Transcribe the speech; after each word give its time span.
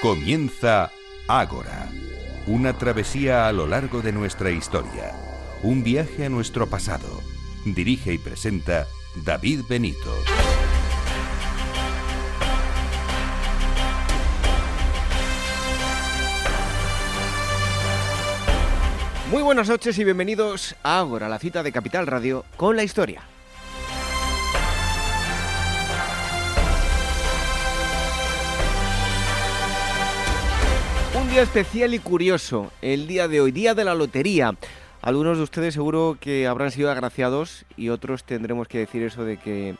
Comienza 0.00 0.92
Ágora, 1.26 1.88
una 2.46 2.78
travesía 2.78 3.48
a 3.48 3.52
lo 3.52 3.66
largo 3.66 4.00
de 4.00 4.12
nuestra 4.12 4.52
historia, 4.52 5.12
un 5.64 5.82
viaje 5.82 6.26
a 6.26 6.28
nuestro 6.28 6.68
pasado. 6.68 7.20
Dirige 7.64 8.12
y 8.12 8.18
presenta 8.18 8.86
David 9.24 9.62
Benito. 9.68 10.14
Muy 19.32 19.42
buenas 19.42 19.68
noches 19.68 19.98
y 19.98 20.04
bienvenidos 20.04 20.76
a 20.84 21.00
Ágora, 21.00 21.28
la 21.28 21.40
cita 21.40 21.64
de 21.64 21.72
Capital 21.72 22.06
Radio 22.06 22.44
con 22.56 22.76
la 22.76 22.84
historia. 22.84 23.37
Especial 31.42 31.92
y 31.94 32.00
curioso, 32.00 32.72
el 32.82 33.06
día 33.06 33.28
de 33.28 33.40
hoy, 33.40 33.52
día 33.52 33.72
de 33.74 33.84
la 33.84 33.94
lotería. 33.94 34.56
Algunos 35.02 35.36
de 35.36 35.44
ustedes 35.44 35.72
seguro 35.72 36.18
que 36.20 36.48
habrán 36.48 36.72
sido 36.72 36.90
agraciados 36.90 37.64
y 37.76 37.90
otros 37.90 38.24
tendremos 38.24 38.66
que 38.66 38.78
decir 38.78 39.04
eso 39.04 39.24
de 39.24 39.36
que 39.36 39.76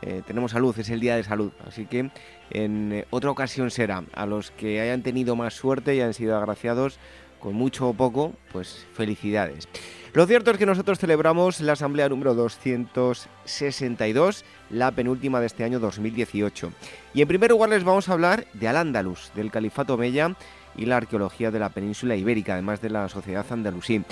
eh, 0.00 0.22
tenemos 0.26 0.52
salud, 0.52 0.74
es 0.78 0.88
el 0.88 1.00
día 1.00 1.16
de 1.16 1.22
salud. 1.22 1.52
Así 1.66 1.84
que 1.84 2.10
en 2.50 2.92
eh, 2.92 3.04
otra 3.10 3.30
ocasión 3.30 3.70
será. 3.70 4.02
A 4.14 4.24
los 4.24 4.50
que 4.50 4.80
hayan 4.80 5.02
tenido 5.02 5.36
más 5.36 5.52
suerte 5.52 5.94
y 5.94 6.00
han 6.00 6.14
sido 6.14 6.38
agraciados 6.38 6.98
con 7.38 7.54
mucho 7.54 7.90
o 7.90 7.92
poco, 7.92 8.32
pues 8.50 8.86
felicidades. 8.94 9.68
Lo 10.14 10.26
cierto 10.26 10.52
es 10.52 10.58
que 10.58 10.64
nosotros 10.64 10.98
celebramos 10.98 11.60
la 11.60 11.74
asamblea 11.74 12.08
número 12.08 12.32
262, 12.34 14.44
la 14.70 14.90
penúltima 14.92 15.40
de 15.40 15.46
este 15.46 15.64
año 15.64 15.80
2018. 15.80 16.72
Y 17.12 17.20
en 17.20 17.28
primer 17.28 17.50
lugar 17.50 17.68
les 17.68 17.84
vamos 17.84 18.08
a 18.08 18.14
hablar 18.14 18.46
de 18.54 18.68
Al-Ándalus, 18.68 19.32
del 19.34 19.50
Califato 19.50 19.98
Mella 19.98 20.34
y 20.76 20.86
la 20.86 20.96
arqueología 20.96 21.50
de 21.50 21.58
la 21.58 21.68
península 21.68 22.16
ibérica, 22.16 22.54
además 22.54 22.80
de 22.80 22.90
la 22.90 23.08
sociedad 23.08 23.46
andalusí. 23.50 23.96
Eh, 23.96 24.04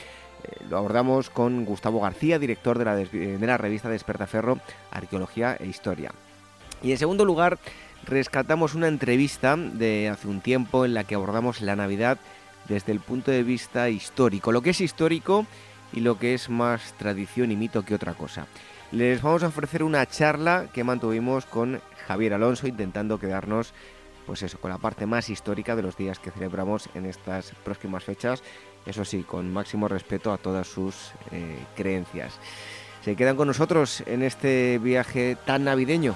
lo 0.69 0.79
abordamos 0.79 1.31
con 1.31 1.65
Gustavo 1.65 2.01
García, 2.01 2.39
director 2.39 2.79
de 2.79 2.85
la, 2.85 2.97
de 2.97 3.47
la 3.47 3.59
revista 3.59 3.89
Despertaferro, 3.89 4.59
Arqueología 4.91 5.57
e 5.59 5.67
Historia. 5.67 6.13
Y 6.83 6.93
en 6.93 6.99
segundo 6.99 7.25
lugar, 7.25 7.59
rescatamos 8.05 8.75
una 8.75 8.89
entrevista 8.89 9.57
de 9.57 10.09
hace 10.09 10.29
un 10.29 10.41
tiempo 10.41 10.85
en 10.85 10.95
la 10.95 11.05
que 11.05 11.15
abordamos 11.15 11.61
la 11.61 11.77
Navidad 11.77 12.19
desde 12.69 12.93
el 12.93 13.01
punto 13.01 13.31
de 13.31 13.43
vista 13.43 13.89
histórico, 13.89 14.53
lo 14.53 14.63
que 14.63 14.71
es 14.71 14.81
histórico 14.81 15.47
y 15.93 16.01
lo 16.01 16.19
que 16.19 16.35
es 16.35 16.49
más 16.49 16.95
tradición 16.99 17.51
y 17.53 17.57
mito 17.57 17.85
que 17.85 17.95
otra 17.95 18.15
cosa. 18.15 18.47
Les 18.91 19.23
vamos 19.23 19.43
a 19.43 19.49
ofrecer 19.49 19.83
una 19.83 20.07
charla 20.07 20.67
que 20.73 20.85
mantuvimos 20.85 21.47
con 21.47 21.81
Javier 22.07 22.35
Alonso 22.35 22.67
intentando 22.67 23.19
quedarnos 23.19 23.73
pues 24.27 24.43
eso, 24.43 24.59
con 24.59 24.71
la 24.71 24.79
parte 24.79 25.07
más 25.07 25.31
histórica 25.31 25.77
de 25.77 25.83
los 25.83 25.97
días 25.97 26.19
que 26.19 26.31
celebramos 26.31 26.89
en 26.95 27.07
estas 27.07 27.53
próximas 27.65 28.05
fechas, 28.05 28.43
eso 28.87 29.05
sí, 29.05 29.23
con 29.23 29.53
máximo 29.53 29.89
respeto 29.89 30.33
a 30.33 30.39
todas 30.39 30.67
sus 30.67 31.13
eh, 31.31 31.59
creencias. 31.77 32.39
Se 33.05 33.17
quedan 33.17 33.37
con 33.37 33.49
nosotros 33.49 34.03
en 34.07 34.23
este 34.23 34.79
viaje 34.79 35.37
tan 35.45 35.65
navideño. 35.65 36.15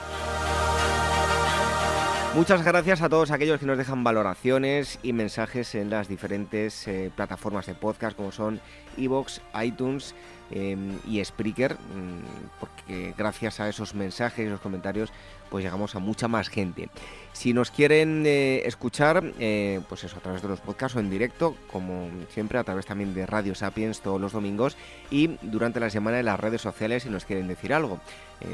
Muchas 2.36 2.62
gracias 2.62 3.00
a 3.00 3.08
todos 3.08 3.30
aquellos 3.30 3.58
que 3.58 3.64
nos 3.64 3.78
dejan 3.78 4.04
valoraciones 4.04 4.98
y 5.02 5.14
mensajes 5.14 5.74
en 5.74 5.88
las 5.88 6.06
diferentes 6.06 6.86
eh, 6.86 7.10
plataformas 7.16 7.64
de 7.64 7.72
podcast 7.72 8.14
como 8.14 8.30
son 8.30 8.60
Evox, 8.98 9.40
iTunes 9.64 10.14
eh, 10.50 10.76
y 11.08 11.24
Spreaker, 11.24 11.74
mm, 11.74 12.60
porque 12.60 13.14
gracias 13.16 13.58
a 13.58 13.70
esos 13.70 13.94
mensajes 13.94 14.44
y 14.44 14.48
esos 14.48 14.60
comentarios 14.60 15.10
pues 15.50 15.64
llegamos 15.64 15.94
a 15.94 15.98
mucha 15.98 16.28
más 16.28 16.48
gente. 16.48 16.90
Si 17.32 17.54
nos 17.54 17.70
quieren 17.70 18.24
eh, 18.26 18.62
escuchar, 18.66 19.32
eh, 19.38 19.80
pues 19.88 20.04
eso, 20.04 20.18
a 20.18 20.20
través 20.20 20.42
de 20.42 20.48
los 20.48 20.60
podcasts 20.60 20.96
o 20.96 21.00
en 21.00 21.08
directo, 21.08 21.56
como 21.72 22.08
siempre, 22.30 22.58
a 22.58 22.64
través 22.64 22.84
también 22.84 23.14
de 23.14 23.24
Radio 23.24 23.54
Sapiens 23.54 24.00
todos 24.02 24.20
los 24.20 24.32
domingos 24.32 24.76
y 25.10 25.38
durante 25.40 25.80
la 25.80 25.88
semana 25.88 26.18
en 26.18 26.26
las 26.26 26.38
redes 26.38 26.60
sociales 26.60 27.04
si 27.04 27.08
nos 27.08 27.24
quieren 27.24 27.48
decir 27.48 27.72
algo. 27.72 27.98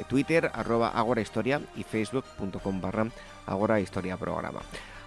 Twitter, 0.09 0.49
arroba 0.55 0.91
Agora 0.91 1.21
Historia 1.21 1.61
y 1.75 1.83
facebook.com 1.83 2.81
barra 2.81 3.09
Agora 3.47 3.81
Historia 3.81 4.17
Programa. 4.17 4.61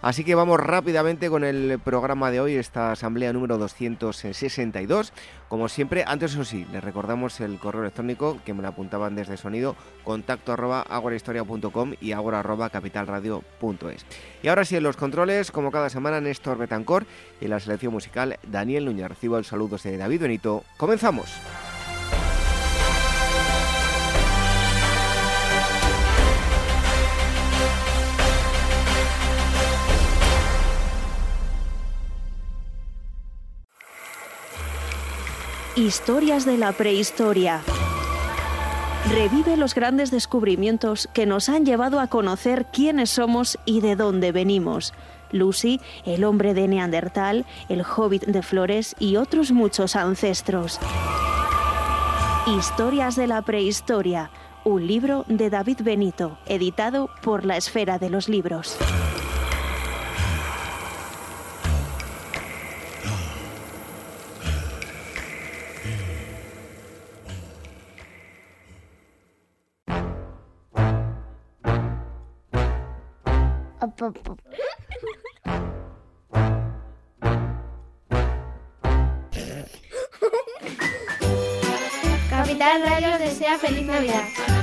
Así 0.05 0.23
que 0.23 0.35
vamos 0.35 0.59
rápidamente 0.59 1.31
con 1.31 1.43
el 1.43 1.79
programa 1.83 2.29
de 2.29 2.39
hoy, 2.39 2.53
esta 2.57 2.91
asamblea 2.91 3.33
número 3.33 3.57
262. 3.57 5.13
Como 5.49 5.67
siempre, 5.67 6.03
antes 6.05 6.33
eso 6.33 6.45
sí, 6.45 6.67
les 6.71 6.83
recordamos 6.83 7.39
el 7.41 7.57
correo 7.57 7.81
electrónico 7.81 8.37
que 8.45 8.53
me 8.53 8.61
lo 8.61 8.67
apuntaban 8.67 9.15
desde 9.15 9.35
sonido, 9.35 9.75
contacto 10.03 10.53
arroba 10.53 10.81
agorahistoria.com 10.81 11.93
y 12.01 12.11
agora 12.11 12.41
arroba 12.41 12.69
capitalradio.es. 12.69 14.05
Y 14.43 14.47
ahora 14.47 14.63
sí, 14.63 14.75
en 14.75 14.83
los 14.83 14.95
controles, 14.95 15.49
como 15.49 15.71
cada 15.71 15.89
semana, 15.89 16.21
Néstor 16.21 16.59
Betancor 16.59 17.07
y 17.41 17.45
en 17.45 17.49
la 17.49 17.59
selección 17.59 17.91
musical, 17.91 18.37
Daniel 18.43 18.85
Núñez. 18.85 19.09
Recibo 19.09 19.39
el 19.39 19.45
saludo 19.45 19.77
de 19.83 19.97
David 19.97 20.21
Benito. 20.21 20.63
¡Comenzamos! 20.77 21.31
Historias 35.75 36.45
de 36.45 36.57
la 36.57 36.71
prehistoria. 36.71 37.61
Revive 39.11 39.57
los 39.57 39.75
grandes 39.75 40.09
descubrimientos 40.09 41.09
que 41.11 41.25
nos 41.25 41.49
han 41.49 41.65
llevado 41.65 41.99
a 41.99 42.07
conocer 42.07 42.65
quiénes 42.71 43.09
somos 43.09 43.59
y 43.65 43.81
de 43.81 43.97
dónde 43.97 44.31
venimos. 44.31 44.93
Lucy, 45.33 45.81
el 46.05 46.23
hombre 46.23 46.53
de 46.53 46.69
Neandertal, 46.69 47.45
el 47.67 47.81
hobbit 47.83 48.23
de 48.23 48.41
Flores 48.41 48.95
y 48.99 49.17
otros 49.17 49.51
muchos 49.51 49.97
ancestros. 49.97 50.79
Historias 52.47 53.17
de 53.17 53.27
la 53.27 53.41
prehistoria, 53.41 54.31
un 54.63 54.87
libro 54.87 55.25
de 55.27 55.49
David 55.49 55.81
Benito, 55.83 56.37
editado 56.45 57.09
por 57.21 57.43
la 57.43 57.57
Esfera 57.57 57.99
de 57.99 58.09
los 58.09 58.29
Libros. 58.29 58.77
Capital 82.29 82.81
Radio 82.83 83.17
desea 83.17 83.57
feliz 83.57 83.85
Navidad. 83.85 84.54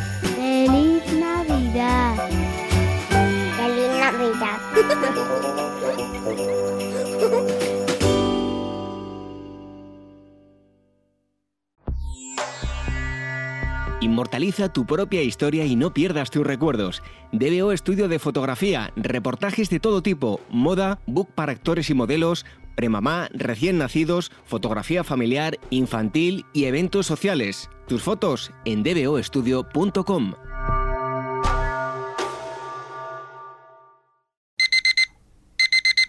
Inmortaliza 14.22 14.72
tu 14.72 14.86
propia 14.86 15.20
historia 15.20 15.64
y 15.64 15.74
no 15.74 15.92
pierdas 15.92 16.30
tus 16.30 16.46
recuerdos. 16.46 17.02
DBO 17.32 17.72
Estudio 17.72 18.06
de 18.06 18.20
Fotografía, 18.20 18.92
reportajes 18.94 19.68
de 19.68 19.80
todo 19.80 20.00
tipo, 20.00 20.40
moda, 20.48 21.00
book 21.06 21.28
para 21.34 21.50
actores 21.50 21.90
y 21.90 21.94
modelos, 21.94 22.46
premamá, 22.76 23.28
recién 23.32 23.78
nacidos, 23.78 24.30
fotografía 24.44 25.02
familiar, 25.02 25.58
infantil 25.70 26.46
y 26.52 26.66
eventos 26.66 27.04
sociales. 27.06 27.68
Tus 27.88 28.02
fotos 28.02 28.52
en 28.64 28.84
dboestudio.com. 28.84 30.34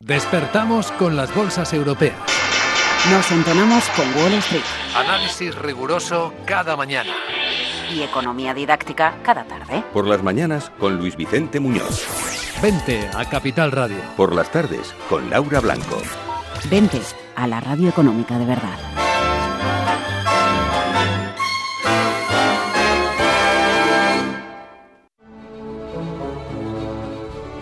Despertamos 0.02 0.92
con 0.92 1.16
las 1.16 1.34
bolsas 1.34 1.74
europeas. 1.74 2.20
Nos 3.10 3.32
entonamos 3.32 3.90
con 3.96 4.06
Wall 4.16 4.34
Street. 4.34 4.62
Análisis 4.96 5.56
riguroso 5.56 6.32
cada 6.46 6.76
mañana. 6.76 7.12
Y 7.94 8.02
economía 8.02 8.56
didáctica 8.56 9.20
cada 9.22 9.44
tarde. 9.44 9.84
Por 9.94 10.08
las 10.08 10.24
mañanas 10.24 10.72
con 10.80 10.98
Luis 10.98 11.16
Vicente 11.16 11.60
Muñoz. 11.60 12.08
Vente 12.60 13.08
a 13.14 13.24
Capital 13.26 13.72
Radio. 13.72 13.98
Por 14.18 14.34
las 14.34 14.52
tardes 14.52 14.96
con 15.10 15.30
Laura 15.30 15.60
Blanco. 15.60 16.02
Vente 16.72 17.00
a 17.36 17.46
la 17.46 17.60
radio 17.60 17.90
económica 17.90 18.40
de 18.40 18.46
verdad. 18.46 18.80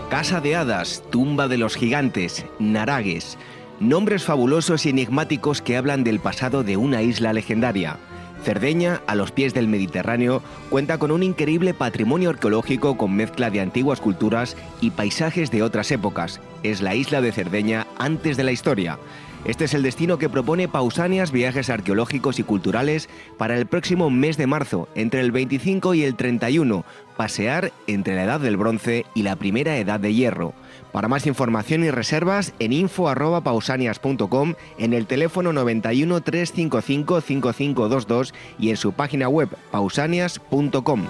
Casa 0.08 0.40
de 0.40 0.56
Hadas, 0.56 1.02
Tumba 1.10 1.48
de 1.48 1.58
los 1.58 1.76
Gigantes, 1.76 2.46
Naragues. 2.58 3.36
Nombres 3.80 4.24
fabulosos 4.24 4.86
y 4.86 4.90
enigmáticos 4.90 5.60
que 5.60 5.76
hablan 5.76 6.04
del 6.04 6.20
pasado 6.20 6.62
de 6.62 6.78
una 6.78 7.02
isla 7.02 7.34
legendaria. 7.34 7.98
Cerdeña, 8.42 9.00
a 9.06 9.14
los 9.14 9.32
pies 9.32 9.54
del 9.54 9.68
Mediterráneo, 9.68 10.42
cuenta 10.68 10.98
con 10.98 11.10
un 11.10 11.22
increíble 11.22 11.74
patrimonio 11.74 12.30
arqueológico 12.30 12.96
con 12.96 13.14
mezcla 13.14 13.50
de 13.50 13.60
antiguas 13.60 14.00
culturas 14.00 14.56
y 14.80 14.90
paisajes 14.90 15.50
de 15.50 15.62
otras 15.62 15.90
épocas. 15.90 16.40
Es 16.62 16.82
la 16.82 16.94
isla 16.94 17.20
de 17.20 17.32
Cerdeña 17.32 17.86
antes 17.98 18.36
de 18.36 18.44
la 18.44 18.52
historia. 18.52 18.98
Este 19.44 19.64
es 19.64 19.74
el 19.74 19.82
destino 19.82 20.18
que 20.18 20.28
propone 20.28 20.68
Pausanias 20.68 21.32
Viajes 21.32 21.68
Arqueológicos 21.68 22.38
y 22.38 22.44
Culturales 22.44 23.08
para 23.38 23.56
el 23.58 23.66
próximo 23.66 24.08
mes 24.08 24.36
de 24.36 24.46
marzo, 24.46 24.88
entre 24.94 25.20
el 25.20 25.32
25 25.32 25.94
y 25.94 26.04
el 26.04 26.14
31, 26.14 26.84
pasear 27.16 27.72
entre 27.88 28.14
la 28.14 28.22
Edad 28.22 28.40
del 28.40 28.56
Bronce 28.56 29.04
y 29.14 29.22
la 29.22 29.34
Primera 29.34 29.76
Edad 29.78 29.98
de 29.98 30.14
Hierro. 30.14 30.54
Para 30.92 31.08
más 31.08 31.26
información 31.26 31.84
y 31.84 31.90
reservas 31.90 32.52
en 32.58 32.72
info@pausanias.com, 32.72 34.54
en 34.78 34.92
el 34.92 35.06
teléfono 35.06 35.52
91 35.52 36.20
355 36.20 37.20
5522 37.20 38.34
y 38.58 38.70
en 38.70 38.76
su 38.76 38.92
página 38.92 39.28
web 39.28 39.48
pausanias.com. 39.70 41.06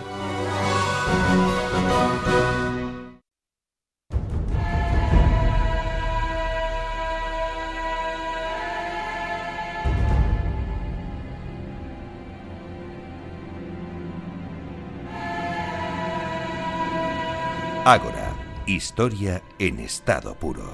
Ágora, 17.85 18.22
historia 18.67 19.43
en 19.59 19.81
estado 19.81 20.35
puro. 20.35 20.73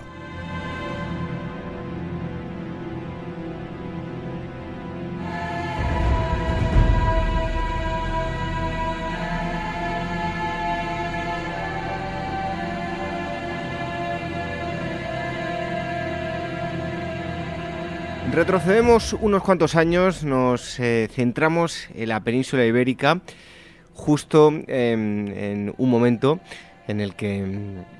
Retrocedemos 18.32 19.14
unos 19.14 19.42
cuantos 19.42 19.74
años, 19.74 20.22
nos 20.22 20.78
eh, 20.78 21.08
centramos 21.12 21.88
en 21.94 22.10
la 22.10 22.20
península 22.20 22.64
ibérica, 22.64 23.20
justo 23.94 24.52
em, 24.68 25.26
en 25.28 25.74
un 25.76 25.90
momento 25.90 26.38
en 26.88 27.00
el 27.00 27.14
que 27.14 27.44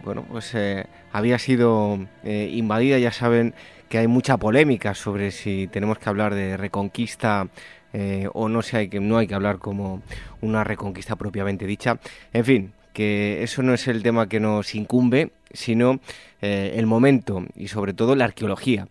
bueno 0.03 0.25
pues 0.29 0.53
eh, 0.55 0.87
había 1.13 1.39
sido 1.39 2.07
eh, 2.25 2.51
invadida. 2.53 2.99
Ya 2.99 3.13
saben 3.13 3.55
que 3.89 3.99
hay 3.99 4.09
mucha 4.09 4.37
polémica 4.39 4.95
sobre 4.95 5.31
si 5.31 5.69
tenemos 5.69 5.99
que 5.99 6.09
hablar 6.09 6.35
de 6.35 6.57
reconquista 6.57 7.49
eh, 7.93 8.29
o 8.33 8.49
no 8.49 8.61
hay 8.73 8.89
que 8.89 8.99
no 9.01 9.19
hay 9.19 9.27
que 9.27 9.35
hablar 9.35 9.59
como 9.59 10.03
una 10.41 10.65
reconquista 10.65 11.15
propiamente 11.17 11.67
dicha. 11.67 12.01
En 12.33 12.45
fin 12.45 12.73
que 12.93 13.45
eso 13.45 13.63
no 13.63 13.75
es 13.75 13.87
el 13.87 14.03
tema 14.03 14.29
que 14.29 14.41
nos 14.41 14.75
incumbe 14.75 15.31
sino 15.53 16.01
el 16.41 16.87
momento 16.87 17.45
y 17.57 17.69
sobre 17.69 17.95
todo 17.95 18.15
la 18.15 18.27
arqueología 18.27 18.87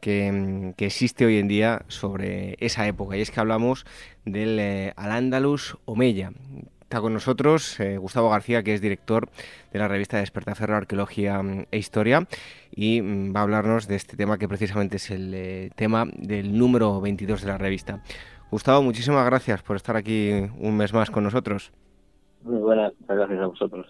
que, 0.00 0.74
existe 0.78 1.24
hoy 1.24 1.38
en 1.38 1.48
día 1.48 1.82
sobre 1.88 2.56
esa 2.60 2.86
época. 2.86 3.16
Y 3.16 3.20
es 3.20 3.30
que 3.30 3.40
hablamos 3.40 3.86
del 4.24 4.92
Al-Ándalus 4.96 5.76
Omeya 5.84 6.32
Está 6.90 7.00
con 7.00 7.12
nosotros 7.12 7.78
eh, 7.78 7.98
Gustavo 7.98 8.30
García, 8.30 8.64
que 8.64 8.74
es 8.74 8.80
director 8.80 9.28
de 9.72 9.78
la 9.78 9.86
revista 9.86 10.16
Despertaferro 10.18 10.74
Arqueología 10.74 11.40
mm, 11.40 11.66
e 11.70 11.78
Historia, 11.78 12.26
y 12.74 13.00
mm, 13.00 13.32
va 13.32 13.38
a 13.38 13.42
hablarnos 13.44 13.86
de 13.86 13.94
este 13.94 14.16
tema 14.16 14.38
que 14.38 14.48
precisamente 14.48 14.96
es 14.96 15.08
el 15.12 15.32
eh, 15.32 15.70
tema 15.76 16.06
del 16.16 16.58
número 16.58 17.00
22 17.00 17.42
de 17.42 17.46
la 17.46 17.58
revista. 17.58 18.02
Gustavo, 18.50 18.82
muchísimas 18.82 19.24
gracias 19.24 19.62
por 19.62 19.76
estar 19.76 19.94
aquí 19.94 20.32
un 20.58 20.76
mes 20.76 20.92
más 20.92 21.12
con 21.12 21.22
nosotros. 21.22 21.70
Muy 22.42 22.58
buenas, 22.58 22.92
gracias 23.06 23.38
a 23.38 23.46
vosotros. 23.46 23.86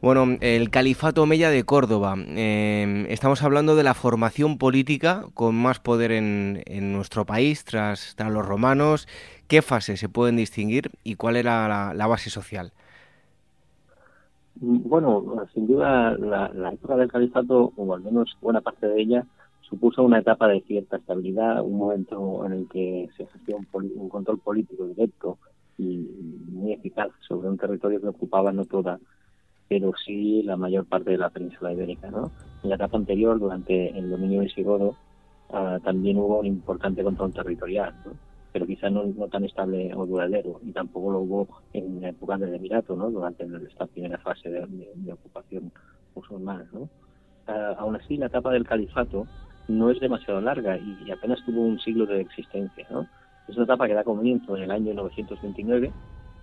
Bueno, 0.00 0.36
el 0.40 0.70
Califato 0.70 1.24
Omeya 1.24 1.50
de 1.50 1.64
Córdoba. 1.64 2.14
Em, 2.16 3.06
estamos 3.06 3.42
hablando 3.42 3.74
de 3.74 3.82
la 3.82 3.94
formación 3.94 4.58
política 4.58 5.24
con 5.34 5.56
más 5.56 5.80
poder 5.80 6.12
en, 6.12 6.62
en 6.66 6.92
nuestro 6.92 7.26
país 7.26 7.64
tras, 7.64 8.14
tras 8.14 8.30
los 8.30 8.46
romanos 8.46 9.08
¿Qué 9.48 9.62
fases 9.62 10.00
se 10.00 10.08
pueden 10.08 10.36
distinguir 10.36 10.90
y 11.04 11.14
cuál 11.14 11.36
era 11.36 11.94
la, 11.94 12.06
base 12.08 12.30
social? 12.30 12.72
Bueno, 14.56 15.46
sin 15.54 15.68
duda 15.68 16.16
la, 16.18 16.72
época 16.72 16.96
del 16.96 17.10
califato, 17.10 17.72
o 17.76 17.94
al 17.94 18.02
menos 18.02 18.36
buena 18.40 18.60
parte 18.60 18.88
de 18.88 19.00
ella, 19.00 19.26
supuso 19.60 20.02
una 20.02 20.18
etapa 20.18 20.48
de 20.48 20.62
cierta 20.62 20.96
estabilidad, 20.96 21.62
un 21.62 21.78
momento 21.78 22.44
en 22.44 22.52
el 22.52 22.68
que 22.68 23.08
se 23.16 23.24
ejercía 23.24 23.56
un, 23.56 24.08
control 24.08 24.38
político 24.38 24.86
directo 24.86 25.38
y 25.78 26.08
muy 26.50 26.72
eficaz 26.72 27.10
sobre 27.28 27.48
un 27.48 27.58
territorio 27.58 28.00
que 28.00 28.08
ocupaba 28.08 28.52
no 28.52 28.64
toda, 28.64 28.98
pero 29.68 29.92
sí 30.04 30.42
la 30.42 30.56
mayor 30.56 30.86
parte 30.86 31.10
de 31.10 31.18
la 31.18 31.30
península 31.30 31.72
ibérica. 31.72 32.10
¿no? 32.10 32.32
En 32.64 32.70
la 32.70 32.76
etapa 32.76 32.96
anterior, 32.96 33.38
durante 33.38 33.96
el 33.96 34.10
dominio 34.10 34.40
visigodo, 34.40 34.96
uh, 35.50 35.78
también 35.84 36.16
hubo 36.16 36.40
un 36.40 36.46
importante 36.46 37.04
control 37.04 37.32
territorial. 37.32 37.94
¿no? 38.04 38.25
Pero 38.56 38.66
quizá 38.66 38.88
no, 38.88 39.02
tan 39.30 39.44
estable 39.44 39.92
o 39.94 40.06
duradero, 40.06 40.58
y 40.64 40.72
tampoco 40.72 41.12
lo 41.12 41.18
hubo 41.18 41.48
en 41.74 42.00
la 42.00 42.08
época 42.08 42.38
del 42.38 42.54
Emirato, 42.54 42.96
¿no? 42.96 43.10
durante 43.10 43.44
esta 43.68 43.86
primera 43.86 44.16
fase 44.16 44.48
de, 44.48 45.12
ocupación 45.12 45.70
musulmana. 46.14 46.66
¿no? 46.72 46.88
Ah, 47.46 47.74
aún 47.76 47.96
así, 47.96 48.16
la 48.16 48.28
etapa 48.28 48.50
del 48.52 48.66
califato 48.66 49.26
no 49.68 49.90
es 49.90 50.00
demasiado 50.00 50.40
larga 50.40 50.78
y, 50.78 51.10
apenas 51.10 51.44
tuvo 51.44 51.60
un 51.60 51.78
siglo 51.80 52.06
de 52.06 52.22
existencia. 52.22 52.86
¿no? 52.90 53.06
Es 53.46 53.56
una 53.56 53.64
etapa 53.64 53.86
que 53.86 53.92
da 53.92 54.04
comienzo 54.04 54.56
en 54.56 54.62
el 54.62 54.70
año 54.70 54.94
929, 54.94 55.92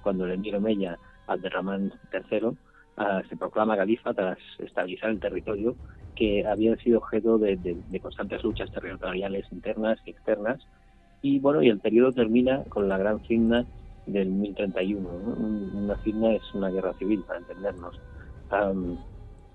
cuando 0.04 0.26
el 0.26 0.34
emir 0.34 0.56
Omeya 0.56 1.00
Abderramán 1.26 1.94
III 2.14 2.52
ah, 2.98 3.24
se 3.28 3.38
proclama 3.38 3.76
califa 3.76 4.14
tras 4.14 4.38
estabilizar 4.60 5.10
el 5.10 5.20
territorio 5.20 5.76
que 6.16 6.46
había 6.46 6.76
sido 6.76 7.00
objeto 7.00 7.40
de 7.40 8.00
constantes 8.00 8.44
luchas 8.44 8.72
territoriales 8.72 9.52
internas 9.52 9.98
y 10.06 10.12
externas 10.12 10.62
y 11.24 11.40
bueno, 11.40 11.64
y 11.64 11.70
el 11.70 11.80
periodo 11.80 12.12
termina 12.12 12.66
con 12.66 12.90
la 12.90 12.98
gran 12.98 13.22
fitna 13.22 13.66
del 14.06 14.30
1031. 14.30 15.10
Una 15.74 15.96
fitna 16.00 16.34
es 16.34 16.42
una 16.54 16.70
guerra 16.70 16.94
civil, 16.96 17.24
para 17.26 17.40
entendernos. 17.40 17.98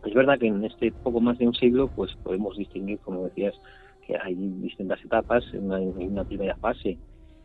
es 0.05 0.15
verdad 0.15 0.39
que 0.39 0.47
en 0.47 0.65
este 0.65 0.91
poco 0.91 1.21
más 1.21 1.37
de 1.39 1.47
un 1.47 1.55
siglo, 1.55 1.89
pues 1.95 2.11
podemos 2.25 2.57
distinguir, 2.57 2.99
como 3.01 3.25
decías, 3.25 3.55
que 4.07 4.17
hay 4.17 4.35
distintas 4.35 5.05
etapas. 5.05 5.45
Una, 5.53 5.79
una 5.79 6.25
primera 6.25 6.57
fase 6.57 6.97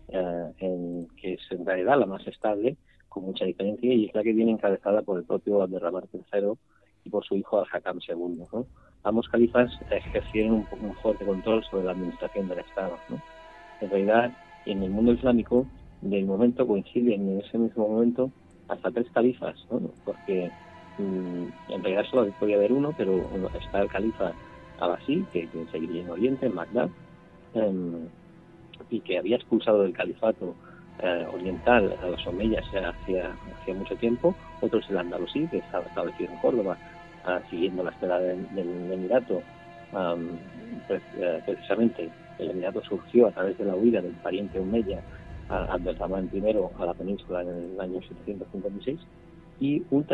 eh, 0.08 0.52
en 0.60 1.08
que 1.18 1.34
es 1.34 1.42
en 1.52 1.66
realidad 1.66 2.00
la 2.00 2.06
más 2.06 2.26
estable, 2.26 2.78
con 3.10 3.26
mucha 3.26 3.44
diferencia, 3.44 3.94
y 3.94 4.06
es 4.06 4.16
la 4.16 4.24
que 4.24 4.32
viene 4.32 4.52
encabezada 4.52 5.02
por 5.02 5.20
el 5.20 5.26
propio 5.26 5.62
Abderramán 5.62 6.06
III 6.14 6.54
y 7.04 7.10
por 7.10 7.26
su 7.26 7.36
hijo 7.36 7.60
Al-Hakam 7.60 8.00
II. 8.08 8.46
Ambos 9.04 9.28
califas 9.28 9.70
ejercieron 9.92 10.66
un, 10.72 10.80
un 10.82 10.96
fuerte 10.96 11.26
control 11.26 11.62
sobre 11.66 11.84
la 11.84 11.92
administración 11.92 12.48
del 12.48 12.60
Estado. 12.60 12.96
¿no? 13.10 13.22
En 13.84 13.90
realidad 13.90 14.32
en 14.66 14.84
el 14.84 14.90
mundo 14.90 15.14
islámico 15.14 15.66
del 16.02 16.26
momento 16.26 16.66
coinciden 16.68 17.30
en 17.30 17.40
ese 17.40 17.58
mismo 17.58 17.88
momento 17.88 18.32
hasta 18.68 18.92
tres 18.92 19.08
califas, 19.14 19.56
porque 20.06 20.50
mm, 20.98 21.72
en 21.72 21.84
realidad 21.84 22.06
solo 22.10 22.32
podía 22.40 22.56
haber 22.56 22.72
uno, 22.72 22.94
pero 22.98 23.30
está 23.60 23.82
el 23.82 23.90
califa 23.90 24.32
Abasí, 24.80 25.26
que, 25.32 25.48
que 25.48 25.66
seguiría 25.72 26.02
en 26.02 26.10
Oriente, 26.10 26.46
en 26.46 26.56
Bagdad, 26.56 26.90
em, 27.54 28.08
y 28.90 29.00
que 29.02 29.18
había 29.18 29.38
expulsado 29.38 29.84
del 29.84 29.94
califato 29.94 30.56
eh, 31.00 31.26
oriental 31.34 31.96
a 32.02 32.08
los 32.08 32.26
omeyas 32.28 32.66
hacía, 32.68 33.36
hacía 33.62 33.74
mucho 33.74 33.96
tiempo, 33.96 34.36
otro 34.62 34.80
es 34.80 34.90
el 34.90 34.98
andalusí, 34.98 35.48
que 35.48 35.58
estaba 35.58 35.86
establecido 35.86 36.32
en 36.32 36.40
Córdoba, 36.40 36.78
ah, 37.26 37.40
siguiendo 37.50 37.84
la 37.84 37.92
estela 37.92 38.20
del, 38.20 38.48
Emirato, 38.92 39.42
eh, 40.90 41.42
precisamente 41.46 42.10
el 42.40 42.52
Emirato 42.52 42.82
surgió 42.84 43.28
a 43.28 43.32
través 43.32 43.58
de 43.58 43.66
la 43.66 43.76
huida 43.76 44.02
del 44.02 44.14
pariente 44.14 44.60
Umeya 44.60 45.02
Abdelrahman 45.50 46.30
I 46.34 46.42
a 46.80 46.86
la 46.86 46.94
península 46.94 47.42
en 47.42 47.50
el 47.50 47.80
año 47.80 48.02
756 48.02 49.00
y 49.60 49.84
un 49.92 50.06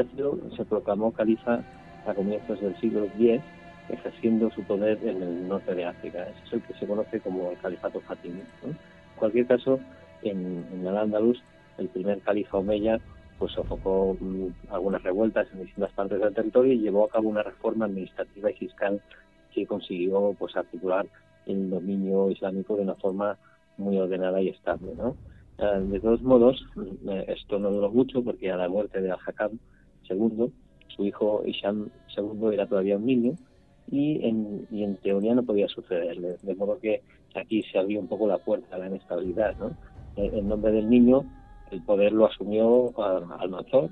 se 0.55 0.65
proclamó 0.65 1.11
califa 1.11 1.63
a 2.05 2.13
comienzos 2.13 2.59
del 2.61 2.75
siglo 2.79 3.05
X 3.05 3.41
ejerciendo 3.89 4.51
su 4.51 4.63
poder 4.63 4.99
en 5.03 5.21
el 5.21 5.47
norte 5.47 5.73
de 5.73 5.85
África. 5.85 6.23
Ese 6.23 6.45
es 6.45 6.53
el 6.53 6.61
que 6.61 6.73
se 6.73 6.85
conoce 6.85 7.19
como 7.19 7.51
el 7.51 7.57
califato 7.57 7.99
fatimí. 8.01 8.41
En 8.63 8.77
cualquier 9.15 9.47
caso, 9.47 9.79
en, 10.21 10.65
en 10.71 10.85
el 10.85 10.97
Andalus, 10.97 11.41
el 11.77 11.88
primer 11.88 12.19
califa 12.19 12.57
Omeya 12.57 12.99
pues 13.39 13.53
sofocó 13.53 14.17
mm, 14.19 14.47
algunas 14.69 15.01
revueltas 15.01 15.47
en 15.53 15.63
distintas 15.63 15.93
partes 15.93 16.19
del 16.19 16.33
territorio 16.33 16.73
y 16.73 16.79
llevó 16.79 17.05
a 17.05 17.09
cabo 17.09 17.29
una 17.29 17.41
reforma 17.41 17.85
administrativa 17.85 18.51
y 18.51 18.55
fiscal 18.55 19.01
que 19.53 19.65
consiguió 19.65 20.35
pues 20.38 20.55
articular 20.55 21.07
el 21.46 21.69
dominio 21.69 22.29
islámico 22.31 22.75
de 22.75 22.84
una 22.84 22.96
forma 22.96 23.38
muy 23.77 23.98
ordenada 23.98 24.41
y 24.41 24.50
estable. 24.50 24.93
¿no? 24.96 25.15
Eh, 25.58 25.79
de 25.79 26.00
todos 26.00 26.22
modos, 26.22 26.65
eh, 27.08 27.25
esto 27.27 27.60
no 27.60 27.72
duró 27.72 27.89
mucho 27.89 28.24
porque 28.24 28.51
a 28.51 28.58
la 28.58 28.69
muerte 28.69 29.01
de 29.01 29.12
Al-Hakam 29.12 29.60
II, 30.10 30.51
su 30.88 31.05
hijo 31.05 31.43
Isham 31.46 31.89
II 32.17 32.53
era 32.53 32.67
todavía 32.67 32.98
un 32.98 33.05
niño 33.05 33.34
y 33.91 34.25
en, 34.25 34.67
y 34.72 34.84
en 34.84 34.98
teoría 34.98 35.36
no 35.36 35.43
podía 35.43 35.67
sucederle. 35.67 36.38
De 36.41 36.55
modo 36.55 36.79
que 36.79 37.01
aquí 37.36 37.63
se 37.63 37.79
abrió 37.79 38.00
un 38.00 38.08
poco 38.08 38.27
la 38.27 38.38
puerta 38.38 38.75
a 38.75 38.79
la 38.79 38.88
inestabilidad. 38.88 39.55
¿no? 39.58 39.75
en 40.15 40.50
nombre 40.50 40.72
del 40.74 40.89
niño, 40.89 41.24
el 41.72 41.81
poder 41.81 42.12
lo 42.12 42.25
asumió 42.25 42.91
Almanzor, 43.39 43.89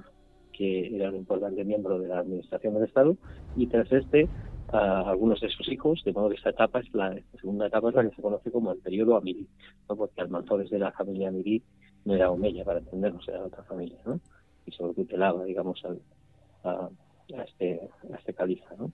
que 0.51 0.96
era 0.96 1.10
un 1.10 1.16
importante 1.16 1.63
miembro 1.63 2.00
de 2.00 2.08
la 2.08 2.20
administración 2.20 2.74
del 2.74 2.86
Estado, 2.86 3.16
y 3.56 3.68
tras 3.68 3.92
este, 3.92 4.27
a 4.72 5.10
algunos 5.10 5.40
de 5.40 5.50
sus 5.50 5.68
hijos, 5.70 6.04
de 6.04 6.14
modo 6.14 6.30
que 6.30 6.36
esta 6.36 6.50
etapa 6.50 6.80
es 6.80 6.94
la, 6.94 7.18
segunda 7.40 7.68
etapa 7.68 7.90
es 7.90 7.96
la 7.96 8.10
que 8.10 8.16
se 8.16 8.22
conoce 8.22 8.52
como 8.52 8.72
el 8.72 8.80
periodo 8.80 9.16
Amirí, 9.16 9.48
¿no? 9.90 9.96
porque 9.96 10.22
Almanzor 10.22 10.62
es 10.62 10.70
de 10.70 10.80
la 10.80 10.92
familia 10.92 11.30
Amirí, 11.30 11.62
no 12.06 12.16
era 12.16 12.32
Omeya, 12.32 12.64
para 12.64 12.80
entendernos, 12.80 13.28
era 13.28 13.44
otra 13.44 13.64
familia, 13.64 13.98
¿no? 14.06 14.20
y 14.66 14.84
lo 14.84 14.94
tutelaba, 14.94 15.44
digamos, 15.46 15.82
a, 16.64 16.70
a, 16.70 16.90
este, 17.44 17.82
a 18.12 18.18
este 18.18 18.34
califa. 18.34 18.76
¿no? 18.78 18.92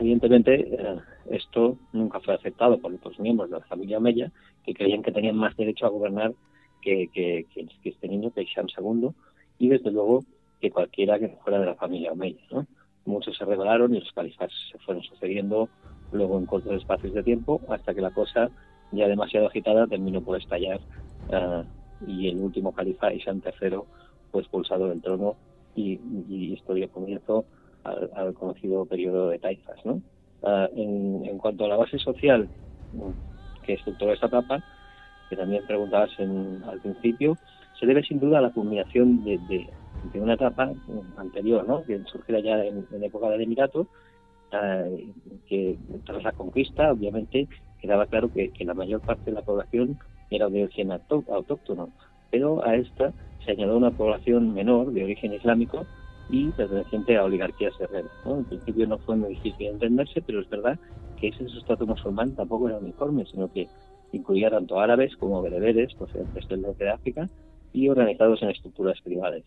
Evidentemente, 0.00 0.54
eh, 0.54 0.96
esto 1.30 1.78
nunca 1.92 2.20
fue 2.20 2.34
aceptado 2.34 2.78
por 2.78 2.92
otros 2.92 3.18
miembros 3.18 3.50
de 3.50 3.58
la 3.58 3.64
familia 3.64 3.98
Omeya, 3.98 4.32
que 4.64 4.74
creían 4.74 5.02
que 5.02 5.12
tenían 5.12 5.36
más 5.36 5.56
derecho 5.56 5.86
a 5.86 5.90
gobernar 5.90 6.32
que, 6.82 7.46
este 7.84 8.08
niño, 8.08 8.30
que 8.32 8.42
Isham 8.42 8.66
II, 8.76 9.10
y 9.58 9.68
desde 9.68 9.90
luego 9.90 10.24
que 10.60 10.70
cualquiera 10.70 11.18
que 11.18 11.28
fuera 11.42 11.58
de 11.58 11.66
la 11.66 11.74
familia 11.74 12.12
Omeya. 12.12 12.42
¿no? 12.50 12.66
Muchos 13.06 13.36
se 13.36 13.44
rebelaron 13.44 13.94
y 13.94 14.00
los 14.00 14.12
califas 14.12 14.50
se 14.70 14.78
fueron 14.78 15.02
sucediendo 15.02 15.68
luego 16.12 16.38
en 16.38 16.46
cortos 16.46 16.72
espacios 16.74 17.12
de 17.12 17.22
tiempo 17.22 17.60
hasta 17.68 17.94
que 17.94 18.00
la 18.00 18.10
cosa, 18.10 18.50
ya 18.92 19.08
demasiado 19.08 19.48
agitada, 19.48 19.86
terminó 19.86 20.22
por 20.22 20.38
estallar 20.38 20.80
uh, 21.28 21.64
y 22.06 22.28
el 22.28 22.36
último 22.36 22.72
califa, 22.72 23.12
Isham 23.12 23.42
III, 23.44 23.78
fue 24.30 24.40
expulsado 24.40 24.88
del 24.88 25.02
trono 25.02 25.36
y, 25.74 26.00
y 26.28 26.54
esto 26.54 26.74
dio 26.74 26.90
comienzo 26.90 27.44
al, 27.82 28.10
al, 28.14 28.34
conocido 28.34 28.86
periodo 28.86 29.28
de 29.28 29.38
taifas. 29.38 29.84
¿no? 29.84 30.00
Uh, 30.42 30.68
en, 30.76 31.26
en, 31.26 31.38
cuanto 31.38 31.64
a 31.64 31.68
la 31.68 31.76
base 31.76 31.98
social 31.98 32.48
que 33.64 33.74
estructuró 33.74 34.12
esta 34.12 34.26
etapa, 34.26 34.62
que 35.28 35.36
también 35.36 35.66
preguntabas 35.66 36.10
en, 36.18 36.62
al 36.66 36.80
principio, 36.80 37.36
se 37.78 37.86
debe 37.86 38.02
sin 38.02 38.20
duda 38.20 38.38
a 38.38 38.42
la 38.42 38.52
culminación 38.52 39.24
de, 39.24 39.38
de, 39.48 39.68
de 40.12 40.20
una 40.20 40.34
etapa 40.34 40.72
anterior, 41.16 41.84
que 41.86 42.02
surgiera 42.04 42.40
ya 42.40 42.64
en, 42.64 42.86
en 42.92 43.04
época 43.04 43.28
del 43.30 43.42
Emirato, 43.42 43.80
uh, 43.80 45.12
que 45.48 45.78
tras 46.04 46.22
la 46.22 46.32
conquista, 46.32 46.92
obviamente, 46.92 47.48
quedaba 47.80 48.06
claro 48.06 48.30
que, 48.32 48.50
la 48.64 48.74
mayor 48.74 49.00
parte 49.00 49.30
de 49.30 49.32
la 49.32 49.42
población 49.42 49.98
era 50.30 50.48
de 50.48 50.64
origen 50.64 50.90
autóctono, 50.92 51.90
pero 52.30 52.64
a 52.64 52.76
esta 52.76 53.12
se 53.44 53.52
añadió 53.52 53.76
una 53.76 53.90
población 53.90 54.54
menor 54.54 54.92
de 54.92 55.04
origen 55.04 55.34
islámico 55.34 55.84
y 56.30 56.48
perteneciente 56.50 57.16
a 57.16 57.24
oligarquías 57.24 57.78
herreras. 57.78 58.10
¿no? 58.24 58.38
En 58.38 58.44
principio 58.44 58.86
no 58.86 58.98
fue 58.98 59.16
muy 59.16 59.30
difícil 59.30 59.58
de 59.58 59.72
entenderse, 59.72 60.22
pero 60.22 60.40
es 60.40 60.48
verdad 60.48 60.78
que 61.20 61.28
ese 61.28 61.46
sustrato 61.48 61.86
musulmán 61.86 62.34
tampoco 62.34 62.68
era 62.68 62.78
uniforme, 62.78 63.26
sino 63.26 63.52
que 63.52 63.68
incluía 64.12 64.50
tanto 64.50 64.80
árabes 64.80 65.14
como 65.16 65.42
bereberes 65.42 65.92
procedentes 65.94 66.48
del 66.48 66.62
norte 66.62 66.84
de 66.84 66.90
África 66.90 67.28
y 67.72 67.88
organizados 67.88 68.42
en 68.42 68.50
estructuras 68.50 69.00
privadas. 69.02 69.42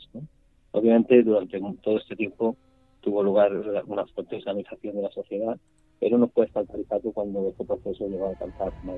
Obviamente, 0.77 1.23
durante 1.23 1.59
todo 1.81 1.97
este 1.97 2.15
tiempo 2.15 2.55
tuvo 3.01 3.23
lugar 3.23 3.51
una 3.87 4.05
fuerte 4.05 4.37
islamización 4.37 4.95
de 4.95 5.01
la 5.01 5.11
sociedad, 5.11 5.57
pero 5.99 6.19
no 6.19 6.27
fue 6.27 6.45
hasta 6.45 6.59
el 6.59 6.67
califato 6.67 7.11
cuando 7.11 7.49
este 7.49 7.65
proceso 7.65 8.07
llegó 8.07 8.27
a 8.27 8.29
alcanzar 8.29 8.71
más. 8.83 8.97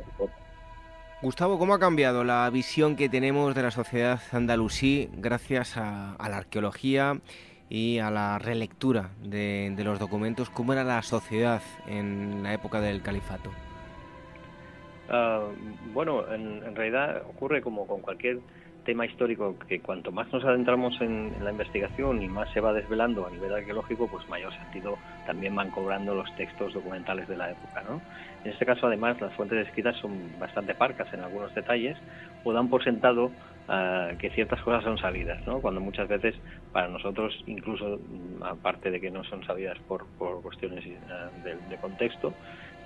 Gustavo, 1.21 1.57
¿cómo 1.57 1.73
ha 1.73 1.79
cambiado 1.79 2.25
la 2.25 2.49
visión 2.49 2.97
que 2.97 3.07
tenemos 3.07 3.55
de 3.55 3.61
la 3.61 3.71
sociedad 3.71 4.19
andalusí 4.33 5.09
gracias 5.17 5.77
a, 5.77 6.15
a 6.15 6.29
la 6.29 6.37
arqueología 6.37 7.21
y 7.69 7.99
a 7.99 8.11
la 8.11 8.39
relectura 8.39 9.11
de, 9.23 9.71
de, 9.73 9.83
los 9.85 9.99
documentos? 9.99 10.49
¿Cómo 10.49 10.73
era 10.73 10.83
la 10.83 11.01
sociedad 11.01 11.61
en 11.87 12.43
la 12.43 12.53
época 12.53 12.81
del 12.81 13.01
califato? 13.01 13.51
Uh, 15.09 15.53
bueno, 15.93 16.31
en, 16.33 16.61
en, 16.63 16.75
realidad 16.75 17.23
ocurre 17.29 17.61
como 17.61 17.87
con 17.87 18.01
cualquier 18.01 18.39
tema 18.89 19.05
histórico 19.05 19.55
que 19.67 19.81
cuanto 19.81 20.11
más 20.11 20.33
nos 20.33 20.43
adentramos 20.43 20.99
en, 20.99 21.31
en, 21.37 21.45
la 21.45 21.51
investigación 21.51 22.23
y 22.23 22.27
más 22.27 22.51
se 22.53 22.59
va 22.59 22.73
desvelando 22.73 23.27
a 23.27 23.29
nivel 23.29 23.53
arqueológico, 23.53 24.07
pues 24.07 24.27
mayor 24.27 24.51
sentido 24.51 24.97
también 25.27 25.53
van 25.53 25.69
cobrando 25.69 26.15
los 26.15 26.35
textos 26.37 26.73
documentales 26.73 27.27
de 27.27 27.37
la 27.37 27.51
época, 27.51 27.83
¿no? 27.83 28.01
En 28.43 28.51
este 28.51 28.65
caso, 28.65 28.87
además, 28.87 29.21
las 29.21 29.31
fuentes 29.33 29.67
escritas 29.67 29.95
son 29.97 30.39
bastante 30.39 30.73
parcas 30.73 31.13
en 31.13 31.19
algunos 31.19 31.53
detalles 31.53 31.99
o 32.43 32.51
dan 32.51 32.67
por 32.67 32.83
sentado 32.83 33.25
uh, 33.25 34.17
que 34.17 34.31
ciertas 34.31 34.59
cosas 34.63 34.83
son 34.83 34.97
sabidas, 34.97 35.45
¿no? 35.45 35.61
Cuando 35.61 35.81
muchas 35.81 36.07
veces 36.07 36.33
para 36.73 36.87
nosotros, 36.87 37.43
incluso 37.45 37.99
aparte 38.41 38.89
de 38.89 38.99
que 38.99 39.11
no 39.11 39.23
son 39.23 39.45
sabidas 39.45 39.77
por, 39.87 40.07
por 40.17 40.41
cuestiones 40.41 40.83
uh, 40.83 41.43
de, 41.43 41.57
de 41.69 41.77
contexto, 41.77 42.33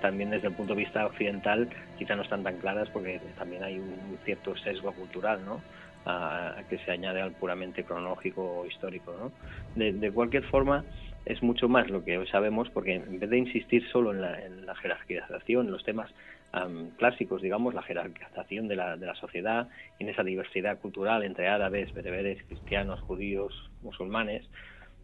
también 0.02 0.28
desde 0.28 0.48
el 0.48 0.52
punto 0.52 0.74
de 0.74 0.80
vista 0.80 1.06
occidental 1.06 1.66
quizá 1.98 2.14
no 2.14 2.24
están 2.24 2.42
tan 2.42 2.58
claras 2.58 2.90
porque 2.90 3.22
también 3.38 3.62
hay 3.62 3.78
un 3.78 4.18
cierto 4.26 4.54
sesgo 4.58 4.92
cultural, 4.92 5.42
¿no? 5.46 5.62
A, 6.06 6.62
que 6.68 6.76
se 6.78 6.90
añade 6.90 7.22
al 7.22 7.32
puramente 7.32 7.82
cronológico 7.82 8.60
o 8.60 8.66
histórico, 8.66 9.16
¿no? 9.18 9.32
De, 9.74 9.92
de, 9.92 10.12
cualquier 10.12 10.44
forma, 10.44 10.84
es 11.24 11.42
mucho 11.42 11.68
más 11.68 11.88
lo 11.88 12.04
que 12.04 12.18
hoy 12.18 12.26
sabemos 12.26 12.68
porque 12.70 12.96
en 12.96 13.18
vez 13.18 13.30
de 13.30 13.38
insistir 13.38 13.88
solo 13.90 14.12
en 14.12 14.20
la, 14.66 14.74
jerarquización, 14.74 15.66
en 15.66 15.72
los 15.72 15.82
temas 15.82 16.10
um, 16.52 16.90
clásicos, 16.98 17.40
digamos, 17.40 17.72
la 17.72 17.82
jerarquización 17.82 18.68
de 18.68 18.76
la, 18.76 18.96
de 18.98 19.06
la 19.06 19.14
sociedad, 19.14 19.68
en 19.98 20.10
esa 20.10 20.22
diversidad 20.22 20.78
cultural 20.78 21.22
entre 21.22 21.48
árabes, 21.48 21.92
bereberes, 21.94 22.42
cristianos, 22.44 23.00
judíos, 23.00 23.70
musulmanes, 23.82 24.46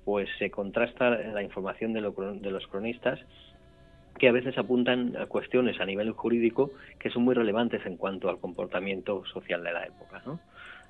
pues 0.04 0.28
se 0.38 0.50
contrasta 0.50 1.10
la 1.10 1.42
información 1.42 1.92
de, 1.92 2.00
lo, 2.00 2.12
de 2.12 2.50
los 2.50 2.66
cronistas 2.66 3.20
que 4.18 4.28
a 4.28 4.32
veces 4.32 4.58
apuntan 4.58 5.16
a 5.16 5.26
cuestiones 5.26 5.80
a 5.80 5.86
nivel 5.86 6.12
jurídico 6.12 6.70
que 6.98 7.10
son 7.10 7.22
muy 7.22 7.34
relevantes 7.34 7.84
en 7.86 7.96
cuanto 7.96 8.28
al 8.28 8.38
comportamiento 8.38 9.24
social 9.26 9.64
de 9.64 9.72
la 9.72 9.86
época. 9.86 10.22
¿no? 10.26 10.40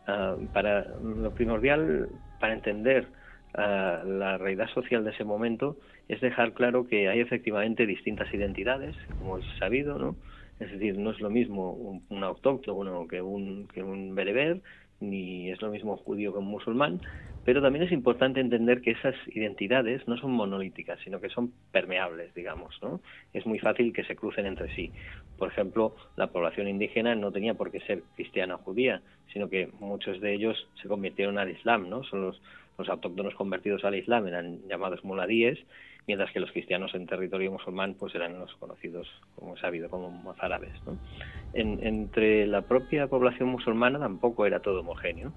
Uh, 0.08 0.48
para 0.48 0.86
lo 0.98 1.34
primordial 1.34 2.08
para 2.38 2.54
entender 2.54 3.06
uh, 3.54 4.06
la 4.06 4.38
realidad 4.38 4.68
social 4.68 5.04
de 5.04 5.10
ese 5.10 5.24
momento 5.24 5.76
es 6.08 6.20
dejar 6.22 6.54
claro 6.54 6.86
que 6.86 7.08
hay 7.08 7.20
efectivamente 7.20 7.86
distintas 7.86 8.32
identidades, 8.32 8.96
como 9.18 9.38
es 9.38 9.44
sabido, 9.58 9.98
¿no? 9.98 10.16
Es 10.58 10.70
decir, 10.72 10.98
no 10.98 11.10
es 11.10 11.20
lo 11.20 11.30
mismo 11.30 11.72
un, 11.72 12.02
un 12.08 12.24
autóctono 12.24 13.06
que 13.06 13.20
un, 13.20 13.68
que 13.68 13.82
un 13.82 14.14
bereber, 14.14 14.62
ni 15.00 15.50
es 15.50 15.60
lo 15.62 15.70
mismo 15.70 15.92
un 15.92 15.98
judío 15.98 16.32
que 16.32 16.38
un 16.38 16.46
musulmán, 16.46 17.00
pero 17.44 17.62
también 17.62 17.84
es 17.84 17.92
importante 17.92 18.40
entender 18.40 18.82
que 18.82 18.92
esas 18.92 19.14
identidades 19.28 20.06
no 20.06 20.16
son 20.18 20.32
monolíticas, 20.32 20.98
sino 21.04 21.20
que 21.20 21.30
son 21.30 21.52
permeables, 21.72 22.34
digamos, 22.34 22.78
¿no? 22.82 23.00
Es 23.32 23.46
muy 23.46 23.58
fácil 23.58 23.92
que 23.92 24.04
se 24.04 24.16
crucen 24.16 24.46
entre 24.46 24.74
sí. 24.74 24.92
Por 25.38 25.48
ejemplo, 25.48 25.96
la 26.16 26.28
población 26.28 26.68
indígena 26.68 27.14
no 27.14 27.32
tenía 27.32 27.54
por 27.54 27.70
qué 27.70 27.80
ser 27.80 28.02
cristiana 28.14 28.56
o 28.56 28.58
judía, 28.58 29.00
sino 29.32 29.48
que 29.48 29.70
muchos 29.80 30.20
de 30.20 30.34
ellos 30.34 30.68
se 30.82 30.88
convirtieron 30.88 31.38
al 31.38 31.50
Islam, 31.50 31.88
¿no? 31.88 32.04
Son 32.04 32.20
los, 32.20 32.42
los 32.78 32.88
autóctonos 32.88 33.34
convertidos 33.34 33.84
al 33.84 33.94
Islam, 33.94 34.26
eran 34.26 34.60
llamados 34.68 35.02
muladíes, 35.02 35.58
mientras 36.06 36.30
que 36.32 36.40
los 36.40 36.52
cristianos 36.52 36.94
en 36.94 37.06
territorio 37.06 37.52
musulmán 37.52 37.94
pues 37.94 38.14
eran 38.14 38.38
los 38.38 38.54
conocidos, 38.56 39.08
como 39.34 39.56
sabido, 39.56 39.88
como 39.88 40.10
mozárabes, 40.10 40.72
¿no? 40.84 40.98
En, 41.54 41.84
entre 41.86 42.46
la 42.46 42.62
propia 42.62 43.06
población 43.06 43.48
musulmana 43.48 43.98
tampoco 43.98 44.44
era 44.46 44.60
todo 44.60 44.80
homogéneo. 44.80 45.32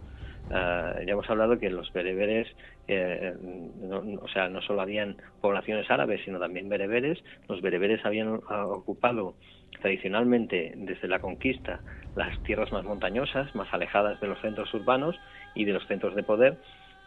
Uh, 0.54 1.02
ya 1.04 1.14
hemos 1.14 1.28
hablado 1.32 1.58
que 1.58 1.72
los 1.72 1.92
bereberes, 1.94 2.48
eh, 2.88 3.34
no, 3.42 4.04
o 4.22 4.28
sea, 4.28 4.50
no 4.50 4.62
solo 4.62 4.82
habían 4.82 5.18
poblaciones 5.42 5.90
árabes, 5.90 6.22
sino 6.26 6.40
también 6.40 6.70
bereberes. 6.70 7.24
Los 7.50 7.62
bereberes 7.62 8.06
habían 8.06 8.28
uh, 8.30 8.42
ocupado 8.70 9.34
tradicionalmente 9.82 10.74
desde 10.76 11.08
la 11.08 11.18
conquista 11.18 11.82
las 12.16 12.38
tierras 12.44 12.72
más 12.72 12.84
montañosas, 12.84 13.56
más 13.56 13.74
alejadas 13.74 14.22
de 14.22 14.28
los 14.28 14.40
centros 14.42 14.72
urbanos 14.76 15.16
y 15.56 15.66
de 15.66 15.74
los 15.74 15.88
centros 15.88 16.14
de 16.14 16.22
poder, 16.22 16.60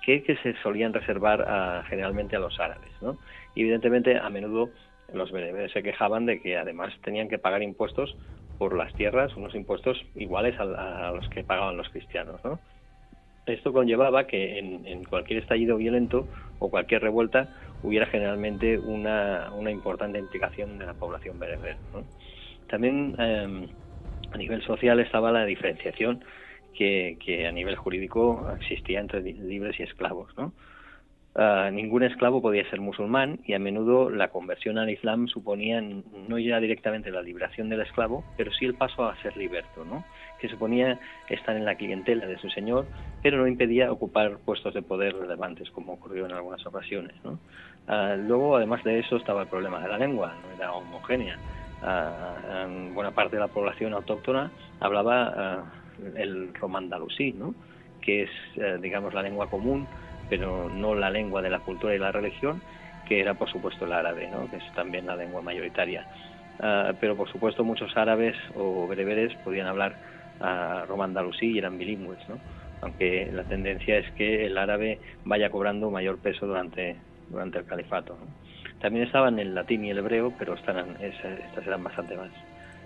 que, 0.04 0.36
se 0.42 0.54
solían 0.62 0.92
reservar 0.92 1.42
a, 1.42 1.84
generalmente 1.88 2.34
a 2.34 2.40
los 2.40 2.58
árabes. 2.58 2.90
¿no? 3.00 3.16
Y 3.54 3.60
evidentemente, 3.60 4.18
a 4.18 4.28
menudo 4.28 4.70
los 5.12 5.30
bereberes 5.30 5.70
se 5.70 5.84
quejaban 5.84 6.26
de 6.26 6.40
que 6.40 6.56
además 6.56 6.92
tenían 7.04 7.28
que 7.28 7.38
pagar 7.38 7.62
impuestos 7.62 8.16
por 8.58 8.76
las 8.76 8.92
tierras, 8.94 9.36
unos 9.36 9.54
impuestos 9.54 10.04
iguales 10.16 10.58
a, 10.58 11.08
a 11.08 11.12
los 11.12 11.28
que 11.28 11.44
pagaban 11.44 11.76
los 11.76 11.88
cristianos. 11.90 12.44
¿no? 12.44 12.58
Esto 13.46 13.72
conllevaba 13.72 14.26
que 14.26 14.58
en, 14.58 15.04
cualquier 15.04 15.40
estallido 15.40 15.76
violento 15.76 16.26
o 16.58 16.68
cualquier 16.68 17.02
revuelta 17.02 17.48
hubiera 17.82 18.06
generalmente 18.06 18.78
una, 18.78 19.50
importante 19.70 20.18
implicación 20.18 20.78
de 20.78 20.86
la 20.86 20.94
población 20.94 21.38
bereber. 21.38 21.76
También 22.68 23.14
eh, 23.18 23.68
a 24.32 24.36
nivel 24.36 24.62
social 24.62 24.98
estaba 24.98 25.30
la 25.30 25.44
diferenciación 25.44 26.24
que, 26.74 27.46
a 27.48 27.52
nivel 27.52 27.76
jurídico 27.76 28.48
existía 28.60 29.00
entre 29.00 29.22
libres 29.22 29.78
y 29.78 29.84
esclavos. 29.84 30.36
¿no? 30.36 30.52
Uh, 31.34 31.70
ningún 31.70 32.02
esclavo 32.02 32.40
podía 32.40 32.68
ser 32.70 32.80
musulmán 32.80 33.40
y 33.44 33.52
a 33.52 33.58
menudo 33.58 34.08
la 34.08 34.28
conversión 34.28 34.78
al 34.78 34.88
Islam 34.88 35.28
suponía 35.28 35.82
no 35.82 36.38
ya 36.38 36.58
directamente 36.60 37.10
la 37.10 37.20
liberación 37.20 37.68
del 37.68 37.82
esclavo, 37.82 38.24
pero 38.38 38.50
sí 38.52 38.64
el 38.64 38.74
paso 38.74 39.04
a 39.04 39.20
ser 39.20 39.36
liberto, 39.36 39.84
¿no? 39.84 40.02
Suponía 40.48 40.98
estar 41.28 41.56
en 41.56 41.64
la 41.64 41.74
clientela 41.74 42.26
de 42.26 42.38
su 42.38 42.48
señor, 42.50 42.86
pero 43.22 43.38
no 43.38 43.46
impedía 43.46 43.90
ocupar 43.90 44.38
puestos 44.38 44.74
de 44.74 44.82
poder 44.82 45.16
relevantes, 45.16 45.70
como 45.70 45.94
ocurrió 45.94 46.26
en 46.26 46.32
algunas 46.32 46.64
ocasiones. 46.66 47.14
¿no? 47.24 47.38
Uh, 47.88 48.16
luego, 48.26 48.56
además 48.56 48.82
de 48.84 48.98
eso, 48.98 49.16
estaba 49.16 49.42
el 49.42 49.48
problema 49.48 49.80
de 49.80 49.88
la 49.88 49.98
lengua, 49.98 50.34
no 50.42 50.56
era 50.56 50.72
homogénea. 50.72 51.38
Uh, 51.82 52.92
buena 52.94 53.10
parte 53.10 53.36
de 53.36 53.40
la 53.40 53.48
población 53.48 53.92
autóctona 53.92 54.50
hablaba 54.80 55.64
el 56.16 56.54
romandalusí, 56.54 57.32
¿no? 57.32 57.54
que 58.00 58.22
es, 58.22 58.30
eh, 58.56 58.78
digamos, 58.80 59.12
la 59.14 59.22
lengua 59.22 59.50
común, 59.50 59.86
pero 60.28 60.68
no 60.68 60.94
la 60.94 61.10
lengua 61.10 61.42
de 61.42 61.50
la 61.50 61.60
cultura 61.60 61.94
y 61.94 61.98
la 61.98 62.12
religión, 62.12 62.62
que 63.08 63.20
era, 63.20 63.34
por 63.34 63.50
supuesto, 63.50 63.84
el 63.84 63.92
árabe, 63.92 64.28
¿no? 64.30 64.48
que 64.50 64.56
es 64.56 64.74
también 64.74 65.06
la 65.06 65.16
lengua 65.16 65.42
mayoritaria. 65.42 66.06
Ah, 66.60 66.92
pero, 67.00 67.16
por 67.16 67.30
supuesto, 67.30 67.64
muchos 67.64 67.96
árabes 67.96 68.36
o 68.54 68.86
bereberes 68.86 69.34
podían 69.44 69.66
hablar 69.66 69.94
uh, 70.40 70.86
romandalusí 70.86 71.52
y 71.52 71.58
eran 71.58 71.78
bilingües, 71.78 72.28
¿no? 72.28 72.38
aunque 72.80 73.30
la 73.32 73.44
tendencia 73.44 73.98
es 73.98 74.10
que 74.12 74.46
el 74.46 74.58
árabe 74.58 74.98
vaya 75.24 75.50
cobrando 75.50 75.90
mayor 75.90 76.18
peso 76.18 76.46
durante, 76.46 76.96
durante 77.28 77.58
el 77.58 77.64
califato. 77.64 78.16
También 78.80 79.06
estaban 79.06 79.38
el 79.38 79.54
latín 79.54 79.84
y 79.84 79.90
el 79.90 79.98
hebreo, 79.98 80.32
pero 80.38 80.54
estas 80.54 80.76
eran 81.66 81.82
bastante 81.82 82.16
más 82.16 82.30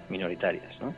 minoritarias. 0.08 0.80
¿no? 0.80 0.94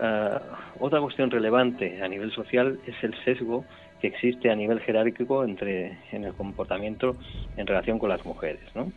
Ah, 0.00 0.40
otra 0.78 1.00
cuestión 1.00 1.30
relevante 1.30 2.02
a 2.02 2.08
nivel 2.08 2.30
social 2.32 2.78
es 2.86 2.94
el 3.02 3.14
sesgo 3.24 3.64
que 4.00 4.06
existe 4.06 4.50
a 4.50 4.54
nivel 4.54 4.80
jerárquico 4.80 5.44
entre, 5.44 5.98
en 6.12 6.24
el 6.24 6.34
comportamiento 6.34 7.16
en 7.56 7.66
relación 7.66 7.98
con 7.98 8.08
las 8.08 8.24
mujeres. 8.24 8.62
¿no? 8.74 8.92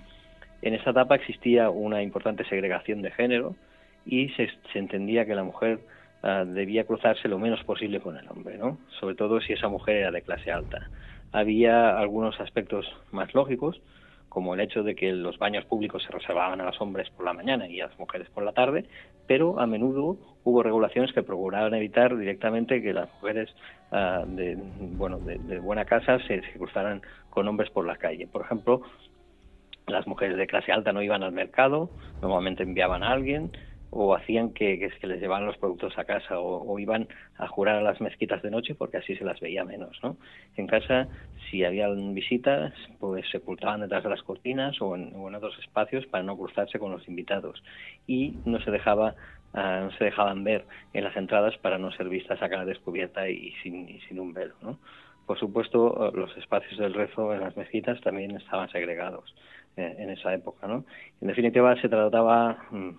En 0.61 0.75
esa 0.75 0.91
etapa 0.91 1.15
existía 1.15 1.71
una 1.71 2.03
importante 2.03 2.45
segregación 2.45 3.01
de 3.01 3.11
género 3.11 3.55
y 4.05 4.29
se 4.29 4.49
entendía 4.75 5.25
que 5.25 5.35
la 5.35 5.43
mujer 5.43 5.79
ah, 6.23 6.43
debía 6.45 6.85
cruzarse 6.85 7.27
lo 7.27 7.39
menos 7.39 7.63
posible 7.63 7.99
con 7.99 8.17
el 8.17 8.27
hombre, 8.29 8.57
¿no? 8.57 8.77
sobre 8.99 9.15
todo 9.15 9.41
si 9.41 9.53
esa 9.53 9.67
mujer 9.67 9.97
era 9.97 10.11
de 10.11 10.21
clase 10.21 10.51
alta. 10.51 10.89
Había 11.31 11.97
algunos 11.97 12.39
aspectos 12.39 12.85
más 13.11 13.33
lógicos, 13.33 13.81
como 14.31 14.53
el 14.53 14.61
hecho 14.61 14.81
de 14.83 14.95
que 14.95 15.11
los 15.11 15.37
baños 15.37 15.65
públicos 15.65 16.03
se 16.03 16.11
reservaban 16.11 16.61
a 16.61 16.65
los 16.65 16.79
hombres 16.79 17.09
por 17.09 17.25
la 17.25 17.33
mañana 17.33 17.67
y 17.67 17.81
a 17.81 17.87
las 17.87 17.99
mujeres 17.99 18.29
por 18.29 18.43
la 18.43 18.53
tarde, 18.53 18.85
pero 19.27 19.59
a 19.59 19.67
menudo 19.67 20.17
hubo 20.45 20.63
regulaciones 20.63 21.11
que 21.13 21.21
procuraban 21.21 21.73
evitar 21.73 22.17
directamente 22.17 22.81
que 22.81 22.93
las 22.93 23.11
mujeres 23.15 23.53
ah, 23.91 24.23
de, 24.25 24.57
bueno, 24.97 25.19
de, 25.19 25.59
buena 25.59 25.83
casa 25.83 26.17
se, 26.19 26.41
se, 26.41 26.53
cruzaran 26.53 27.01
con 27.29 27.47
hombres 27.47 27.69
por 27.71 27.85
la 27.85 27.97
calle. 27.97 28.25
Por 28.25 28.43
ejemplo, 28.43 28.81
las 29.87 30.07
mujeres 30.07 30.37
de 30.37 30.47
clase 30.47 30.71
alta 30.71 30.93
no 30.93 31.01
iban 31.01 31.23
al 31.23 31.33
mercado, 31.33 31.89
normalmente 32.21 32.63
enviaban 32.63 33.03
a 33.03 33.11
alguien, 33.11 33.51
o 33.91 34.15
hacían 34.15 34.53
que, 34.53 34.79
que, 34.79 35.07
les 35.07 35.19
llevaban 35.19 35.45
los 35.45 35.57
productos 35.57 35.97
a 35.97 36.05
casa 36.05 36.39
o, 36.39 36.79
iban 36.79 37.07
a 37.37 37.47
jurar 37.47 37.75
a 37.75 37.81
las 37.81 37.99
mezquitas 37.99 38.41
de 38.41 38.49
noche 38.49 38.73
porque 38.73 38.97
así 38.97 39.15
se 39.15 39.25
las 39.25 39.39
veía 39.39 39.65
menos, 39.65 39.99
¿no? 40.01 40.17
En 40.55 40.65
casa, 40.65 41.07
si 41.49 41.63
había 41.65 41.89
visitas, 41.89 42.73
pues 42.99 43.29
se 43.29 43.37
ocultaban 43.37 43.81
detrás 43.81 44.03
de 44.03 44.09
las 44.09 44.23
cortinas 44.23 44.81
o 44.81 44.95
en, 44.95 45.13
otros 45.35 45.57
espacios 45.59 46.05
para 46.07 46.23
no 46.23 46.37
cruzarse 46.37 46.79
con 46.79 46.91
los 46.91 47.07
invitados 47.07 47.61
y 48.07 48.35
no 48.45 48.61
se 48.61 48.71
dejaba 48.71 49.15
uh, 49.53 49.83
no 49.83 49.91
se 49.97 50.05
dejaban 50.05 50.43
ver 50.43 50.65
en 50.93 51.03
las 51.03 51.15
entradas 51.17 51.57
para 51.57 51.77
no 51.77 51.91
ser 51.91 52.07
vistas 52.07 52.41
a 52.41 52.49
cara 52.49 52.63
descubierta 52.63 53.29
y 53.29 53.51
sin, 53.61 53.99
sin 54.07 54.19
un 54.19 54.33
velo, 54.33 54.55
¿no? 54.61 54.79
Por 55.25 55.37
supuesto, 55.37 56.11
los 56.13 56.35
espacios 56.37 56.77
del 56.77 56.93
rezo 56.93 57.33
en 57.33 57.41
las 57.41 57.55
mezquitas 57.55 58.01
también 58.01 58.35
estaban 58.35 58.69
segregados 58.69 59.33
eh, 59.77 59.95
en 59.99 60.09
esa 60.09 60.33
época, 60.33 60.67
¿no? 60.67 60.83
En 61.21 61.27
definitiva, 61.29 61.79
se 61.79 61.87
trataba 61.87 62.57
mm, 62.71 62.89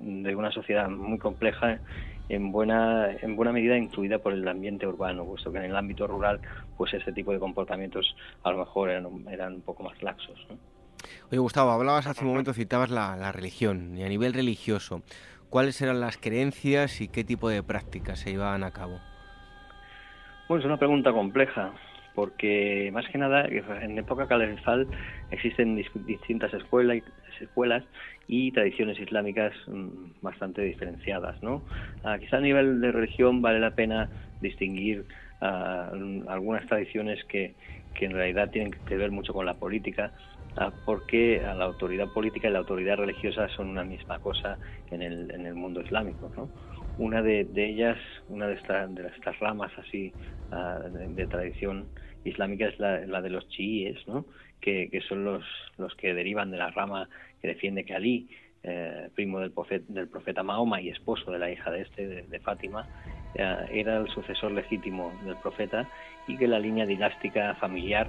de 0.00 0.34
una 0.34 0.50
sociedad 0.50 0.88
muy 0.88 1.18
compleja 1.18 1.80
en 2.28 2.50
buena 2.50 3.12
en 3.12 3.36
buena 3.36 3.52
medida 3.52 3.76
incluida 3.76 4.18
por 4.18 4.32
el 4.32 4.46
ambiente 4.48 4.86
urbano 4.86 5.24
puesto 5.24 5.52
que 5.52 5.58
en 5.58 5.64
el 5.64 5.76
ámbito 5.76 6.06
rural 6.06 6.40
pues 6.76 6.92
ese 6.94 7.12
tipo 7.12 7.32
de 7.32 7.38
comportamientos 7.38 8.16
a 8.42 8.50
lo 8.50 8.58
mejor 8.58 8.90
eran, 8.90 9.06
eran 9.30 9.54
un 9.54 9.62
poco 9.62 9.82
más 9.82 10.02
laxos 10.02 10.46
Oye 11.30 11.38
Gustavo 11.38 11.70
hablabas 11.70 12.06
hace 12.06 12.24
un 12.24 12.30
momento 12.30 12.52
citabas 12.52 12.90
la, 12.90 13.16
la 13.16 13.30
religión 13.30 13.96
y 13.96 14.02
a 14.02 14.08
nivel 14.08 14.32
religioso 14.32 15.02
cuáles 15.50 15.80
eran 15.80 16.00
las 16.00 16.16
creencias 16.16 17.00
y 17.00 17.08
qué 17.08 17.22
tipo 17.22 17.48
de 17.48 17.62
prácticas 17.62 18.18
se 18.18 18.30
llevaban 18.30 18.64
a 18.64 18.72
cabo 18.72 18.98
bueno 20.48 20.60
es 20.60 20.66
una 20.66 20.78
pregunta 20.78 21.12
compleja 21.12 21.72
porque 22.16 22.90
más 22.94 23.06
que 23.08 23.18
nada 23.18 23.46
en 23.46 23.98
época 23.98 24.26
calenzal 24.26 24.88
existen 25.30 25.76
distintas 25.76 26.52
escuelas, 26.54 27.02
escuelas 27.42 27.84
y 28.26 28.50
tradiciones 28.52 28.98
islámicas 28.98 29.52
mm, 29.66 30.22
bastante 30.22 30.62
diferenciadas. 30.62 31.40
¿no? 31.42 31.62
Ah, 32.02 32.16
quizá 32.18 32.38
a 32.38 32.40
nivel 32.40 32.80
de 32.80 32.90
religión 32.90 33.42
vale 33.42 33.60
la 33.60 33.72
pena 33.72 34.08
distinguir 34.40 35.04
ah, 35.42 35.90
algunas 36.28 36.66
tradiciones 36.66 37.22
que, 37.24 37.54
que 37.92 38.06
en 38.06 38.12
realidad 38.12 38.50
tienen 38.50 38.72
que 38.72 38.96
ver 38.96 39.10
mucho 39.10 39.34
con 39.34 39.44
la 39.44 39.58
política, 39.58 40.14
ah, 40.56 40.72
porque 40.86 41.42
la 41.42 41.64
autoridad 41.66 42.08
política 42.14 42.48
y 42.48 42.52
la 42.52 42.60
autoridad 42.60 42.96
religiosa 42.96 43.46
son 43.50 43.68
una 43.68 43.84
misma 43.84 44.20
cosa 44.20 44.58
en 44.90 45.02
el, 45.02 45.30
en 45.32 45.44
el 45.44 45.54
mundo 45.54 45.82
islámico. 45.82 46.32
¿no? 46.34 46.48
Una 46.96 47.20
de, 47.20 47.44
de 47.44 47.66
ellas, 47.66 47.98
una 48.28 48.46
de, 48.46 48.54
de 48.54 49.08
estas 49.14 49.38
ramas 49.38 49.70
así 49.76 50.14
de 50.48 51.26
tradición 51.26 51.88
islámica 52.28 52.66
es 52.66 52.78
la, 52.78 53.20
de 53.20 53.30
los 53.30 53.48
chiíes, 53.48 54.06
¿no? 54.06 54.24
que, 54.60 55.00
son 55.08 55.24
los, 55.24 55.44
los 55.78 55.94
que 55.94 56.12
derivan 56.12 56.50
de 56.50 56.58
la 56.58 56.70
rama 56.70 57.08
que 57.40 57.48
defiende 57.48 57.84
que 57.84 57.94
Ali, 57.94 58.28
eh, 58.62 59.08
primo 59.14 59.38
del 59.38 59.52
profeta, 59.52 59.84
del 59.88 60.08
profeta 60.08 60.42
Mahoma 60.42 60.80
y 60.80 60.88
esposo 60.88 61.30
de 61.30 61.38
la 61.38 61.50
hija 61.50 61.70
de 61.70 61.82
este, 61.82 62.22
de, 62.22 62.40
Fátima, 62.40 62.86
eh, 63.34 63.56
era 63.70 63.98
el 63.98 64.08
sucesor 64.08 64.52
legítimo 64.52 65.12
del 65.24 65.36
profeta 65.36 65.88
y 66.26 66.36
que 66.36 66.48
la 66.48 66.58
línea 66.58 66.84
dinástica 66.84 67.54
familiar 67.54 68.08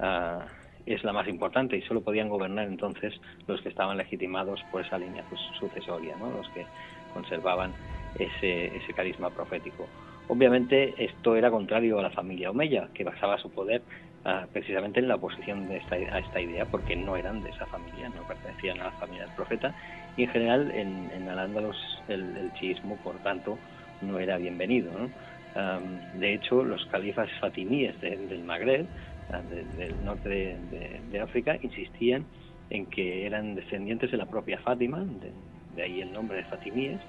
eh, 0.00 0.38
es 0.86 1.02
la 1.02 1.12
más 1.12 1.26
importante 1.26 1.76
y 1.76 1.82
solo 1.82 2.02
podían 2.02 2.28
gobernar 2.28 2.68
entonces 2.68 3.14
los 3.48 3.60
que 3.60 3.68
estaban 3.68 3.96
legitimados 3.96 4.62
por 4.70 4.82
esa 4.82 4.98
línea 4.98 5.24
pues, 5.28 5.40
sucesoria, 5.58 6.14
¿no? 6.16 6.30
los 6.30 6.48
que 6.50 6.64
conservaban 7.12 7.72
ese, 8.18 8.76
ese 8.76 8.92
carisma 8.92 9.30
profético. 9.30 9.88
Obviamente 10.28 10.94
esto 11.04 11.36
era 11.36 11.50
contrario 11.50 11.98
a 11.98 12.02
la 12.02 12.10
familia 12.10 12.50
Omeya, 12.50 12.88
que 12.94 13.04
basaba 13.04 13.38
su 13.38 13.50
poder 13.50 13.82
ah, 14.24 14.46
precisamente 14.52 14.98
en 14.98 15.06
la 15.06 15.14
oposición 15.14 15.68
a 15.70 16.18
esta 16.18 16.40
idea, 16.40 16.64
porque 16.64 16.96
no 16.96 17.16
eran 17.16 17.42
de 17.42 17.50
esa 17.50 17.66
familia, 17.66 18.08
no 18.08 18.26
pertenecían 18.26 18.80
a 18.80 18.84
la 18.84 18.90
familia 18.92 19.26
del 19.26 19.34
profeta, 19.34 19.74
y 20.16 20.24
en 20.24 20.30
general 20.30 20.70
en, 20.72 21.10
en 21.12 21.28
Al-Ándalus 21.28 21.76
el, 22.08 22.52
chiismo, 22.54 22.96
por 22.96 23.22
tanto, 23.22 23.58
no 24.02 24.18
era 24.18 24.36
bienvenido. 24.36 24.90
de 26.14 26.34
hecho, 26.34 26.64
los 26.64 26.84
califas 26.86 27.30
fatimíes 27.40 27.98
del 28.00 28.42
Magreb, 28.42 28.86
ah, 29.32 29.42
del 29.42 30.04
norte 30.04 30.28
de, 30.28 31.00
de, 31.08 31.20
África, 31.20 31.56
insistían 31.62 32.24
en 32.70 32.86
que 32.86 33.26
eran 33.26 33.54
descendientes 33.54 34.10
de 34.10 34.16
la 34.16 34.26
propia 34.26 34.58
Fátima, 34.58 35.06
de 35.76 35.82
ahí 35.82 36.00
el 36.00 36.12
nombre 36.12 36.38
de 36.38 36.44
fatimíes, 36.44 37.00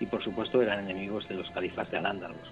y 0.00 0.06
por 0.06 0.22
supuesto 0.22 0.62
eran 0.62 0.80
enemigos 0.80 1.28
de 1.28 1.34
los 1.34 1.50
califas 1.50 1.90
de 1.90 1.98
Al-Ándalus. 1.98 2.50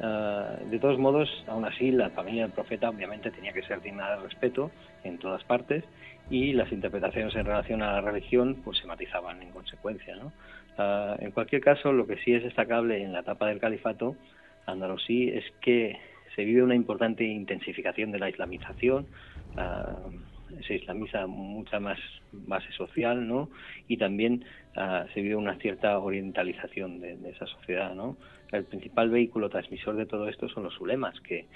Ah, 0.00 0.56
de 0.70 0.78
todos 0.78 0.98
modos, 0.98 1.28
aún 1.46 1.64
así, 1.64 1.90
la 1.90 2.10
familia 2.10 2.42
del 2.42 2.52
profeta 2.52 2.90
obviamente 2.90 3.30
tenía 3.30 3.52
que 3.52 3.62
ser 3.62 3.80
digna 3.80 4.10
de 4.10 4.22
respeto 4.22 4.70
en 5.04 5.18
todas 5.18 5.42
partes 5.44 5.84
y 6.28 6.52
las 6.52 6.70
interpretaciones 6.70 7.34
en 7.34 7.46
relación 7.46 7.82
a 7.82 7.92
la 7.92 8.00
religión 8.00 8.60
pues 8.64 8.78
se 8.78 8.86
matizaban 8.86 9.42
en 9.42 9.50
consecuencia. 9.50 10.16
Ah, 10.76 11.16
en 11.18 11.30
cualquier 11.30 11.62
caso, 11.62 11.92
lo 11.92 12.06
que 12.06 12.18
sí 12.18 12.34
es 12.34 12.42
destacable 12.42 13.02
en 13.02 13.12
la 13.12 13.20
etapa 13.20 13.46
del 13.46 13.60
califato 13.60 14.16
andalusí 14.66 15.28
es 15.28 15.44
que 15.60 15.98
se 16.34 16.44
vive 16.44 16.62
una 16.62 16.74
importante 16.74 17.24
intensificación 17.24 18.12
de 18.12 18.18
la 18.18 18.28
islamización. 18.28 19.06
Uh, 19.56 20.10
se 20.66 20.74
islamiza 20.74 21.26
mucha 21.26 21.80
más 21.80 21.98
base 22.32 22.70
social, 22.72 23.26
¿no? 23.26 23.50
Y 23.88 23.96
también 23.96 24.44
uh, 24.76 25.06
se 25.12 25.20
vive 25.20 25.36
una 25.36 25.56
cierta 25.56 25.98
orientalización 25.98 27.00
de, 27.00 27.16
esa 27.30 27.46
sociedad, 27.46 27.94
¿no? 27.94 28.16
El 28.52 28.64
principal 28.64 29.10
vehículo 29.10 29.48
transmisor 29.48 29.96
de 29.96 30.06
todo 30.06 30.28
esto 30.28 30.48
son 30.48 30.64
los 30.64 30.80
ulemas, 30.80 31.18
que, 31.20 31.46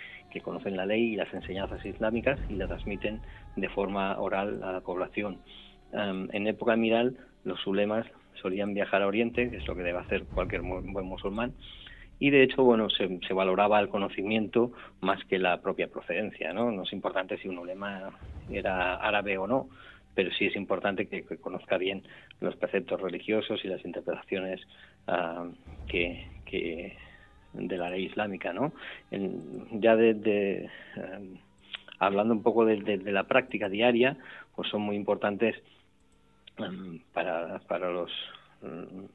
conocen 0.43 0.77
la 0.77 0.87
ley 0.87 1.13
y 1.13 1.17
las 1.17 1.33
enseñanzas 1.33 1.85
islámicas 1.85 2.39
y 2.49 2.55
la 2.55 2.67
transmiten 2.67 3.21
de 3.57 3.69
forma 3.69 4.19
oral 4.19 4.63
a 4.63 4.73
la 4.73 4.81
población. 4.81 5.39
Um, 5.93 6.29
en 6.33 6.47
época 6.47 6.73
amiral, 6.73 7.17
los 7.45 7.67
ulemas 7.67 8.07
solían 8.41 8.75
viajar 8.75 9.03
a 9.03 9.07
Oriente, 9.07 9.51
que 9.51 9.59
es 9.59 9.67
lo 9.67 9.75
que 9.75 9.83
debe 9.83 9.99
hacer 9.99 10.25
cualquier 10.25 10.63
buen 10.63 11.07
musulmán, 11.07 11.53
y 12.21 12.29
de 12.29 12.43
hecho, 12.43 12.63
bueno, 12.63 12.91
se, 12.91 13.19
se, 13.27 13.33
valoraba 13.33 13.81
el 13.81 13.89
conocimiento 13.89 14.73
más 15.01 15.25
que 15.25 15.39
la 15.39 15.63
propia 15.63 15.89
procedencia, 15.89 16.53
¿no? 16.53 16.71
No 16.71 16.83
es 16.83 16.93
importante 16.93 17.39
si 17.39 17.49
un 17.49 17.59
ulema 17.59 18.11
era 18.51 18.97
árabe 18.97 19.39
o 19.39 19.47
no, 19.47 19.71
pero 20.15 20.31
sí 20.33 20.45
es 20.45 20.55
importante 20.55 21.07
que, 21.07 21.25
conozca 21.39 21.79
bien 21.79 22.03
los 22.41 22.55
preceptos 22.57 23.01
religiosos 23.01 23.65
y 23.65 23.69
las 23.69 23.83
interpretaciones 23.87 24.61
uh, 25.09 25.51
que, 25.89 26.27
que, 26.45 26.95
de 27.55 27.77
la 27.79 27.89
ley 27.89 28.05
islámica, 28.05 28.53
¿no? 28.53 28.75
Ya 29.73 29.97
de, 29.97 30.69
um, 30.97 31.39
hablando 31.99 32.35
un 32.35 32.43
poco 32.43 32.67
de, 32.67 32.83
de, 32.83 32.99
de, 32.99 33.13
la 33.13 33.25
práctica 33.25 33.71
diaria, 33.71 34.19
pues 34.55 34.69
son 34.69 34.83
muy 34.83 34.97
importantes 34.97 35.57
um, 36.59 36.99
para, 37.15 37.61
para 37.61 37.91
los 37.91 38.13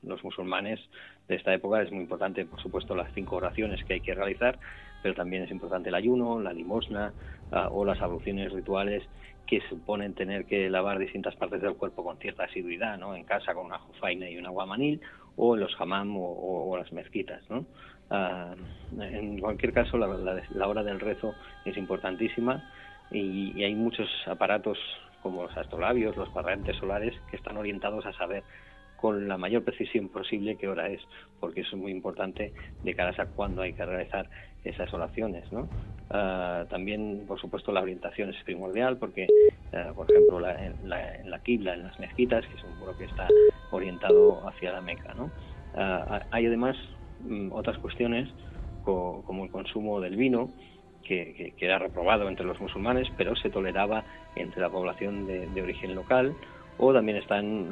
los 0.04 0.24
musulmanes 0.24 0.80
de 1.28 1.36
esta 1.36 1.54
época 1.54 1.82
es 1.82 1.92
muy 1.92 2.02
importante, 2.02 2.46
por 2.46 2.62
supuesto, 2.62 2.96
las 2.96 3.14
cinco 3.14 3.36
oraciones 3.36 3.84
que 3.84 3.96
hay 3.96 4.02
que 4.02 4.14
realizar, 4.14 4.58
pero 5.04 5.14
también 5.14 5.44
es 5.44 5.52
importante 5.52 5.90
el 5.90 5.96
ayuno, 5.96 6.40
la 6.40 6.54
limosna 6.54 7.14
uh, 7.52 7.68
o 7.72 7.86
las 7.86 8.02
abluciones 8.02 8.52
rituales 8.52 9.04
que 9.46 9.62
suponen 9.70 10.16
tener 10.16 10.46
que 10.46 10.70
lavar 10.70 10.98
distintas 10.98 11.36
partes 11.36 11.62
del 11.62 11.76
cuerpo 11.76 12.04
con 12.04 12.18
cierta 12.18 12.46
asiduidad, 12.46 12.98
¿no? 12.98 13.16
En 13.16 13.24
casa 13.24 13.54
con 13.54 13.68
una 13.68 13.78
jofaina 13.78 14.28
y 14.28 14.38
un 14.38 14.48
aguamanil 14.48 15.00
o 15.38 15.56
los 15.56 15.76
hammam 15.80 16.16
o, 16.18 16.76
las 16.78 16.92
mezquitas. 16.92 17.42
¿no? 17.50 17.66
Ah, 18.10 18.56
en 19.00 19.40
cualquier 19.40 19.74
caso, 19.74 19.98
la, 19.98 20.08
la, 20.08 20.68
hora 20.68 20.84
del 20.84 21.00
rezo 21.00 21.34
es 21.66 21.78
importantísima 21.78 22.64
y, 23.12 23.64
hay 23.64 23.76
muchos 23.76 24.10
aparatos 24.28 24.78
como 25.22 25.44
los 25.44 25.58
astrolabios, 25.58 26.16
los 26.16 26.30
parlantes 26.30 26.78
solares, 26.78 27.14
que 27.30 27.38
están 27.38 27.58
orientados 27.58 28.06
a 28.06 28.14
saber 28.14 28.44
con 29.06 29.28
la 29.28 29.38
mayor 29.38 29.64
precisión 29.64 30.10
posible 30.10 30.58
qué 30.58 30.68
hora 30.68 30.90
es, 30.90 31.02
porque 31.40 31.62
eso 31.62 31.76
es 31.76 31.82
muy 31.82 31.92
importante 31.92 32.54
de 32.84 32.96
cara 32.96 33.14
a 33.18 33.26
cuándo 33.28 33.62
hay 33.62 33.74
que 33.74 33.86
realizar 33.86 34.30
esas 34.64 34.92
oraciones. 34.94 35.44
¿no? 35.52 35.70
Ah, 36.10 36.66
también, 36.70 37.24
por 37.28 37.40
supuesto, 37.40 37.72
la 37.72 37.82
orientación 37.82 38.30
es 38.30 38.44
primordial, 38.44 38.98
porque, 38.98 39.28
ah, 39.74 39.92
por 39.96 40.10
ejemplo, 40.10 40.40
en, 40.50 40.90
la, 40.90 41.16
en 41.16 41.32
Qibla, 41.44 41.76
en 41.76 41.84
las 41.84 42.00
mezquitas, 42.00 42.46
que 42.48 42.56
es 42.56 42.64
un 42.64 42.80
muro 42.80 42.98
que 42.98 43.06
está 43.06 43.28
orientado 43.72 44.48
hacia 44.48 44.72
la 44.72 44.82
Meca. 44.82 45.14
¿no? 45.14 45.30
hay 46.32 46.46
además 46.46 46.78
Mm, 47.20 47.52
otras 47.52 47.78
cuestiones 47.78 48.30
como 48.84 49.46
el 49.46 49.50
consumo 49.50 50.00
del 50.00 50.16
vino, 50.16 50.52
que, 51.04 51.54
era 51.58 51.80
reprobado 51.80 52.30
entre 52.30 52.46
los 52.46 52.60
musulmanes, 52.62 53.08
pero 53.18 53.36
se 53.36 53.50
toleraba 53.50 54.04
entre 54.36 54.62
la 54.62 54.70
población 54.70 55.26
de, 55.26 55.62
origen 55.62 55.96
local, 55.96 56.36
o 56.78 56.94
también 56.94 57.18
están 57.18 57.68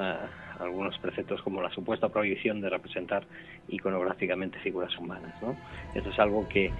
algunos 0.59 0.97
preceptos 0.99 1.41
como 1.41 1.61
la 1.61 1.69
supuesta 1.71 2.09
prohibición 2.09 2.61
de 2.61 2.69
representar 2.69 3.23
iconográficamente 3.69 4.59
figuras 4.59 4.97
humanas. 4.97 5.33
¿no? 5.41 5.55
Esto 5.93 6.09
es 6.09 6.19
algo 6.19 6.47
que, 6.47 6.71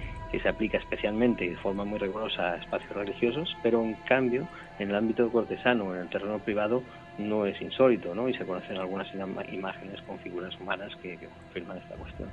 se 0.42 0.48
aplica 0.48 0.78
especialmente 0.78 1.44
y 1.44 1.50
de 1.50 1.56
forma 1.58 1.84
muy 1.84 1.96
rigurosa 2.00 2.54
a 2.54 2.56
espacios 2.56 2.92
religiosos, 2.92 3.56
pero 3.62 3.84
en 3.84 3.94
cambio 4.08 4.48
en 4.80 4.90
el 4.90 4.96
ámbito 4.96 5.30
cortesano, 5.30 5.94
en 5.94 6.00
el 6.00 6.08
terreno 6.08 6.40
privado, 6.40 6.82
no 7.18 7.46
es 7.46 7.62
insólito, 7.62 8.16
¿no? 8.16 8.28
y 8.28 8.34
se 8.34 8.44
conocen 8.44 8.76
algunas 8.78 9.06
imágenes 9.52 10.02
con 10.02 10.18
figuras 10.18 10.52
humanas 10.60 10.92
que 10.96 11.16
confirman 11.44 11.78
esta 11.78 11.94
cuestión. 11.94 12.28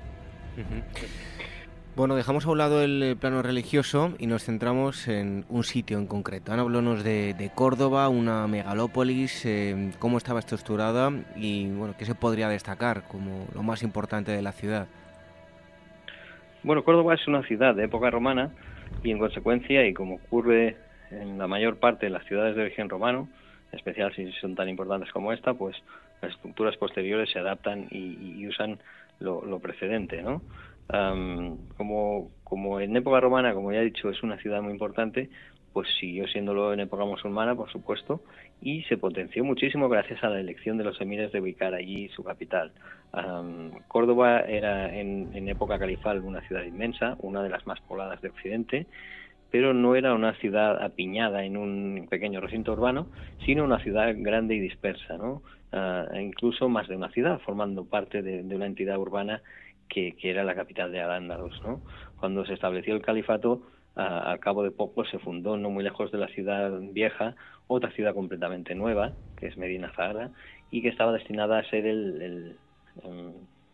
Bueno, 1.93 2.15
dejamos 2.15 2.45
a 2.45 2.51
un 2.51 2.57
lado 2.57 2.81
el 2.81 3.17
plano 3.19 3.41
religioso 3.41 4.13
y 4.17 4.25
nos 4.25 4.45
centramos 4.45 5.09
en 5.09 5.43
un 5.49 5.65
sitio 5.65 5.97
en 5.97 6.07
concreto. 6.07 6.53
Ana, 6.53 6.61
háblanos 6.61 7.03
de, 7.03 7.51
Córdoba, 7.53 8.07
una 8.07 8.47
megalópolis, 8.47 9.45
eh, 9.45 9.91
cómo 9.99 10.17
estaba 10.17 10.39
estructurada 10.39 11.11
y 11.35 11.69
bueno, 11.69 11.93
qué 11.99 12.05
se 12.05 12.15
podría 12.15 12.47
destacar 12.47 13.03
como 13.09 13.45
lo 13.53 13.61
más 13.61 13.83
importante 13.83 14.31
de 14.31 14.41
la 14.41 14.53
ciudad. 14.53 14.87
Bueno, 16.63 16.85
Córdoba 16.85 17.15
es 17.15 17.27
una 17.27 17.43
ciudad 17.43 17.75
de 17.75 17.83
época 17.83 18.09
romana 18.09 18.51
y 19.03 19.11
en 19.11 19.19
consecuencia, 19.19 19.85
y 19.85 19.93
como 19.93 20.15
ocurre 20.15 20.77
en 21.11 21.37
la 21.37 21.47
mayor 21.47 21.75
parte 21.75 22.05
de 22.05 22.11
las 22.11 22.23
ciudades 22.23 22.55
de 22.55 22.61
origen 22.61 22.87
romano, 22.87 23.27
en 23.73 23.77
especial 23.77 24.15
si 24.15 24.31
son 24.39 24.55
tan 24.55 24.69
importantes 24.69 25.11
como 25.11 25.33
esta, 25.33 25.55
pues 25.55 25.75
las 26.21 26.31
estructuras 26.31 26.77
posteriores 26.77 27.29
se 27.31 27.39
adaptan 27.39 27.87
y 27.91 28.47
usan 28.47 28.79
lo, 29.21 29.59
precedente, 29.59 30.21
¿no? 30.21 30.41
Como, 30.87 32.31
como 32.43 32.79
en 32.79 32.95
época 32.97 33.19
romana, 33.19 33.53
como 33.53 33.71
ya 33.71 33.79
he 33.79 33.85
dicho, 33.85 34.09
es 34.09 34.21
una 34.23 34.37
ciudad 34.37 34.61
muy 34.61 34.73
importante, 34.73 35.29
pues 35.73 35.87
siguió 35.99 36.27
siéndolo 36.27 36.73
en 36.73 36.81
época 36.81 37.05
musulmana, 37.05 37.55
por 37.55 37.71
supuesto, 37.71 38.21
y 38.61 38.83
se 38.83 38.97
potenció 38.97 39.43
muchísimo 39.43 39.89
gracias 39.89 40.23
a 40.23 40.29
la 40.29 40.39
elección 40.39 40.77
de 40.77 40.83
los 40.83 40.99
emires 40.99 41.31
de 41.31 41.39
ubicar 41.39 41.73
allí 41.73 42.09
su 42.09 42.23
capital. 42.23 42.71
Córdoba 43.87 44.41
era 44.41 44.93
en, 44.95 45.47
época 45.47 45.79
califal 45.79 46.21
una 46.21 46.41
ciudad 46.41 46.63
inmensa, 46.63 47.15
una 47.19 47.41
de 47.41 47.49
las 47.49 47.65
más 47.65 47.79
pobladas 47.81 48.21
de 48.21 48.29
Occidente, 48.29 48.87
pero 49.49 49.73
no 49.73 49.95
era 49.95 50.13
una 50.13 50.33
ciudad 50.35 50.81
apiñada 50.81 51.43
en 51.43 51.57
un 51.57 52.07
pequeño 52.09 52.39
recinto 52.39 52.71
urbano, 52.71 53.07
sino 53.45 53.63
una 53.63 53.79
ciudad 53.79 54.13
grande 54.15 54.55
y 54.55 54.59
dispersa, 54.59 55.17
¿no? 55.17 55.41
e 55.73 56.21
incluso 56.21 56.67
más 56.67 56.87
de 56.87 56.95
una 56.97 57.09
ciudad, 57.11 57.39
formando 57.39 57.85
parte 57.85 58.21
de, 58.21 58.55
una 58.55 58.65
entidad 58.65 58.97
urbana 58.97 59.41
que, 59.91 60.15
era 60.23 60.43
la 60.43 60.55
capital 60.55 60.91
de 60.91 61.01
Al-Ándalus. 61.01 61.61
¿no? 61.63 61.81
Cuando 62.19 62.45
se 62.45 62.53
estableció 62.53 62.95
el 62.95 63.01
califato, 63.01 63.61
al 63.95 64.39
cabo 64.39 64.63
de 64.63 64.71
poco 64.71 65.03
se 65.03 65.19
fundó, 65.19 65.57
no 65.57 65.69
muy 65.69 65.83
lejos 65.83 66.11
de 66.11 66.17
la 66.17 66.29
ciudad 66.29 66.71
vieja, 66.79 67.35
otra 67.67 67.91
ciudad 67.91 68.13
completamente 68.13 68.73
nueva, 68.73 69.11
que 69.37 69.47
es 69.47 69.57
Medina 69.57 69.91
Zahara, 69.95 70.31
y 70.71 70.81
que 70.81 70.87
estaba 70.87 71.11
destinada 71.11 71.59
a 71.59 71.69
ser 71.69 71.85
el, 71.85 72.55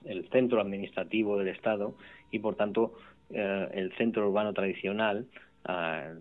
el, 0.06 0.30
centro 0.32 0.60
administrativo 0.60 1.38
del 1.38 1.50
Estado 1.50 1.96
y, 2.32 2.40
por 2.40 2.56
tanto, 2.56 2.94
eh, 3.30 3.68
el 3.74 3.94
centro 3.94 4.28
urbano 4.28 4.54
tradicional, 4.54 5.28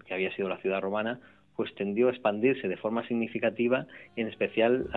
que 0.07 0.13
había 0.13 0.35
sido 0.35 0.49
la 0.49 0.59
ciudad 0.59 0.81
romana, 0.81 1.21
pues 1.55 1.73
tendió 1.77 2.09
a 2.09 2.11
expandirse 2.11 2.67
de 2.67 2.77
forma 2.77 3.07
significativa, 3.07 3.87
en 4.17 4.27
especial 4.27 4.89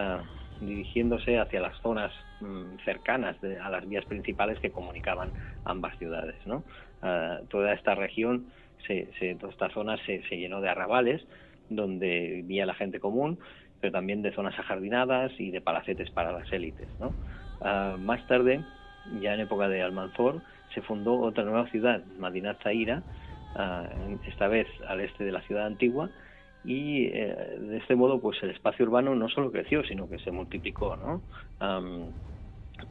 dirigiéndose 0.59 1.39
hacia 1.39 1.61
las 1.61 1.75
zonas 1.81 2.11
mm, 2.41 2.77
cercanas 2.83 3.37
a 3.61 3.69
las 3.69 3.87
vías 3.87 4.05
principales 4.05 4.59
que 4.59 4.71
comunicaban 4.71 5.31
ambas 5.65 5.97
ciudades. 5.97 6.35
¿no? 6.45 6.63
Ah, 7.01 7.39
toda 7.49 7.73
esta 7.73 7.95
región, 7.95 8.47
se, 8.87 9.07
toda 9.39 9.51
esta 9.51 9.69
zona 9.69 9.97
se, 10.05 10.19
llenó 10.31 10.61
de 10.61 10.69
arrabales 10.69 11.25
donde 11.69 12.31
vivía 12.35 12.65
la 12.65 12.73
gente 12.73 12.99
común, 12.99 13.39
pero 13.79 13.93
también 13.93 14.21
de 14.21 14.33
zonas 14.33 14.57
ajardinadas 14.57 15.31
y 15.37 15.51
de 15.51 15.61
palacetes 15.61 16.09
para 16.11 16.31
las 16.31 16.51
élites. 16.51 16.87
¿no? 16.99 17.13
Ah, 17.61 17.95
más 17.99 18.25
tarde, 18.27 18.63
ya 19.21 19.33
en 19.33 19.41
época 19.41 19.69
de 19.69 19.81
Almanzor, 19.81 20.41
se 20.73 20.81
fundó 20.81 21.19
otra 21.19 21.43
nueva 21.43 21.69
ciudad, 21.69 22.03
Madinat 22.17 22.61
Zaira, 22.61 23.03
ah, 23.55 23.87
esta 24.27 24.47
vez 24.47 24.67
al 24.87 25.01
este 25.01 25.23
de 25.23 25.31
la 25.31 25.41
ciudad 25.41 25.65
antigua, 25.65 26.09
y 26.65 27.05
eh, 27.05 27.57
de 27.59 27.77
este 27.77 27.95
modo 27.95 28.19
pues 28.19 28.41
el 28.43 28.49
espacio 28.51 28.85
urbano 28.85 29.15
no 29.15 29.29
solo 29.29 29.51
creció 29.51 29.83
sino 29.83 30.09
que 30.09 30.19
se 30.19 30.31
multiplicó 30.31 30.97
¿no? 30.97 31.21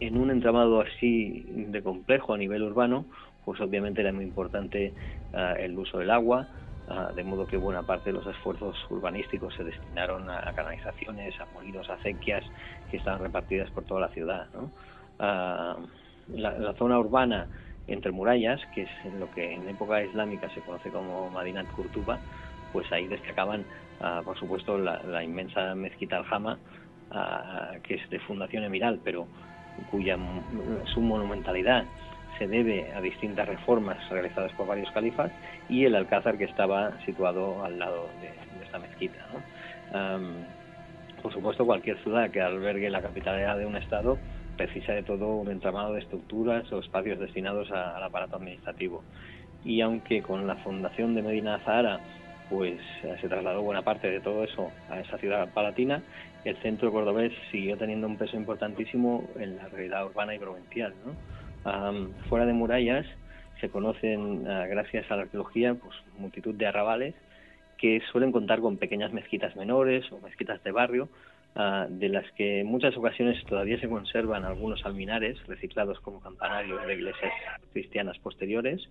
en 0.00 0.18
un 0.18 0.30
entramado 0.30 0.80
así 0.80 1.44
de 1.48 1.82
complejo 1.82 2.34
a 2.34 2.38
nivel 2.38 2.62
urbano 2.62 3.04
pues 3.48 3.62
obviamente 3.62 4.02
era 4.02 4.12
muy 4.12 4.24
importante 4.24 4.92
ah, 5.32 5.54
el 5.58 5.78
uso 5.78 5.98
del 5.98 6.10
agua 6.10 6.46
ah, 6.88 7.12
de 7.16 7.24
modo 7.24 7.46
que 7.46 7.56
buena 7.56 7.82
parte 7.82 8.10
de 8.10 8.18
los 8.18 8.26
esfuerzos 8.26 8.76
urbanísticos 8.90 9.54
se 9.54 9.64
destinaron 9.64 10.28
a, 10.28 10.52
canalizaciones, 10.54 11.38
a 11.40 11.46
molinos, 11.54 11.88
acequias 11.88 12.44
que 12.90 12.98
estaban 12.98 13.22
repartidas 13.22 13.70
por 13.70 13.84
toda 13.84 14.02
la 14.02 14.08
ciudad. 14.08 14.48
¿no? 14.52 14.70
Ah, 15.18 15.76
la, 16.28 16.58
la, 16.58 16.74
zona 16.74 16.98
urbana 16.98 17.48
entre 17.86 18.12
murallas, 18.12 18.60
que 18.74 18.82
es 18.82 18.90
lo 19.18 19.30
que 19.30 19.54
en 19.54 19.66
época 19.66 20.04
islámica 20.04 20.50
se 20.50 20.60
conoce 20.60 20.90
como 20.90 21.30
Madinat 21.30 21.66
Kurtuba, 21.68 22.18
pues 22.72 22.90
ahí 22.92 23.06
destacaban, 23.06 23.64
ah, 24.00 24.22
por 24.24 24.38
supuesto, 24.38 24.78
la, 24.78 25.22
inmensa 25.22 25.74
mezquita 25.74 26.18
Al-Hama, 26.18 26.58
ah, 27.10 27.72
que 27.82 27.94
es 27.94 28.10
de 28.10 28.18
fundación 28.20 28.64
emiral, 28.64 29.00
pero 29.04 29.26
cuya 29.90 30.18
su 30.92 31.00
monumentalidad 31.00 31.84
se 32.38 32.48
debe 32.48 32.92
a 32.92 33.00
distintas 33.00 33.46
reformas 33.46 33.96
realizadas 34.10 34.52
por 34.52 34.66
varios 34.66 34.90
califas 34.90 35.30
y 35.68 35.84
el 35.84 35.94
alcázar 35.94 36.36
que 36.36 36.44
estaba 36.44 36.92
situado 37.04 37.64
al 37.64 37.78
lado 37.78 38.08
de, 38.20 38.64
esta 38.64 38.78
mezquita. 38.78 39.18
por 41.22 41.32
supuesto, 41.32 41.64
cualquier 41.64 41.98
ciudad 42.02 42.30
que 42.30 42.40
albergue 42.40 42.90
la 42.90 43.02
capitalidad 43.02 43.56
de 43.56 43.66
un 43.66 43.76
estado 43.76 44.18
precisa 44.58 44.92
de 44.92 45.02
todo 45.04 45.36
un 45.36 45.50
entramado 45.50 45.94
de 45.94 46.00
estructuras 46.00 46.70
o 46.72 46.80
espacios 46.80 47.18
destinados 47.18 47.70
al 47.70 48.02
aparato 48.02 48.36
administrativo. 48.36 49.02
Y 49.64 49.80
aunque 49.80 50.20
con 50.20 50.46
la 50.46 50.56
fundación 50.56 51.14
de 51.14 51.22
Medina 51.22 51.58
Zahara 51.64 52.00
pues 52.48 52.80
eh, 53.02 53.16
se 53.20 53.28
trasladó 53.28 53.62
buena 53.62 53.82
parte 53.82 54.10
de 54.10 54.20
todo 54.20 54.44
eso 54.44 54.70
a 54.88 55.00
esa 55.00 55.18
ciudad 55.18 55.48
palatina. 55.52 56.02
El 56.44 56.56
centro 56.58 56.92
cordobés 56.92 57.32
siguió 57.50 57.76
teniendo 57.76 58.06
un 58.06 58.16
peso 58.16 58.36
importantísimo 58.36 59.28
en 59.38 59.56
la 59.56 59.68
realidad 59.68 60.06
urbana 60.06 60.34
y 60.34 60.38
provincial. 60.38 60.94
fuera 62.28 62.46
de 62.46 62.52
murallas 62.52 63.06
se 63.60 63.68
conocen, 63.68 64.46
ah, 64.48 64.66
gracias 64.66 65.10
a 65.10 65.16
la 65.16 65.22
arqueología, 65.22 65.74
pues 65.74 65.96
multitud 66.18 66.54
de 66.54 66.66
arrabales 66.66 67.14
que 67.76 68.00
suelen 68.10 68.32
contar 68.32 68.60
con 68.60 68.76
pequeñas 68.76 69.12
mezquitas 69.12 69.54
menores 69.56 70.10
o 70.10 70.18
mezquitas 70.20 70.62
de 70.64 70.72
barrio, 70.72 71.08
ah, 71.54 71.86
de 71.88 72.08
las 72.08 72.30
que 72.32 72.60
en 72.60 72.66
muchas 72.66 72.96
ocasiones 72.96 73.42
todavía 73.46 73.80
se 73.80 73.88
conservan 73.88 74.44
algunos 74.44 74.84
alminares 74.84 75.44
reciclados 75.46 76.00
como 76.00 76.20
campanarios 76.20 76.86
de 76.86 76.94
iglesias 76.94 77.32
cristianas 77.72 78.18
posteriores 78.18 78.88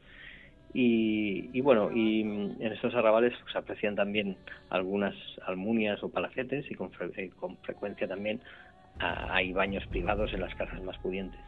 y, 0.73 1.61
bueno, 1.61 1.89
y 1.91 2.21
en 2.21 2.57
estos 2.61 2.93
arrabales 2.93 3.33
se 3.33 3.43
pues, 3.43 3.55
aprecian 3.55 3.95
también 3.95 4.37
algunas 4.69 5.15
almunias 5.45 6.03
o 6.03 6.09
palacetes 6.09 6.69
y 6.69 6.75
con, 6.75 6.91
eh, 7.15 7.31
frecuencia 7.63 8.07
también 8.07 8.41
ah, 8.99 9.27
hay 9.31 9.53
baños 9.53 9.85
privados 9.87 10.33
en 10.33 10.41
las 10.41 10.53
casas 10.55 10.81
más 10.83 10.97
pudientes. 10.99 11.39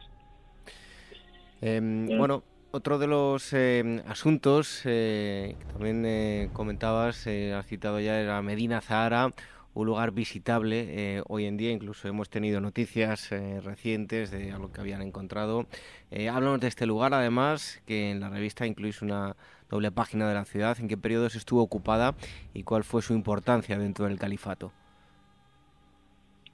Em, 1.60 2.06
bueno, 2.16 2.42
otro 2.70 2.98
de 2.98 3.06
los 3.06 3.52
em, 3.52 4.00
asuntos 4.06 4.82
eh, 4.84 5.56
que 5.58 5.66
también 5.66 6.04
eh, 6.06 6.48
comentabas, 6.52 7.26
has 7.26 7.66
citado 7.66 8.00
ya, 8.00 8.20
era 8.20 8.40
Medina 8.42 8.80
Zahara, 8.80 9.30
un 9.74 9.86
lugar 9.86 10.12
visitable 10.12 10.86
eh, 10.88 11.22
hoy 11.28 11.46
en 11.46 11.56
día. 11.56 11.70
Incluso 11.70 12.08
hemos 12.08 12.28
tenido 12.30 12.60
noticias 12.60 13.30
eh, 13.32 13.60
recientes 13.60 14.30
de 14.30 14.52
algo 14.52 14.72
que 14.72 14.80
habían 14.80 15.02
encontrado. 15.02 15.66
Eh, 16.10 16.28
háblanos 16.28 16.60
de 16.60 16.68
este 16.68 16.86
lugar, 16.86 17.14
además, 17.14 17.82
que 17.86 18.10
en 18.10 18.20
la 18.20 18.28
revista 18.28 18.66
incluís 18.66 19.02
una 19.02 19.36
doble 19.68 19.90
página 19.92 20.28
de 20.28 20.34
la 20.34 20.44
ciudad, 20.44 20.76
en 20.80 20.88
qué 20.88 20.96
periodos 20.96 21.36
estuvo 21.36 21.62
ocupada 21.62 22.14
y 22.54 22.64
cuál 22.64 22.82
fue 22.82 23.02
su 23.02 23.14
importancia 23.14 23.78
dentro 23.78 24.06
del 24.06 24.18
califato. 24.18 24.72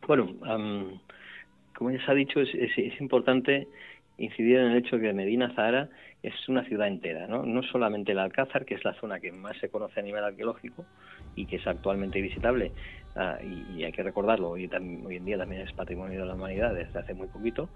Bueno, 0.07 0.35
como 1.75 1.91
ya 1.91 2.05
se 2.05 2.11
ha 2.11 2.15
dicho, 2.15 2.41
es, 2.41 2.51
es, 2.55 3.01
importante 3.01 3.67
incidir 4.19 4.59
en 4.59 4.73
el 4.73 4.77
hecho 4.77 4.99
que 4.99 5.13
Medina 5.13 5.53
Zahara 5.55 5.89
es 6.23 6.35
una 6.49 6.65
ciudad 6.65 6.89
entera, 6.89 7.27
¿no? 7.27 7.45
No 7.45 7.63
solamente 7.63 8.13
el 8.13 8.19
Alcázar, 8.19 8.65
que 8.65 8.75
es 8.75 8.85
la 8.85 8.95
zona 8.95 9.19
que 9.19 9.33
más 9.33 9.57
se 9.59 9.69
conoce 9.69 10.01
a 10.01 10.03
nivel 10.03 10.25
arqueológico 10.25 10.85
y 11.35 11.47
que 11.47 11.57
es 11.57 11.67
actualmente 11.67 12.21
visitable, 12.21 12.73
ah, 13.17 13.39
y, 13.43 13.85
hay 13.85 13.93
que 13.93 14.03
recordarlo, 14.03 14.51
hoy, 14.51 14.71
hoy 15.05 15.17
en 15.17 15.25
día 15.25 15.39
también 15.39 15.63
es 15.63 15.73
patrimonio 15.73 16.21
de 16.21 16.27
la 16.27 16.35
humanidad 16.35 16.75
desde 16.75 16.99
hace 16.99 17.15
muy 17.15 17.29
poquito, 17.29 17.69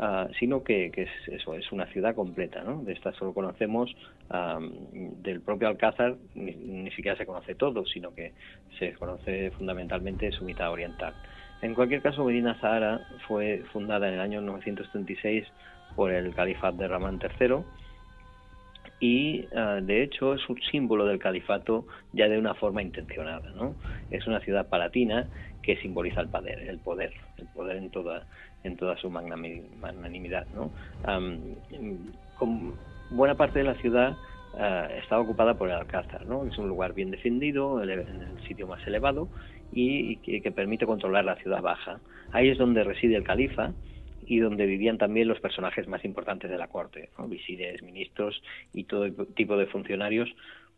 Ah, 0.00 0.28
sino 0.38 0.62
que, 0.62 0.92
es 0.94 1.08
eso, 1.26 1.54
es 1.54 1.72
una 1.72 1.86
ciudad 1.86 2.14
completa, 2.14 2.62
¿no? 2.62 2.84
De 2.84 2.92
esta 2.92 3.12
solo 3.14 3.34
conocemos 3.34 3.94
del 4.92 5.40
propio 5.40 5.66
Alcázar, 5.66 6.14
ni, 6.34 6.88
siquiera 6.92 7.16
se 7.16 7.26
conoce 7.26 7.56
todo, 7.56 7.84
sino 7.84 8.14
que 8.14 8.32
se 8.78 8.92
conoce 8.92 9.50
fundamentalmente 9.52 10.30
su 10.30 10.44
mitad 10.44 10.70
oriental. 10.70 11.14
En 11.62 11.74
cualquier 11.74 12.00
caso, 12.00 12.24
Medina 12.24 12.54
Zahara 12.60 13.00
fue 13.26 13.64
fundada 13.72 14.06
en 14.06 14.14
el 14.14 14.20
año 14.20 14.40
936 14.40 15.44
por 15.96 16.12
el 16.12 16.32
califat 16.32 16.76
de 16.76 16.86
Ramán 16.86 17.18
III 17.20 17.64
y 19.00 19.46
ah, 19.54 19.80
de 19.82 20.02
hecho 20.02 20.34
es 20.34 20.48
un 20.48 20.60
símbolo 20.70 21.06
del 21.06 21.18
califato 21.18 21.86
ya 22.12 22.28
de 22.28 22.38
una 22.38 22.54
forma 22.54 22.82
intencionada, 22.82 23.50
¿no? 23.50 23.74
Es 24.10 24.26
una 24.26 24.40
ciudad 24.40 24.68
palatina 24.68 25.28
que 25.62 25.76
simboliza 25.76 26.20
el 26.20 26.28
poder, 26.28 26.60
el 26.60 26.78
poder, 26.78 27.12
el 27.36 27.46
poder 27.48 27.76
en 27.76 27.90
toda 27.90 28.26
en 28.64 28.76
toda 28.76 28.96
su 28.96 29.10
magnanimidad. 29.10 30.46
¿no? 30.54 30.70
con 32.38 32.74
buena 33.10 33.34
parte 33.34 33.60
de 33.60 33.64
la 33.64 33.74
ciudad 33.74 34.16
uh, 34.54 34.92
está 34.98 35.18
ocupada 35.18 35.54
por 35.54 35.68
el 35.68 35.74
Alcázar, 35.74 36.26
¿no? 36.26 36.44
es 36.44 36.56
un 36.58 36.68
lugar 36.68 36.92
bien 36.92 37.10
defendido, 37.10 37.82
en 37.82 37.90
el 37.90 38.42
sitio 38.46 38.66
más 38.66 38.86
elevado 38.86 39.28
y, 39.72 40.16
que, 40.16 40.52
permite 40.52 40.86
controlar 40.86 41.24
la 41.24 41.36
ciudad 41.36 41.62
baja. 41.62 42.00
Ahí 42.32 42.48
es 42.48 42.58
donde 42.58 42.84
reside 42.84 43.16
el 43.16 43.24
califa 43.24 43.72
y 44.28 44.38
donde 44.40 44.66
vivían 44.66 44.98
también 44.98 45.26
los 45.26 45.40
personajes 45.40 45.88
más 45.88 46.04
importantes 46.04 46.50
de 46.50 46.58
la 46.58 46.68
corte, 46.68 47.08
¿no? 47.18 47.26
visires, 47.26 47.82
ministros 47.82 48.42
y 48.72 48.84
todo 48.84 49.10
tipo 49.34 49.56
de 49.56 49.66
funcionarios 49.66 50.28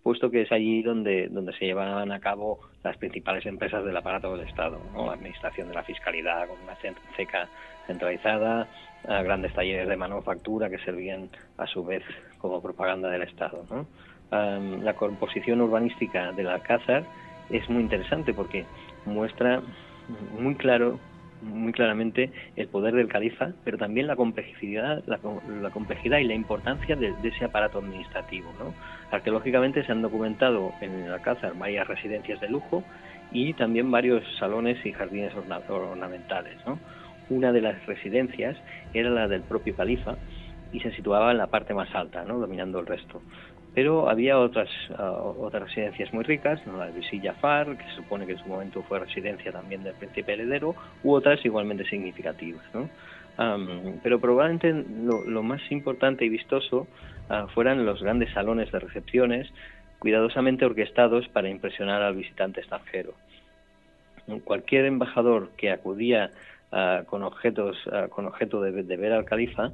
puesto 0.02 0.30
que 0.30 0.42
es 0.42 0.52
allí 0.52 0.82
donde, 0.82 1.28
donde 1.28 1.52
se 1.54 1.66
llevan 1.66 2.10
a 2.10 2.20
cabo 2.20 2.60
las 2.82 2.96
principales 2.96 3.44
empresas 3.46 3.84
del 3.84 3.96
aparato 3.96 4.34
del 4.34 4.48
Estado, 4.48 4.80
¿no? 4.94 5.06
la 5.06 5.12
administración 5.12 5.68
de 5.68 5.74
la 5.74 5.82
fiscalidad 5.82 6.48
con 6.48 6.58
una 6.62 6.76
ceca 7.16 7.48
centralizada, 7.86 8.68
a 9.08 9.22
grandes 9.22 9.52
talleres 9.54 9.88
de 9.88 9.96
manufactura 9.96 10.68
que 10.68 10.78
servían 10.78 11.30
a 11.56 11.66
su 11.66 11.84
vez 11.84 12.02
como 12.38 12.62
propaganda 12.62 13.10
del 13.10 13.22
Estado. 13.22 13.64
¿no? 13.70 13.86
la 14.30 14.94
composición 14.94 15.60
urbanística 15.60 16.32
del 16.32 16.48
Alcázar 16.48 17.04
es 17.50 17.68
muy 17.68 17.82
interesante 17.82 18.32
porque 18.32 18.64
muestra 19.04 19.60
muy 20.38 20.54
claro 20.54 21.00
muy 21.42 21.72
claramente 21.72 22.30
el 22.56 22.68
poder 22.68 22.94
del 22.94 23.08
califa, 23.08 23.52
pero 23.64 23.78
también 23.78 24.06
la 24.06 24.16
complejidad, 24.16 25.02
la, 25.06 25.18
complejidad 25.70 26.18
y 26.18 26.24
la 26.24 26.34
importancia 26.34 26.96
de, 26.96 27.14
ese 27.22 27.44
aparato 27.44 27.78
administrativo. 27.78 28.52
¿no? 28.58 28.74
Arqueológicamente 29.10 29.84
se 29.84 29.92
han 29.92 30.02
documentado 30.02 30.72
en 30.80 30.92
el 30.92 31.12
Alcázar 31.12 31.56
varias 31.56 31.86
residencias 31.86 32.40
de 32.40 32.48
lujo 32.48 32.84
y 33.32 33.54
también 33.54 33.90
varios 33.90 34.22
salones 34.38 34.84
y 34.84 34.92
jardines 34.92 35.32
ornamentales. 35.68 36.56
¿no? 36.66 36.78
Una 37.28 37.52
de 37.52 37.60
las 37.60 37.86
residencias 37.86 38.56
era 38.92 39.10
la 39.10 39.28
del 39.28 39.42
propio 39.42 39.74
califa 39.74 40.16
y 40.72 40.80
se 40.80 40.92
situaba 40.92 41.32
en 41.32 41.38
la 41.38 41.48
parte 41.48 41.74
más 41.74 41.92
alta, 41.94 42.24
¿no? 42.24 42.38
dominando 42.38 42.78
el 42.80 42.86
resto. 42.86 43.22
Pero 43.74 44.08
había 44.08 44.38
otras, 44.38 44.68
ah, 44.96 45.12
otras 45.12 45.64
residencias 45.64 46.12
muy 46.12 46.24
ricas, 46.24 46.60
la 46.66 46.86
de 46.86 46.92
Visilla 46.92 47.34
Far, 47.34 47.76
que 47.76 47.84
se 47.84 47.96
supone 47.96 48.26
que 48.26 48.32
en 48.32 48.38
su 48.38 48.48
momento 48.48 48.82
fue 48.82 48.98
residencia 48.98 49.52
también 49.52 49.84
del 49.84 49.94
príncipe 49.94 50.32
heredero, 50.32 50.74
u 51.04 51.12
otras 51.12 51.44
igualmente 51.44 51.84
significativas. 51.84 52.64
¿no? 52.74 52.88
pero 54.02 54.20
probablemente 54.20 54.84
lo, 55.26 55.42
más 55.42 55.60
importante 55.70 56.24
y 56.24 56.28
vistoso 56.28 56.86
uh, 57.30 57.46
fueran 57.54 57.86
los 57.86 58.02
grandes 58.02 58.30
salones 58.32 58.70
de 58.70 58.78
recepciones 58.80 59.48
cuidadosamente 59.98 60.64
orquestados 60.64 61.26
para 61.28 61.48
impresionar 61.48 62.02
al 62.02 62.16
visitante 62.16 62.60
extranjero. 62.60 63.14
Cualquier 64.44 64.84
embajador 64.84 65.50
que 65.56 65.70
acudía 65.70 66.30
uh, 66.70 67.04
con 67.06 67.22
objetos 67.22 67.76
con 68.10 68.26
objeto 68.26 68.60
de, 68.60 68.96
ver 68.96 69.12
al 69.12 69.24
califa 69.24 69.72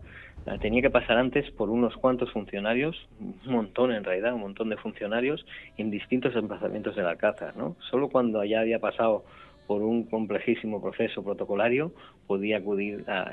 tenía 0.61 0.81
que 0.83 0.91
pasar 0.91 1.19
antes 1.19 1.51
por 1.53 1.71
unos 1.71 1.97
cuantos 1.97 2.31
funcionarios, 2.33 3.09
un 3.21 3.53
montón 3.53 3.93
en 3.93 4.05
realidad, 4.05 4.35
un 4.35 4.43
montón 4.43 4.69
de 4.69 4.77
funcionarios 4.77 5.45
en 5.77 5.91
distintos 5.91 6.35
emplazamientos 6.37 6.95
del 6.95 7.07
Alcázar, 7.07 7.57
¿no? 7.57 7.77
Solo 7.91 8.09
cuando 8.09 8.43
ya 8.45 8.61
había 8.61 8.79
pasado 8.79 9.25
por 9.67 9.83
un 9.83 10.05
complejísimo 10.05 10.81
proceso 10.81 11.25
protocolario 11.25 11.93
podía 12.27 12.59
acudir 12.59 13.05
a, 13.09 13.31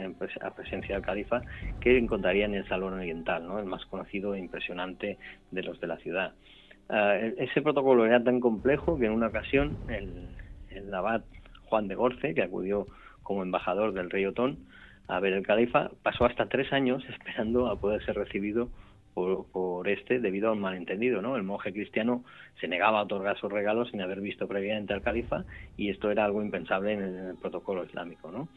presencia 0.56 0.96
del 0.96 1.06
califa 1.06 1.42
que 1.80 1.98
encontraría 1.98 2.46
en 2.46 2.56
el 2.56 2.68
Salón 2.68 2.94
Oriental, 2.94 3.48
¿no? 3.48 3.60
el 3.60 3.66
más 3.66 3.86
conocido 3.86 4.34
e 4.34 4.40
impresionante 4.40 5.18
de 5.52 5.64
los 5.64 5.80
de 5.80 5.88
la 5.88 5.98
ciudad. 5.98 6.34
Ah, 6.90 7.16
e, 7.16 7.36
ese 7.38 7.62
protocolo 7.62 8.06
era 8.06 8.24
tan 8.24 8.40
complejo 8.40 8.98
que 8.98 9.06
en 9.06 9.12
una 9.12 9.28
ocasión 9.28 9.78
el, 9.90 10.28
el 10.70 10.94
abad 10.94 11.22
Juan 11.66 11.88
de 11.88 11.96
Gorce, 11.96 12.34
que 12.34 12.44
acudió 12.44 12.88
como 13.22 13.44
embajador 13.44 13.94
del 13.94 14.10
rey 14.10 14.26
Otón, 14.26 14.58
a 15.08 15.20
ver 15.20 15.34
el 15.34 15.46
califa, 15.46 15.92
pasó 16.02 16.26
hasta 16.26 16.48
tres 16.48 16.72
años 16.74 17.04
esperando 17.10 17.68
a 17.68 17.80
poder 17.80 18.04
ser 18.06 18.16
recibido 18.16 18.70
por, 19.14 19.88
este 19.88 20.20
debido 20.20 20.50
a 20.50 20.54
un 20.54 20.62
malentendido, 20.62 21.22
¿no? 21.22 21.36
El 21.36 21.44
monje 21.44 21.72
cristiano 21.72 22.24
se 22.60 22.68
negaba 22.68 23.00
a 23.00 23.04
otorgar 23.04 23.38
sus 23.38 23.52
regalos 23.52 23.90
sin 23.92 24.02
haber 24.02 24.22
visto 24.22 24.48
previamente 24.48 24.94
al 24.94 25.02
califa 25.02 25.46
y 25.78 25.90
esto 25.90 26.10
era 26.10 26.26
algo 26.26 26.42
impensable 26.42 26.94
en 26.94 27.02
el, 27.02 27.36
protocolo 27.36 27.84
islámico, 27.84 28.32
¿no? 28.32 28.48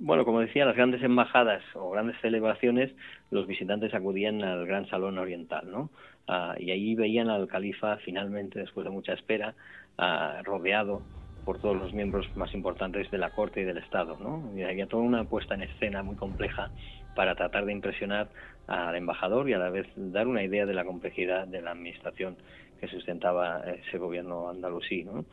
bueno, 0.00 0.24
como 0.24 0.40
decía, 0.40 0.64
las 0.64 0.74
grandes 0.74 1.00
embajadas 1.04 1.62
o 1.74 1.90
grandes 1.90 2.20
celebraciones, 2.20 2.90
los 3.30 3.46
visitantes 3.46 3.94
acudían 3.94 4.42
al 4.42 4.66
gran 4.66 4.88
salón 4.88 5.18
oriental, 5.18 5.70
¿no? 5.70 5.90
Ah, 6.26 6.56
y 6.58 6.72
allí 6.72 6.96
veían 6.96 7.30
al 7.30 7.46
califa 7.46 7.98
finalmente, 7.98 8.58
después 8.58 8.82
de 8.82 8.90
mucha 8.90 9.12
espera, 9.12 9.54
ah, 9.98 10.40
rodeado 10.42 11.02
por 11.44 11.60
todos 11.60 11.76
los 11.76 11.92
miembros 11.92 12.26
más 12.36 12.54
importantes 12.54 13.10
de 13.10 13.18
la 13.18 13.30
corte 13.30 13.60
y 13.60 13.64
del 13.64 13.78
Estado. 13.78 14.16
¿no? 14.20 14.50
Y 14.56 14.62
había 14.62 14.86
toda 14.86 15.02
una 15.02 15.24
puesta 15.24 15.54
en 15.54 15.62
escena 15.62 16.02
muy 16.02 16.16
compleja 16.16 16.70
para 17.14 17.34
tratar 17.34 17.64
de 17.64 17.72
impresionar 17.72 18.28
al 18.66 18.96
embajador 18.96 19.48
y 19.48 19.52
a 19.52 19.58
la 19.58 19.70
vez 19.70 19.86
dar 19.96 20.26
una 20.26 20.42
idea 20.42 20.66
de 20.66 20.74
la 20.74 20.84
complejidad 20.84 21.46
de 21.46 21.60
la 21.62 21.72
administración 21.72 22.36
que 22.80 22.88
sustentaba 22.88 23.60
ese 23.60 23.98
gobierno 23.98 24.48
andalusí. 24.48 25.04
¿no? 25.04 25.24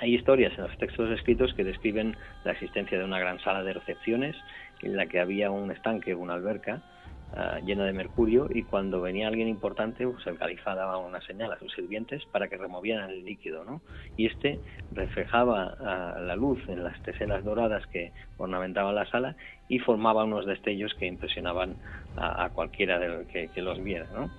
hay 0.00 0.14
historias 0.14 0.56
en 0.56 0.64
los 0.64 0.78
textos 0.78 1.10
escritos 1.10 1.52
que 1.54 1.64
describen 1.64 2.16
la 2.44 2.52
existencia 2.52 2.98
de 2.98 3.04
una 3.04 3.18
gran 3.18 3.40
sala 3.40 3.64
de 3.64 3.72
recepciones 3.72 4.36
en 4.82 4.96
la 4.96 5.06
que 5.06 5.18
había 5.18 5.50
un 5.50 5.70
estanque, 5.70 6.14
una 6.14 6.34
alberca, 6.34 6.82
Ah, 7.30 7.60
lleno 7.62 7.84
de 7.84 7.92
mercurio 7.92 8.46
y 8.48 8.62
cuando 8.62 9.02
venía 9.02 9.28
alguien 9.28 9.48
importante, 9.48 10.06
pues 10.06 10.26
el 10.26 10.38
califa 10.38 10.74
daba 10.74 10.96
una 10.96 11.20
señal 11.20 11.52
a 11.52 11.58
sus 11.58 11.70
sirvientes 11.74 12.24
para 12.32 12.48
que 12.48 12.56
removieran 12.56 13.10
el 13.10 13.22
líquido, 13.22 13.64
¿no? 13.64 13.82
Y 14.16 14.26
este 14.26 14.62
reflejaba 14.92 15.76
ah, 15.78 16.18
la 16.20 16.36
luz 16.36 16.58
en 16.68 16.82
las 16.82 17.00
teselas 17.02 17.44
doradas 17.44 17.86
que 17.88 18.12
ornamentaban 18.38 18.94
la 18.94 19.04
sala 19.10 19.36
y 19.68 19.78
formaba 19.78 20.24
unos 20.24 20.46
destellos 20.46 20.94
que 20.94 21.04
impresionaban 21.06 21.76
a, 22.16 22.48
cualquiera 22.48 22.98
de 22.98 23.26
que, 23.26 23.48
que, 23.48 23.60
los 23.60 23.78
viera, 23.84 24.06
¿no? 24.14 24.30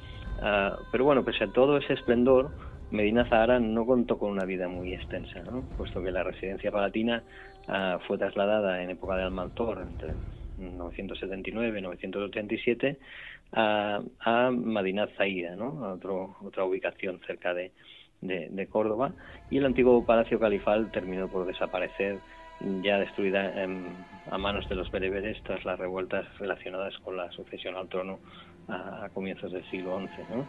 Ah, 0.41 0.75
pero 0.91 1.03
bueno, 1.03 1.23
pese 1.23 1.43
a 1.43 1.53
todo 1.53 1.77
ese 1.77 1.93
esplendor, 1.93 2.49
Medina 2.89 3.29
Zahara 3.29 3.59
no 3.59 3.85
contó 3.85 4.17
con 4.17 4.31
una 4.31 4.45
vida 4.45 4.67
muy 4.67 4.95
extensa, 4.95 5.43
¿no? 5.43 5.63
puesto 5.77 6.01
que 6.01 6.11
la 6.11 6.23
residencia 6.23 6.71
palatina 6.71 7.21
fue 8.07 8.17
trasladada 8.17 8.81
en 8.81 8.89
época 8.89 9.15
de 9.15 9.21
Almanzor 9.21 9.79
entre 9.83 10.15
979-987 10.59 12.97
a, 13.53 14.01
a 14.19 14.51
Madinat 14.51 15.09
Zaida, 15.17 15.55
¿no? 15.55 15.85
a 15.85 15.93
otro, 15.93 16.35
otra 16.43 16.65
ubicación 16.65 17.21
cerca 17.25 17.53
de, 17.53 17.71
de, 18.21 18.67
Córdoba, 18.67 19.13
y 19.49 19.57
el 19.57 19.65
antiguo 19.65 20.05
palacio 20.05 20.39
califal 20.39 20.91
terminó 20.91 21.27
por 21.27 21.47
desaparecer 21.47 22.19
ya 22.83 22.99
destruida 22.99 23.53
a 24.29 24.37
manos 24.37 24.67
de 24.67 24.75
los 24.75 24.91
bereberes 24.91 25.41
tras 25.43 25.63
las 25.63 25.79
revueltas 25.79 26.25
relacionadas 26.39 26.93
con 26.99 27.15
la 27.15 27.31
sucesión 27.31 27.75
al 27.75 27.87
trono 27.87 28.19
a, 28.67 29.07
comienzos 29.13 29.53
del 29.53 29.63
siglo 29.69 29.97
XI. 29.99 30.07
¿no? 30.35 30.45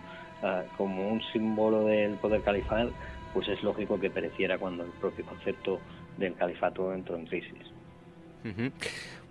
como 0.76 1.08
un 1.08 1.22
símbolo 1.32 1.84
del 1.84 2.14
poder 2.14 2.42
califal, 2.42 2.92
pues 3.32 3.48
es 3.48 3.62
lógico 3.62 4.00
que 4.00 4.10
pereciera 4.10 4.58
cuando 4.58 4.84
el 4.84 4.90
propio 4.92 5.24
concepto 5.24 5.80
del 6.16 6.34
califato 6.34 6.92
entró 6.92 7.16
en 7.16 7.26
crisis. 7.26 7.62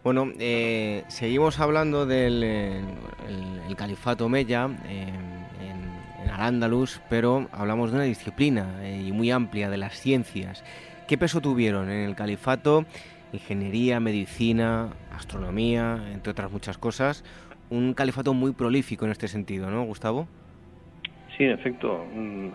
Bueno, 0.02 0.32
eh, 0.40 1.04
seguimos 1.10 1.60
hablando 1.60 2.06
del 2.06 2.42
eh, 2.44 2.82
califato 3.76 4.30
Mella 4.30 4.70
en, 4.88 6.24
en 6.24 6.30
Al-Ándalus, 6.30 7.02
pero 7.10 7.48
hablamos 7.52 7.92
de 7.92 7.98
una 7.98 8.06
disciplina 8.06 8.80
eh, 8.82 9.04
y 9.08 9.12
muy 9.12 9.30
amplia 9.30 9.70
de 9.70 9.78
las 9.78 10.00
ciencias. 10.00 10.64
¿Qué 11.08 11.18
peso 11.18 11.42
tuvieron 11.42 11.90
en 11.90 12.08
el 12.08 12.16
califato? 12.16 12.86
Ingeniería, 13.34 14.00
medicina, 14.00 14.90
astronomía, 15.12 16.00
entre 16.14 16.32
otras 16.32 16.50
muchas 16.50 16.78
cosas. 16.78 17.26
Un 17.70 17.94
califato 17.94 18.34
muy 18.34 18.54
prolífico 18.54 19.06
en 19.06 19.12
este 19.12 19.28
sentido, 19.28 19.70
¿no, 19.70 19.84
Gustavo? 19.84 20.28
Sí, 21.38 21.44
en 21.44 21.52
efecto. 21.52 22.06
Mm, 22.14 22.50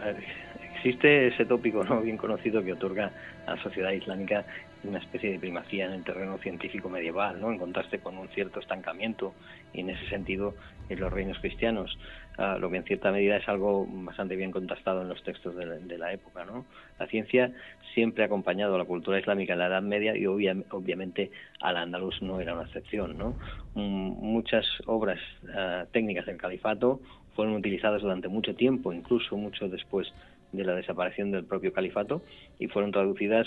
existe 0.76 1.28
ese 1.28 1.44
tópico 1.44 1.84
no 1.84 2.00
bien 2.00 2.16
conocido 2.16 2.62
que 2.62 2.72
otorga 2.72 3.12
a 3.46 3.54
la 3.54 3.62
sociedad 3.62 3.90
islámica 3.92 4.44
una 4.84 4.98
especie 4.98 5.32
de 5.32 5.38
primacía 5.38 5.86
en 5.86 5.92
el 5.92 6.04
terreno 6.04 6.38
científico 6.38 6.88
medieval, 6.88 7.40
¿no? 7.40 7.50
En 7.50 7.58
contraste 7.58 7.98
con 7.98 8.18
un 8.18 8.28
cierto 8.28 8.60
estancamiento 8.60 9.34
y 9.72 9.80
en 9.80 9.90
ese 9.90 10.06
sentido 10.08 10.54
en 10.88 11.00
los 11.00 11.12
reinos 11.12 11.38
cristianos, 11.38 11.98
ah, 12.38 12.58
lo 12.60 12.70
que 12.70 12.76
en 12.76 12.84
cierta 12.84 13.10
medida 13.10 13.36
es 13.36 13.48
algo 13.48 13.86
bastante 13.88 14.36
bien 14.36 14.50
contrastado 14.50 15.02
en 15.02 15.08
los 15.08 15.22
textos 15.22 15.56
de 15.56 15.98
la, 15.98 16.12
época, 16.12 16.44
¿no? 16.44 16.66
La 16.98 17.06
ciencia 17.06 17.52
siempre 17.94 18.22
ha 18.22 18.26
acompañado 18.26 18.74
a 18.74 18.78
la 18.78 18.84
cultura 18.84 19.18
islámica 19.18 19.54
en 19.54 19.60
la 19.60 19.66
Edad 19.66 19.82
Media 19.82 20.16
y 20.16 20.26
obviamente 20.26 21.30
al 21.60 21.76
andaluz 21.76 22.20
no 22.20 22.40
era 22.40 22.54
una 22.54 22.64
excepción, 22.64 23.16
¿no? 23.16 23.34
Mm, 23.74 24.10
muchas 24.20 24.66
obras 24.86 25.20
ah, 25.54 25.86
técnicas 25.92 26.26
del 26.26 26.36
califato 26.36 27.00
fueron 27.34 27.54
utilizadas 27.54 28.02
durante 28.02 28.28
mucho 28.28 28.54
tiempo, 28.54 28.92
incluso 28.92 29.36
mucho 29.36 29.68
después 29.68 30.12
de 30.56 30.64
la 30.64 30.74
desaparición 30.74 31.30
del 31.30 31.44
propio 31.44 31.72
califato 31.72 32.22
y 32.58 32.68
fueron 32.68 32.92
traducidas 32.92 33.46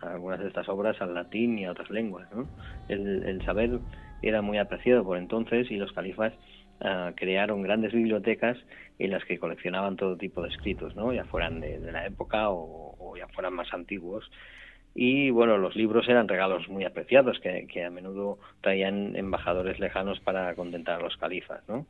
algunas 0.00 0.40
de 0.40 0.48
estas 0.48 0.68
obras 0.68 1.00
al 1.00 1.14
latín 1.14 1.58
y 1.58 1.64
a 1.64 1.72
otras 1.72 1.90
lenguas. 1.90 2.28
El, 2.88 3.42
saber 3.44 3.78
era 4.22 4.42
muy 4.42 4.58
apreciado 4.58 5.04
por 5.04 5.18
entonces 5.18 5.70
y 5.70 5.76
los 5.76 5.92
califas 5.92 6.32
ah, 6.80 7.12
crearon 7.14 7.62
grandes 7.62 7.92
bibliotecas 7.92 8.56
en 8.98 9.10
las 9.10 9.24
que 9.24 9.38
coleccionaban 9.38 9.96
todo 9.96 10.16
tipo 10.16 10.42
de 10.42 10.48
escritos, 10.48 10.94
¿no? 10.96 11.12
ya 11.12 11.24
fueran 11.24 11.60
de, 11.60 11.78
la 11.92 12.06
época 12.06 12.50
o, 12.50 13.14
ya 13.16 13.28
fueran 13.28 13.54
más 13.54 13.72
antiguos. 13.72 14.30
Y 14.94 15.30
bueno, 15.30 15.58
los 15.58 15.74
libros 15.74 16.08
eran 16.08 16.28
regalos 16.28 16.68
muy 16.68 16.84
apreciados 16.84 17.40
que, 17.40 17.66
que 17.66 17.84
a 17.84 17.90
menudo 17.90 18.38
traían 18.60 19.16
embajadores 19.16 19.80
lejanos 19.80 20.20
para 20.20 20.54
contentar 20.54 21.00
a 21.00 21.02
los 21.02 21.16
califas. 21.16 21.62
¿no? 21.68 21.86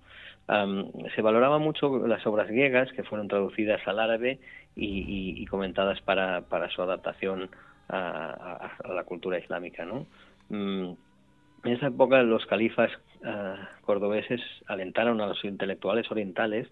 se 0.46 1.22
valoraba 1.22 1.58
mucho 1.58 2.06
las 2.06 2.26
obras 2.26 2.48
griegas 2.48 2.92
que 2.92 3.02
fueron 3.02 3.28
traducidas 3.28 3.80
al 3.86 3.98
árabe 3.98 4.38
y, 4.76 5.44
comentadas 5.46 6.00
para, 6.02 6.42
para, 6.42 6.68
su 6.70 6.82
adaptación 6.82 7.48
a, 7.88 8.70
la 8.94 9.04
cultura 9.04 9.38
islámica. 9.38 9.84
¿no? 9.84 10.06
Mm, 10.50 10.92
en 11.64 11.72
esa 11.72 11.86
época 11.86 12.22
los 12.22 12.44
califas 12.46 12.90
ah, 13.24 13.70
cordobeses 13.82 14.40
alentaron 14.66 15.20
a 15.20 15.26
los 15.26 15.42
intelectuales 15.44 16.10
orientales 16.10 16.68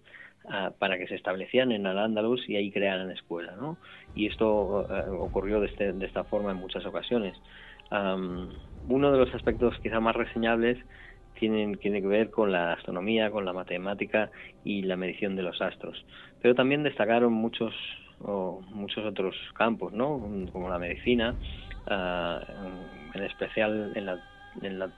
ah, 0.49 0.71
para 0.77 0.97
que 0.97 1.07
se 1.07 1.15
establecieran 1.15 1.71
en 1.71 1.85
Al-Ándalus 1.87 2.47
y 2.49 2.55
ahí 2.55 2.71
crearan 2.71 3.11
escuela. 3.11 3.55
¿no? 3.55 3.77
Y 4.15 4.27
esto 4.27 4.87
ah, 4.89 5.05
ocurrió 5.11 5.59
de, 5.59 5.67
este, 5.67 5.93
de, 5.93 6.05
esta 6.05 6.23
forma 6.23 6.51
en 6.51 6.57
muchas 6.57 6.85
ocasiones. 6.85 7.35
uno 7.91 9.11
de 9.11 9.17
los 9.17 9.33
aspectos 9.33 9.77
quizá 9.81 9.99
más 9.99 10.15
reseñables 10.15 10.77
tienen, 11.39 11.75
tiene 11.77 12.01
que 12.01 12.07
ver 12.07 12.29
con 12.29 12.51
la 12.51 12.73
astronomía, 12.73 13.31
con 13.31 13.45
la 13.45 13.53
matemática 13.53 14.31
y 14.63 14.83
la 14.83 14.95
medición 14.95 15.35
de 15.35 15.43
los 15.43 15.61
astros. 15.61 16.05
Pero 16.41 16.55
también 16.55 16.83
destacaron 16.83 17.33
muchos 17.33 17.73
muchos 18.71 19.05
otros 19.05 19.35
campos, 19.55 19.93
¿no? 19.93 20.21
como 20.51 20.69
la 20.69 20.79
medicina, 20.79 21.35
ah, 21.87 22.41
en 23.13 23.23
especial 23.23 23.91
en, 23.95 24.05
la, 24.05 24.23
en, 24.61 24.79
la, 24.79 24.89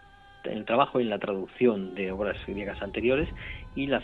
el 0.43 0.65
trabajo 0.65 0.99
y 0.99 1.03
en 1.03 1.09
la 1.09 1.19
traducción 1.19 1.95
de 1.95 2.11
obras 2.11 2.37
griegas 2.47 2.81
anteriores 2.81 3.27
y 3.75 3.87
la, 3.87 4.01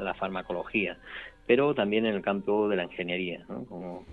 la 0.00 0.14
farmacología, 0.14 0.98
pero 1.46 1.74
también 1.74 2.06
en 2.06 2.14
el 2.14 2.22
campo 2.22 2.68
de 2.68 2.76
la 2.76 2.84
ingeniería, 2.84 3.44
¿no? 3.48 3.64
como, 3.64 4.04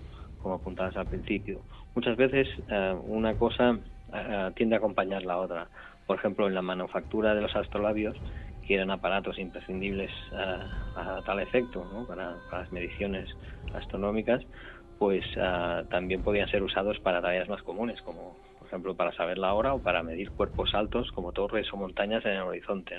como 0.42 0.54
apuntabas 0.54 0.96
al 0.96 1.06
principio. 1.06 1.60
Muchas 1.94 2.16
veces 2.16 2.48
ah, 2.70 2.96
una 3.06 3.34
cosa 3.34 3.78
ah, 4.12 4.50
tiende 4.54 4.76
a 4.76 4.78
acompañar 4.78 5.24
la 5.24 5.38
otra 5.38 5.68
por 6.08 6.16
ejemplo, 6.16 6.48
en 6.48 6.54
la 6.54 6.62
manufactura 6.62 7.34
de 7.34 7.42
los 7.42 7.54
astrolabios, 7.54 8.16
que 8.66 8.74
eran 8.74 8.90
aparatos 8.90 9.38
imprescindibles 9.38 10.10
a, 10.32 11.20
tal 11.24 11.38
efecto, 11.40 11.86
para, 12.08 12.34
las 12.50 12.72
mediciones 12.72 13.28
astronómicas, 13.74 14.42
pues 14.98 15.22
ah, 15.36 15.84
también 15.90 16.22
podían 16.22 16.48
ser 16.48 16.62
usados 16.62 16.98
para 17.00 17.20
tareas 17.20 17.48
más 17.50 17.62
comunes, 17.62 18.00
como 18.02 18.38
por 18.58 18.66
ejemplo 18.68 18.94
para 18.96 19.12
saber 19.12 19.36
la 19.36 19.52
hora 19.52 19.74
o 19.74 19.80
para 19.80 20.02
medir 20.02 20.30
cuerpos 20.30 20.74
altos 20.74 21.12
como 21.12 21.32
torres 21.32 21.70
o 21.74 21.76
montañas 21.76 22.24
en 22.24 22.32
el 22.32 22.42
horizonte. 22.42 22.96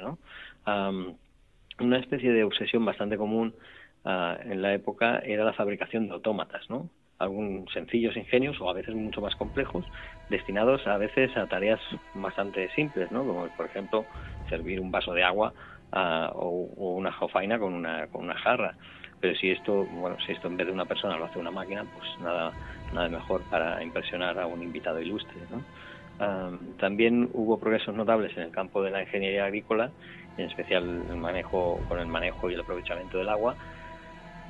Una 1.79 1.97
especie 1.97 2.31
de 2.31 2.43
obsesión 2.43 2.85
bastante 2.85 3.17
común 3.17 3.53
ah, 4.05 4.37
en 4.43 4.61
la 4.61 4.73
época 4.73 5.19
era 5.19 5.43
la 5.43 5.53
fabricación 5.53 6.07
de 6.07 6.13
autómatas, 6.13 6.69
¿no? 6.69 6.89
algunos 7.19 7.71
sencillos 7.73 8.15
ingenios 8.15 8.59
o 8.61 8.69
a 8.69 8.73
veces 8.73 8.95
mucho 8.95 9.21
más 9.21 9.35
complejos, 9.35 9.85
destinados 10.29 10.87
a 10.87 10.97
veces 10.97 11.35
a 11.37 11.47
tareas 11.47 11.79
bastante 12.13 12.69
simples, 12.71 13.11
¿no? 13.11 13.25
como 13.25 13.47
por 13.49 13.65
ejemplo 13.65 14.05
servir 14.49 14.79
un 14.79 14.89
vaso 14.89 15.13
de 15.13 15.23
agua 15.23 15.53
ah, 15.91 16.31
o, 16.33 16.95
una 16.95 17.11
jofaina 17.11 17.59
con 17.59 17.73
una, 17.73 18.07
con 18.07 18.23
una 18.23 18.35
jarra. 18.35 18.75
Pero 19.19 19.35
si 19.35 19.51
esto, 19.51 19.83
bueno, 19.85 20.15
si 20.25 20.31
esto 20.31 20.47
en 20.47 20.55
vez 20.55 20.67
de 20.67 20.71
una 20.71 20.85
persona 20.85 21.17
lo 21.17 21.25
hace 21.25 21.39
una 21.39 21.51
máquina, 21.51 21.83
pues 21.83 22.07
nada, 22.21 22.53
nada 22.93 23.09
mejor 23.09 23.41
para 23.49 23.83
impresionar 23.83 24.39
a 24.39 24.47
un 24.47 24.63
invitado 24.63 25.01
ilustre. 25.01 25.35
¿no? 25.51 25.61
Ah, 26.19 26.51
también 26.79 27.29
hubo 27.33 27.59
progresos 27.59 27.93
notables 27.95 28.35
en 28.37 28.43
el 28.43 28.51
campo 28.51 28.81
de 28.81 28.91
la 28.91 29.01
ingeniería 29.01 29.43
agrícola, 29.43 29.91
en 30.39 30.49
especial 30.49 31.03
el 31.09 31.17
manejo, 31.17 31.79
con 31.87 31.99
el 31.99 32.07
manejo 32.07 32.49
y 32.49 32.53
el 32.53 32.61
aprovechamiento 32.61 33.17
del 33.17 33.29
agua, 33.29 33.55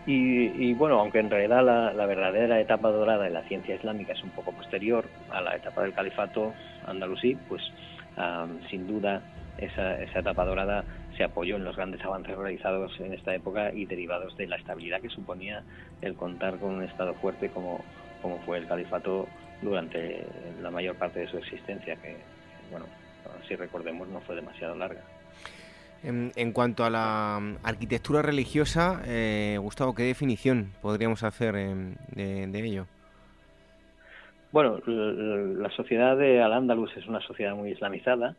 y, 0.05 0.73
bueno, 0.73 0.99
aunque 0.99 1.19
en 1.19 1.29
realidad 1.29 1.63
la, 1.63 2.05
verdadera 2.07 2.59
etapa 2.59 2.89
dorada 2.89 3.25
de 3.25 3.29
la 3.29 3.43
ciencia 3.43 3.75
islámica 3.75 4.13
es 4.13 4.23
un 4.23 4.31
poco 4.31 4.51
posterior 4.51 5.05
a 5.29 5.39
la 5.39 5.55
etapa 5.55 5.83
del 5.83 5.93
califato 5.93 6.53
andalusí, 6.87 7.37
pues 7.47 7.61
sin 8.71 8.87
duda 8.87 9.21
esa, 9.59 10.01
esa 10.01 10.19
etapa 10.19 10.45
dorada 10.45 10.83
se 11.15 11.23
apoyó 11.23 11.57
en 11.57 11.63
los 11.63 11.75
grandes 11.75 12.03
avances 12.03 12.35
realizados 12.35 12.99
en 12.99 13.13
esta 13.13 13.35
época 13.35 13.71
y 13.71 13.85
derivados 13.85 14.35
de 14.35 14.47
la 14.47 14.55
estabilidad 14.55 14.99
que 14.99 15.09
suponía 15.09 15.63
el 16.01 16.15
contar 16.15 16.57
con 16.57 16.75
un 16.75 16.83
Estado 16.83 17.13
fuerte 17.15 17.49
como, 17.49 17.83
como 18.21 18.39
fue 18.39 18.57
el 18.57 18.67
califato 18.67 19.27
durante 19.61 20.25
la 20.61 20.71
mayor 20.71 20.95
parte 20.95 21.19
de 21.19 21.27
su 21.27 21.37
existencia, 21.37 21.97
que, 21.97 22.17
bueno, 22.71 22.85
si 23.47 23.55
recordemos, 23.55 24.07
no 24.07 24.21
fue 24.21 24.35
demasiado 24.35 24.75
larga. 24.75 25.01
En, 26.01 26.51
cuanto 26.53 26.85
a 26.85 26.89
la 26.89 27.39
mm, 27.41 27.57
arquitectura 27.63 28.21
religiosa, 28.21 29.01
eh, 29.05 29.57
Gustavo, 29.59 29.93
¿qué 29.93 30.03
definición 30.03 30.71
podríamos 30.81 31.23
hacer 31.23 31.55
em, 31.55 31.95
de, 32.15 32.65
ello? 32.65 32.85
Bueno, 34.51 34.79
la 34.85 35.69
sociedad 35.71 36.17
de 36.17 36.41
Al-Ándalus 36.41 36.95
es 36.95 37.05
una 37.07 37.21
sociedad 37.21 37.55
muy 37.55 37.71
islamizada 37.71 38.35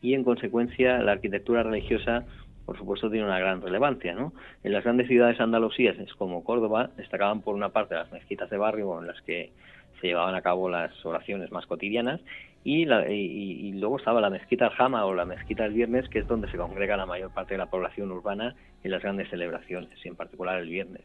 y, 0.00 0.14
en 0.14 0.24
consecuencia, 0.24 0.98
la 0.98 1.12
arquitectura 1.12 1.62
religiosa, 1.62 2.24
por 2.64 2.78
supuesto, 2.78 3.10
tiene 3.10 3.26
una 3.26 3.38
gran 3.38 3.60
relevancia. 3.60 4.14
¿no? 4.14 4.32
En 4.64 4.72
las 4.72 4.82
grandes 4.82 5.06
ciudades 5.06 5.38
andalusíes, 5.38 5.96
como 6.14 6.44
Córdoba, 6.44 6.90
destacaban 6.96 7.42
por 7.42 7.54
una 7.54 7.68
parte 7.68 7.94
las 7.94 8.10
mezquitas 8.10 8.48
de 8.48 8.56
barrio 8.56 8.98
en 9.00 9.06
las 9.06 9.20
que 9.22 9.52
se 10.00 10.08
llevaban 10.08 10.34
a 10.34 10.42
cabo 10.42 10.68
las 10.68 10.92
oraciones 11.04 11.52
más 11.52 11.66
cotidianas 11.66 12.20
y, 12.66 12.82
y, 12.82 13.72
luego 13.74 13.96
estaba 13.96 14.20
la 14.20 14.28
mezquita 14.28 14.66
Aljama 14.66 15.04
o 15.06 15.14
la 15.14 15.24
mezquita 15.24 15.62
del 15.62 15.72
viernes, 15.72 16.08
que 16.08 16.18
es 16.18 16.26
donde 16.26 16.50
se 16.50 16.56
congrega 16.56 16.96
la 16.96 17.06
mayor 17.06 17.32
parte 17.32 17.54
de 17.54 17.58
la 17.58 17.70
población 17.70 18.10
urbana 18.10 18.56
en 18.82 18.90
las 18.90 19.02
grandes 19.02 19.30
celebraciones, 19.30 20.04
y 20.04 20.08
en 20.08 20.16
particular 20.16 20.58
el 20.58 20.68
viernes, 20.68 21.04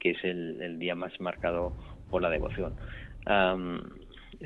que 0.00 0.10
es 0.10 0.24
el, 0.24 0.80
día 0.80 0.96
más 0.96 1.12
marcado 1.20 1.74
por 2.10 2.22
la 2.22 2.28
devoción. 2.28 2.74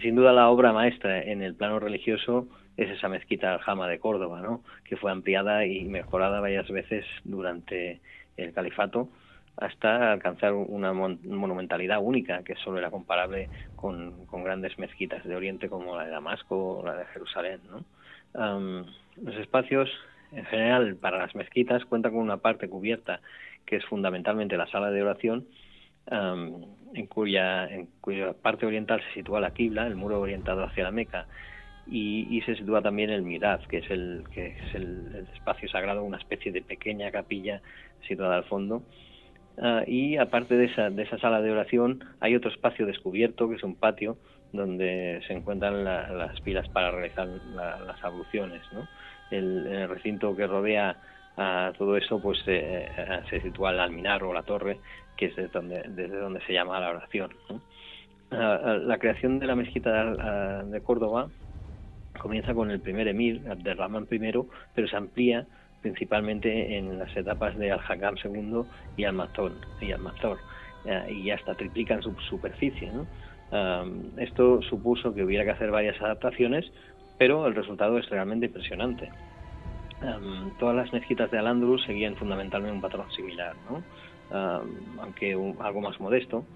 sin 0.03 0.15
duda 0.15 0.35
la 0.35 0.51
obra 0.51 0.75
maestra 0.75 1.23
en 1.23 1.41
el 1.41 1.55
plano 1.55 1.81
religioso 1.81 2.47
es 2.77 2.91
esa 2.91 3.09
mezquita 3.09 3.55
Aljama 3.55 3.89
de 3.89 3.99
Córdoba, 3.99 4.43
¿no? 4.43 4.63
que 4.85 4.97
fue 4.97 5.11
ampliada 5.11 5.65
y 5.65 5.85
mejorada 5.85 6.41
varias 6.41 6.69
veces 6.69 7.07
durante 7.25 8.01
el 8.37 8.53
califato 8.53 9.09
hasta 9.57 10.13
alcanzar 10.13 10.53
una 10.53 10.93
monumentalidad 10.93 12.01
única 12.03 12.43
que 12.43 12.57
solo 12.57 12.79
era 12.79 12.91
comparable 12.91 13.49
con, 13.77 14.27
grandes 14.45 14.79
mezquitas 14.79 15.25
de 15.25 15.37
Oriente 15.37 15.69
como 15.69 15.97
la 15.97 16.05
de 16.05 16.11
Damasco 16.11 16.79
o 16.79 16.87
la 16.87 16.97
de 16.97 17.07
Jerusalén. 17.07 17.61
los 18.35 19.37
espacios 19.37 19.89
en 20.33 20.45
general 20.47 20.97
para 20.97 21.19
las 21.19 21.35
mezquitas 21.35 21.85
cuentan 21.85 22.13
con 22.13 22.23
una 22.23 22.39
parte 22.39 22.69
cubierta 22.69 23.21
que 23.65 23.77
es 23.77 23.85
fundamentalmente 23.85 24.57
la 24.57 24.67
sala 24.67 24.91
de 24.91 25.03
oración 25.03 25.47
en, 26.07 27.07
cuya, 27.07 27.67
en 27.69 27.87
cuya 28.01 28.33
parte 28.35 28.67
oriental 28.67 29.01
se 29.09 29.15
sitúa 29.15 29.41
la 29.41 29.53
Qibla, 29.53 29.87
el 29.87 29.97
muro 29.97 30.21
orientado 30.21 30.65
hacia 30.65 30.85
la 30.85 30.91
Meca, 30.91 31.27
y, 31.87 32.41
se 32.47 32.57
sitúa 32.57 32.81
también 32.81 33.11
el 33.11 33.23
Mirad, 33.23 33.61
que 33.63 33.79
es 33.79 33.91
el, 33.91 34.25
que 34.33 34.47
es 34.47 34.75
el 34.75 35.27
espacio 35.35 35.69
sagrado, 35.69 36.03
una 36.03 36.17
especie 36.17 36.51
de 36.51 36.63
pequeña 36.63 37.11
capilla 37.11 37.61
situada 38.09 38.37
al 38.37 38.45
fondo, 38.45 38.83
Ah, 39.59 39.85
y 39.87 40.17
aparte 40.17 40.57
de 40.57 40.65
esa, 40.67 40.91
de 40.91 41.03
esa 41.03 41.19
sala 41.19 41.41
de 41.41 41.53
oración 41.53 42.05
hay 42.21 42.35
otro 42.35 42.51
espacio 42.51 42.87
descubierto 42.87 43.49
que 43.49 43.55
es 43.57 43.63
un 43.63 43.77
patio 43.77 44.17
donde 44.53 45.21
se 45.27 45.33
encuentran 45.33 45.85
las 45.85 46.41
pilas 46.41 46.69
para 46.69 46.91
realizar 46.91 47.27
las 47.27 48.05
abluciones. 48.05 48.63
¿no? 48.73 48.87
El, 49.31 49.89
recinto 49.89 50.35
que 50.37 50.47
rodea 50.47 50.97
a 51.37 51.73
todo 51.77 51.97
eso 51.97 52.21
pues 52.21 52.39
eh, 52.47 52.89
eh, 52.97 53.21
se 53.29 53.41
sitúa 53.41 53.73
el 53.73 53.81
alminar 53.81 54.23
o 54.23 54.33
la 54.33 54.43
torre 54.43 54.79
que 55.17 55.27
es 55.27 55.37
desde 55.37 55.51
donde, 55.51 55.83
desde 55.89 56.17
donde 56.17 56.41
se 56.43 56.53
llama 56.53 56.81
la 56.81 56.91
oración. 56.91 57.31
Ah, 58.31 58.61
ah, 58.65 58.79
la 58.81 58.99
creación 58.99 59.39
de 59.39 59.47
la 59.47 59.55
mezquita 59.55 60.63
de 60.65 60.81
Córdoba 60.81 61.29
comienza 62.19 62.55
con 62.55 62.71
el 62.71 62.81
primer 62.81 63.09
emir, 63.09 63.43
Abderrahman 63.49 64.07
I, 64.11 64.19
pero 64.75 64.89
se 64.89 64.97
amplía 64.97 65.47
principalmente 65.85 66.79
en 66.79 66.99
las 66.99 67.15
etapas 67.15 67.55
de 67.59 67.71
Al-Hakam 67.71 68.15
II 68.25 68.63
y 68.97 69.05
Al-Mazor, 69.05 69.53
y, 69.83 69.93
Al 69.93 71.13
y 71.13 71.31
hasta 71.31 71.55
triplican 71.55 72.03
su 72.03 72.17
superficie. 72.31 72.91
esto 74.17 74.63
supuso 74.63 75.15
que 75.15 75.23
hubiera 75.23 75.45
que 75.45 75.51
hacer 75.51 75.71
varias 75.71 76.01
adaptaciones, 76.01 76.65
pero 77.19 77.47
el 77.47 77.55
resultado 77.55 77.99
es 77.99 78.09
realmente 78.09 78.47
impresionante. 78.47 79.11
todas 80.59 80.75
las 80.75 80.91
mezquitas 80.95 81.31
de 81.31 81.39
Al-Ándalus 81.39 81.85
seguían 81.85 82.17
fundamentalmente 82.17 82.75
un 82.75 82.81
patrón 82.81 83.13
similar, 83.13 83.55
aunque 85.03 85.33
algo 85.61 85.81
más 85.83 86.01
modesto, 86.01 86.47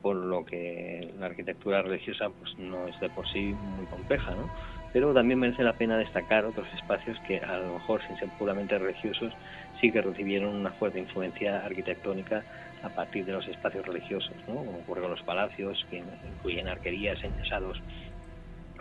por 0.00 0.16
lo 0.16 0.46
que 0.46 1.12
la 1.18 1.26
arquitectura 1.26 1.82
religiosa 1.82 2.30
pues 2.30 2.56
no 2.58 2.88
es 2.88 2.98
de 3.00 3.10
por 3.10 3.28
sí 3.28 3.54
muy 3.76 3.84
compleja, 3.84 4.30
¿no? 4.30 4.48
Pero 4.92 5.12
también 5.12 5.38
merece 5.38 5.62
la 5.62 5.74
pena 5.74 5.98
destacar 5.98 6.44
otros 6.44 6.66
espacios 6.74 7.18
que 7.26 7.38
a 7.38 7.58
lo 7.58 7.74
mejor 7.74 8.00
sin 8.06 8.16
ser 8.18 8.28
puramente 8.38 8.78
religiosos 8.78 9.32
sí 9.80 9.90
que 9.92 10.02
recibieron 10.02 10.54
una 10.54 10.72
fuerte 10.72 10.98
influencia 10.98 11.64
arquitectónica 11.64 12.42
a 12.82 12.88
partir 12.88 13.24
de 13.24 13.32
los 13.32 13.46
espacios 13.48 13.86
religiosos, 13.86 14.36
¿no? 14.46 14.56
como 14.56 14.78
ocurre 14.78 15.02
con 15.02 15.10
los 15.10 15.22
palacios, 15.22 15.84
que 15.90 15.98
incluyen 15.98 16.68
arquerías 16.68 17.22
enyesados 17.22 17.80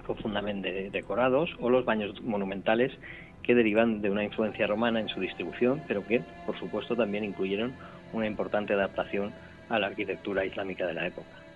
profundamente 0.06 0.90
decorados, 0.90 1.50
o 1.60 1.70
los 1.70 1.84
baños 1.84 2.22
monumentales 2.22 2.94
que 3.44 3.56
derivan 3.56 4.02
de 4.02 4.10
una 4.10 4.24
influencia 4.24 4.68
romana 4.68 5.00
en 5.00 5.10
su 5.10 5.20
distribución, 5.20 5.84
pero 5.88 6.06
que, 6.06 6.22
por 6.46 6.58
supuesto, 6.58 6.96
también 6.96 7.24
incluyeron 7.24 7.74
una 8.14 8.28
importante 8.28 8.74
adaptación 8.74 9.34
a 9.70 9.80
la 9.80 9.88
arquitectura 9.88 10.46
islámica 10.46 10.86
de 10.86 10.94
la 10.94 11.08
época. 11.08 11.47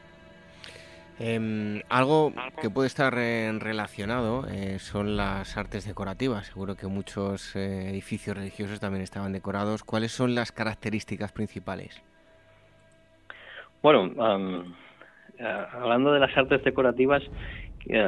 Em, 1.23 1.83
algo 1.87 2.33
que 2.59 2.71
puede 2.71 2.87
estar 2.87 3.13
eh, 3.15 3.51
relacionado 3.59 4.47
eh, 4.47 4.79
son 4.79 5.17
las 5.17 5.55
artes 5.55 5.85
decorativas. 5.85 6.47
Seguro 6.47 6.75
que 6.75 6.87
muchos 6.87 7.55
eh, 7.55 7.89
edificios 7.89 8.35
religiosos 8.35 8.79
también 8.79 9.03
estaban 9.03 9.31
decorados. 9.31 9.83
¿Cuáles 9.83 10.11
son 10.11 10.33
las 10.33 10.51
características 10.51 11.31
principales? 11.31 12.01
Bueno, 13.83 14.11
hablando 15.73 16.11
de 16.11 16.19
las 16.19 16.35
artes 16.35 16.63
decorativas, 16.63 17.21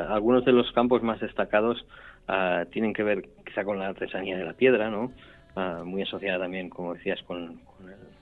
algunos 0.09 0.43
de 0.45 0.51
los 0.51 0.71
campos 0.71 1.03
más 1.03 1.19
destacados 1.19 1.85
ah, 2.27 2.65
tienen 2.71 2.93
que 2.93 3.03
ver 3.03 3.29
quizá 3.45 3.63
con 3.63 3.77
la 3.79 3.87
artesanía 3.87 4.37
de 4.37 4.45
la 4.45 4.53
piedra, 4.53 4.89
¿no? 4.89 5.11
Ah, 5.55 5.81
muy 5.85 6.01
asociada 6.01 6.39
también, 6.39 6.69
como 6.69 6.93
decías, 6.93 7.21
con, 7.23 7.57
con 7.57 7.89
el 7.89 8.12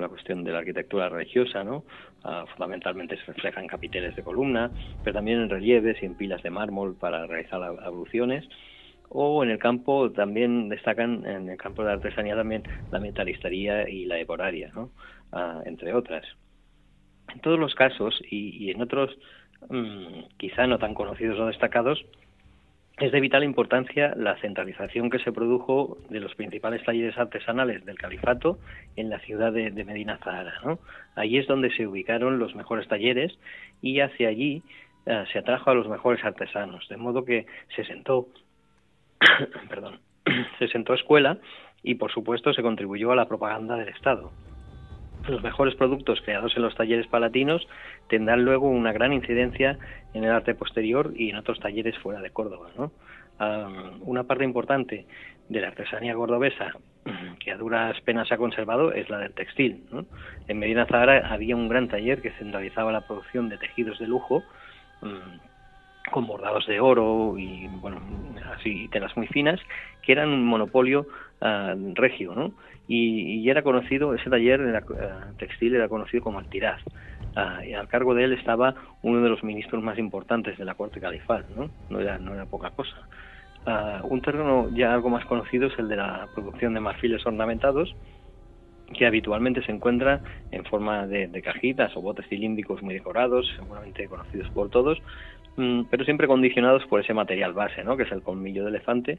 la 0.00 0.08
cuestión 0.08 0.44
de 0.44 0.52
la 0.52 0.58
arquitectura 0.58 1.08
religiosa, 1.08 1.64
¿no? 1.64 1.84
Ah, 2.24 2.44
fundamentalmente 2.52 3.16
se 3.16 3.24
reflejan 3.24 3.66
capiteles 3.66 4.16
de 4.16 4.22
columna, 4.22 4.72
pero 5.02 5.14
también 5.14 5.40
en 5.40 5.50
relieves 5.50 6.02
y 6.02 6.06
en 6.06 6.14
pilas 6.14 6.42
de 6.42 6.50
mármol 6.50 6.96
para 6.96 7.26
realizar 7.26 7.62
abluciones. 7.62 8.48
O 9.08 9.44
en 9.44 9.50
el 9.50 9.58
campo 9.58 10.10
también 10.10 10.68
destacan, 10.70 11.26
en 11.26 11.50
el 11.50 11.58
campo 11.58 11.82
de 11.82 11.88
la 11.88 11.94
artesanía 11.94 12.34
también, 12.34 12.62
la 12.90 12.98
metalistería 12.98 13.88
y 13.88 14.06
la 14.06 14.14
decoraria, 14.14 14.70
¿no? 14.74 14.90
Ah, 15.32 15.62
entre 15.66 15.92
otras. 15.92 16.24
En 17.32 17.40
todos 17.40 17.58
los 17.58 17.74
casos, 17.74 18.20
y, 18.30 18.70
en 18.70 18.80
otros 18.80 19.10
mm, 19.68 20.36
quizá 20.38 20.66
no 20.66 20.78
tan 20.78 20.94
conocidos 20.94 21.38
o 21.38 21.46
destacados, 21.46 22.04
es 23.02 23.10
de 23.10 23.18
vital 23.18 23.42
importancia 23.42 24.14
la 24.16 24.36
centralización 24.36 25.10
que 25.10 25.18
se 25.18 25.32
produjo 25.32 25.98
de 26.08 26.20
los 26.20 26.36
principales 26.36 26.84
talleres 26.84 27.18
artesanales 27.18 27.84
del 27.84 27.98
califato 27.98 28.60
en 28.94 29.10
la 29.10 29.18
ciudad 29.18 29.52
de, 29.52 29.72
Medina 29.84 30.18
Zahara. 30.18 30.54
¿no? 30.64 30.78
Allí 31.16 31.36
es 31.38 31.48
donde 31.48 31.74
se 31.74 31.84
ubicaron 31.84 32.38
los 32.38 32.54
mejores 32.54 32.86
talleres 32.86 33.36
y 33.80 33.98
hacia 33.98 34.28
allí 34.28 34.62
eh, 35.06 35.24
se 35.32 35.40
atrajo 35.40 35.70
a 35.70 35.74
los 35.74 35.88
mejores 35.88 36.24
artesanos, 36.24 36.88
de 36.88 36.96
modo 36.96 37.24
que 37.24 37.46
se 37.74 37.84
sentó, 37.84 38.28
perdón, 39.68 39.98
se 40.60 40.68
sentó 40.68 40.94
escuela 40.94 41.38
y 41.82 41.96
por 41.96 42.12
supuesto 42.12 42.52
se 42.52 42.62
contribuyó 42.62 43.10
a 43.10 43.16
la 43.16 43.26
propaganda 43.26 43.74
del 43.74 43.88
Estado 43.88 44.30
los 45.28 45.42
mejores 45.42 45.74
productos 45.74 46.20
creados 46.22 46.56
en 46.56 46.62
los 46.62 46.74
talleres 46.74 47.06
palatinos 47.06 47.66
tendrán 48.08 48.44
luego 48.44 48.68
una 48.68 48.92
gran 48.92 49.12
incidencia 49.12 49.78
en 50.14 50.24
el 50.24 50.30
arte 50.30 50.54
posterior 50.54 51.12
y 51.16 51.30
en 51.30 51.36
otros 51.36 51.60
talleres 51.60 51.96
fuera 51.98 52.20
de 52.20 52.30
Córdoba. 52.30 52.68
una 54.00 54.24
parte 54.24 54.44
importante 54.44 55.06
de 55.48 55.60
la 55.60 55.68
artesanía 55.68 56.14
cordobesa 56.14 56.72
que 57.40 57.50
a 57.50 57.56
duras 57.56 58.00
penas 58.02 58.30
ha 58.30 58.36
conservado 58.36 58.92
es 58.92 59.10
la 59.10 59.18
del 59.18 59.32
textil. 59.32 59.84
En 60.46 60.58
Medina 60.58 60.86
Zahara 60.86 61.32
había 61.32 61.56
un 61.56 61.68
gran 61.68 61.88
taller 61.88 62.22
que 62.22 62.30
centralizaba 62.32 62.92
la 62.92 63.06
producción 63.06 63.48
de 63.48 63.58
tejidos 63.58 63.98
de 63.98 64.06
lujo 64.06 64.42
mm, 65.00 66.10
con 66.12 66.26
bordados 66.26 66.66
de 66.66 66.78
oro 66.80 67.36
y 67.38 67.66
bueno 67.80 68.00
así 68.54 68.88
telas 68.88 69.16
muy 69.16 69.26
finas 69.28 69.60
que 70.02 70.12
eran 70.12 70.28
un 70.28 70.44
monopolio 70.44 71.06
ah, 71.40 71.74
regio, 71.94 72.34
¿no? 72.34 72.52
Y, 72.88 73.48
era 73.48 73.62
conocido, 73.62 74.14
ese 74.14 74.28
taller 74.28 74.60
eh, 74.60 75.10
textil 75.38 75.74
era 75.74 75.88
conocido 75.88 76.22
como 76.22 76.38
Altiraz. 76.38 76.80
Ah, 77.34 77.64
y 77.64 77.72
al 77.72 77.88
cargo 77.88 78.14
de 78.14 78.24
él 78.24 78.32
estaba 78.32 78.74
uno 79.02 79.22
de 79.22 79.30
los 79.30 79.42
ministros 79.42 79.82
más 79.82 79.98
importantes 79.98 80.58
de 80.58 80.64
la 80.64 80.74
corte 80.74 81.00
califal, 81.00 81.46
¿no? 81.56 81.70
No 81.88 82.00
era, 82.00 82.18
no 82.18 82.34
era 82.34 82.46
poca 82.46 82.70
cosa. 82.70 82.96
Ah, 83.64 84.00
un 84.02 84.20
terreno 84.20 84.68
ya 84.74 84.92
algo 84.92 85.08
más 85.08 85.24
conocido 85.24 85.68
es 85.68 85.78
el 85.78 85.88
de 85.88 85.96
la 85.96 86.28
producción 86.34 86.74
de 86.74 86.80
marfiles 86.80 87.24
ornamentados, 87.24 87.94
que 88.92 89.06
habitualmente 89.06 89.62
se 89.62 89.72
encuentra 89.72 90.20
en 90.50 90.64
forma 90.64 91.06
de, 91.06 91.42
cajitas 91.42 91.96
o 91.96 92.02
botes 92.02 92.26
cilíndricos 92.28 92.82
muy 92.82 92.94
decorados, 92.94 93.50
seguramente 93.56 94.06
conocidos 94.08 94.50
por 94.50 94.68
todos, 94.68 94.98
mm, 95.56 95.84
pero 95.90 96.04
siempre 96.04 96.26
condicionados 96.26 96.84
por 96.86 97.00
ese 97.00 97.14
material 97.14 97.52
base, 97.52 97.84
¿no? 97.84 97.96
que 97.96 98.02
es 98.02 98.12
el 98.12 98.22
colmillo 98.22 98.64
de 98.64 98.70
elefante, 98.70 99.18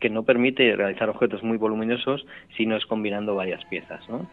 que 0.00 0.10
no 0.10 0.22
permite 0.22 0.74
realizar 0.76 1.08
objetos 1.08 1.42
muy 1.42 1.56
voluminosos 1.56 2.24
si 2.56 2.66
no 2.66 2.76
es 2.76 2.86
combinando 2.86 3.34
varias 3.34 3.64
piezas. 3.66 4.08
¿no? 4.08 4.26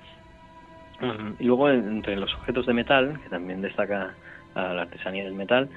y 1.39 1.43
luego 1.43 1.69
entre 1.69 2.15
los 2.15 2.33
objetos 2.35 2.65
de 2.65 2.73
metal, 2.73 3.19
que 3.21 3.29
también 3.29 3.61
destaca 3.61 4.13
la 4.55 4.83
artesanía 4.83 5.25
del 5.25 5.33
metal, 5.33 5.69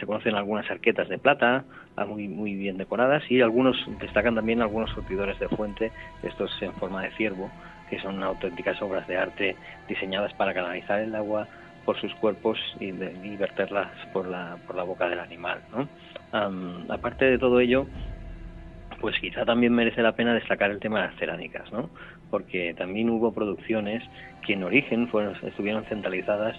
se 0.00 0.06
conocen 0.06 0.34
algunas 0.34 0.70
arquetas 0.70 1.08
de 1.08 1.18
plata 1.18 1.64
muy 2.06 2.28
muy 2.28 2.54
bien 2.54 2.78
decoradas 2.78 3.22
y 3.30 3.40
algunos 3.40 3.76
destacan 4.00 4.34
también 4.34 4.62
algunos 4.62 4.90
surtidores 4.90 5.38
de 5.38 5.48
fuente, 5.48 5.92
estos 6.22 6.50
en 6.62 6.72
forma 6.74 7.02
de 7.02 7.10
ciervo, 7.12 7.50
que 7.90 7.98
son 8.00 8.22
auténticas 8.22 8.80
obras 8.82 9.06
de 9.06 9.16
arte 9.16 9.56
diseñadas 9.88 10.32
para 10.34 10.54
canalizar 10.54 11.00
el 11.00 11.14
agua 11.14 11.46
por 11.84 11.98
sus 12.00 12.12
cuerpos 12.16 12.58
y, 12.80 12.90
verterlas 13.36 13.88
por 14.12 14.26
la, 14.26 14.56
por 14.66 14.74
la 14.74 14.82
boca 14.82 15.08
del 15.08 15.20
animal. 15.20 15.60
¿no? 15.72 15.88
aparte 16.92 17.24
de 17.24 17.38
todo 17.38 17.60
ello, 17.60 17.86
pues 19.06 19.20
quizá 19.20 19.44
también 19.44 19.72
merece 19.72 20.02
la 20.02 20.16
pena 20.16 20.34
destacar 20.34 20.68
el 20.72 20.80
tema 20.80 21.00
de 21.00 21.06
las 21.06 21.16
cerámicas, 21.16 21.70
¿no? 21.70 21.90
Porque 22.28 22.74
también 22.76 23.08
hubo 23.08 23.32
producciones 23.32 24.02
que 24.44 24.54
en 24.54 24.64
origen 24.64 25.06
fueron, 25.06 25.36
estuvieron 25.46 25.84
centralizadas, 25.84 26.56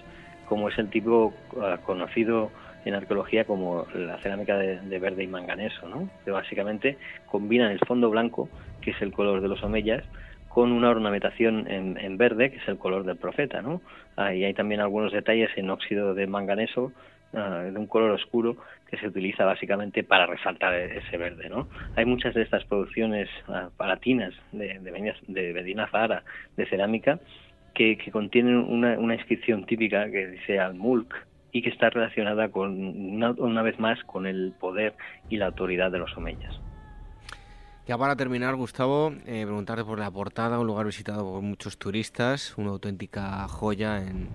como 0.48 0.70
es 0.70 0.78
el 0.78 0.88
tipo 0.88 1.34
ah, 1.60 1.76
conocido 1.84 2.50
en 2.86 2.94
arqueología 2.94 3.44
como 3.44 3.84
la 3.94 4.16
cerámica 4.22 4.56
de, 4.56 4.98
verde 4.98 5.24
y 5.24 5.26
manganeso, 5.26 5.90
¿no? 5.90 6.08
Que 6.24 6.30
básicamente 6.30 6.96
combinan 7.26 7.70
el 7.70 7.80
fondo 7.80 8.08
blanco, 8.08 8.48
que 8.80 8.92
es 8.92 9.02
el 9.02 9.12
color 9.12 9.42
de 9.42 9.48
los 9.48 9.62
omeyas, 9.62 10.02
con 10.48 10.72
una 10.72 10.88
ornamentación 10.88 11.70
en, 11.70 12.16
verde, 12.16 12.50
que 12.50 12.56
es 12.56 12.68
el 12.68 12.78
color 12.78 13.04
del 13.04 13.18
profeta, 13.18 13.60
¿no? 13.60 13.82
Y 14.16 14.44
hay 14.44 14.54
también 14.54 14.80
algunos 14.80 15.12
detalles 15.12 15.50
en 15.56 15.68
óxido 15.68 16.14
de 16.14 16.26
manganeso 16.26 16.92
Ah, 17.34 17.60
de 17.70 17.78
un 17.78 17.86
color 17.86 18.12
oscuro 18.12 18.56
que 18.90 18.96
se 18.96 19.06
utiliza 19.06 19.44
básicamente 19.44 20.02
para 20.02 20.26
resaltar 20.26 20.74
ese 20.74 21.16
verde. 21.16 21.48
¿no? 21.48 21.68
Hay 21.96 22.04
muchas 22.04 22.34
de 22.34 22.42
estas 22.42 22.64
producciones 22.64 23.28
uh, 23.48 23.70
palatinas 23.76 24.34
de, 24.52 24.78
de, 24.78 25.12
de 25.26 25.52
Medina 25.52 25.88
Zahara 25.88 26.24
de 26.56 26.66
cerámica 26.66 27.20
que, 27.74 27.98
contienen 28.10 28.56
una, 28.56 28.98
una, 28.98 29.14
inscripción 29.14 29.64
típica 29.64 30.10
que 30.10 30.26
dice 30.26 30.58
al-mulk 30.58 31.14
y 31.52 31.62
que 31.62 31.70
está 31.70 31.90
relacionada 31.90 32.48
con 32.50 32.76
una, 32.76 33.62
vez 33.62 33.78
más 33.78 34.02
con 34.04 34.26
el 34.26 34.52
poder 34.58 34.94
y 35.28 35.36
la 35.36 35.46
autoridad 35.46 35.90
de 35.90 35.98
los 35.98 36.16
omeyas. 36.16 36.60
Ya 37.86 37.96
para 37.96 38.16
terminar, 38.16 38.54
Gustavo, 38.56 39.12
eh, 39.26 39.44
preguntarte 39.46 39.84
por 39.84 39.98
la 39.98 40.10
portada, 40.10 40.58
un 40.58 40.66
lugar 40.66 40.86
visitado 40.86 41.24
por 41.24 41.40
muchos 41.40 41.78
turistas, 41.78 42.58
una 42.58 42.70
auténtica 42.70 43.46
joya 43.48 43.98
en, 43.98 44.28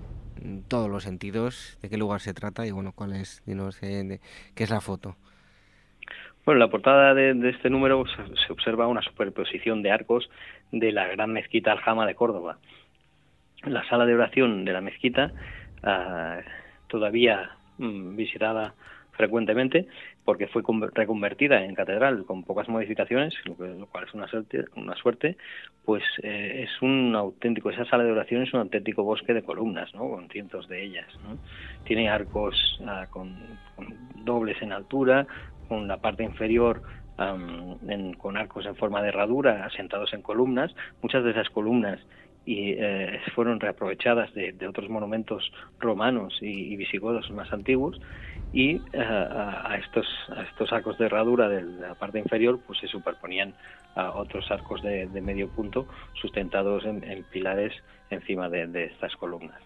todos 0.67 0.89
los 0.89 1.03
sentidos, 1.03 1.77
de 1.81 1.89
qué 1.89 1.97
lugar 1.97 2.19
se 2.19 2.33
trata 2.33 2.65
y 2.65 2.71
bueno, 2.71 2.91
cuál 2.93 3.13
es, 3.13 3.43
dinos, 3.45 3.81
eh, 3.83 4.19
qué 4.55 4.63
es 4.63 4.69
la 4.69 4.81
foto. 4.81 5.15
Bueno, 6.45 6.57
en 6.57 6.67
la 6.67 6.71
portada 6.71 7.13
de, 7.13 7.49
este 7.49 7.69
número 7.69 8.03
se, 8.05 8.51
observa 8.51 8.87
una 8.87 9.01
superposición 9.01 9.81
de 9.81 9.91
arcos 9.91 10.29
de 10.71 10.91
la 10.91 11.07
gran 11.07 11.31
mezquita 11.31 11.71
Aljama 11.71 12.05
de 12.05 12.15
Córdoba. 12.15 12.57
La 13.63 13.87
sala 13.87 14.05
de 14.05 14.15
oración 14.15 14.65
de 14.65 14.73
la 14.73 14.81
mezquita, 14.81 15.31
ah, 15.83 16.41
todavía 16.87 17.51
mm, 17.77 18.17
visitada 18.17 18.73
frecuentemente 19.13 19.87
porque 20.25 20.47
fue 20.47 20.63
reconvertida 20.93 21.63
en 21.63 21.75
catedral 21.75 22.25
con 22.25 22.43
pocas 22.43 22.69
modificaciones, 22.69 23.33
lo, 23.45 23.55
cual 23.87 24.05
es 24.07 24.13
una 24.13 24.27
suerte, 24.27 24.65
una 24.75 24.95
suerte 24.95 25.37
pues 25.85 26.03
eh, 26.21 26.63
es 26.63 26.81
un 26.81 27.13
auténtico, 27.15 27.69
esa 27.69 27.85
sala 27.85 28.03
de 28.03 28.11
oración 28.11 28.43
es 28.43 28.53
un 28.53 28.61
auténtico 28.61 29.03
bosque 29.03 29.33
de 29.33 29.43
columnas, 29.43 29.93
¿no? 29.93 30.09
con 30.09 30.29
cientos 30.29 30.67
de 30.69 30.83
ellas. 30.83 31.07
Tiene 31.83 32.09
arcos 32.09 32.79
ah, 32.87 33.07
con, 33.09 33.35
dobles 34.23 34.61
en 34.61 34.71
altura, 34.71 35.27
con 35.67 35.87
la 35.87 35.97
parte 35.97 36.23
inferior 36.23 36.81
con 38.17 38.37
arcos 38.37 38.65
en 38.65 38.75
forma 38.75 39.01
de 39.01 39.09
herradura 39.09 39.65
asentados 39.65 40.13
en 40.13 40.23
columnas. 40.23 40.73
Muchas 41.01 41.23
de 41.23 41.31
esas 41.31 41.49
columnas 41.49 41.99
y 42.45 42.71
eh, 42.71 43.21
fueron 43.35 43.59
reaprovechadas 43.59 44.33
de, 44.33 44.67
otros 44.67 44.89
monumentos 44.89 45.51
romanos 45.79 46.37
y, 46.41 46.75
visigodos 46.75 47.29
más 47.31 47.51
antiguos 47.53 47.99
y 48.53 48.75
eh, 48.75 48.99
a, 48.99 49.77
estos 49.83 50.05
estos 50.49 50.71
arcos 50.71 50.97
de 50.99 51.07
herradura 51.07 51.49
de 51.49 51.63
la 51.63 51.95
parte 51.95 52.19
inferior 52.19 52.59
pues 52.65 52.79
se 52.79 52.87
superponían 52.87 53.53
a 53.95 54.11
otros 54.11 54.49
arcos 54.51 54.81
de, 54.83 55.07
medio 55.21 55.49
punto 55.49 55.87
sustentados 56.13 56.85
en, 56.85 57.01
pilares 57.31 57.73
encima 58.09 58.49
de, 58.49 58.85
estas 58.85 59.15
columnas 59.15 59.61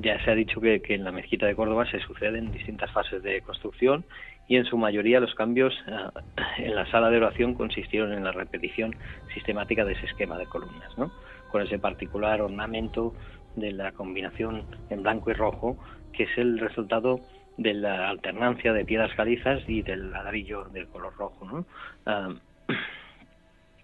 ya 0.00 0.22
se 0.24 0.30
ha 0.30 0.34
dicho 0.34 0.60
que, 0.60 0.80
en 0.88 1.04
la 1.04 1.12
mezquita 1.12 1.46
de 1.46 1.56
Córdoba 1.56 1.86
se 1.90 2.00
suceden 2.00 2.52
distintas 2.52 2.90
fases 2.92 3.22
de 3.22 3.40
construcción 3.40 4.04
y 4.48 4.56
en 4.56 4.64
su 4.64 4.78
mayoría 4.78 5.18
los 5.18 5.34
cambios 5.34 5.74
eh, 5.88 6.20
en 6.58 6.74
la 6.74 6.88
sala 6.90 7.10
de 7.10 7.16
oración 7.16 7.54
consistieron 7.54 8.12
en 8.12 8.24
la 8.24 8.32
repetición 8.32 8.94
sistemática 9.34 9.84
de 9.84 9.94
ese 9.94 10.06
esquema 10.06 10.38
de 10.38 10.46
columnas, 10.46 10.96
¿no? 10.96 11.10
con 11.50 11.62
ese 11.62 11.78
particular 11.78 12.40
ornamento 12.40 13.14
de 13.56 13.72
la 13.72 13.92
combinación 13.92 14.64
en 14.90 15.02
blanco 15.02 15.30
y 15.30 15.34
rojo, 15.34 15.78
que 16.16 16.24
es 16.24 16.38
el 16.38 16.58
resultado 16.58 17.20
de 17.56 17.74
la 17.74 18.08
alternancia 18.08 18.72
de 18.72 18.84
piedras 18.84 19.14
calizas 19.14 19.62
y 19.66 19.82
del 19.82 20.10
ladrillo 20.10 20.64
del 20.64 20.86
color 20.88 21.14
rojo. 21.16 21.46
¿no? 21.46 21.64
Ah, 22.04 22.34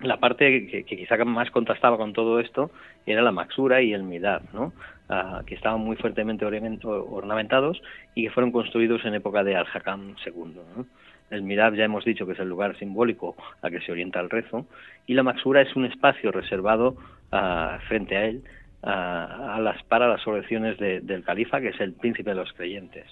la 0.01 0.19
parte 0.19 0.67
que, 0.67 0.85
quizá 0.85 1.17
más 1.25 1.51
contrastaba 1.51 1.97
con 1.97 2.13
todo 2.13 2.41
esto 2.41 2.71
era 3.07 3.23
la 3.23 3.33
maxura 3.33 3.83
y 3.83 3.93
el 3.93 4.03
midab, 4.03 4.43
¿no? 4.53 4.73
Ah, 5.09 5.43
que 5.47 5.55
estaban 5.55 5.81
muy 5.81 5.97
fuertemente 5.97 6.45
ornamentados 6.45 7.83
y 8.15 8.25
que 8.25 8.31
fueron 8.31 8.51
construidos 8.51 9.05
en 9.05 9.15
época 9.15 9.45
de 9.45 9.57
Al-Hakam 9.57 10.17
II. 10.25 10.85
El 11.31 11.43
midab 11.43 11.75
ya 11.75 11.85
hemos 11.85 12.05
dicho 12.05 12.27
que 12.27 12.33
es 12.33 12.39
el 12.39 12.49
lugar 12.49 12.79
simbólico 12.79 13.37
a 13.63 13.71
que 13.71 13.81
se 13.81 13.93
orienta 13.93 14.21
el 14.21 14.31
rezo 14.31 14.67
y 15.07 15.15
la 15.15 15.23
maxura 15.23 15.63
es 15.63 15.75
un 15.77 15.87
espacio 15.87 16.31
reservado 16.31 16.97
ah, 17.31 17.79
frente 17.89 18.17
a 18.17 18.25
él 18.25 18.43
a 18.83 19.59
las, 19.61 19.83
para 19.85 20.09
las 20.09 20.27
oraciones 20.27 20.77
del 20.79 21.23
califa, 21.25 21.61
que 21.61 21.69
es 21.69 21.81
el 21.81 21.93
príncipe 21.93 22.31
de 22.31 22.37
los 22.37 22.53
creyentes. 22.53 23.07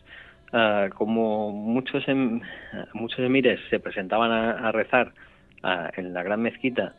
Ah, 0.52 0.88
como 0.94 1.52
muchos, 1.52 2.06
em, 2.08 2.40
muchos 2.92 3.20
emires 3.20 3.60
se 3.70 3.78
presentaban 3.78 4.32
a, 4.32 4.72
rezar 4.72 5.12
en 5.96 6.12
la 6.14 6.22
gran 6.22 6.40
mezquita, 6.40 6.94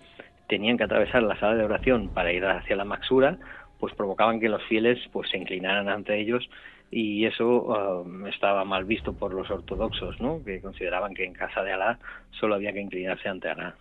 tenían 0.48 0.78
que 0.78 0.84
atravesar 0.84 1.24
la 1.24 1.38
sala 1.40 1.56
de 1.56 1.64
oración 1.64 2.10
para 2.10 2.32
ir 2.32 2.46
hacia 2.46 2.76
la 2.76 2.86
maxura, 2.86 3.38
pues 3.80 3.94
provocaban 3.96 4.40
que 4.40 4.50
los 4.50 4.64
fieles 4.64 5.00
pues 5.12 5.30
se 5.30 5.38
inclinaran 5.38 5.90
ante 5.90 6.20
ellos 6.20 6.48
y 6.92 7.26
eso 7.26 8.04
um, 8.04 8.28
estaba 8.28 8.64
mal 8.66 8.86
visto 8.86 9.14
por 9.14 9.34
los 9.34 9.50
ortodoxos, 9.50 10.20
¿no? 10.22 10.44
que 10.44 10.62
consideraban 10.62 11.16
que 11.16 11.24
en 11.24 11.34
casa 11.34 11.64
de 11.64 11.72
Alá 11.72 11.98
solo 12.32 12.56
había 12.56 12.74
que 12.74 12.82
inclinarse 12.82 13.28
ante 13.28 13.50
Alá. 13.50 13.76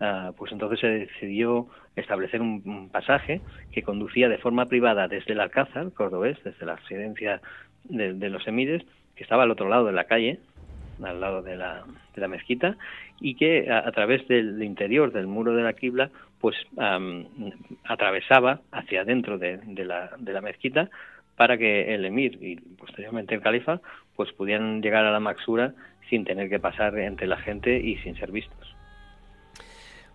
Ah, 0.00 0.32
pues 0.36 0.50
entonces 0.50 0.80
se 0.80 0.88
decidió 0.88 1.68
establecer 1.96 2.40
un, 2.40 2.88
pasaje 2.90 3.40
que 3.72 3.82
conducía 3.82 4.28
de 4.28 4.38
forma 4.38 4.66
privada 4.66 5.08
desde 5.08 5.32
el 5.32 5.40
Alcázar, 5.40 5.92
cordobés, 5.92 6.42
desde 6.44 6.66
la 6.66 6.76
residencia 6.76 7.40
de, 7.84 8.30
los 8.30 8.46
emires, 8.46 8.82
que 9.16 9.22
estaba 9.22 9.44
al 9.44 9.50
otro 9.50 9.68
lado 9.68 9.86
de 9.86 9.92
la 9.92 10.04
calle, 10.04 10.38
al 11.02 11.20
lado 11.20 11.42
de 11.42 11.56
la, 11.56 11.84
de 12.14 12.20
la 12.20 12.28
mezquita, 12.28 12.76
y 13.20 13.34
que 13.34 13.70
a, 13.70 13.90
través 13.92 14.26
del 14.28 14.62
interior 14.62 15.12
del 15.12 15.26
muro 15.26 15.54
de 15.54 15.62
la 15.62 15.72
quibla 15.72 16.10
pues 16.40 16.56
atravesaba 17.84 18.60
hacia 18.72 19.02
adentro 19.02 19.36
de, 19.36 19.60
la, 19.84 20.10
de 20.18 20.32
la 20.32 20.40
mezquita 20.40 20.88
para 21.36 21.58
que 21.58 21.94
el 21.94 22.04
emir 22.04 22.38
y 22.42 22.56
posteriormente 22.56 23.34
el 23.34 23.42
califa 23.42 23.80
pues 24.16 24.32
pudieran 24.32 24.82
llegar 24.82 25.04
a 25.04 25.10
la 25.10 25.20
maxura 25.20 25.74
sin 26.08 26.24
tener 26.24 26.48
que 26.48 26.58
pasar 26.58 26.98
entre 26.98 27.26
la 27.26 27.38
gente 27.38 27.78
y 27.78 27.96
sin 27.98 28.16
ser 28.16 28.32
vistos. 28.32 28.79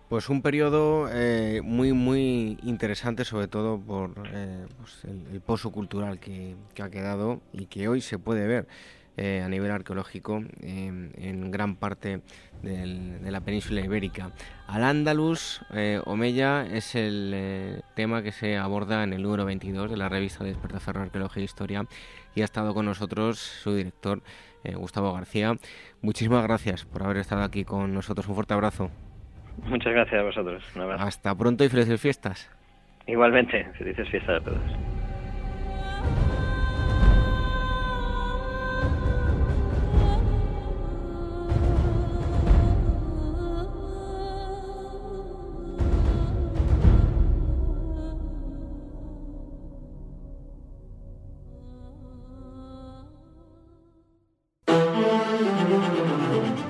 Pues 0.08 0.28
un 0.28 0.40
periodo 0.40 1.08
eh, 1.10 1.62
muy 1.64 1.92
muy 1.92 2.58
interesante, 2.62 3.24
sobre 3.24 3.48
todo 3.48 3.80
por 3.80 4.12
eh, 4.32 4.64
pues 4.78 5.04
el, 5.04 5.40
pozo 5.40 5.72
cultural 5.72 6.20
que, 6.20 6.54
ha 6.80 6.88
quedado 6.90 7.40
y 7.52 7.66
que 7.66 7.88
hoy 7.88 8.00
se 8.00 8.16
puede 8.16 8.46
ver 8.46 8.68
eh, 9.16 9.42
a 9.44 9.48
nivel 9.48 9.72
arqueológico 9.72 10.44
en 10.60 11.50
gran 11.50 11.74
parte 11.74 12.20
de 12.62 13.30
la 13.30 13.40
península 13.40 13.80
ibérica. 13.80 14.30
Al 14.68 14.84
Andalus, 14.84 15.62
Omeya 16.04 16.66
es 16.66 16.94
el 16.94 17.82
tema 17.96 18.22
que 18.22 18.30
se 18.30 18.56
aborda 18.58 19.02
en 19.02 19.12
el 19.12 19.22
número 19.22 19.44
22 19.44 19.90
de 19.90 19.96
la 19.96 20.08
revista 20.08 20.44
Despertaferro 20.44 21.02
Arqueología 21.02 21.40
e 21.40 21.44
Historia 21.44 21.86
y 22.36 22.42
ha 22.42 22.44
estado 22.44 22.74
con 22.74 22.86
nosotros 22.86 23.40
su 23.40 23.74
director, 23.74 24.22
Gustavo 24.74 25.12
García. 25.12 25.58
Muchísimas 26.00 26.44
gracias 26.44 26.84
por 26.84 27.02
haber 27.02 27.16
estado 27.16 27.42
aquí 27.42 27.64
con 27.64 27.92
nosotros. 27.92 28.28
Un 28.28 28.34
fuerte 28.34 28.54
abrazo. 28.54 28.90
Muchas 29.68 29.92
gracias 29.92 30.20
a 30.20 30.24
vosotros. 30.24 30.62
Hasta 30.98 31.34
pronto 31.34 31.64
y 31.64 31.68
felices 31.68 32.00
fiestas. 32.00 32.50
Igualmente, 33.06 33.64
felices 33.78 34.08
fiestas 34.08 34.40
a 34.40 34.44
todos. 34.44 34.95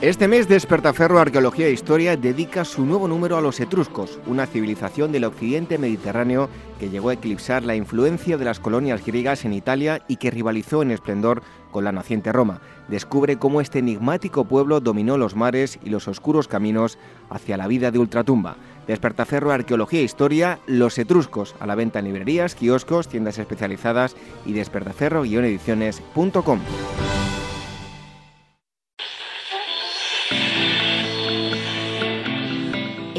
Este 0.06 0.28
mes 0.28 0.46
Despertaferro 0.46 1.18
Arqueología 1.18 1.66
e 1.66 1.72
Historia 1.72 2.16
dedica 2.16 2.64
su 2.64 2.86
nuevo 2.86 3.08
número 3.08 3.36
a 3.36 3.40
los 3.40 3.58
etruscos, 3.58 4.20
una 4.28 4.46
civilización 4.46 5.10
del 5.10 5.24
occidente 5.24 5.78
mediterráneo 5.78 6.48
que 6.78 6.90
llegó 6.90 7.08
a 7.08 7.14
eclipsar 7.14 7.64
la 7.64 7.74
influencia 7.74 8.38
de 8.38 8.44
las 8.44 8.60
colonias 8.60 9.04
griegas 9.04 9.44
en 9.44 9.52
Italia 9.52 10.04
y 10.06 10.18
que 10.18 10.30
rivalizó 10.30 10.82
en 10.82 10.92
esplendor 10.92 11.42
con 11.72 11.82
la 11.82 11.90
naciente 11.90 12.30
Roma. 12.30 12.60
Descubre 12.86 13.36
cómo 13.36 13.60
este 13.60 13.80
enigmático 13.80 14.44
pueblo 14.44 14.78
dominó 14.78 15.18
los 15.18 15.34
mares 15.34 15.80
y 15.82 15.90
los 15.90 16.06
oscuros 16.06 16.46
caminos 16.46 16.98
hacia 17.28 17.56
la 17.56 17.66
vida 17.66 17.90
de 17.90 17.98
ultratumba. 17.98 18.58
Despertaferro 18.86 19.50
Arqueología 19.50 19.98
e 19.98 20.04
Historia, 20.04 20.60
Los 20.68 20.98
Etruscos, 20.98 21.56
a 21.58 21.66
la 21.66 21.74
venta 21.74 21.98
en 21.98 22.04
librerías, 22.04 22.54
kioscos, 22.54 23.08
tiendas 23.08 23.38
especializadas 23.38 24.14
y 24.44 24.52
despertaferro-ediciones.com. 24.52 26.60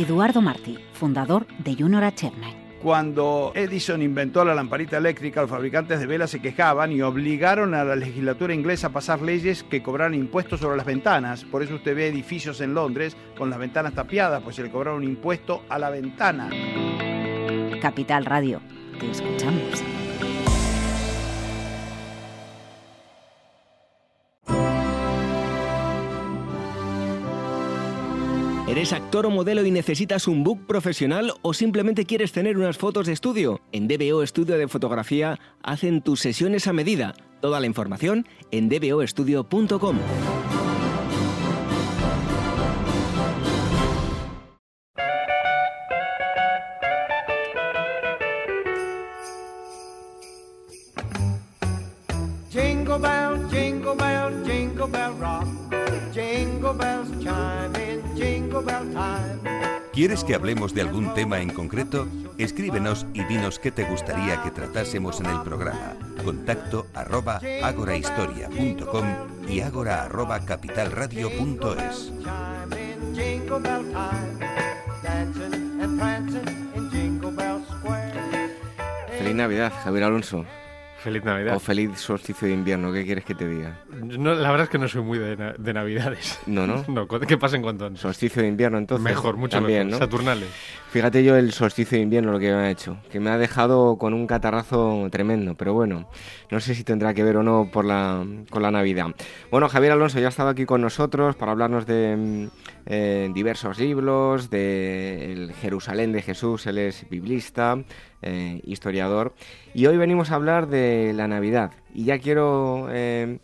Eduardo 0.08 0.42
Martí, 0.42 0.80
fundador 0.94 1.46
de 1.58 1.76
Junior 1.76 2.02
Achievement. 2.06 2.56
Cuando 2.82 3.52
Edison 3.54 4.02
inventó 4.02 4.46
la 4.46 4.56
lamparita 4.56 4.96
eléctrica, 4.96 5.42
los 5.42 5.50
fabricantes 5.50 6.00
de 6.00 6.06
velas 6.06 6.30
se 6.32 6.40
quejaban 6.40 6.94
y 6.94 7.02
obligaron 7.02 7.74
a 7.74 7.84
la 7.84 7.98
legislatura 7.98 8.54
inglesa 8.54 8.88
a 8.88 8.92
pasar 8.92 9.22
leyes 9.22 9.64
que 9.64 9.84
cobraran 9.84 10.14
impuestos 10.14 10.62
sobre 10.62 10.78
las 10.78 10.86
ventanas. 10.86 11.44
Por 11.44 11.62
eso 11.62 11.76
usted 11.76 11.94
ve 11.94 12.08
edificios 12.08 12.62
en 12.62 12.74
Londres 12.74 13.18
con 13.38 13.50
las 13.50 13.60
ventanas 13.60 13.96
tapiadas, 13.96 14.42
pues 14.44 14.56
se 14.56 14.64
le 14.64 14.72
cobraron 14.72 15.00
un 15.00 15.10
impuesto 15.10 15.64
a 15.68 15.78
la 15.78 15.90
ventana. 15.90 16.50
Capital 17.82 18.24
Radio, 18.24 18.62
te 19.02 19.12
escuchamos. 19.12 20.07
¿Eres 28.78 28.94
actor 28.94 29.26
o 29.26 29.32
modelo 29.32 29.66
y 29.66 29.72
necesitas 29.72 30.28
un 30.28 30.44
book 30.44 30.68
profesional 30.68 31.34
o 31.42 31.56
simplemente 31.56 32.06
quieres 32.06 32.32
tener 32.32 32.60
unas 32.60 32.78
fotos 32.78 33.08
de 33.08 33.14
estudio? 33.14 33.60
En 33.72 33.88
DBO 33.88 34.22
Estudio 34.22 34.56
de 34.56 34.68
Fotografía 34.68 35.40
hacen 35.64 36.04
tus 36.04 36.20
sesiones 36.20 36.68
a 36.68 36.74
medida. 36.74 37.16
Toda 37.42 37.60
la 37.60 37.66
información 37.66 38.28
en 38.52 38.70
dboestudio.com. 38.70 39.98
¿Quieres 59.94 60.24
que 60.24 60.36
hablemos 60.36 60.74
de 60.76 60.82
algún 60.82 61.14
tema 61.16 61.42
en 61.42 61.50
concreto? 61.50 62.08
Escríbenos 62.38 63.08
y 63.14 63.24
dinos 63.24 63.58
qué 63.58 63.72
te 63.72 63.84
gustaría 63.84 64.44
que 64.44 64.52
tratásemos 64.52 65.20
en 65.22 65.26
el 65.26 65.42
programa. 65.42 65.96
Contacto 66.24 66.86
arroba 66.94 67.42
agorahistoria.com 67.64 69.06
y 69.50 69.62
agora 69.62 70.04
arroba 70.04 70.40
capitalradio.es. 70.42 72.14
Feliz 79.18 79.36
Navidad, 79.36 79.74
Javier 79.84 80.04
Alonso. 80.04 80.46
Feliz 81.04 81.24
Navidad. 81.24 81.56
O 81.56 81.60
feliz 81.60 82.00
solsticio 82.00 82.48
de 82.48 82.54
invierno, 82.56 82.92
¿qué 82.92 83.06
quieres 83.06 83.24
que 83.24 83.36
te 83.36 83.48
diga? 83.48 83.78
No, 83.92 84.34
la 84.34 84.50
verdad 84.50 84.64
es 84.66 84.70
que 84.70 84.78
no 84.80 84.88
soy 84.88 85.02
muy 85.04 85.20
de, 85.20 85.38
na- 85.38 85.54
de 85.58 85.74
Navidades. 85.74 86.40
No, 86.48 86.66
¿no? 86.66 86.84
No, 86.88 87.08
que 87.08 87.38
pasen 87.38 87.62
cuanto 87.62 87.86
antes. 87.86 88.02
Solsticio 88.02 88.42
de 88.42 88.48
invierno, 88.48 88.78
entonces. 88.78 89.04
Mejor, 89.04 89.38
mucho 89.38 89.58
También, 89.58 89.88
mejor. 89.88 90.02
¿no? 90.02 90.06
Saturnales. 90.06 90.50
Fíjate 90.90 91.24
yo 91.24 91.36
el 91.36 91.52
solsticio 91.52 91.98
de 91.98 92.04
invierno 92.04 92.32
lo 92.32 92.40
que 92.40 92.50
me 92.52 92.56
ha 92.58 92.70
hecho, 92.72 92.98
que 93.12 93.20
me 93.20 93.30
ha 93.30 93.38
dejado 93.38 93.98
con 93.98 94.14
un 94.14 94.26
catarrazo 94.26 95.08
tremendo, 95.12 95.54
pero 95.56 95.74
bueno, 95.74 96.10
no 96.50 96.60
sé 96.60 96.74
si 96.76 96.84
tendrá 96.84 97.14
que 97.14 97.24
ver 97.24 97.38
o 97.38 97.44
no 97.44 97.70
por 97.72 97.86
la, 97.86 98.26
con 98.50 98.64
la 98.64 98.72
Navidad. 98.72 99.08
Bueno, 99.52 99.70
Javier 99.70 99.92
Alonso 99.92 100.20
ya 100.20 100.28
ha 100.28 100.30
estado 100.30 100.50
aquí 100.50 100.66
con 100.66 100.82
nosotros 100.82 101.36
para 101.36 101.52
hablarnos 101.52 101.86
de 101.86 102.50
eh, 102.88 103.30
diversos 103.34 103.78
libros, 103.78 104.50
de 104.50 105.32
el 105.32 105.54
Jerusalén 105.54 106.14
de 106.14 106.22
Jesús, 106.22 106.66
él 106.66 106.78
es 106.78 107.08
biblista, 107.10 107.84
eh, 108.22 108.62
historiador, 108.64 109.36
y 109.74 109.86
hoy 109.86 109.98
venimos 109.98 110.32
a 110.32 110.36
hablar 110.36 110.68
de 110.68 111.12
la 111.14 111.28
Navidad. 111.28 111.72
Y 111.94 112.06
ya 112.06 112.18
quiero... 112.18 112.88
eh, 112.92 113.40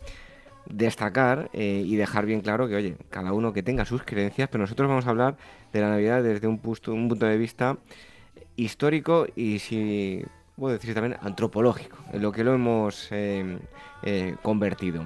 destacar 0.66 1.50
eh, 1.52 1.82
y 1.84 1.94
dejar 1.96 2.24
bien 2.24 2.40
claro 2.40 2.66
que, 2.66 2.74
oye, 2.74 2.96
cada 3.10 3.34
uno 3.34 3.52
que 3.52 3.62
tenga 3.62 3.84
sus 3.84 4.02
creencias, 4.02 4.48
pero 4.48 4.62
nosotros 4.62 4.88
vamos 4.88 5.06
a 5.06 5.10
hablar 5.10 5.36
de 5.74 5.80
la 5.82 5.90
Navidad 5.90 6.22
desde 6.22 6.46
un, 6.48 6.58
un 6.62 7.08
punto 7.08 7.26
de 7.26 7.36
vista 7.36 7.76
histórico 8.56 9.26
y, 9.36 9.58
si 9.58 10.24
puedo 10.56 10.72
decir 10.72 10.94
también, 10.94 11.18
antropológico, 11.20 11.98
en 12.14 12.22
lo 12.22 12.32
que 12.32 12.44
lo 12.44 12.54
hemos 12.54 13.10
convertido. 14.42 15.04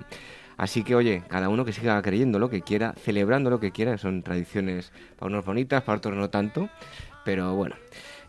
Así 0.58 0.84
que, 0.84 0.94
oye, 0.94 1.22
cada 1.28 1.48
uno 1.48 1.64
que 1.64 1.72
siga 1.72 2.00
creyendo 2.02 2.38
lo 2.38 2.50
que 2.50 2.60
quiera, 2.60 2.92
celebrando 3.02 3.48
lo 3.48 3.60
que 3.60 3.70
quiera, 3.72 3.96
son 3.96 4.22
tradiciones 4.22 4.92
para 5.18 5.30
unos 5.30 5.44
bonitas, 5.46 5.82
para 5.82 5.98
otros 5.98 6.16
no 6.16 6.28
tanto, 6.28 6.68
pero 7.24 7.54
bueno. 7.54 7.76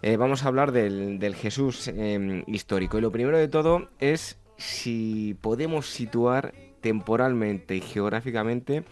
Eh, 0.01 0.15
vamos 0.15 0.45
a 0.45 0.47
hablar 0.47 0.71
del, 0.71 1.19
del 1.19 1.35
Jesús 1.35 1.89
eh, 1.89 2.43
histórico. 2.47 2.97
Y 2.97 3.01
lo 3.01 3.11
primero 3.11 3.37
de 3.37 3.49
todo 3.49 3.89
es 3.99 4.39
si 4.55 5.35
podemos 5.41 5.87
situar 5.87 6.53
temporalmente 6.81 7.75
y 7.75 7.81
geográficamente 7.81 8.85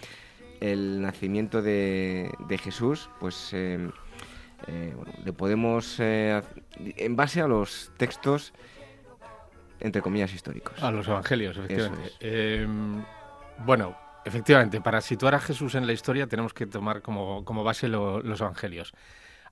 el 0.59 1.01
nacimiento 1.01 1.61
de, 1.61 2.31
de 2.47 2.57
Jesús, 2.57 3.09
pues 3.19 3.51
eh, 3.53 3.89
eh, 4.67 4.93
bueno, 4.95 5.13
le 5.23 5.33
podemos, 5.33 5.97
eh, 5.99 6.41
en 6.79 7.15
base 7.15 7.41
a 7.41 7.47
los 7.47 7.91
textos, 7.97 8.53
entre 9.79 10.01
comillas, 10.01 10.33
históricos. 10.33 10.81
A 10.81 10.91
los 10.91 11.07
evangelios, 11.07 11.57
efectivamente. 11.57 12.11
es. 12.19 12.67
Bueno, 13.65 13.95
efectivamente, 14.25 14.81
para 14.81 15.01
situar 15.01 15.35
a 15.35 15.39
Jesús 15.39 15.75
en 15.75 15.87
la 15.87 15.93
historia 15.93 16.27
tenemos 16.27 16.53
que 16.53 16.65
tomar 16.65 17.01
como, 17.01 17.43
como 17.45 17.63
base 17.63 17.87
lo- 17.87 18.21
los 18.21 18.41
evangelios. 18.41 18.93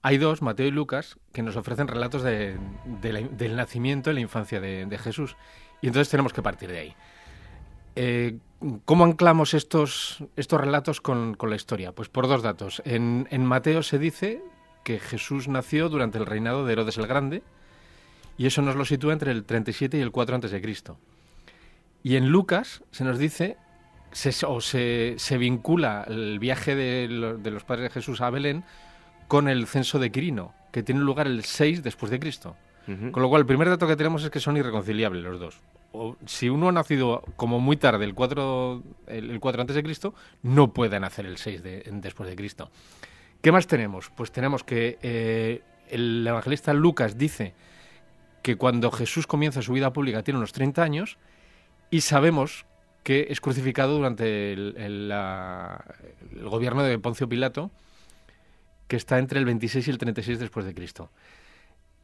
Hay 0.01 0.17
dos, 0.17 0.41
Mateo 0.41 0.67
y 0.67 0.71
Lucas, 0.71 1.17
que 1.33 1.41
nos 1.41 1.55
ofrecen 1.55 1.87
relatos 1.87 2.21
de- 2.21 2.57
de 3.01 3.13
la- 3.13 3.21
del 3.21 3.55
nacimiento 3.55 4.11
y 4.11 4.13
la 4.13 4.19
infancia 4.19 4.59
de, 4.61 4.97
Jesús. 4.99 5.35
Y 5.81 5.87
entonces 5.87 6.09
tenemos 6.09 6.31
que 6.33 6.41
partir 6.43 6.69
de 6.71 6.79
ahí. 6.79 6.95
Eh, 7.95 8.37
¿Cómo 8.85 9.05
anclamos 9.05 9.53
estos, 9.53 10.23
estos 10.35 10.59
relatos 10.59 11.01
con, 11.01 11.35
con 11.35 11.49
la 11.49 11.55
historia? 11.55 11.91
Pues 11.91 12.09
por 12.09 12.27
dos 12.27 12.41
datos. 12.43 12.81
En, 12.85 13.27
en 13.31 13.45
Mateo 13.45 13.83
se 13.83 13.99
dice 13.99 14.41
que 14.83 14.99
Jesús 14.99 15.47
nació 15.47 15.89
durante 15.89 16.17
el 16.17 16.25
reinado 16.25 16.65
de 16.65 16.73
Herodes 16.73 16.97
el 16.97 17.07
Grande, 17.07 17.41
y 18.37 18.47
eso 18.47 18.61
nos 18.61 18.75
lo 18.75 18.85
sitúa 18.85 19.13
entre 19.13 19.31
el 19.31 19.45
37 19.45 19.97
y 19.97 20.01
el 20.01 20.11
4 20.11 20.35
antes 20.35 20.51
de 20.51 20.61
Cristo. 20.61 20.97
Y 22.03 22.17
en 22.17 22.29
Lucas 22.29 22.83
se 22.91 23.03
nos 23.03 23.17
dice, 23.17 23.57
se, 24.15 24.45
o 24.45 24.61
se, 24.61 25.15
se 25.17 25.37
vincula 25.37 26.05
el 26.07 26.39
viaje 26.39 26.73
de, 26.75 27.07
lo- 27.09 27.37
de 27.37 27.51
los 27.51 27.63
padres 27.65 27.83
de 27.83 27.89
Jesús 27.89 28.21
a 28.21 28.29
Belén 28.29 28.63
con 29.27 29.49
el 29.49 29.67
censo 29.67 29.99
de 29.99 30.11
Quirino, 30.11 30.53
que 30.71 30.83
tiene 30.83 31.01
lugar 31.01 31.27
el 31.27 31.43
6 31.43 31.83
después 31.83 32.09
de 32.11 32.19
Cristo. 32.19 32.55
Con 33.11 33.21
lo 33.23 33.29
cual, 33.29 33.41
el 33.41 33.45
primer 33.47 33.67
dato 33.67 33.87
que 33.87 33.95
tenemos 33.95 34.23
es 34.23 34.29
que 34.29 34.39
son 34.39 34.57
irreconciliables 34.57 35.23
los 35.23 35.39
dos. 35.39 35.59
O, 35.91 36.15
si 36.27 36.49
uno 36.49 36.69
ha 36.69 36.71
nacido 36.71 37.23
como 37.35 37.59
muy 37.59 37.77
tarde, 37.77 38.05
el 38.05 38.13
4, 38.13 38.83
el, 39.07 39.31
el 39.31 39.39
4 39.39 39.61
antes 39.61 39.75
de 39.75 39.81
Cristo, 39.83 40.13
no 40.43 40.71
puede 40.71 40.99
nacer 40.99 41.25
el 41.25 41.37
6 41.37 41.63
de- 41.63 41.83
después 41.93 42.29
de 42.29 42.35
Cristo. 42.35 42.69
¿Qué 43.41 43.51
más 43.51 43.65
tenemos? 43.67 44.11
Pues 44.15 44.31
tenemos 44.31 44.63
que 44.63 44.97
eh, 45.01 45.61
el 45.89 46.25
evangelista 46.27 46.73
Lucas 46.73 47.17
dice 47.17 47.53
que 48.43 48.55
cuando 48.55 48.91
Jesús 48.91 49.25
comienza 49.27 49.61
su 49.63 49.73
vida 49.73 49.91
pública 49.91 50.21
tiene 50.23 50.37
unos 50.37 50.53
30 50.53 50.83
años 50.83 51.17
y 51.89 52.01
sabemos 52.01 52.65
que 53.05 53.27
es 53.29 53.39
crucificado 53.39 53.95
durante 53.95 54.51
el, 54.51 55.13
gobierno 56.41 56.81
de 56.81 56.97
Poncio 56.97 57.29
Pilato, 57.29 57.69
que 58.87 58.95
está 58.95 59.19
entre 59.19 59.37
el 59.37 59.45
26 59.45 59.87
y 59.87 59.91
el 59.91 59.99
36 59.99 60.39
después 60.39 60.65
de 60.65 60.73
Cristo. 60.73 61.11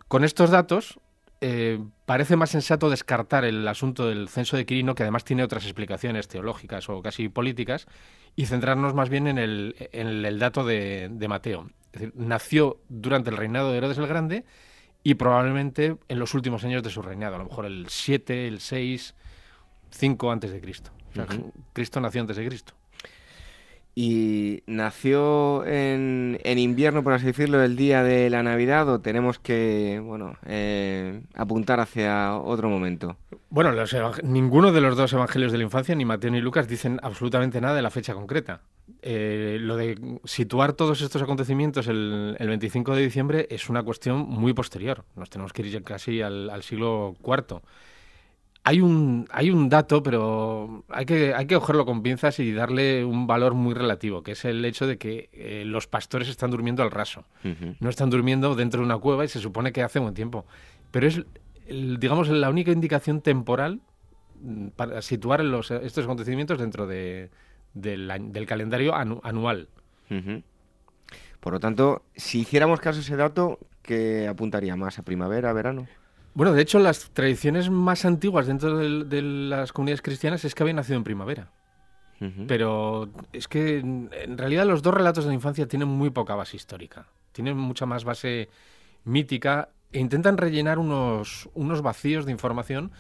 Con 0.08 0.24
estos 0.24 0.52
datos, 0.52 1.00
eh, 1.42 1.80
parece 2.06 2.36
más 2.36 2.52
sensato 2.52 2.88
descartar 2.92 3.46
el 3.46 3.68
asunto 3.68 4.08
del 4.08 4.30
censo 4.30 4.56
de 4.56 4.68
Quirino, 4.68 4.94
que 4.94 5.02
además 5.02 5.24
tiene 5.24 5.44
otras 5.44 5.64
explicaciones 5.64 6.28
teológicas 6.28 6.88
o 6.88 7.02
casi 7.02 7.30
políticas, 7.30 7.88
y 8.36 8.46
centrarnos 8.46 8.94
más 8.94 9.10
bien 9.10 9.26
en 9.26 9.40
el, 9.40 9.76
en 9.92 10.24
el 10.24 10.38
dato 10.38 10.64
de, 10.64 11.10
de 11.12 11.28
Mateo. 11.28 11.72
Es 11.94 12.02
decir, 12.02 12.14
nació 12.16 12.78
durante 12.90 13.32
el 13.32 13.38
reinado 13.38 13.72
de 13.72 13.80
Herodes 13.80 13.98
el 13.98 14.06
Grande 14.06 14.46
y 15.04 15.16
probablemente 15.16 15.98
en 16.10 16.20
los 16.20 16.36
últimos 16.36 16.64
años 16.64 16.84
de 16.84 16.92
su 16.92 17.02
reinado, 17.02 17.38
a 17.38 17.40
lo 17.40 17.46
mejor 17.46 17.66
el 17.66 17.88
7, 17.90 18.48
el 18.48 18.60
6, 18.60 19.16
5 19.92 20.32
antes 20.32 20.52
de 20.52 20.62
Cristo. 20.62 20.92
O 21.12 21.14
sea, 21.14 21.24
Ujú. 21.26 21.52
Cristo 21.74 22.00
nació 22.02 22.22
antes 22.22 22.38
de 22.38 22.46
Cristo. 22.48 22.74
¿Y 23.94 24.64
nació 24.68 25.66
en, 25.66 26.40
en 26.46 26.60
invierno, 26.60 27.04
por 27.04 27.12
así 27.12 27.26
decirlo, 27.26 27.62
el 27.62 27.76
día 27.76 28.04
de 28.04 28.30
la 28.30 28.42
Navidad 28.42 28.88
o 28.88 29.02
tenemos 29.02 29.38
que, 29.38 30.02
bueno, 30.02 30.38
eh, 30.46 31.22
apuntar 31.36 31.82
hacia 31.82 32.38
otro 32.38 32.70
momento? 32.70 33.18
Bueno, 33.50 33.74
los 33.74 33.94
ninguno 34.24 34.72
de 34.72 34.80
los 34.80 34.96
dos 34.96 35.12
evangelios 35.12 35.52
de 35.52 35.58
la 35.58 35.66
infancia, 35.66 35.94
ni 35.94 36.06
Mateo 36.06 36.32
ni 36.32 36.40
Lucas, 36.40 36.70
dicen 36.70 37.02
absolutamente 37.04 37.60
nada 37.60 37.76
de 37.76 37.82
la 37.82 37.90
fecha 37.90 38.14
concreta. 38.14 38.62
Eh, 39.02 39.58
lo 39.60 39.76
de 39.76 40.20
situar 40.24 40.72
todos 40.72 41.02
estos 41.02 41.22
acontecimientos 41.22 41.88
el, 41.88 42.38
el 42.40 42.48
25 42.48 42.96
de 42.96 43.02
diciembre 43.02 43.48
es 43.50 43.70
una 43.70 43.84
cuestión 43.84 44.20
muy 44.20 44.54
posterior. 44.54 45.04
Nos 45.18 45.30
tenemos 45.30 45.52
que 45.52 45.64
ir 45.64 45.70
ya 45.70 45.82
casi 45.82 46.22
al, 46.22 46.50
al 46.50 46.64
siglo 46.64 47.18
IV. 47.26 47.62
Hay 48.64 48.80
un, 48.80 49.28
hay 49.32 49.50
un 49.50 49.70
dato, 49.70 50.04
pero 50.04 50.84
hay 50.90 51.06
que, 51.08 51.34
hay 51.34 51.48
que 51.48 51.56
cogerlo 51.56 51.84
con 51.86 52.04
pinzas 52.04 52.40
y 52.40 52.52
darle 52.54 53.04
un 53.04 53.26
valor 53.26 53.56
muy 53.56 53.74
relativo, 53.74 54.22
que 54.22 54.34
es 54.34 54.46
el 54.46 54.64
hecho 54.66 54.86
de 54.86 54.98
que 55.00 55.30
eh, 55.34 55.64
los 55.66 55.88
pastores 55.88 56.30
están 56.30 56.52
durmiendo 56.52 56.84
al 56.84 56.92
raso. 56.92 57.26
No 57.80 57.90
están 57.90 58.12
durmiendo 58.12 58.54
dentro 58.56 58.82
de 58.82 58.86
una 58.86 58.98
cueva 59.00 59.26
y 59.26 59.30
se 59.30 59.40
supone 59.40 59.72
que 59.72 59.82
hace 59.82 59.98
buen 59.98 60.14
tiempo. 60.14 60.46
Pero 60.92 61.08
es, 61.08 61.24
el- 61.66 61.98
digamos, 62.00 62.30
la 62.30 62.52
única 62.52 62.72
indicación 62.72 63.22
temporal 63.22 63.80
mm, 64.42 64.68
para 64.76 65.02
situar 65.02 65.44
los, 65.44 65.72
estos 65.72 66.06
acontecimientos 66.06 66.60
dentro 66.60 66.86
de, 66.86 67.32
del, 67.74 68.12
del 68.32 68.46
calendario 68.46 68.94
anu- 68.94 69.22
anual. 69.24 69.70
Por 71.40 71.54
lo 71.54 71.60
tanto, 71.60 72.04
si 72.16 72.42
hiciéramos 72.42 72.80
caso 72.80 73.00
a 73.00 73.02
ese 73.02 73.16
dato, 73.16 73.58
¿qué 73.82 74.28
apuntaría 74.28 74.76
más 74.76 75.00
a 75.00 75.04
primavera, 75.04 75.52
verano? 75.54 75.88
Bueno, 76.34 76.54
de 76.54 76.62
hecho, 76.62 76.80
las 76.80 77.10
tradiciones 77.12 77.70
más 77.70 78.06
antiguas 78.06 78.48
dentro 78.48 78.78
de 78.78 79.22
las 79.22 79.74
comunidades 79.74 80.02
cristianas 80.02 80.46
es 80.46 80.56
que 80.56 80.64
había 80.64 80.74
nacido 80.74 80.98
en 80.98 81.04
primavera. 81.04 81.52
Pero 82.48 83.10
es 83.34 83.48
que 83.48 83.80
en 83.80 84.12
en 84.12 84.38
realidad 84.38 84.68
los 84.68 84.84
dos 84.84 84.94
relatos 84.94 85.24
de 85.24 85.30
la 85.30 85.34
infancia 85.34 85.68
tienen 85.68 85.88
muy 85.88 86.12
poca 86.12 86.36
base 86.36 86.56
histórica. 86.56 87.08
Tienen 87.32 87.58
mucha 87.58 87.88
más 87.88 88.04
base 88.04 88.48
mítica 89.06 89.70
e 89.92 90.00
intentan 90.00 90.38
rellenar 90.38 90.78
unos, 90.78 91.50
unos 91.56 91.82
vacíos 91.82 92.28
de 92.28 92.32
información 92.32 92.92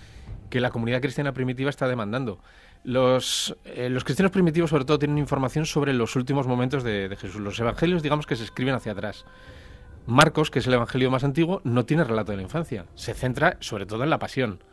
que 0.49 0.59
la 0.59 0.71
comunidad 0.71 1.01
cristiana 1.01 1.33
primitiva 1.33 1.69
está 1.69 1.87
demandando. 1.87 2.39
Los, 2.83 3.55
eh, 3.65 3.89
los 3.89 4.03
cristianos 4.03 4.31
primitivos 4.31 4.71
sobre 4.71 4.85
todo 4.85 4.97
tienen 4.97 5.19
información 5.19 5.67
sobre 5.67 5.93
los 5.93 6.15
últimos 6.15 6.47
momentos 6.47 6.83
de, 6.83 7.07
de 7.07 7.15
Jesús. 7.15 7.39
Los 7.41 7.59
evangelios 7.59 8.01
digamos 8.01 8.25
que 8.25 8.35
se 8.35 8.43
escriben 8.43 8.73
hacia 8.73 8.93
atrás. 8.93 9.25
Marcos, 10.05 10.51
que 10.51 10.59
es 10.59 10.67
el 10.67 10.73
evangelio 10.73 11.11
más 11.11 11.23
antiguo, 11.23 11.61
no 11.63 11.85
tiene 11.85 12.03
relato 12.03 12.31
de 12.31 12.37
la 12.37 12.43
infancia. 12.43 12.85
Se 12.95 13.13
centra 13.13 13.57
sobre 13.59 13.85
todo 13.85 14.03
en 14.03 14.09
la 14.09 14.19
pasión. 14.19 14.63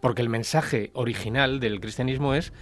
Porque 0.00 0.22
el 0.22 0.28
mensaje 0.28 0.90
original 0.94 1.60
del 1.60 1.80
cristianismo 1.80 2.34
es 2.34 2.52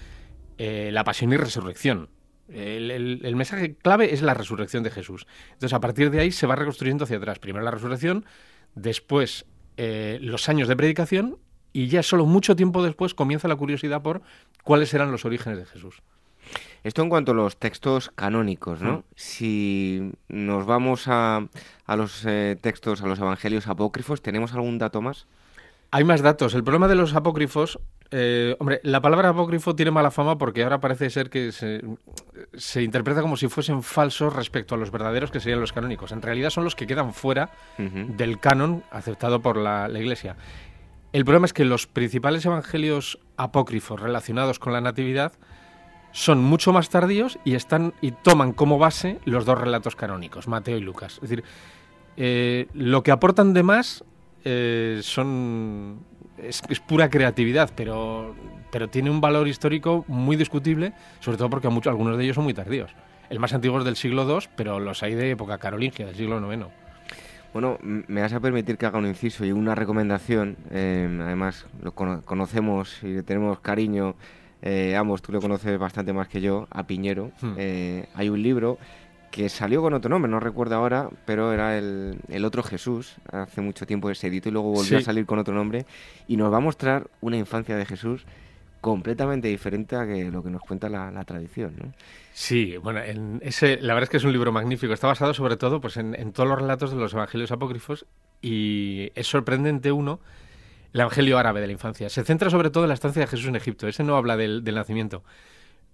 eh, 0.58 0.90
la 0.92 1.04
pasión 1.04 1.32
y 1.32 1.36
resurrección. 1.36 2.10
El, 2.48 3.36
mensaje 3.36 3.76
clave 3.76 4.14
es 4.14 4.22
la 4.22 4.34
resurrección 4.34 4.82
de 4.82 4.90
Jesús. 4.90 5.26
Entonces, 5.52 5.74
a 5.74 5.80
partir 5.80 6.10
de 6.10 6.20
ahí 6.20 6.32
se 6.32 6.46
va 6.46 6.56
reconstruyendo 6.56 7.04
hacia 7.04 7.18
atrás. 7.18 7.38
Primero 7.38 7.64
la 7.64 7.70
resurrección, 7.70 8.24
después 8.74 9.44
eh, 9.76 10.18
los 10.22 10.48
años 10.48 10.66
de 10.66 10.76
predicación 10.76 11.38
y 11.72 11.88
ya 11.88 12.02
solo 12.02 12.24
mucho 12.24 12.56
tiempo 12.56 12.82
después 12.82 13.14
comienza 13.14 13.48
la 13.48 13.56
curiosidad 13.56 14.02
por 14.02 14.22
cuáles 14.64 14.92
eran 14.94 15.12
los 15.12 15.24
orígenes 15.24 15.58
de 15.58 15.66
Jesús. 15.66 16.02
Esto 16.84 17.02
en 17.02 17.08
cuanto 17.08 17.32
a 17.32 17.34
los 17.34 17.56
textos 17.58 18.10
canónicos, 18.14 18.80
¿no? 18.80 18.98
Mm. 18.98 19.02
Si 19.14 20.12
nos 20.28 20.66
vamos 20.66 21.08
a, 21.08 21.46
a 21.86 21.96
los 21.96 22.24
eh, 22.26 22.56
textos, 22.60 23.02
a 23.02 23.06
los 23.06 23.18
evangelios 23.18 23.66
apócrifos, 23.66 24.22
¿tenemos 24.22 24.54
algún 24.54 24.78
dato 24.78 25.02
más? 25.02 25.26
Hay 25.90 26.04
más 26.04 26.20
datos. 26.20 26.54
El 26.54 26.64
problema 26.64 26.86
de 26.86 26.94
los 26.94 27.14
apócrifos, 27.14 27.80
eh, 28.10 28.56
hombre, 28.58 28.80
la 28.82 29.00
palabra 29.00 29.30
apócrifo 29.30 29.74
tiene 29.74 29.90
mala 29.90 30.10
fama 30.10 30.36
porque 30.36 30.62
ahora 30.62 30.80
parece 30.80 31.08
ser 31.08 31.30
que 31.30 31.50
se, 31.50 31.82
se 32.54 32.82
interpreta 32.82 33.22
como 33.22 33.38
si 33.38 33.48
fuesen 33.48 33.82
falsos 33.82 34.34
respecto 34.34 34.74
a 34.74 34.78
los 34.78 34.90
verdaderos 34.90 35.30
que 35.30 35.40
serían 35.40 35.60
los 35.60 35.72
canónicos. 35.72 36.12
En 36.12 36.20
realidad 36.20 36.50
son 36.50 36.64
los 36.64 36.74
que 36.76 36.86
quedan 36.86 37.14
fuera 37.14 37.50
del 37.78 38.38
canon 38.38 38.82
aceptado 38.90 39.40
por 39.40 39.56
la, 39.56 39.88
la 39.88 39.98
Iglesia. 39.98 40.36
El 41.14 41.24
problema 41.24 41.46
es 41.46 41.54
que 41.54 41.64
los 41.64 41.86
principales 41.86 42.44
evangelios 42.44 43.18
apócrifos 43.38 43.98
relacionados 43.98 44.58
con 44.58 44.74
la 44.74 44.82
Natividad 44.82 45.32
son 46.12 46.42
mucho 46.42 46.72
más 46.72 46.88
tardíos 46.88 47.38
y 47.44 47.54
están 47.54 47.94
y 48.00 48.12
toman 48.12 48.52
como 48.52 48.78
base 48.78 49.18
los 49.24 49.44
dos 49.44 49.58
relatos 49.58 49.96
canónicos, 49.96 50.48
Mateo 50.48 50.76
y 50.76 50.80
Lucas. 50.80 51.14
Es 51.14 51.20
decir, 51.22 51.44
eh, 52.16 52.66
lo 52.74 53.02
que 53.02 53.10
aportan 53.10 53.52
de 53.52 53.62
más 53.62 54.04
eh, 54.44 55.00
son 55.02 56.00
es, 56.42 56.80
pura 56.80 57.10
creatividad, 57.10 57.70
pero, 57.74 58.34
pero 58.70 58.88
tiene 58.88 59.10
un 59.10 59.20
valor 59.20 59.48
histórico 59.48 60.04
muy 60.08 60.36
discutible, 60.36 60.92
sobre 61.20 61.38
todo 61.38 61.50
porque 61.50 61.68
muchos, 61.68 61.90
algunos 61.90 62.16
de 62.16 62.24
ellos 62.24 62.34
son 62.34 62.44
muy 62.44 62.54
tardíos. 62.54 62.90
El 63.30 63.40
más 63.40 63.52
antiguo 63.52 63.78
es 63.78 63.84
del 63.84 63.96
siglo 63.96 64.28
II, 64.28 64.48
pero 64.56 64.80
los 64.80 65.02
hay 65.02 65.14
de 65.14 65.30
época 65.32 65.58
carolingia, 65.58 66.06
del 66.06 66.16
siglo 66.16 66.52
IX. 66.52 66.66
Bueno, 67.52 67.78
me 67.82 68.20
vas 68.20 68.32
a 68.32 68.40
permitir 68.40 68.76
que 68.76 68.86
haga 68.86 68.98
un 68.98 69.06
inciso 69.06 69.44
y 69.44 69.52
una 69.52 69.74
recomendación. 69.74 70.56
Eh, 70.70 71.08
además, 71.20 71.66
lo 71.82 71.92
cono 71.92 72.22
conocemos 72.22 73.02
y 73.02 73.08
le 73.08 73.22
tenemos 73.22 73.60
cariño. 73.60 74.16
Eh, 74.62 74.96
ambos, 74.96 75.22
tú 75.22 75.32
lo 75.32 75.40
conoces 75.40 75.78
bastante 75.78 76.12
más 76.12 76.28
que 76.28 76.40
yo, 76.40 76.66
a 76.70 76.86
Piñero. 76.86 77.32
Hmm. 77.40 77.54
Eh, 77.56 78.08
hay 78.14 78.28
un 78.28 78.42
libro 78.42 78.78
que 79.30 79.48
salió 79.48 79.82
con 79.82 79.92
otro 79.94 80.08
nombre, 80.08 80.30
no 80.30 80.40
recuerdo 80.40 80.74
ahora, 80.74 81.10
pero 81.26 81.52
era 81.52 81.76
el, 81.76 82.18
el 82.28 82.44
otro 82.44 82.62
Jesús. 82.62 83.16
Hace 83.30 83.60
mucho 83.60 83.86
tiempo 83.86 84.10
ese 84.10 84.28
edito 84.28 84.48
y 84.48 84.52
luego 84.52 84.70
volvió 84.70 84.84
sí. 84.84 84.94
a 84.96 85.00
salir 85.02 85.26
con 85.26 85.38
otro 85.38 85.54
nombre. 85.54 85.86
Y 86.26 86.36
nos 86.36 86.52
va 86.52 86.56
a 86.56 86.60
mostrar 86.60 87.08
una 87.20 87.36
infancia 87.36 87.76
de 87.76 87.84
Jesús 87.84 88.26
completamente 88.80 89.48
diferente 89.48 89.96
a 89.96 90.06
que 90.06 90.30
lo 90.30 90.42
que 90.42 90.50
nos 90.50 90.62
cuenta 90.62 90.88
la, 90.88 91.10
la 91.10 91.24
tradición. 91.24 91.74
¿no? 91.78 91.92
Sí, 92.32 92.76
bueno, 92.76 93.02
en 93.02 93.40
ese, 93.42 93.78
la 93.80 93.94
verdad 93.94 94.04
es 94.04 94.10
que 94.10 94.16
es 94.18 94.24
un 94.24 94.32
libro 94.32 94.52
magnífico. 94.52 94.92
Está 94.92 95.08
basado 95.08 95.34
sobre 95.34 95.56
todo 95.56 95.80
pues, 95.80 95.96
en, 95.96 96.14
en, 96.14 96.32
todos 96.32 96.48
los 96.48 96.58
relatos 96.58 96.90
de 96.92 96.96
los 96.96 97.12
evangelios 97.12 97.50
apócrifos 97.50 98.06
y 98.40 99.10
es 99.14 99.26
sorprendente 99.26 99.92
uno, 99.92 100.20
el 100.92 101.00
evangelio 101.00 101.38
árabe 101.38 101.60
de 101.60 101.66
la 101.66 101.72
infancia. 101.72 102.08
Se 102.08 102.24
centra 102.24 102.50
sobre 102.50 102.70
todo 102.70 102.84
en 102.84 102.88
la 102.88 102.94
estancia 102.94 103.20
de 103.20 103.26
Jesús 103.26 103.46
en 103.46 103.56
Egipto. 103.56 103.86
Ese 103.88 104.04
no 104.04 104.16
habla 104.16 104.36
del, 104.36 104.64
del 104.64 104.74
nacimiento, 104.74 105.22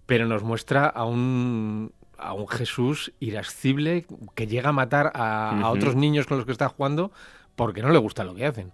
pero 0.07 0.27
nos 0.27 0.43
muestra 0.43 0.87
a 0.87 1.05
un, 1.05 1.93
a 2.19 2.33
un 2.33 2.49
Jesús 2.49 3.13
irascible 3.21 4.07
que 4.35 4.47
llega 4.47 4.71
a 4.71 4.73
matar 4.73 5.13
a, 5.15 5.53
uh 5.55 5.59
-huh. 5.59 5.65
a 5.65 5.71
otros 5.71 5.97
niños 5.97 6.27
con 6.27 6.37
los 6.37 6.47
que 6.47 6.53
está 6.53 6.69
jugando 6.69 7.13
porque 7.57 7.83
no 7.83 7.91
le 7.91 7.99
gusta 7.99 8.25
lo 8.25 8.35
que 8.35 8.47
hacen 8.47 8.73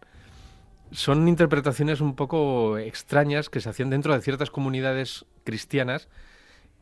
son 0.93 1.29
interpretaciones 1.29 2.01
un 2.01 2.15
poco 2.15 2.79
extrañas 2.79 3.49
que 3.49 3.61
se 3.61 3.69
hacían 3.69 3.91
dentro 3.91 4.15
de 4.15 4.21
ciertas 4.21 4.51
comunidades 4.51 5.25
cristianas 5.45 6.09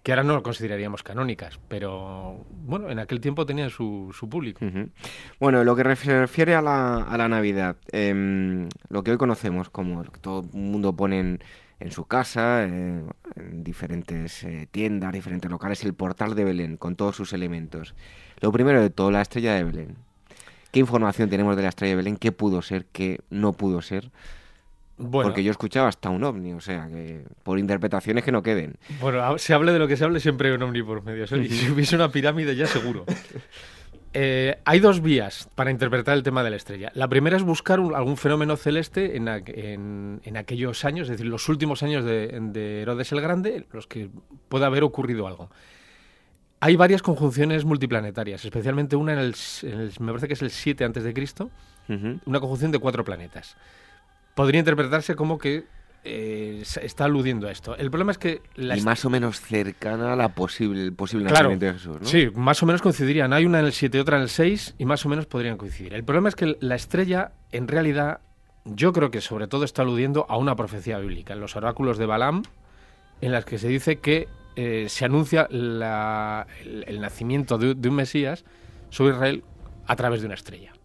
que 0.02 0.12
ahora 0.12 0.22
no 0.22 0.34
lo 0.34 0.42
consideraríamos 0.42 1.02
canónicas, 1.02 1.58
pero 1.68 2.44
bueno, 2.64 2.88
en 2.90 2.98
aquel 2.98 3.20
tiempo 3.20 3.44
tenían 3.44 3.70
su, 3.70 4.14
su 4.16 4.28
público. 4.28 4.64
Uh 4.64 4.68
-huh. 4.68 4.90
Bueno, 5.38 5.64
lo 5.64 5.76
que 5.76 5.82
refiere 5.82 6.54
a 6.54 6.62
la, 6.62 7.02
a 7.02 7.16
la 7.18 7.28
Navidad, 7.28 7.76
eh, 7.92 8.66
lo 8.88 9.02
que 9.02 9.10
hoy 9.10 9.18
conocemos 9.18 9.68
como 9.70 10.02
lo 10.04 10.10
que 10.10 10.20
todo 10.20 10.48
el 10.52 10.58
mundo 10.58 10.94
pone 10.96 11.20
en, 11.20 11.40
en 11.80 11.92
su 11.92 12.06
casa, 12.06 12.64
eh, 12.64 13.02
en 13.36 13.64
diferentes 13.64 14.44
eh, 14.44 14.66
tiendas, 14.70 15.12
diferentes 15.12 15.50
locales, 15.50 15.84
el 15.84 15.94
portal 15.94 16.34
de 16.34 16.44
Belén, 16.44 16.76
con 16.76 16.96
todos 16.96 17.14
sus 17.16 17.32
elementos. 17.32 17.94
Lo 18.40 18.50
primero 18.50 18.80
de 18.80 18.90
todo, 18.90 19.10
la 19.10 19.20
estrella 19.22 19.54
de 19.54 19.64
Belén. 19.64 19.96
¿Qué 20.70 20.80
información 20.80 21.28
tenemos 21.28 21.56
de 21.56 21.62
la 21.62 21.68
estrella 21.68 21.92
de 21.92 21.96
Belén? 21.96 22.16
¿Qué 22.16 22.30
pudo 22.30 22.62
ser? 22.62 22.86
¿Qué 22.86 23.20
no 23.30 23.52
pudo 23.52 23.82
ser? 23.82 24.10
Bueno, 24.98 25.28
Porque 25.28 25.44
yo 25.44 25.50
escuchaba 25.52 25.88
hasta 25.88 26.10
un 26.10 26.24
ovni, 26.24 26.52
o 26.52 26.60
sea, 26.60 26.88
que 26.88 27.24
por 27.44 27.58
interpretaciones 27.58 28.24
que 28.24 28.32
no 28.32 28.42
queden. 28.42 28.76
Bueno, 29.00 29.38
se 29.38 29.54
hable 29.54 29.72
de 29.72 29.78
lo 29.78 29.86
que 29.86 29.96
se 29.96 30.04
hable, 30.04 30.18
siempre 30.18 30.48
hay 30.48 30.56
un 30.56 30.62
ovni 30.62 30.82
por 30.82 31.02
medio. 31.02 31.24
Y 31.24 31.48
si 31.48 31.70
hubiese 31.70 31.94
una 31.94 32.10
pirámide 32.10 32.56
ya 32.56 32.66
seguro. 32.66 33.04
Eh, 34.14 34.58
hay 34.64 34.80
dos 34.80 35.02
vías 35.02 35.48
para 35.54 35.70
interpretar 35.70 36.16
el 36.16 36.22
tema 36.22 36.42
de 36.42 36.50
la 36.50 36.56
estrella. 36.56 36.90
La 36.94 37.08
primera 37.08 37.36
es 37.36 37.42
buscar 37.42 37.78
un, 37.78 37.94
algún 37.94 38.16
fenómeno 38.16 38.56
celeste 38.56 39.16
en, 39.16 39.28
en, 39.28 40.20
en, 40.24 40.36
aquellos 40.36 40.84
años, 40.84 41.08
es 41.08 41.18
decir, 41.18 41.26
los 41.26 41.48
últimos 41.48 41.82
años 41.82 42.04
de, 42.04 42.38
de 42.40 42.82
Herodes 42.82 43.12
el 43.12 43.20
Grande, 43.20 43.66
los 43.70 43.86
que 43.86 44.08
pueda 44.48 44.66
haber 44.66 44.82
ocurrido 44.82 45.26
algo. 45.28 45.50
Hay 46.60 46.74
varias 46.74 47.02
conjunciones 47.02 47.64
multiplanetarias, 47.64 48.44
especialmente 48.44 48.96
una 48.96 49.12
en 49.12 49.18
el, 49.20 49.34
en 49.62 49.80
el 49.80 49.92
me 50.00 50.08
parece 50.08 50.26
que 50.26 50.34
es 50.34 50.42
el 50.42 50.50
7 50.50 50.84
antes 50.84 51.04
de 51.04 51.14
Cristo, 51.14 51.50
una 51.88 52.40
conjunción 52.40 52.72
de 52.72 52.78
cuatro 52.78 53.04
planetas. 53.04 53.56
Podría 54.38 54.60
interpretarse 54.60 55.16
como 55.16 55.36
que 55.36 55.64
eh, 56.04 56.62
está 56.80 57.06
aludiendo 57.06 57.48
a 57.48 57.50
esto. 57.50 57.76
El 57.76 57.90
problema 57.90 58.12
es 58.12 58.18
que 58.18 58.40
la 58.54 58.76
y 58.76 58.82
más 58.82 59.04
o 59.04 59.10
menos 59.10 59.40
cercana 59.40 60.12
a 60.12 60.16
la 60.16 60.28
posible 60.28 60.80
el 60.80 60.92
posible 60.92 61.26
claro, 61.26 61.48
nacimiento 61.48 61.66
de 61.66 61.72
Jesús, 61.72 62.00
¿no? 62.02 62.06
Sí, 62.06 62.30
más 62.36 62.62
o 62.62 62.66
menos 62.66 62.80
coincidirían. 62.80 63.32
Hay 63.32 63.46
una 63.46 63.58
en 63.58 63.66
el 63.66 63.72
7 63.72 63.98
y 63.98 64.00
otra 64.00 64.18
en 64.18 64.22
el 64.22 64.28
6 64.28 64.76
y 64.78 64.84
más 64.84 65.04
o 65.04 65.08
menos 65.08 65.26
podrían 65.26 65.56
coincidir. 65.56 65.92
El 65.92 66.04
problema 66.04 66.28
es 66.28 66.36
que 66.36 66.56
la 66.60 66.76
estrella 66.76 67.32
en 67.50 67.66
realidad 67.66 68.20
yo 68.64 68.92
creo 68.92 69.10
que 69.10 69.20
sobre 69.20 69.48
todo 69.48 69.64
está 69.64 69.82
aludiendo 69.82 70.24
a 70.28 70.36
una 70.36 70.54
profecía 70.54 71.00
bíblica 71.00 71.32
en 71.32 71.40
los 71.40 71.56
oráculos 71.56 71.98
de 71.98 72.06
Balaam 72.06 72.44
en 73.20 73.32
las 73.32 73.44
que 73.44 73.58
se 73.58 73.66
dice 73.66 73.96
que 73.96 74.28
eh, 74.54 74.86
se 74.88 75.04
anuncia 75.04 75.48
la, 75.50 76.46
el, 76.62 76.84
el, 76.86 77.00
nacimiento 77.00 77.58
de, 77.58 77.74
de, 77.74 77.88
un 77.88 77.96
Mesías 77.96 78.44
sobre 78.90 79.14
Israel 79.14 79.42
a 79.88 79.96
través 79.96 80.20
de 80.20 80.26
una 80.26 80.36
estrella. 80.36 80.77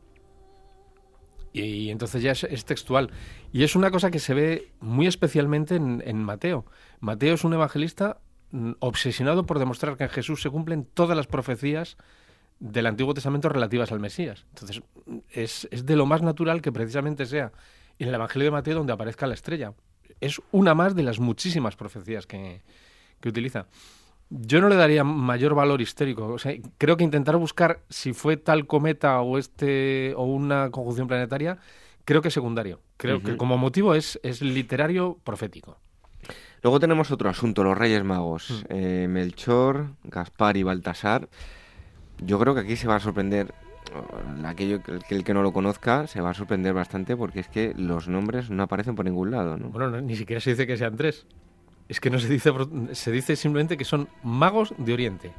Y, 1.54 1.90
entonces 1.92 2.22
ya 2.24 2.32
es, 2.32 2.66
textual. 2.66 3.12
Y 3.52 3.64
es 3.64 3.76
una 3.76 3.92
cosa 3.92 4.10
que 4.12 4.20
se 4.20 4.34
ve 4.34 4.72
muy 4.80 5.08
especialmente 5.08 5.76
en, 5.76 6.24
Mateo. 6.24 6.66
Mateo 7.00 7.36
es 7.36 7.44
un 7.44 7.54
evangelista 7.54 8.18
mm, 8.52 8.72
obsesionado 8.80 9.46
por 9.46 9.60
demostrar 9.60 9.96
que 9.96 10.04
en 10.04 10.10
Jesús 10.10 10.42
se 10.42 10.50
cumplen 10.50 10.86
todas 10.86 11.16
las 11.16 11.28
profecías 11.28 11.98
del 12.60 12.88
Antiguo 12.88 13.14
Testamento 13.14 13.50
relativas 13.50 13.92
al 13.92 14.00
Mesías. 14.00 14.46
Entonces 14.50 14.82
es, 15.30 15.68
es 15.72 15.86
de 15.86 15.96
lo 15.96 16.06
más 16.06 16.22
natural 16.22 16.62
que 16.62 16.72
precisamente 16.72 17.26
sea 17.26 17.52
en 18.00 18.08
el 18.08 18.16
Evangelio 18.16 18.48
de 18.48 18.52
Mateo 18.52 18.78
donde 18.78 18.94
aparezca 18.94 19.28
la 19.28 19.34
estrella. 19.34 19.74
Es 20.20 20.42
una 20.52 20.74
más 20.74 20.96
de 20.96 21.04
las 21.04 21.20
muchísimas 21.20 21.76
profecías 21.76 22.26
que, 22.26 22.62
que 23.20 23.30
utiliza. 23.30 23.68
Yo 24.36 24.62
no 24.62 24.70
le 24.70 24.76
daría 24.76 25.04
mayor 25.04 25.54
valor 25.54 25.80
histórico. 25.80 26.26
O 26.26 26.40
sea, 26.40 26.54
creo 26.80 26.98
que 26.98 27.04
intentar 27.04 27.38
buscar 27.38 27.82
si 27.90 28.14
fue 28.14 28.36
tal 28.36 28.66
cometa 28.66 29.22
o 29.22 29.38
este 29.38 30.14
o 30.16 30.24
una 30.24 30.72
conjunción 30.72 31.08
planetaria, 31.08 31.60
creo 32.04 32.24
que 32.24 32.30
es 32.30 32.34
secundario. 32.34 32.80
Creo 32.98 33.18
uh 33.18 33.20
-huh. 33.20 33.26
que 33.26 33.38
como 33.38 33.58
motivo 33.58 33.94
es, 33.94 34.20
es 34.24 34.42
literario 34.42 35.20
profético. 35.24 35.78
Luego 36.64 36.80
tenemos 36.80 37.12
otro 37.12 37.30
asunto, 37.30 37.64
los 37.64 37.78
Reyes 37.78 38.04
Magos. 38.04 38.50
Uh 38.50 38.54
-huh. 38.54 38.66
eh, 38.70 39.08
Melchor, 39.08 39.92
Gaspar 40.04 40.58
y 40.58 40.64
Baltasar. 40.64 41.30
Yo 42.18 42.40
creo 42.40 42.56
que 42.56 42.62
aquí 42.62 42.76
se 42.76 42.88
va 42.88 42.96
a 42.96 43.00
sorprender 43.00 43.54
aquello 44.46 44.82
que 44.82 45.16
el 45.16 45.24
que 45.24 45.34
no 45.34 45.44
lo 45.44 45.54
conozca 45.54 46.08
se 46.08 46.22
va 46.22 46.32
a 46.32 46.34
sorprender 46.34 46.74
bastante 46.74 47.16
porque 47.16 47.42
es 47.42 47.48
que 47.48 47.74
los 47.78 48.08
nombres 48.08 48.50
no 48.50 48.64
aparecen 48.64 48.96
por 48.96 49.06
ningún 49.06 49.30
lado, 49.30 49.58
¿no? 49.58 49.70
Bueno, 49.70 49.92
no, 49.92 50.02
ni 50.02 50.16
siquiera 50.16 50.40
se 50.40 50.52
dice 50.52 50.66
que 50.66 50.78
sean 50.78 50.96
tres. 50.96 51.28
Es 51.90 52.00
que 52.00 52.10
no 52.10 52.20
se 52.20 52.30
dice, 52.30 52.52
se 52.94 53.12
dice 53.12 53.36
simplemente 53.36 53.78
que 53.78 53.86
son 53.86 54.08
magos 54.24 54.74
de 54.78 54.94
Oriente. 54.94 55.32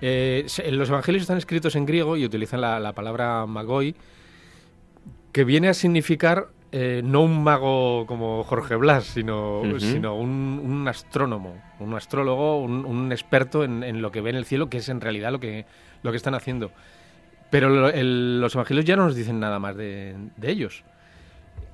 Eh, 0.00 0.46
los 0.70 0.88
evangelios 0.88 1.22
están 1.22 1.38
escritos 1.38 1.74
en 1.76 1.86
griego 1.86 2.16
y 2.16 2.24
utilizan 2.24 2.60
la, 2.60 2.78
la 2.78 2.92
palabra 2.92 3.46
magoi, 3.46 3.94
que 5.32 5.44
viene 5.44 5.68
a 5.68 5.74
significar 5.74 6.48
eh, 6.70 7.00
no 7.04 7.22
un 7.22 7.42
mago 7.42 8.06
como 8.06 8.44
Jorge 8.44 8.76
Blas, 8.76 9.04
sino, 9.04 9.60
uh 9.60 9.64
-huh. 9.64 9.80
sino 9.80 10.14
un, 10.16 10.60
un, 10.62 10.86
astrónomo, 10.86 11.56
un 11.78 11.94
astrólogo, 11.94 12.60
un, 12.60 12.84
un 12.84 13.10
experto 13.12 13.64
en, 13.64 13.82
en, 13.82 14.02
lo 14.02 14.10
que 14.10 14.20
ve 14.20 14.30
en 14.30 14.36
el 14.36 14.44
cielo, 14.44 14.68
que 14.68 14.78
es 14.78 14.88
en 14.88 15.00
realidad 15.00 15.32
lo 15.32 15.40
que, 15.40 15.64
lo 16.02 16.10
que 16.10 16.16
están 16.16 16.34
haciendo. 16.34 16.70
Pero 17.50 17.70
lo, 17.70 17.88
el, 17.88 18.40
los 18.40 18.54
evangelios 18.54 18.84
ya 18.84 18.96
no 18.96 19.04
nos 19.06 19.16
dicen 19.16 19.40
nada 19.40 19.58
más 19.58 19.76
de, 19.76 20.14
de 20.36 20.50
ellos. 20.50 20.84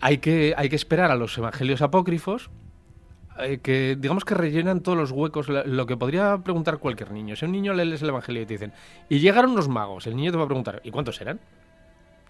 Hay 0.00 0.18
que, 0.18 0.54
hay 0.56 0.68
que 0.68 0.76
esperar 0.76 1.10
a 1.10 1.16
los 1.16 1.36
evangelios 1.36 1.82
apócrifos 1.82 2.50
eh, 3.38 3.58
que 3.62 3.96
digamos 3.98 4.24
que 4.24 4.34
rellenan 4.34 4.80
todos 4.80 4.96
los 4.96 5.10
huecos, 5.10 5.48
lo 5.48 5.86
que 5.86 5.96
podría 5.96 6.38
preguntar 6.38 6.78
cualquier 6.78 7.10
niño. 7.10 7.34
Si 7.34 7.44
un 7.44 7.52
niño 7.52 7.74
le 7.74 7.84
lees 7.84 8.02
el 8.02 8.10
Evangelio 8.10 8.42
y 8.42 8.46
te 8.46 8.54
dicen, 8.54 8.72
y 9.08 9.18
llegaron 9.18 9.56
los 9.56 9.68
magos, 9.68 10.06
el 10.06 10.14
niño 10.14 10.30
te 10.30 10.38
va 10.38 10.44
a 10.44 10.46
preguntar, 10.46 10.80
¿y 10.84 10.90
cuántos 10.90 11.20
eran? 11.20 11.40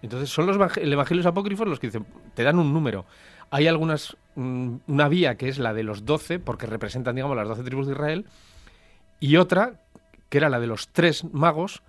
Entonces 0.01 0.29
son 0.29 0.45
los 0.45 0.57
evangelios 0.77 1.25
apócrifos 1.25 1.67
los 1.67 1.79
que 1.79 1.87
dicen, 1.87 2.05
te 2.33 2.43
dan 2.43 2.59
un 2.59 2.73
número. 2.73 3.05
Hay 3.49 3.67
algunas, 3.67 4.17
mm, 4.35 4.75
una 4.87 5.07
vía 5.07 5.35
que 5.35 5.47
es 5.47 5.59
la 5.59 5.73
de 5.73 5.83
los 5.83 6.05
doce, 6.05 6.39
porque 6.39 6.65
representan, 6.65 7.15
digamos, 7.15 7.37
las 7.37 7.47
doce 7.47 7.63
tribus 7.63 7.87
de 7.87 7.93
Israel, 7.93 8.25
y 9.19 9.37
otra, 9.37 9.81
que 10.29 10.39
era 10.39 10.49
la 10.49 10.59
de 10.59 10.67
los 10.67 10.89
tres 10.89 11.23
magos, 11.31 11.81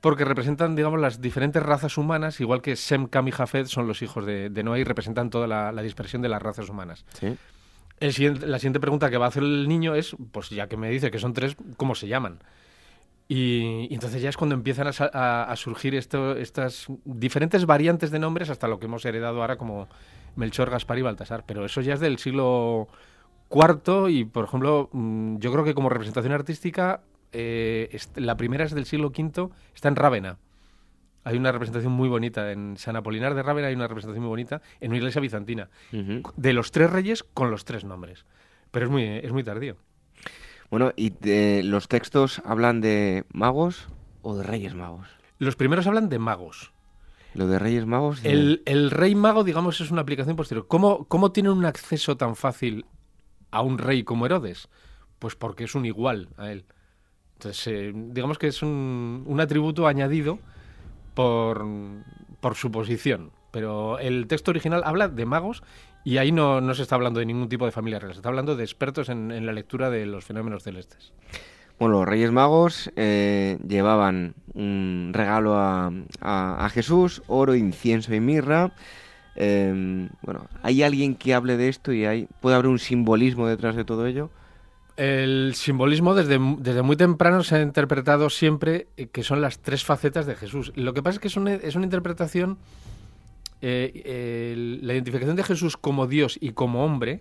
porque 0.00 0.24
representan, 0.24 0.76
digamos, 0.76 1.00
las 1.00 1.20
diferentes 1.20 1.62
razas 1.62 1.98
humanas, 1.98 2.40
igual 2.40 2.62
que 2.62 2.76
Sem, 2.76 3.06
Cam 3.06 3.28
y 3.28 3.32
Jafet 3.32 3.66
son 3.66 3.88
los 3.88 4.02
hijos 4.02 4.24
de, 4.24 4.50
de 4.50 4.62
Noé 4.62 4.80
y 4.80 4.84
representan 4.84 5.30
toda 5.30 5.46
la, 5.46 5.72
la 5.72 5.82
dispersión 5.82 6.22
de 6.22 6.28
las 6.28 6.40
razas 6.40 6.68
humanas. 6.68 7.04
¿Sí? 7.18 7.36
El 7.98 8.12
siguiente, 8.12 8.46
la 8.46 8.58
siguiente 8.58 8.80
pregunta 8.80 9.10
que 9.10 9.16
va 9.16 9.26
a 9.26 9.28
hacer 9.28 9.42
el 9.42 9.68
niño 9.68 9.94
es, 9.94 10.16
pues 10.32 10.50
ya 10.50 10.68
que 10.68 10.76
me 10.76 10.90
dice 10.90 11.10
que 11.10 11.18
son 11.18 11.32
tres, 11.32 11.56
¿cómo 11.76 11.94
se 11.94 12.08
llaman? 12.08 12.40
Y, 13.28 13.88
y 13.90 13.94
entonces 13.94 14.22
ya 14.22 14.28
es 14.28 14.36
cuando 14.36 14.54
empiezan 14.54 14.86
a, 14.86 14.90
a, 15.12 15.50
a 15.50 15.56
surgir 15.56 15.94
esto, 15.94 16.36
estas 16.36 16.86
diferentes 17.04 17.66
variantes 17.66 18.10
de 18.10 18.18
nombres 18.18 18.50
hasta 18.50 18.68
lo 18.68 18.78
que 18.78 18.86
hemos 18.86 19.04
heredado 19.04 19.40
ahora 19.40 19.56
como 19.56 19.88
Melchor, 20.36 20.70
Gaspar 20.70 20.98
y 20.98 21.02
Baltasar. 21.02 21.44
Pero 21.46 21.64
eso 21.64 21.80
ya 21.80 21.94
es 21.94 22.00
del 22.00 22.18
siglo 22.18 22.88
IV 23.50 24.10
y, 24.10 24.24
por 24.24 24.44
ejemplo, 24.44 24.88
mm, 24.92 25.38
yo 25.38 25.52
creo 25.52 25.64
que 25.64 25.74
como 25.74 25.88
representación 25.88 26.32
artística, 26.32 27.00
eh, 27.32 27.96
la 28.14 28.36
primera 28.36 28.64
es 28.64 28.74
del 28.74 28.86
siglo 28.86 29.08
V, 29.08 29.48
está 29.74 29.88
en 29.88 29.96
Rávena. 29.96 30.38
Hay 31.26 31.36
una 31.36 31.50
representación 31.50 31.92
muy 31.92 32.08
bonita. 32.08 32.52
En 32.52 32.76
San 32.76 32.94
Apolinar 32.94 33.34
de 33.34 33.42
Rávena 33.42 33.66
hay 33.66 33.74
una 33.74 33.88
representación 33.88 34.22
muy 34.22 34.28
bonita 34.28 34.62
en 34.80 34.92
una 34.92 34.98
iglesia 34.98 35.20
bizantina. 35.20 35.68
De 35.90 36.52
los 36.52 36.70
tres 36.70 36.88
reyes 36.88 37.24
con 37.24 37.50
los 37.50 37.64
tres 37.64 37.84
nombres. 37.84 38.24
Pero 38.70 38.86
es 38.86 38.92
muy, 38.92 39.02
es 39.02 39.32
muy 39.32 39.42
tardío. 39.42 39.76
Bueno, 40.70 40.92
¿y 40.94 41.12
los 41.64 41.88
textos 41.88 42.40
hablan 42.44 42.80
de 42.80 43.24
magos 43.32 43.88
o 44.22 44.36
de 44.36 44.44
reyes 44.44 44.76
magos? 44.76 45.08
Los 45.38 45.56
primeros 45.56 45.88
hablan 45.88 46.08
de 46.08 46.20
magos. 46.20 46.72
Lo 47.34 47.48
de 47.48 47.58
Reyes 47.58 47.84
Magos. 47.84 48.24
El, 48.24 48.62
el, 48.64 48.90
Rey 48.90 49.14
Mago, 49.14 49.44
digamos, 49.44 49.82
es 49.82 49.90
una 49.90 50.00
aplicación 50.00 50.36
posterior. 50.36 50.66
¿Cómo, 50.68 51.04
¿Cómo 51.04 51.32
tienen 51.32 51.52
un 51.52 51.66
acceso 51.66 52.16
tan 52.16 52.34
fácil 52.34 52.86
a 53.50 53.60
un 53.60 53.76
rey 53.76 54.04
como 54.04 54.24
Herodes? 54.24 54.70
Pues 55.18 55.34
porque 55.34 55.64
es 55.64 55.74
un 55.74 55.84
igual 55.84 56.30
a 56.38 56.50
él. 56.50 56.64
Entonces, 57.34 57.66
eh, 57.66 57.92
digamos 57.94 58.38
que 58.38 58.46
es 58.46 58.62
un, 58.62 59.24
un 59.26 59.40
atributo 59.40 59.86
añadido 59.86 60.38
por, 61.16 61.66
por, 62.40 62.54
su 62.54 62.70
posición. 62.70 63.32
Pero 63.50 63.98
el 63.98 64.28
texto 64.28 64.52
original 64.52 64.82
habla 64.84 65.08
de 65.08 65.26
magos 65.26 65.64
y 66.04 66.18
ahí 66.18 66.30
no, 66.30 66.60
no, 66.60 66.74
se 66.74 66.82
está 66.82 66.94
hablando 66.94 67.18
de 67.18 67.26
ningún 67.26 67.48
tipo 67.48 67.64
de 67.64 67.72
familia 67.72 67.98
real. 67.98 68.12
Se 68.12 68.18
está 68.18 68.28
hablando 68.28 68.54
de 68.54 68.62
expertos 68.62 69.08
en, 69.08 69.32
en 69.32 69.46
la 69.46 69.52
lectura 69.52 69.90
de 69.90 70.06
los 70.06 70.24
fenómenos 70.24 70.62
celestes. 70.62 71.12
Bueno, 71.78 71.96
los 71.96 72.08
Reyes 72.08 72.30
Magos 72.30 72.90
eh, 72.96 73.58
llevaban 73.66 74.34
un 74.54 75.10
regalo 75.12 75.56
a, 75.56 75.92
a, 76.20 76.68
Jesús, 76.70 77.22
oro, 77.26 77.54
incienso 77.54 78.14
y 78.14 78.20
mirra. 78.20 78.72
Em, 79.34 80.08
bueno, 80.22 80.46
¿hay 80.62 80.82
alguien 80.82 81.14
que 81.14 81.34
hable 81.34 81.58
de 81.58 81.68
esto 81.68 81.92
y 81.92 82.06
hay, 82.06 82.28
puede 82.40 82.56
haber 82.56 82.68
un 82.68 82.78
simbolismo 82.78 83.46
detrás 83.46 83.76
de 83.76 83.84
todo 83.84 84.06
ello? 84.06 84.30
El 84.96 85.54
simbolismo 85.54 86.14
desde, 86.14 86.38
desde 86.58 86.82
muy 86.82 86.96
temprano 86.96 87.42
se 87.42 87.56
ha 87.56 87.62
interpretado 87.62 88.30
siempre 88.30 88.88
eh, 88.96 89.08
que 89.08 89.22
son 89.22 89.40
las 89.40 89.60
tres 89.60 89.84
facetas 89.84 90.26
de 90.26 90.36
Jesús. 90.36 90.72
Lo 90.74 90.94
que 90.94 91.02
pasa 91.02 91.16
es 91.16 91.20
que 91.20 91.28
es 91.28 91.36
una, 91.36 91.52
es 91.52 91.74
una 91.74 91.84
interpretación, 91.84 92.58
eh, 93.60 94.78
la 94.82 94.94
identificación 94.94 95.36
de 95.36 95.44
Jesús 95.44 95.76
como 95.76 96.06
Dios 96.06 96.38
y 96.40 96.52
como 96.52 96.84
hombre, 96.84 97.20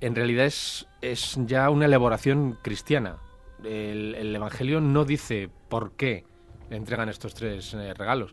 en 0.00 0.14
realidad 0.14 0.46
es, 0.46 0.88
es 1.02 1.38
ya 1.46 1.68
una 1.70 1.84
elaboración 1.84 2.58
cristiana 2.62 3.18
el, 3.64 4.34
Evangelio 4.34 4.80
no 4.80 5.04
dice 5.04 5.50
por 5.68 5.92
qué 5.92 6.24
entregan 6.70 7.08
estos 7.08 7.34
tres 7.34 7.74
eh, 7.74 7.94
regalos. 7.94 8.32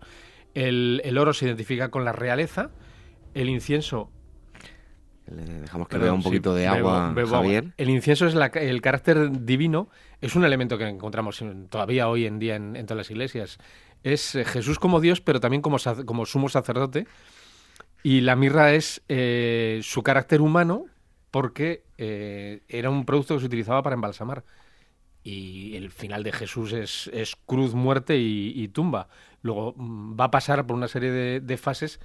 El, 0.54 1.18
oro 1.18 1.34
se 1.34 1.46
identifica 1.46 1.90
con 1.90 2.06
la 2.06 2.12
realeza, 2.12 2.72
el 3.34 3.50
incienso... 3.50 4.12
Le 5.30 5.62
dejamos 5.62 5.88
que 5.88 5.98
vea 5.98 6.14
un 6.14 6.24
poquito 6.24 6.54
de 6.54 6.68
agua, 6.68 7.14
Javier. 7.30 7.74
El 7.78 7.90
incienso 7.90 8.28
es 8.28 8.36
el 8.36 8.82
carácter 8.82 9.46
divino, 9.46 9.90
es 10.22 10.36
un 10.36 10.46
elemento 10.46 10.78
que 10.78 10.88
encontramos 10.88 11.44
todavía 11.70 12.10
hoy 12.10 12.26
en 12.26 12.40
día 12.40 12.56
en, 12.56 12.74
todas 12.86 12.98
las 12.98 13.12
iglesias. 13.12 13.58
Es 14.04 14.36
eh, 14.36 14.46
Jesús 14.46 14.80
como 14.80 15.02
Dios, 15.02 15.22
pero 15.22 15.40
también 15.40 15.62
como, 15.62 15.78
como 16.06 16.26
sumo 16.26 16.50
sacerdote. 16.50 17.08
Y 18.02 18.22
la 18.22 18.36
mirra 18.36 18.74
es 18.74 19.02
eh, 19.10 19.82
su 19.84 20.04
carácter 20.04 20.42
humano, 20.42 20.86
porque 21.32 21.84
era 21.98 22.90
un 22.90 23.06
producto 23.06 23.36
que 23.36 23.42
se 23.42 23.46
utilizaba 23.46 23.84
para 23.84 23.94
embalsamar 23.94 24.44
y 25.24 25.76
el 25.76 25.92
final 25.92 26.24
de 26.24 26.32
Jesús 26.32 26.74
es, 26.74 27.10
es 27.14 27.36
cruz, 27.36 27.74
muerte 27.74 28.18
y, 28.18 28.68
tumba. 28.70 29.10
Luego 29.42 29.74
mm, 29.76 30.20
va 30.20 30.26
a 30.26 30.32
pasar 30.32 30.66
por 30.66 30.76
una 30.76 30.88
serie 30.88 31.12
de, 31.12 31.58
fases 31.58 32.00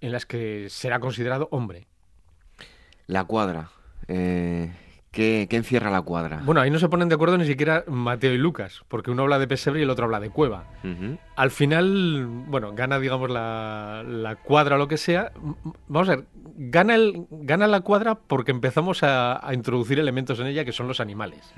en 0.00 0.12
las 0.12 0.26
que 0.26 0.68
será 0.70 1.00
considerado 1.00 1.48
hombre. 1.50 1.86
La 3.06 3.24
cuadra. 3.24 3.70
Eh, 4.08 4.72
¿qué, 5.10 5.48
encierra 5.50 5.90
la 5.90 6.02
cuadra? 6.02 6.42
Bueno, 6.44 6.60
ahí 6.60 6.70
no 6.70 6.78
se 6.78 6.88
ponen 6.88 7.08
de 7.08 7.14
acuerdo 7.14 7.38
ni 7.38 7.46
siquiera 7.46 7.84
Mateo 7.86 8.32
y 8.32 8.38
Lucas, 8.38 8.82
porque 8.88 9.10
uno 9.10 9.22
habla 9.22 9.38
de 9.38 9.48
pesebre 9.48 9.80
y 9.80 9.82
el 9.84 9.90
otro 9.90 10.04
habla 10.04 10.20
de 10.20 10.30
cueva. 10.30 10.64
Al 11.36 11.50
final, 11.50 12.26
bueno, 12.26 12.72
gana, 12.74 12.98
digamos, 12.98 13.30
la, 13.30 14.04
la, 14.06 14.36
cuadra 14.36 14.76
o 14.76 14.78
lo 14.78 14.88
que 14.88 14.96
sea. 14.96 15.32
Vamos 15.88 16.08
a 16.08 16.16
ver, 16.16 16.24
gana, 16.56 16.94
el, 16.94 17.26
gana 17.30 17.66
la 17.66 17.80
cuadra 17.80 18.16
porque 18.16 18.50
empezamos 18.50 19.02
a, 19.02 19.40
introducir 19.52 19.98
elementos 19.98 20.38
en 20.40 20.48
ella 20.48 20.64
que 20.64 20.72
son 20.72 20.88
los 20.88 21.00
animales. 21.00 21.52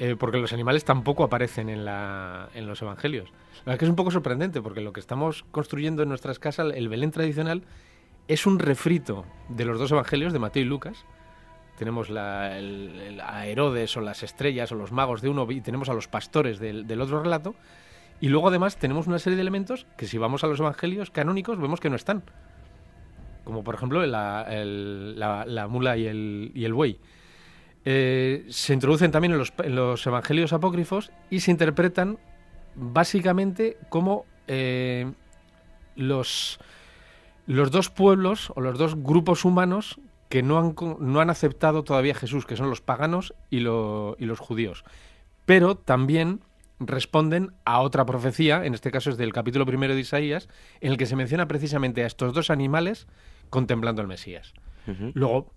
Eh, 0.00 0.14
porque 0.16 0.38
los 0.38 0.52
animales 0.52 0.84
tampoco 0.84 1.24
aparecen 1.24 1.68
en, 1.68 1.84
la, 1.84 2.48
en 2.54 2.66
los 2.66 2.80
evangelios. 2.82 3.30
La 3.30 3.72
verdad 3.72 3.74
es 3.74 3.78
que 3.80 3.84
es 3.86 3.90
un 3.90 3.96
poco 3.96 4.12
sorprendente, 4.12 4.62
porque 4.62 4.80
lo 4.80 4.92
que 4.92 5.00
estamos 5.00 5.44
construyendo 5.50 6.04
en 6.04 6.08
nuestras 6.08 6.38
casas, 6.38 6.72
el 6.72 6.88
Belén 6.88 7.10
tradicional, 7.10 7.64
es 8.28 8.46
un 8.46 8.58
refrito 8.58 9.24
de 9.48 9.64
los 9.64 9.78
dos 9.78 9.90
evangelios, 9.90 10.32
de 10.32 10.38
Mateo 10.38 10.62
y 10.62 10.66
Lucas. 10.66 11.04
Tenemos 11.78 12.10
la, 12.10 12.44
a 13.24 13.46
Herodes 13.46 13.96
o 13.96 14.00
las 14.00 14.22
estrellas 14.22 14.70
o 14.72 14.74
los 14.74 14.92
magos 14.92 15.22
de 15.22 15.28
uno 15.28 15.50
y 15.50 15.60
tenemos 15.60 15.88
a 15.88 15.94
los 15.94 16.08
pastores 16.08 16.58
del, 16.58 16.86
del 16.86 17.00
otro 17.00 17.22
relato. 17.22 17.54
Y 18.20 18.28
luego 18.28 18.48
además 18.48 18.76
tenemos 18.76 19.06
una 19.06 19.18
serie 19.18 19.36
de 19.36 19.42
elementos 19.42 19.86
que 19.96 20.06
si 20.06 20.18
vamos 20.18 20.44
a 20.44 20.48
los 20.48 20.60
evangelios 20.60 21.10
canónicos 21.10 21.58
vemos 21.58 21.80
que 21.80 21.88
no 21.88 21.96
están. 21.96 22.22
Como 23.44 23.64
por 23.64 23.76
ejemplo 23.76 24.04
la, 24.04 24.46
la, 24.50 25.44
la 25.46 25.68
mula 25.68 25.96
y 25.96 26.06
el, 26.06 26.50
y 26.54 26.64
el 26.64 26.74
buey. 26.74 26.98
Eh, 27.84 28.44
se 28.50 28.74
introducen 28.74 29.10
también 29.10 29.32
en 29.32 29.74
los, 29.74 30.06
evangelios 30.06 30.52
apócrifos 30.52 31.10
y 31.30 31.40
se 31.40 31.50
interpretan 31.50 32.18
básicamente 32.74 33.78
como 33.88 34.26
eh, 34.46 35.10
los, 35.96 36.58
los 37.48 37.70
dos 37.70 37.90
pueblos 37.90 38.52
o 38.54 38.60
los 38.60 38.78
dos 38.78 38.94
grupos 38.94 39.44
humanos 39.44 39.98
que 40.28 40.42
no 40.42 40.58
han, 40.58 40.76
no 41.00 41.20
han 41.20 41.30
aceptado 41.30 41.82
todavía 41.82 42.12
a 42.12 42.16
Jesús, 42.16 42.44
que 42.46 42.56
son 42.56 42.68
los 42.68 42.82
paganos 42.82 43.34
y, 43.50 43.56
y 43.56 43.60
los 44.26 44.38
judíos. 44.38 44.84
Pero 45.46 45.74
también 45.74 46.42
responden 46.78 47.52
a 47.64 47.80
otra 47.80 48.04
profecía, 48.04 48.64
en 48.64 48.74
este 48.74 48.90
caso 48.90 49.10
es 49.10 49.16
del 49.16 49.32
capítulo 49.32 49.64
primero 49.66 49.94
de 49.94 50.00
Isaías, 50.00 50.48
en 50.80 50.92
el 50.92 50.98
que 50.98 51.06
se 51.06 51.16
menciona 51.16 51.48
precisamente 51.48 52.04
a 52.04 52.06
estos 52.06 52.34
dos 52.34 52.50
animales 52.50 53.08
contemplando 53.50 54.02
al 54.02 54.08
Mesías. 54.08 54.52
Luego, 55.14 55.52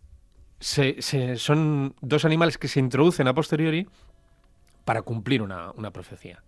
se, 0.60 1.02
son 1.38 1.96
dos 2.02 2.26
animales 2.26 2.58
que 2.58 2.68
se 2.68 2.80
introducen 2.80 3.28
a 3.28 3.34
posteriori 3.34 3.88
para 4.86 5.02
cumplir 5.02 5.42
una, 5.42 5.74
profecía. 5.92 6.42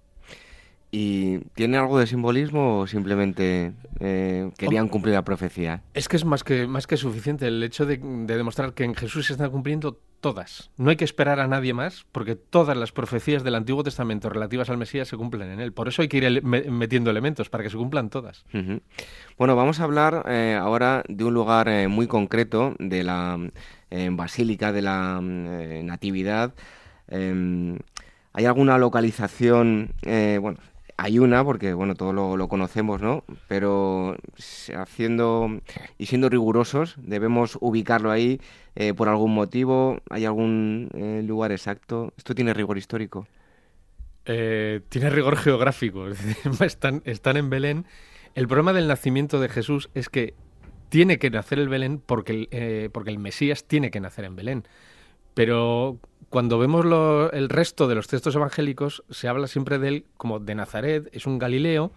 ¿Y 0.96 1.40
tiene 1.56 1.78
algo 1.78 1.98
de 1.98 2.06
simbolismo 2.06 2.82
o 2.82 2.86
simplemente 2.86 3.74
eh, 4.00 4.52
querían 4.60 4.90
cumplir 4.90 5.16
la 5.16 5.24
profecía? 5.24 5.82
Es 5.96 6.08
que 6.08 6.18
es 6.18 6.24
más 6.24 6.44
que, 6.44 6.68
más 6.68 6.86
que 6.86 6.98
suficiente 6.98 7.48
el 7.48 7.64
hecho 7.64 7.88
de, 7.88 7.98
demostrar 7.98 8.76
que 8.76 8.84
en 8.84 8.94
Jesús 8.94 9.26
se 9.26 9.34
están 9.34 9.50
cumpliendo 9.50 10.00
todas. 10.22 10.70
No 10.78 10.92
hay 10.92 10.96
que 10.96 11.04
esperar 11.04 11.40
a 11.40 11.48
nadie 11.48 11.74
más 11.74 12.06
porque 12.12 12.36
todas 12.36 12.78
las 12.78 12.92
profecías 12.92 13.44
del 13.44 13.56
Antiguo 13.56 13.84
Testamento 13.84 14.30
relativas 14.30 14.70
al 14.70 14.78
Mesías 14.78 15.08
se 15.08 15.18
cumplen 15.18 15.50
en 15.50 15.62
él. 15.62 15.74
Por 15.74 15.88
eso 15.88 16.04
hay 16.04 16.10
que 16.10 16.18
ir 16.18 16.44
metiendo 16.44 17.10
elementos 17.10 17.50
para 17.50 17.64
que 17.64 17.72
se 17.72 17.78
cumplan 17.78 18.12
todas. 18.12 18.46
Bueno, 19.36 19.56
vamos 19.56 19.80
a 19.80 19.86
hablar 19.86 20.26
eh, 20.28 20.56
ahora 20.62 21.04
de 21.10 21.24
un 21.24 21.34
lugar 21.34 21.70
eh, 21.70 21.88
muy 21.88 22.06
concreto 22.06 22.76
de 22.78 23.04
la 23.04 23.40
Basílica 24.12 24.72
de 24.72 24.84
la 24.84 25.20
Natividad. 25.24 26.54
Em, 27.08 27.80
¿Hay 28.32 28.46
alguna 28.46 28.80
localización, 28.80 29.92
bueno, 30.04 30.58
hay 30.98 31.20
una, 31.20 31.44
porque 31.44 31.74
bueno, 31.74 31.96
todo 31.96 32.14
lo, 32.14 32.48
conocemos, 32.48 33.02
¿no? 33.02 33.24
Pero 33.48 34.16
haciendo 34.76 35.60
y 35.98 36.06
siendo 36.06 36.30
rigurosos, 36.30 36.96
debemos 36.98 37.58
ubicarlo 37.62 38.12
ahí 38.12 38.40
eh, 38.76 38.94
por 38.94 39.10
algún 39.10 39.34
motivo. 39.34 40.00
¿Hay 40.10 40.26
algún 40.26 40.90
eh, 40.94 41.22
lugar 41.26 41.52
exacto? 41.52 42.14
¿Esto 42.18 42.36
tiene 42.36 42.54
rigor 42.54 42.78
histórico? 42.78 43.28
Eh, 44.26 44.82
tiene 44.90 45.10
rigor 45.10 45.36
geográfico. 45.38 46.08
están, 46.62 47.02
están 47.06 47.38
en 47.38 47.50
Belén. 47.50 47.86
El 48.36 48.48
problema 48.48 48.74
del 48.74 48.88
nacimiento 48.88 49.40
de 49.40 49.50
Jesús 49.50 49.90
es 49.94 50.10
que 50.10 50.36
tiene 50.90 51.18
que 51.18 51.30
nacer 51.30 51.60
el 51.60 51.70
Belén 51.70 52.02
porque 52.06 52.90
porque 52.94 53.10
el 53.10 53.18
Mesías 53.18 53.66
tiene 53.66 53.90
que 53.90 54.00
nacer 54.00 54.26
en 54.26 54.36
Belén. 54.36 54.64
Pero 55.34 56.00
cuando 56.34 56.58
vemos 56.58 56.84
el 57.32 57.48
resto 57.48 57.88
de 57.88 57.94
los 57.94 58.08
textos 58.08 58.34
evangélicos, 58.34 59.04
se 59.12 59.28
habla 59.28 59.46
siempre 59.46 59.78
de 59.78 59.88
él 59.88 60.06
como 60.18 60.40
de 60.40 60.56
Nazaret, 60.56 61.08
es 61.12 61.28
un 61.28 61.38
Galileo, 61.38 61.92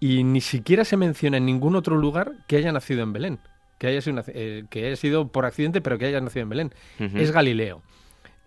y 0.00 0.24
ni 0.24 0.40
siquiera 0.40 0.84
se 0.84 0.96
menciona 0.96 1.36
en 1.36 1.46
ningún 1.46 1.76
otro 1.76 1.96
lugar 1.96 2.32
que 2.48 2.56
haya 2.56 2.72
nacido 2.72 3.04
en 3.04 3.12
Belén, 3.12 3.38
que 3.78 3.86
haya 3.86 4.00
sido, 4.00 4.20
eh, 4.26 4.64
que 4.68 4.84
haya 4.84 4.96
sido 4.96 5.28
por 5.28 5.46
accidente, 5.46 5.80
pero 5.80 5.96
que 5.96 6.06
haya 6.06 6.20
nacido 6.20 6.42
en 6.42 6.48
Belén. 6.48 6.74
Es 6.98 7.30
Galileo. 7.30 7.82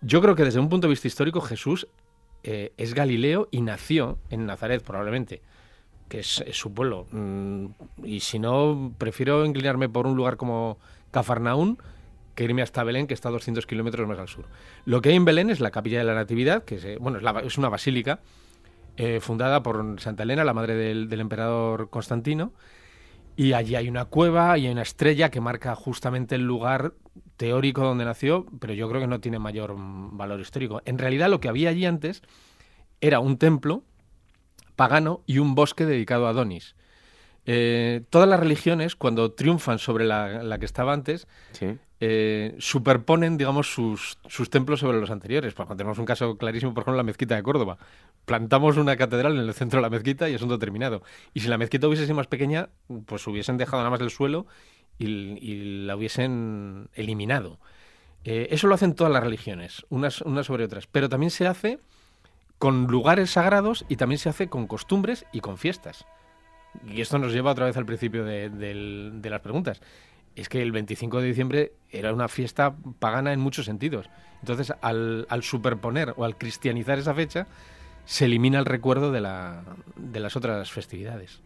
Yo 0.02 0.20
creo 0.20 0.34
que 0.34 0.44
desde 0.44 0.60
un 0.60 0.68
punto 0.68 0.86
de 0.86 0.90
vista 0.90 1.08
histórico 1.08 1.40
Jesús 1.40 1.88
eh, 2.42 2.74
es 2.76 2.92
Galileo 2.92 3.48
y 3.50 3.62
nació 3.62 4.18
en 4.28 4.44
Nazaret 4.44 4.82
probablemente, 4.82 5.40
que 6.10 6.18
es, 6.18 6.44
su 6.52 6.74
pueblo. 6.74 7.06
Mm, 7.10 7.68
y 8.04 8.20
si 8.20 8.38
no, 8.38 8.92
prefiero 8.98 9.46
inclinarme 9.46 9.88
por 9.88 10.06
un 10.06 10.14
lugar 10.14 10.36
como 10.36 10.76
Cafarnaún, 11.10 11.78
que 12.34 12.44
irme 12.44 12.62
hasta 12.62 12.84
Belén, 12.84 13.06
que 13.06 13.14
está 13.14 13.28
a 13.28 13.32
200 13.32 13.66
kilómetros 13.66 14.08
más 14.08 14.18
al 14.18 14.28
sur. 14.28 14.46
Lo 14.84 15.00
que 15.00 15.10
hay 15.10 15.16
en 15.16 15.24
Belén 15.24 15.50
es 15.50 15.60
la 15.60 15.70
capilla 15.70 15.98
de 15.98 16.04
la 16.04 16.14
Natividad, 16.14 16.64
que 16.64 16.76
es, 16.76 16.98
bueno, 16.98 17.18
es, 17.40 17.58
una 17.58 17.68
basílica 17.68 18.20
eh, 18.96 19.20
fundada 19.20 19.62
por 19.62 20.00
Santa 20.00 20.22
Elena, 20.24 20.44
la 20.44 20.54
madre 20.54 20.74
del, 20.74 21.20
emperador 21.20 21.90
Constantino, 21.90 22.52
y 23.36 23.52
allí 23.52 23.74
hay 23.74 23.88
una 23.88 24.04
cueva 24.04 24.56
y 24.58 24.66
hay 24.66 24.72
una 24.72 24.82
estrella 24.82 25.30
que 25.30 25.40
marca 25.40 25.74
justamente 25.74 26.36
el 26.36 26.42
lugar 26.42 26.94
teórico 27.36 27.82
donde 27.82 28.04
nació, 28.04 28.46
pero 28.60 28.74
yo 28.74 28.88
creo 28.88 29.00
que 29.00 29.08
no 29.08 29.20
tiene 29.20 29.38
mayor 29.38 29.74
valor 29.76 30.40
histórico. 30.40 30.82
En 30.84 30.98
realidad 30.98 31.28
lo 31.28 31.40
que 31.40 31.48
había 31.48 31.70
allí 31.70 31.84
antes 31.84 32.22
era 33.00 33.18
un 33.18 33.38
templo 33.38 33.82
pagano 34.76 35.22
y 35.26 35.38
un 35.38 35.54
bosque 35.54 35.84
dedicado 35.84 36.26
a 36.26 36.30
Adonis. 36.30 36.76
Eh, 37.46 38.02
todas 38.10 38.28
las 38.28 38.40
religiones, 38.40 38.96
cuando 38.96 39.32
triunfan 39.32 39.78
sobre 39.78 40.04
la, 40.04 40.56
que 40.58 40.64
estaba 40.64 40.92
antes, 40.92 41.26
eh, 42.00 42.54
superponen, 42.58 43.36
digamos, 43.36 43.72
sus, 43.72 44.18
sus, 44.26 44.50
templos 44.50 44.80
sobre 44.80 44.98
los 44.98 45.10
anteriores. 45.10 45.52
Ejemplo, 45.52 45.76
tenemos 45.76 45.98
un 45.98 46.06
caso 46.06 46.36
clarísimo, 46.36 46.74
por 46.74 46.82
ejemplo, 46.82 46.96
la 46.96 47.02
mezquita 47.02 47.36
de 47.36 47.42
Córdoba. 47.42 47.78
Plantamos 48.24 48.76
una 48.76 48.96
catedral 48.96 49.34
en 49.38 49.46
el 49.46 49.54
centro 49.54 49.78
de 49.78 49.82
la 49.82 49.90
mezquita 49.90 50.28
y 50.28 50.34
asunto 50.34 50.58
terminado. 50.58 51.02
Y 51.34 51.40
si 51.40 51.48
la 51.48 51.58
mezquita 51.58 51.86
hubiese 51.86 52.04
sido 52.04 52.16
más 52.16 52.26
pequeña, 52.26 52.70
pues 53.06 53.26
hubiesen 53.26 53.58
dejado 53.58 53.78
nada 53.78 53.90
más 53.90 54.00
el 54.00 54.10
suelo 54.10 54.46
y, 54.98 55.84
la 55.84 55.96
hubiesen 55.96 56.88
eliminado. 56.94 57.58
Eh, 58.24 58.48
eso 58.50 58.68
lo 58.68 58.74
hacen 58.74 58.94
todas 58.94 59.12
las 59.12 59.22
religiones, 59.22 59.84
unas, 59.90 60.22
unas 60.22 60.46
sobre 60.46 60.64
otras. 60.64 60.86
Pero 60.86 61.10
también 61.10 61.30
se 61.30 61.46
hace 61.46 61.78
con 62.58 62.86
lugares 62.86 63.32
sagrados 63.32 63.84
y 63.88 63.96
también 63.96 64.18
se 64.18 64.30
hace 64.30 64.48
con 64.48 64.66
costumbres 64.66 65.26
y 65.32 65.40
con 65.40 65.58
fiestas. 65.58 66.06
Y 66.88 67.00
esto 67.00 67.18
nos 67.18 67.32
lleva 67.32 67.52
otra 67.52 67.66
vez 67.66 67.76
al 67.76 67.86
principio 67.86 68.24
de, 68.24 69.20
las 69.22 69.40
preguntas. 69.40 69.80
Es 70.36 70.48
que 70.48 70.62
el 70.62 70.72
25 70.72 71.20
de 71.20 71.26
diciembre 71.26 71.72
era 71.90 72.12
una 72.12 72.28
fiesta 72.28 72.74
pagana 72.98 73.32
en 73.32 73.40
muchos 73.40 73.66
sentidos. 73.66 74.10
Entonces, 74.40 74.72
al, 74.80 75.26
superponer 75.42 76.14
o 76.16 76.24
al 76.24 76.36
cristianizar 76.36 76.98
esa 76.98 77.14
fecha, 77.14 77.46
se 78.04 78.26
elimina 78.26 78.58
el 78.58 78.66
recuerdo 78.66 79.12
de, 79.12 79.20
la, 79.20 79.62
de 79.96 80.20
las 80.20 80.36
otras 80.36 80.70
festividades. 80.70 81.40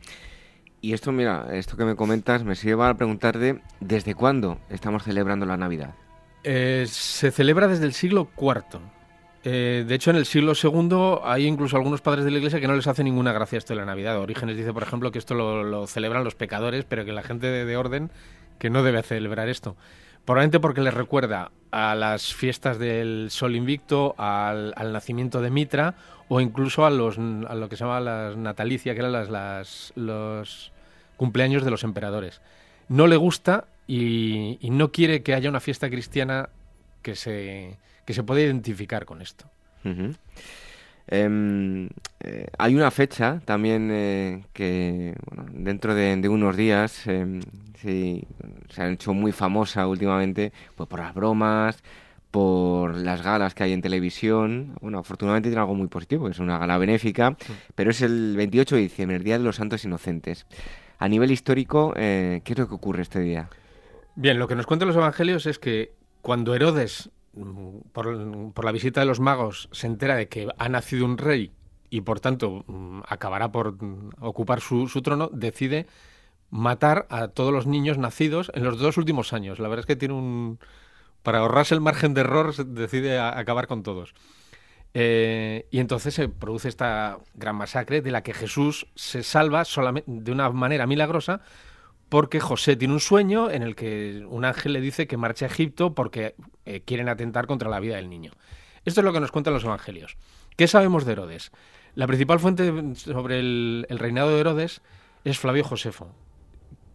Y 0.81 0.93
esto, 0.93 1.12
mira, 1.12 1.49
esto 1.53 1.76
que 1.76 1.85
me 1.85 1.97
comentas 1.97 2.45
me 2.45 2.55
lleva 2.55 2.89
a 2.89 2.95
preguntarte, 2.95 3.61
¿desde 3.81 4.14
cuándo 4.14 4.59
estamos 4.70 5.03
celebrando 5.03 5.45
la 5.45 5.57
Navidad? 5.57 5.95
Eh, 6.45 6.87
se 6.89 7.31
celebra 7.31 7.68
desde 7.68 7.85
el 7.85 7.93
siglo 7.93 8.29
IV. 8.37 8.81
Eh, 9.51 9.85
de 9.89 9.95
hecho, 9.95 10.11
en 10.11 10.17
el 10.17 10.27
siglo 10.27 10.53
II 10.63 11.21
hay 11.25 11.47
incluso 11.47 11.79
algunos 11.79 12.03
padres 12.03 12.27
de 12.27 12.31
la 12.31 12.37
Iglesia 12.37 12.61
que 12.61 12.69
no 12.69 12.77
les 12.77 12.87
hace 12.87 13.03
ninguna 13.03 13.33
gracia 13.33 13.57
esto 13.57 13.73
de 13.73 13.81
la 13.81 13.87
Navidad. 13.87 14.19
Orígenes 14.21 14.59
dice, 14.59 14.75
por 14.75 14.83
ejemplo, 14.83 15.11
que 15.11 15.19
esto 15.19 15.33
lo, 15.33 15.87
celebran 15.87 16.23
los 16.23 16.35
pecadores, 16.35 16.85
pero 16.85 17.07
que 17.07 17.13
la 17.13 17.23
gente 17.23 17.47
de, 17.47 17.77
orden 17.79 18.11
que 18.59 18.69
no 18.69 18.83
debe 18.83 19.03
celebrar 19.03 19.49
esto. 19.49 19.75
Probablemente 20.27 20.61
porque 20.61 20.83
les 20.83 20.93
recuerda 20.93 21.51
a 21.71 21.95
las 21.95 22.35
fiestas 22.35 22.79
del 22.79 23.29
Sol 23.31 23.57
Invicto, 23.57 24.15
al, 24.19 24.75
nacimiento 24.93 25.41
de 25.41 25.49
Mitra 25.49 25.95
o 26.29 26.43
incluso 26.43 26.85
a, 26.85 26.91
los, 26.91 27.17
lo 27.17 27.69
que 27.71 27.77
se 27.77 27.85
llama 27.85 28.01
las 28.01 28.37
natalicia, 28.37 28.93
que 28.93 29.01
eran 29.01 29.13
las, 29.13 29.95
los 29.97 30.73
cumpleaños 31.17 31.65
de 31.65 31.71
los 31.71 31.85
emperadores. 31.85 32.43
No 32.91 33.07
le 33.07 33.17
gusta 33.17 33.65
y 33.87 34.59
no 34.61 34.93
quiere 34.93 35.23
que 35.23 35.33
haya 35.33 35.49
una 35.49 35.61
fiesta 35.61 35.89
cristiana 35.89 36.51
que 37.01 37.17
se 37.17 37.79
que 38.09 38.15
se 38.15 38.23
puede 38.23 38.43
identificar 38.43 39.05
con 39.05 39.21
esto. 39.21 39.45
Em, 41.09 41.91
eh, 42.21 42.47
hay 42.57 42.75
una 42.75 42.91
fecha 42.91 43.43
también 43.45 43.91
eh, 43.93 44.45
que 44.55 45.15
dentro 45.53 45.95
de, 45.95 46.27
unos 46.27 46.57
días 46.57 47.07
em, 47.07 47.43
se 47.75 48.25
ha 48.79 48.89
hecho 48.89 49.13
muy 49.13 49.33
famosa 49.33 49.87
últimamente 49.87 50.55
pues 50.75 50.89
por 50.89 51.01
las 51.01 51.13
bromas, 51.13 51.83
por 52.31 52.97
las 52.97 53.21
galas 53.21 53.55
que 53.55 53.65
hay 53.65 53.75
en 53.75 53.83
televisión. 53.83 54.79
Bueno, 54.81 55.01
afortunadamente 55.01 55.51
tiene 55.51 55.61
algo 55.61 55.75
muy 55.75 55.89
positivo, 55.89 56.31
es 56.31 56.39
una 56.39 56.57
gala 56.57 56.79
benéfica, 56.79 57.37
pero 57.75 57.91
es 57.91 58.01
el 58.01 58.37
28 58.39 58.77
de 58.77 58.81
diciembre, 58.81 59.17
el 59.19 59.23
Día 59.23 59.37
de 59.37 59.45
los 59.45 59.57
Santos 59.57 59.85
Inocentes. 59.85 60.47
A 60.99 61.09
nivel 61.09 61.31
histórico, 61.31 61.93
eh, 61.95 62.41
¿qué 62.43 62.55
es 62.55 62.59
lo 62.59 62.69
que 62.69 62.75
ocurre 62.75 63.03
este 63.03 63.21
día? 63.21 63.51
Bien, 64.15 64.39
lo 64.39 64.49
que 64.49 64.55
nos 64.55 64.65
cuentan 64.65 64.89
los 64.89 64.97
evangelios 64.97 65.45
es 65.45 65.59
que 65.59 65.93
cuando 66.23 66.55
Herodes 66.55 67.11
por, 67.93 68.64
la 68.64 68.72
visita 68.72 69.01
de 69.01 69.07
los 69.07 69.20
magos, 69.20 69.68
se 69.72 69.86
entera 69.86 70.16
de 70.16 70.28
que 70.28 70.49
ha 70.57 70.68
nacido 70.68 71.05
un 71.05 71.18
rey 71.18 71.53
y 71.91 72.03
por 72.03 72.20
tanto 72.20 72.64
mm, 72.66 73.01
acabará 73.07 73.51
por 73.51 73.82
mm, 73.82 74.11
ocupar 74.20 74.61
su, 74.61 74.86
trono, 75.03 75.30
decide 75.32 75.86
matar 76.51 77.07
a 77.11 77.28
todos 77.28 77.53
los 77.53 77.66
niños 77.66 77.99
nacidos 77.99 78.51
en 78.55 78.64
los 78.64 78.78
dos 78.78 78.97
últimos 78.97 79.32
años. 79.32 79.59
La 79.59 79.68
verdad 79.68 79.80
es 79.80 79.86
que 79.86 79.97
tiene 79.97 80.14
un... 80.14 80.59
Para 81.22 81.41
ahorrarse 81.41 81.74
el 81.74 81.80
margen 81.80 82.14
de 82.14 82.22
error, 82.22 82.55
decide 82.55 83.18
acabar 83.18 83.66
con 83.66 83.82
todos. 83.82 84.14
Eh, 84.95 85.66
y 85.70 85.80
entonces 85.80 86.14
se 86.14 86.28
produce 86.28 86.68
esta 86.68 87.18
gran 87.34 87.57
masacre 87.57 88.01
de 88.01 88.11
la 88.11 88.22
que 88.22 88.32
Jesús 88.32 88.86
se 88.95 89.22
salva 89.22 89.64
solamente 89.64 90.11
de 90.11 90.32
una 90.32 90.49
manera 90.51 90.86
milagrosa 90.86 91.43
porque 92.09 92.41
José 92.41 92.77
tiene 92.77 92.95
un 92.95 93.01
sueño 93.01 93.51
en 93.51 93.63
el 93.63 93.75
que 93.75 94.25
un 94.29 94.45
ángel 94.45 94.73
le 94.73 94.81
dice 94.81 95.07
que 95.07 95.17
marche 95.17 95.45
a 95.45 95.49
Egipto 95.49 95.95
porque 95.95 96.35
eh, 96.65 96.81
quieren 96.85 97.09
atentar 97.09 97.47
contra 97.47 97.69
la 97.69 97.81
vida 97.81 97.97
del 97.97 98.09
niño. 98.09 98.33
Esto 98.85 99.01
es 99.01 99.05
lo 99.05 99.13
que 99.13 99.21
nos 99.21 99.31
cuentan 99.31 99.55
los 99.55 99.65
evangelios. 99.65 100.17
¿Qué 100.57 100.67
sabemos 100.67 101.05
de 101.05 101.13
Herodes? 101.13 101.53
La 101.95 102.07
principal 102.07 102.41
fuente 102.41 102.95
sobre 102.95 103.41
el, 103.41 103.87
reinado 103.91 104.31
de 104.31 104.41
Herodes 104.41 104.81
es 105.25 105.39
Flavio 105.39 105.65
Josefo, 105.65 106.11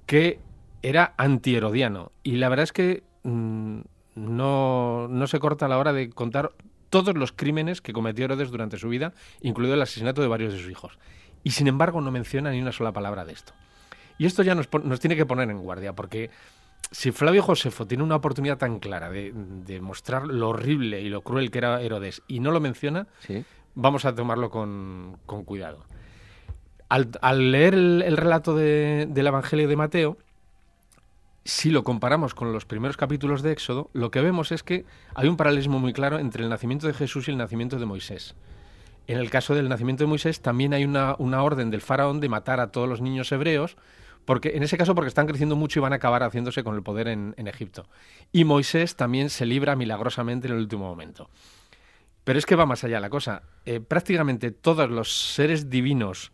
que 0.06 0.40
era 0.82 1.14
antiherodiano. 1.18 2.12
Y 2.24 2.38
la 2.38 2.50
verdad 2.50 2.64
es 2.64 2.74
que 2.74 3.04
mm, 3.24 3.82
no, 4.16 5.08
no 5.08 5.28
se 5.28 5.40
corta 5.40 5.68
a 5.68 5.70
la 5.70 5.78
hora 5.78 5.94
de 5.94 6.10
contar 6.10 6.54
todos 6.90 7.16
los 7.16 7.32
crímenes 7.32 7.82
que 7.82 7.94
cometió 7.94 8.26
Herodes 8.26 8.50
durante 8.50 8.78
su 8.78 8.90
vida, 8.90 9.14
incluido 9.42 9.76
el 9.76 9.82
asesinato 9.82 10.22
de 10.22 10.28
varios 10.28 10.54
de 10.54 10.60
sus 10.60 10.72
hijos. 10.72 10.98
Y 11.44 11.52
sin 11.52 11.68
embargo 11.68 12.02
no 12.02 12.12
menciona 12.12 12.52
ni 12.52 12.62
una 12.62 12.72
sola 12.72 12.92
palabra 12.92 13.26
de 13.26 13.34
esto. 13.34 13.54
Y 14.18 14.26
esto 14.26 14.44
ya 14.44 14.56
nos, 14.56 14.70
tiene 15.00 15.16
que 15.16 15.26
poner 15.26 15.50
en 15.50 15.60
guardia, 15.60 15.94
porque 15.94 16.30
si 16.92 17.12
Flavio 17.12 17.42
Josefo 17.42 17.88
tiene 17.88 18.04
una 18.04 18.16
oportunidad 18.16 18.58
tan 18.58 18.80
clara 18.80 19.10
de, 19.10 19.80
mostrar 19.82 20.28
lo 20.28 20.50
horrible 20.50 21.02
y 21.02 21.10
lo 21.10 21.22
cruel 21.22 21.52
que 21.52 21.58
era 21.58 21.82
Herodes 21.82 22.22
y 22.28 22.40
no 22.40 22.52
lo 22.52 22.60
menciona, 22.60 23.08
vamos 23.76 24.06
a 24.06 24.14
tomarlo 24.14 24.50
con, 24.50 25.18
cuidado. 25.26 25.86
Al, 26.90 27.52
leer 27.52 27.74
el, 27.74 28.18
relato 28.18 28.56
del 28.56 29.28
Evangelio 29.28 29.68
de 29.68 29.76
Mateo, 29.76 30.18
si 31.46 31.72
lo 31.72 31.84
comparamos 31.84 32.36
con 32.36 32.54
los 32.54 32.66
primeros 32.66 32.96
capítulos 32.96 33.42
de 33.42 33.52
Éxodo, 33.52 33.90
lo 33.94 34.12
que 34.12 34.22
vemos 34.22 34.52
es 34.52 34.64
que 34.64 34.86
hay 35.16 35.28
un 35.28 35.36
paralelismo 35.36 35.80
muy 35.80 35.92
claro 35.92 36.20
entre 36.20 36.44
el 36.44 36.50
nacimiento 36.50 36.88
de 36.88 36.94
Jesús 36.94 37.28
y 37.28 37.32
el 37.32 37.38
nacimiento 37.38 37.80
de 37.80 37.86
Moisés. 37.86 38.36
En 39.08 39.18
el 39.18 39.30
caso 39.30 39.54
del 39.54 39.68
nacimiento 39.68 40.04
de 40.04 40.08
Moisés 40.08 40.42
también 40.42 40.74
hay 40.74 40.86
una, 40.86 41.16
una 41.18 41.44
orden 41.44 41.70
del 41.70 41.82
faraón 41.82 42.22
de 42.22 42.30
matar 42.30 42.62
a 42.62 42.72
todos 42.72 42.88
los 42.88 43.02
niños 43.02 43.32
hebreos 43.34 43.76
porque, 44.26 44.54
en 44.56 44.64
ese 44.64 44.78
caso, 44.78 44.96
porque 44.96 45.10
están 45.10 45.28
creciendo 45.28 45.56
mucho 45.56 45.80
y 45.80 45.82
van 45.82 45.94
a 45.94 45.98
acabar 45.98 46.24
haciéndose 46.24 46.64
con 46.64 46.76
el 46.76 46.84
poder 46.84 47.08
en, 47.08 47.34
Egipto. 47.48 47.88
Y 48.32 48.46
Moisés 48.46 48.96
también 48.96 49.30
se 49.30 49.46
libra 49.46 49.76
milagrosamente 49.76 50.48
en 50.48 50.54
el 50.54 50.60
último 50.60 50.86
momento. 50.86 51.30
Pero 52.24 52.40
es 52.40 52.46
que 52.46 52.56
va 52.56 52.66
más 52.66 52.84
allá 52.84 53.00
la 53.00 53.10
cosa. 53.10 53.44
Eh, 53.66 53.80
prácticamente 53.80 54.52
todos 54.52 54.90
los 54.90 55.34
seres 55.34 55.70
divinos 55.70 56.32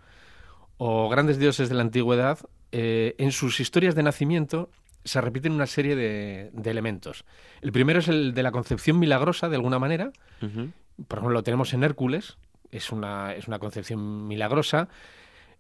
o 0.78 1.10
grandes 1.10 1.40
dioses 1.40 1.68
de 1.68 1.76
la 1.76 1.82
antigüedad, 1.82 2.40
eh, 2.72 3.16
en 3.18 3.32
sus 3.32 3.60
historias 3.60 3.96
de 3.96 4.04
nacimiento, 4.04 4.70
se 5.04 5.20
repiten 5.20 5.54
una 5.54 5.66
serie 5.66 5.96
de, 5.96 6.52
elementos. 6.64 7.26
El 7.62 7.72
primero 7.72 8.00
es 8.00 8.08
el 8.08 8.34
de 8.34 8.44
la 8.44 8.52
concepción 8.52 9.00
milagrosa, 9.00 9.50
de 9.50 9.56
alguna 9.56 9.80
manera. 9.80 10.12
Por 10.40 11.18
ejemplo, 11.18 11.30
lo 11.30 11.44
tenemos 11.44 11.74
en 11.74 11.84
Hércules, 11.84 12.38
es 12.72 12.92
una, 12.92 13.34
es 13.34 13.48
una 13.48 13.60
concepción 13.60 14.28
milagrosa. 14.28 14.90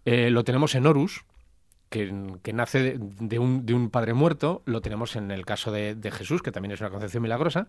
Eh, 0.05 0.29
lo 0.29 0.43
tenemos 0.43 0.75
en 0.75 0.85
Horus, 0.85 1.23
que, 1.89 2.53
nace 2.53 2.97
de, 2.99 3.39
un, 3.39 3.65
de, 3.65 3.73
un, 3.73 3.89
padre 3.89 4.13
muerto, 4.13 4.61
lo 4.65 4.81
tenemos 4.81 5.15
en 5.15 5.31
el 5.31 5.45
caso 5.45 5.71
de, 5.71 6.11
Jesús, 6.11 6.41
que 6.41 6.51
también 6.51 6.71
es 6.71 6.81
una 6.81 6.91
concepción 6.91 7.23
milagrosa, 7.23 7.67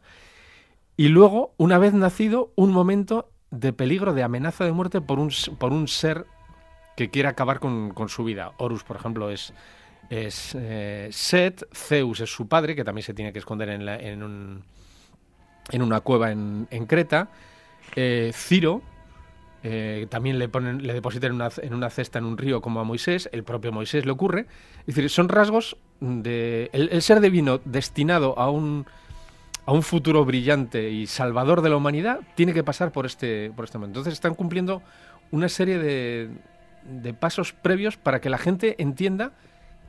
y 0.96 1.08
luego, 1.08 1.54
una 1.56 1.78
vez 1.78 1.94
nacido, 1.94 2.52
un 2.56 2.72
momento 2.72 3.30
de 3.50 3.72
peligro, 3.72 4.12
de 4.12 4.22
amenaza 4.22 4.64
de 4.64 4.72
muerte 4.72 5.00
por 5.00 5.18
un, 5.18 5.32
por 5.58 5.72
un 5.72 5.88
ser 5.88 6.26
que 6.96 7.10
quiere 7.10 7.28
acabar 7.28 7.60
con, 7.60 7.94
su 8.08 8.24
vida. 8.24 8.52
Horus, 8.58 8.84
por 8.84 8.96
ejemplo, 8.96 9.30
es, 9.30 9.54
es 10.10 10.54
eh, 10.54 11.08
Set, 11.10 11.66
Zeus 11.72 12.20
es 12.20 12.30
su 12.30 12.46
padre, 12.46 12.76
que 12.76 12.84
también 12.84 13.04
se 13.04 13.14
tiene 13.14 13.32
que 13.32 13.38
esconder 13.38 13.70
en, 13.70 13.88
en, 13.88 14.22
un, 14.22 14.64
en 15.70 15.82
una 15.82 16.00
cueva 16.00 16.30
en, 16.30 16.66
Creta, 16.86 17.30
eh, 17.96 18.32
Ciro, 18.34 18.82
eh, 19.62 20.06
también 20.08 20.38
le 20.38 20.48
ponen, 20.48 20.86
le 20.86 20.94
depositan 20.94 21.30
en 21.30 21.36
una, 21.36 21.50
en 21.62 21.74
una, 21.74 21.90
cesta 21.90 22.18
en 22.18 22.24
un 22.24 22.38
río 22.38 22.60
como 22.62 22.80
a 22.80 22.84
Moisés, 22.84 23.28
el 23.32 23.44
propio 23.44 23.72
Moisés 23.72 24.06
le 24.06 24.12
ocurre. 24.12 24.46
Es 24.86 24.94
decir, 24.94 25.10
son 25.10 25.28
rasgos 25.28 25.76
de. 26.00 26.70
El, 26.72 27.02
ser 27.02 27.20
divino 27.20 27.60
destinado 27.64 28.38
a 28.38 28.50
un, 28.50 28.86
a 29.66 29.72
un 29.72 29.82
futuro 29.82 30.24
brillante 30.24 30.90
y 30.90 31.06
salvador 31.06 31.60
de 31.60 31.68
la 31.68 31.76
humanidad 31.76 32.20
tiene 32.34 32.54
que 32.54 32.64
pasar 32.64 32.90
por 32.90 33.04
este, 33.04 33.52
por 33.54 33.66
este 33.66 33.78
momento. 33.78 34.00
Entonces 34.00 34.14
están 34.14 34.34
cumpliendo 34.34 34.82
una 35.30 35.48
serie 35.48 35.78
de, 35.78 36.30
de 36.84 37.14
pasos 37.14 37.52
previos 37.52 37.96
para 37.96 38.20
que 38.20 38.30
la 38.30 38.38
gente 38.38 38.76
entienda 38.82 39.32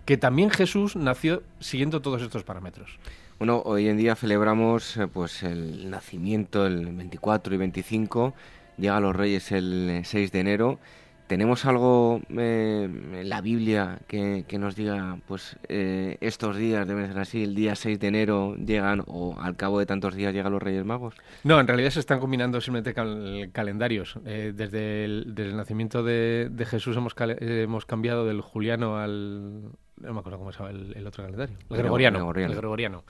que 0.06 0.18
también 0.18 0.50
Jesús 0.50 0.96
nació 0.96 1.44
siguiendo 1.60 2.02
todos 2.02 2.22
estos 2.22 2.44
parámetros. 2.44 2.98
Bueno, 3.38 3.62
hoy 3.66 3.88
en 3.88 3.98
día 3.98 4.16
celebramos 4.16 4.98
eh, 4.98 5.08
pues 5.08 5.42
el 5.44 5.90
nacimiento 5.90 6.68
el 6.68 6.94
24 6.94 7.56
y 7.56 7.58
25 7.58 8.34
llega 8.82 8.98
a 8.98 9.00
los 9.00 9.16
Reyes 9.16 9.52
el 9.54 10.02
6 10.04 10.32
de 10.32 10.40
enero. 10.40 10.80
¿tenemos 11.28 11.64
algo 11.66 12.20
eh, 12.38 12.90
en 12.92 13.30
la 13.30 13.40
Biblia 13.40 14.00
que, 14.10 14.44
que 14.50 14.60
nos 14.60 14.76
diga, 14.76 15.18
pues 15.30 15.56
eh, 15.70 16.18
estos 16.20 16.58
días 16.58 16.86
deben 16.86 17.08
ser 17.08 17.18
así, 17.20 17.42
el 17.46 17.56
día 17.56 17.74
6 17.78 18.02
de 18.02 18.08
enero 18.08 18.58
llegan 18.58 19.02
o 19.08 19.40
al 19.40 19.56
cabo 19.56 19.80
de 19.80 19.86
tantos 19.86 20.14
días 20.14 20.34
llegan 20.34 20.52
los 20.52 20.62
Reyes 20.62 20.84
Magos? 20.84 21.16
No, 21.46 21.58
en 21.62 21.68
realidad 21.68 21.90
se 21.92 22.02
están 22.02 22.20
combinando 22.20 22.60
simplemente 22.60 22.94
cal- 22.94 23.50
calendarios. 23.54 24.16
Eh, 24.26 24.52
desde, 24.54 25.06
el, 25.06 25.24
desde 25.34 25.52
el 25.52 25.56
nacimiento 25.56 26.04
de, 26.04 26.50
de 26.52 26.66
Jesús 26.66 26.98
hemos, 26.98 27.16
eh, 27.18 27.62
hemos 27.64 27.86
cambiado 27.86 28.26
del 28.26 28.42
juliano 28.42 28.98
al... 28.98 29.62
No 30.02 30.14
me 30.14 30.20
acuerdo 30.20 30.38
cómo 30.38 30.52
se 30.52 30.58
llama 30.60 30.72
el, 30.72 30.98
el 30.98 31.08
otro 31.08 31.24
calendario. 31.24 31.56
El 31.56 31.66
Grego- 31.70 31.78
gregoriano. 31.84 32.18
gregoriano. 32.20 32.52
El 32.52 32.58
gregoriano. 32.60 33.04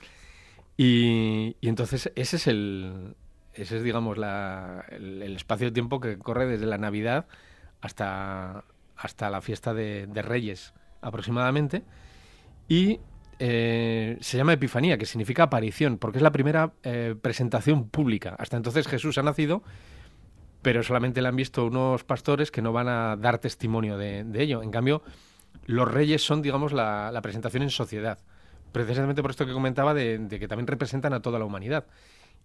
Y, 0.76 1.56
y 1.60 1.68
entonces 1.68 2.12
ese 2.14 2.36
es 2.36 2.46
el... 2.46 3.16
Ese 3.54 3.78
es, 3.78 3.82
digamos, 3.82 4.18
la, 4.18 4.84
el, 4.90 5.22
el 5.22 5.36
espacio 5.36 5.66
de 5.66 5.72
tiempo 5.72 6.00
que 6.00 6.18
corre 6.18 6.46
desde 6.46 6.66
la 6.66 6.78
Navidad 6.78 7.26
hasta, 7.82 8.64
hasta 8.96 9.28
la 9.28 9.42
fiesta 9.42 9.74
de, 9.74 10.08
Reyes 10.22 10.72
aproximadamente. 11.02 11.82
Y 12.68 13.00
eh, 13.38 14.16
se 14.20 14.36
llama 14.38 14.54
Epifanía, 14.54 14.96
que 14.96 15.04
significa 15.04 15.42
aparición, 15.42 15.98
porque 15.98 16.18
es 16.18 16.22
la 16.22 16.30
primera 16.30 16.72
eh, 16.84 17.14
presentación 17.20 17.88
pública. 17.88 18.34
Hasta 18.38 18.56
entonces 18.56 18.86
Jesús 18.86 19.18
ha 19.18 19.22
nacido, 19.22 19.62
pero 20.62 20.82
solamente 20.82 21.20
le 21.20 21.28
han 21.28 21.36
visto 21.36 21.66
unos 21.66 22.04
pastores 22.04 22.50
que 22.50 22.62
no 22.62 22.72
van 22.72 22.88
a 22.88 23.16
dar 23.16 23.38
testimonio 23.38 23.98
de, 23.98 24.24
ello. 24.34 24.62
En 24.62 24.70
cambio, 24.70 25.02
los 25.66 25.90
reyes 25.90 26.24
son, 26.24 26.40
digamos, 26.40 26.72
la, 26.72 27.10
la 27.12 27.20
presentación 27.20 27.64
en 27.64 27.70
sociedad. 27.70 28.18
Precisamente 28.70 29.20
por 29.20 29.32
esto 29.32 29.44
que 29.44 29.52
comentaba 29.52 29.92
de 29.92 30.26
que 30.30 30.48
también 30.48 30.66
representan 30.66 31.12
a 31.12 31.20
toda 31.20 31.38
la 31.38 31.44
humanidad. 31.44 31.84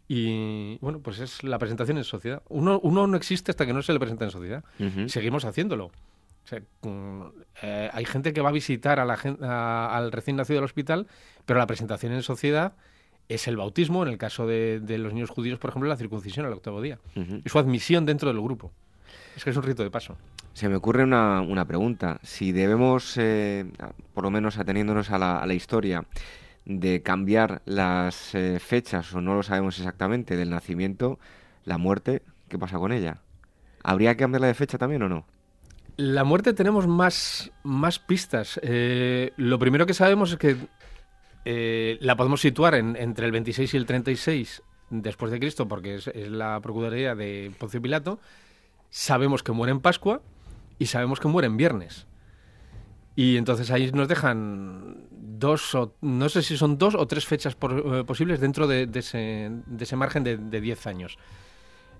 Y 0.08 0.78
bueno, 0.80 0.99
pues 0.99 1.20
es 1.20 1.43
la 1.43 1.60
presentación 1.60 1.97
en 1.97 2.03
sociedad. 2.03 2.41
Uno, 2.49 2.80
uno 2.82 3.08
no 3.08 3.18
existe 3.18 3.51
hasta 3.51 3.66
que 3.66 3.74
no 3.74 3.82
se 3.82 3.93
le 3.93 3.99
presenta 3.99 4.26
en 4.26 4.32
sociedad. 4.32 4.64
Seguimos 5.08 5.43
haciéndolo. 5.45 5.86
O 5.86 6.49
sea, 6.49 6.62
mm, 6.84 7.22
eh, 7.62 7.89
hay 7.91 8.05
gente 8.05 8.32
que 8.32 8.39
va 8.39 8.49
a 8.49 8.53
visitar 8.53 8.99
a 9.01 9.05
la 9.05 9.20
a- 9.41 9.97
al 9.97 10.12
recién 10.14 10.38
nacido 10.38 10.58
del 10.58 10.64
hospital, 10.66 11.08
pero 11.45 11.60
la 11.60 11.68
presentación 11.68 12.14
en 12.14 12.24
sociedad 12.24 12.74
es 13.28 13.49
el 13.49 13.58
bautismo, 13.58 14.03
en 14.03 14.10
el 14.10 14.18
caso 14.18 14.47
de, 14.47 14.80
de 14.80 14.97
los 14.97 15.12
niños 15.14 15.30
judíos, 15.30 15.60
por 15.60 15.72
ejemplo, 15.72 15.89
la 15.89 15.97
circuncisión 15.97 16.45
al 16.45 16.53
octavo 16.53 16.82
día. 16.82 16.99
Ujú. 17.18 17.41
Y 17.43 17.49
su 17.49 17.60
admisión 17.60 18.05
dentro 18.05 18.30
del 18.32 18.41
grupo. 18.41 18.72
Es 19.36 19.43
que 19.43 19.49
es 19.49 19.58
un 19.58 19.64
rito 19.64 19.84
de 19.84 19.91
paso. 19.91 20.16
Se 20.53 20.70
me 20.70 20.76
ocurre 20.78 21.03
una, 21.03 21.41
una 21.41 21.66
pregunta. 21.66 22.18
Si 22.24 22.53
debemos, 22.53 23.16
eh, 23.18 23.66
por 24.14 24.24
lo 24.24 24.32
menos 24.32 24.58
ateniéndonos 24.58 25.12
a 25.12 25.18
la, 25.20 25.39
a 25.39 25.45
la 25.45 25.53
historia, 25.53 26.05
de 26.70 27.01
cambiar 27.01 27.61
las 27.65 28.36
eh, 28.36 28.59
fechas, 28.59 29.13
o 29.13 29.22
no 29.22 29.36
lo 29.36 29.41
sabemos 29.43 29.80
exactamente, 29.80 30.36
del 30.36 30.49
nacimiento, 30.49 31.18
la 31.63 31.78
muerte, 31.78 32.22
¿qué 32.49 32.59
pasa 32.59 32.78
con 32.78 32.91
ella? 32.91 33.22
¿Habría 33.84 34.13
que 34.15 34.20
cambiarla 34.24 34.47
de 34.47 34.53
fecha 34.53 34.78
también 34.78 35.01
o 35.03 35.07
no? 35.09 35.26
La 35.95 36.26
muerte 36.26 36.53
tenemos 36.53 36.86
más, 36.86 37.51
más 37.63 37.99
pistas. 37.99 38.59
Eh, 38.63 39.32
lo 39.38 39.57
primero 39.59 39.86
que 39.86 39.93
sabemos 39.93 40.34
es 40.34 40.38
que 40.38 40.57
eh, 41.45 41.97
la 42.01 42.18
podemos 42.18 42.41
situar 42.41 42.76
en- 42.76 42.97
entre 42.97 43.26
el 43.26 43.32
26 43.32 43.74
y 43.74 43.78
el 43.78 43.86
36 43.86 44.61
después 44.89 45.32
de 45.32 45.39
Cristo, 45.39 45.68
porque 45.70 45.95
es, 45.95 46.07
es 46.07 46.30
la 46.30 46.59
procuraduría 46.59 47.15
de 47.15 47.51
Poncio 47.57 47.82
Pilato. 47.82 48.20
Sabemos 48.89 49.41
que 49.41 49.53
muere 49.53 49.72
en 49.72 49.80
Pascua 49.80 50.22
y 50.80 50.88
sabemos 50.88 51.20
que 51.22 51.30
muere 51.30 51.47
en 51.47 51.55
viernes. 51.57 52.07
Y 53.15 53.38
entonces 53.38 53.72
ahí 53.72 53.91
nos 53.93 54.07
dejan 54.07 55.07
dos, 55.39 55.73
o, 55.75 55.95
no 56.01 56.29
sé 56.29 56.41
si 56.41 56.57
son 56.57 56.77
dos 56.77 56.95
o 56.95 57.05
tres 57.07 57.25
fechas 57.25 57.55
por- 57.55 57.95
eh, 57.95 58.03
posibles 58.03 58.39
dentro 58.39 58.67
de, 58.67 58.89
ese, 58.93 59.49
de 59.65 59.83
ese 59.83 59.95
margen 59.95 60.23
de, 60.23 60.38
de 60.38 60.61
10 60.61 60.88
años. 60.88 61.17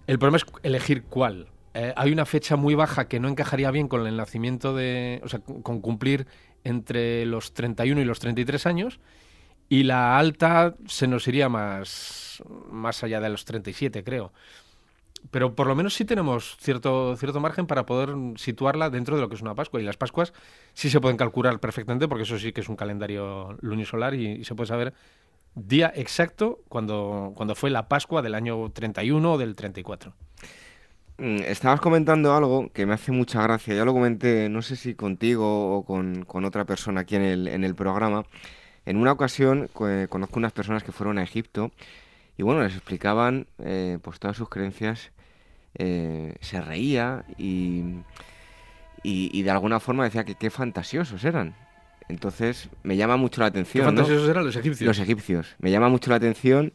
El 0.08 0.20
problema 0.20 0.38
es 0.38 0.46
elegir 0.64 1.04
cuál. 1.04 1.48
Eh, 1.74 1.94
hay 1.96 2.12
una 2.12 2.26
fecha 2.26 2.56
muy 2.56 2.76
baja 2.76 3.08
que 3.08 3.20
no 3.20 3.28
encajaría 3.28 3.70
bien 3.72 3.88
con 3.88 4.08
el 4.08 4.18
nacimiento 4.18 4.74
de. 4.76 5.22
O 5.24 5.30
sea, 5.30 5.40
con 5.40 5.82
cumplir 5.82 6.26
entre 6.64 7.26
los 7.26 7.54
31 7.54 8.02
y 8.02 8.06
los 8.06 8.20
33 8.20 8.66
años. 8.66 9.00
Y 9.70 9.84
la 9.84 10.18
alta 10.18 10.76
se 10.88 11.08
nos 11.08 11.28
iría 11.28 11.50
más, 11.50 12.42
más 12.72 13.04
allá 13.04 13.20
de 13.20 13.30
los 13.30 13.44
37, 13.44 14.04
creo. 14.04 14.32
Pero 15.32 15.56
por 15.56 15.68
lo 15.68 15.76
menos 15.76 15.94
sí 15.94 16.06
tenemos 16.06 16.58
cierto, 16.60 17.16
cierto 17.18 17.40
margen 17.40 17.68
para 17.68 17.86
poder 17.86 18.16
situarla 18.38 18.90
dentro 18.90 19.16
de 19.16 19.22
lo 19.22 19.30
que 19.30 19.36
es 19.36 19.42
una 19.42 19.56
Pascua. 19.56 19.82
Y 19.82 19.84
las 19.84 19.98
Pascuas 19.98 20.34
sí 20.74 20.90
se 20.90 21.02
pueden 21.02 21.18
calcular 21.18 21.60
perfectamente, 21.60 22.08
porque 22.08 22.24
eso 22.24 22.38
sí 22.40 22.54
que 22.54 22.62
es 22.62 22.70
un 22.70 22.76
calendario 22.76 23.58
lunisolar 23.62 24.14
y, 24.14 24.44
se 24.46 24.56
puede 24.56 24.68
saber 24.68 24.94
día 25.56 25.92
exacto 25.96 26.60
cuando, 26.70 27.34
cuando 27.36 27.56
fue 27.56 27.70
la 27.70 27.88
Pascua 27.88 28.22
del 28.22 28.36
año 28.36 28.70
31 28.72 29.34
o 29.34 29.38
del 29.38 29.56
34. 29.56 30.14
Mm, 31.18 31.38
Estabas 31.46 31.82
comentando 31.82 32.34
algo 32.36 32.70
que 32.72 32.86
me 32.86 32.94
hace 32.94 33.12
mucha 33.12 33.42
gracia. 33.42 33.74
Ya 33.74 33.86
lo 33.86 33.94
comenté, 33.94 34.50
no 34.50 34.62
sé 34.62 34.76
si 34.76 34.94
contigo 34.96 35.76
o 35.78 35.84
con, 35.84 36.26
con 36.26 36.46
otra 36.46 36.66
persona 36.66 37.02
aquí 37.02 37.16
en 37.16 37.24
el, 37.24 37.48
en 37.48 37.64
el 37.64 37.76
programa. 37.76 38.24
En 38.86 38.98
una 38.98 39.12
ocasión 39.12 39.68
co- 39.74 39.88
conozco 40.10 40.40
unas 40.40 40.54
personas 40.54 40.84
que 40.84 40.92
fueron 40.92 41.18
a 41.18 41.24
Egipto 41.24 41.72
y 42.38 42.44
bueno, 42.44 42.62
les 42.64 42.74
explicaban 42.74 43.48
eh, 43.60 43.98
pues 44.02 44.20
todas 44.20 44.38
sus 44.38 44.50
creencias. 44.50 45.12
eh, 45.80 46.36
se 46.42 46.60
reía 46.62 47.24
y, 47.38 47.84
y, 49.04 49.30
y 49.32 49.42
de 49.44 49.52
alguna 49.52 49.80
forma 49.80 50.04
decía 50.06 50.24
que 50.24 50.36
qué 50.36 50.50
fantasiosos 50.50 51.24
eran. 51.24 51.54
Entonces 52.10 52.70
me 52.84 52.96
llama 52.96 53.18
mucho 53.18 53.42
la 53.42 53.48
atención. 53.48 53.84
¿no? 53.86 53.90
fantasiosos 53.92 54.30
eran 54.30 54.46
los 54.46 54.56
egipcios? 54.56 54.88
Los 54.88 55.00
egipcios. 55.00 55.56
Me 55.60 55.72
llama 55.72 55.90
mucho 55.90 56.10
la 56.10 56.16
atención 56.16 56.74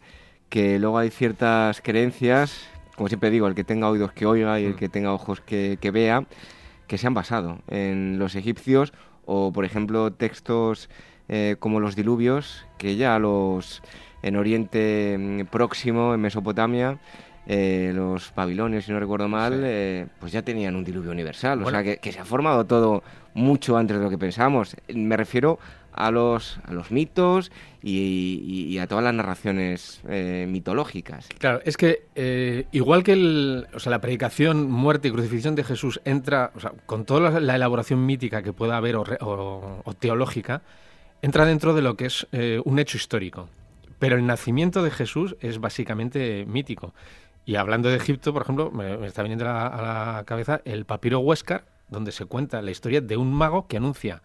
que 0.51 0.79
luego 0.79 0.99
hay 0.99 1.11
ciertas 1.11 1.81
creencias, 1.81 2.67
como 2.97 3.09
siempre 3.09 3.31
digo, 3.31 3.47
el 3.49 3.55
que 3.55 3.65
tenga 3.65 3.89
oídos 3.89 4.13
que 4.13 4.27
oiga 4.27 4.61
y 4.61 4.65
el 4.67 4.75
Mm. 4.75 4.77
que 4.77 4.89
tenga 4.91 5.13
ojos 5.13 5.41
que, 5.41 5.79
que 5.81 5.91
vea, 5.91 6.27
que 6.87 6.99
se 6.99 7.07
han 7.07 7.15
basado 7.15 7.61
en 7.69 8.19
los 8.19 8.35
egipcios 8.37 8.93
o, 9.25 9.53
por 9.53 9.65
ejemplo, 9.65 10.13
textos 10.13 10.91
eh, 11.29 11.57
como 11.59 11.81
los 11.81 11.97
diluvios, 11.97 12.67
que 12.77 12.97
ya 12.97 13.19
los 13.19 13.83
en 14.23 14.37
Oriente 14.37 15.17
mm, 15.19 15.47
Próximo, 15.47 16.15
en 16.15 16.21
Mesopotamia, 16.21 16.99
eh, 17.47 17.91
los 17.95 18.33
babilonios, 18.37 18.85
si 18.85 18.93
no 18.93 19.01
recuerdo 19.01 19.29
mal, 19.29 19.61
eh, 19.65 20.07
pues 20.21 20.31
ya 20.33 20.43
tenían 20.43 20.77
un 20.77 20.85
diluvio 20.85 21.11
universal. 21.11 21.61
O 21.63 21.71
sea, 21.71 21.83
que, 21.83 21.97
que 21.99 22.13
se 22.13 22.21
ha 22.21 22.25
formado 22.25 22.65
todo 22.67 23.03
mucho 23.35 23.77
antes 23.77 23.97
de 23.99 24.03
lo 24.05 24.11
que 24.11 24.19
pensamos. 24.19 24.77
Me 24.95 25.17
refiero 25.17 25.59
a 25.95 26.11
los, 26.11 26.59
a 26.65 26.73
los 26.73 26.91
mitos 26.93 27.51
y, 27.83 28.41
y- 28.47 28.65
y 28.73 28.79
a 28.79 28.87
todas 28.87 29.03
las 29.05 29.13
narraciones 29.13 30.01
eh, 30.09 30.47
mitológicas. 30.49 31.29
Claro, 31.39 31.61
es 31.65 31.77
que 31.77 32.65
igual 32.73 33.03
que 33.03 33.13
el, 33.15 33.67
o 33.75 33.81
sea, 33.81 33.91
la 33.91 34.01
predicación, 34.01 34.71
muerte 34.71 35.09
y 35.09 35.11
crucifixión 35.11 35.55
de 35.57 35.65
Jesús 35.65 36.01
entra, 36.05 36.53
o 36.55 36.61
sea, 36.61 36.73
con 36.87 37.05
toda 37.05 37.29
la, 37.33 37.41
la 37.41 37.57
elaboración 37.57 38.07
mítica 38.07 38.43
que 38.43 38.53
pueda 38.53 38.77
haber 38.77 38.95
o, 38.97 39.05
re- 39.05 39.19
o- 39.21 39.83
o 39.85 39.95
teológica, 39.95 40.63
entra 41.23 41.45
dentro 41.45 41.75
de 41.75 41.83
lo 41.83 41.97
que 41.97 42.07
es 42.07 42.27
un 42.65 42.79
hecho 42.79 42.97
histórico. 42.97 43.49
Pero 44.03 44.17
el 44.17 44.27
nacimiento 44.27 44.83
de 44.83 44.91
Jesús 44.91 45.37
es 45.39 45.61
básicamente 45.61 46.45
mítico. 46.45 46.93
Y 47.45 47.55
hablando 47.55 47.89
de 47.89 47.95
Egipto, 47.95 48.33
por 48.33 48.43
ejemplo, 48.43 48.73
me, 48.73 49.07
está 49.07 49.23
viniendo 49.23 49.49
a 49.49 49.53
la, 49.53 50.25
cabeza 50.27 50.61
el 50.65 50.87
papiro 50.87 51.21
Huéscar, 51.21 51.67
donde 51.89 52.11
se 52.11 52.25
cuenta 52.25 52.61
la 52.63 52.73
historia 52.73 53.01
de 53.01 53.17
un 53.17 53.33
mago 53.33 53.69
que 53.69 53.77
anuncia 53.77 54.21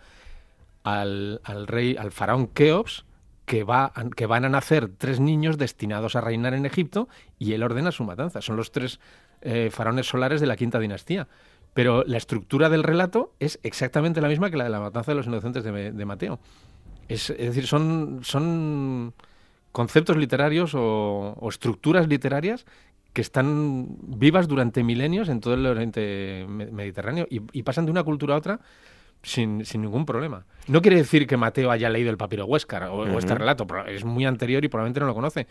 al, 0.82 1.41
al 1.43 1.67
rey, 1.67 1.95
al 1.95 2.11
faraón 2.11 2.47
Keops, 2.47 3.05
que, 3.45 3.63
va, 3.63 3.93
que 4.15 4.25
van 4.25 4.45
a 4.45 4.49
nacer 4.49 4.89
tres 4.97 5.19
niños 5.19 5.59
destinados 5.59 6.15
a 6.15 6.21
reinar 6.21 6.55
en 6.55 6.65
Egipto 6.65 7.07
y 7.38 7.53
él 7.53 7.61
ordena 7.61 7.91
su 7.91 8.03
matanza. 8.03 8.41
Son 8.41 8.55
los 8.55 8.71
tres 8.71 8.99
eh, 9.41 9.69
faraones 9.71 10.07
solares 10.07 10.41
de 10.41 10.47
la 10.47 10.55
quinta 10.55 10.80
dinastía. 10.80 11.28
Pero 11.75 12.03
la 12.03 12.17
estructura 12.17 12.69
del 12.69 12.82
relato 12.82 13.36
es 13.39 13.59
exactamente 13.61 14.21
la 14.21 14.28
misma 14.28 14.49
que 14.49 14.57
la 14.57 14.63
de 14.63 14.71
la 14.71 14.80
matanza 14.80 15.11
de 15.11 15.17
los 15.17 15.28
inocentes 15.28 15.63
de, 15.63 15.91
de 15.91 16.05
Mateo. 16.05 16.39
Es, 17.07 17.30
es 17.30 17.38
decir, 17.38 17.67
son, 17.67 18.21
son 18.23 19.13
conceptos 19.78 20.17
literarios 20.17 20.73
o, 20.73 21.36
o 21.39 21.49
estructuras 21.49 22.07
literarias 22.07 22.65
que 23.14 23.22
están 23.22 23.88
vivas 24.02 24.47
durante 24.47 24.84
milenios 24.84 25.30
en 25.30 25.39
todo 25.39 25.53
el 25.53 25.65
Oriente 25.68 26.45
Me- 26.49 26.72
Mediterráneo 26.72 27.27
y, 27.30 27.41
y 27.52 27.61
pasan 27.64 27.85
de 27.85 27.91
una 27.91 28.03
cultura 28.03 28.34
a 28.34 28.38
otra 28.38 28.60
sin, 29.22 29.65
sin 29.65 29.81
ningún 29.81 30.06
problema. 30.06 30.45
No 30.68 30.81
quiere 30.81 30.97
decir 30.97 31.27
que 31.27 31.38
Mateo 31.38 31.69
haya 31.69 31.89
leído 31.89 32.10
el 32.10 32.18
papiro 32.18 32.45
Huéscar 32.45 32.84
o, 32.89 32.95
o 33.15 33.19
este 33.19 33.34
relato, 33.39 33.68
es 33.88 34.03
muy 34.03 34.26
anterior 34.26 34.64
y 34.65 34.68
probablemente 34.68 34.99
no 34.99 35.06
lo 35.06 35.14
conoce. 35.14 35.45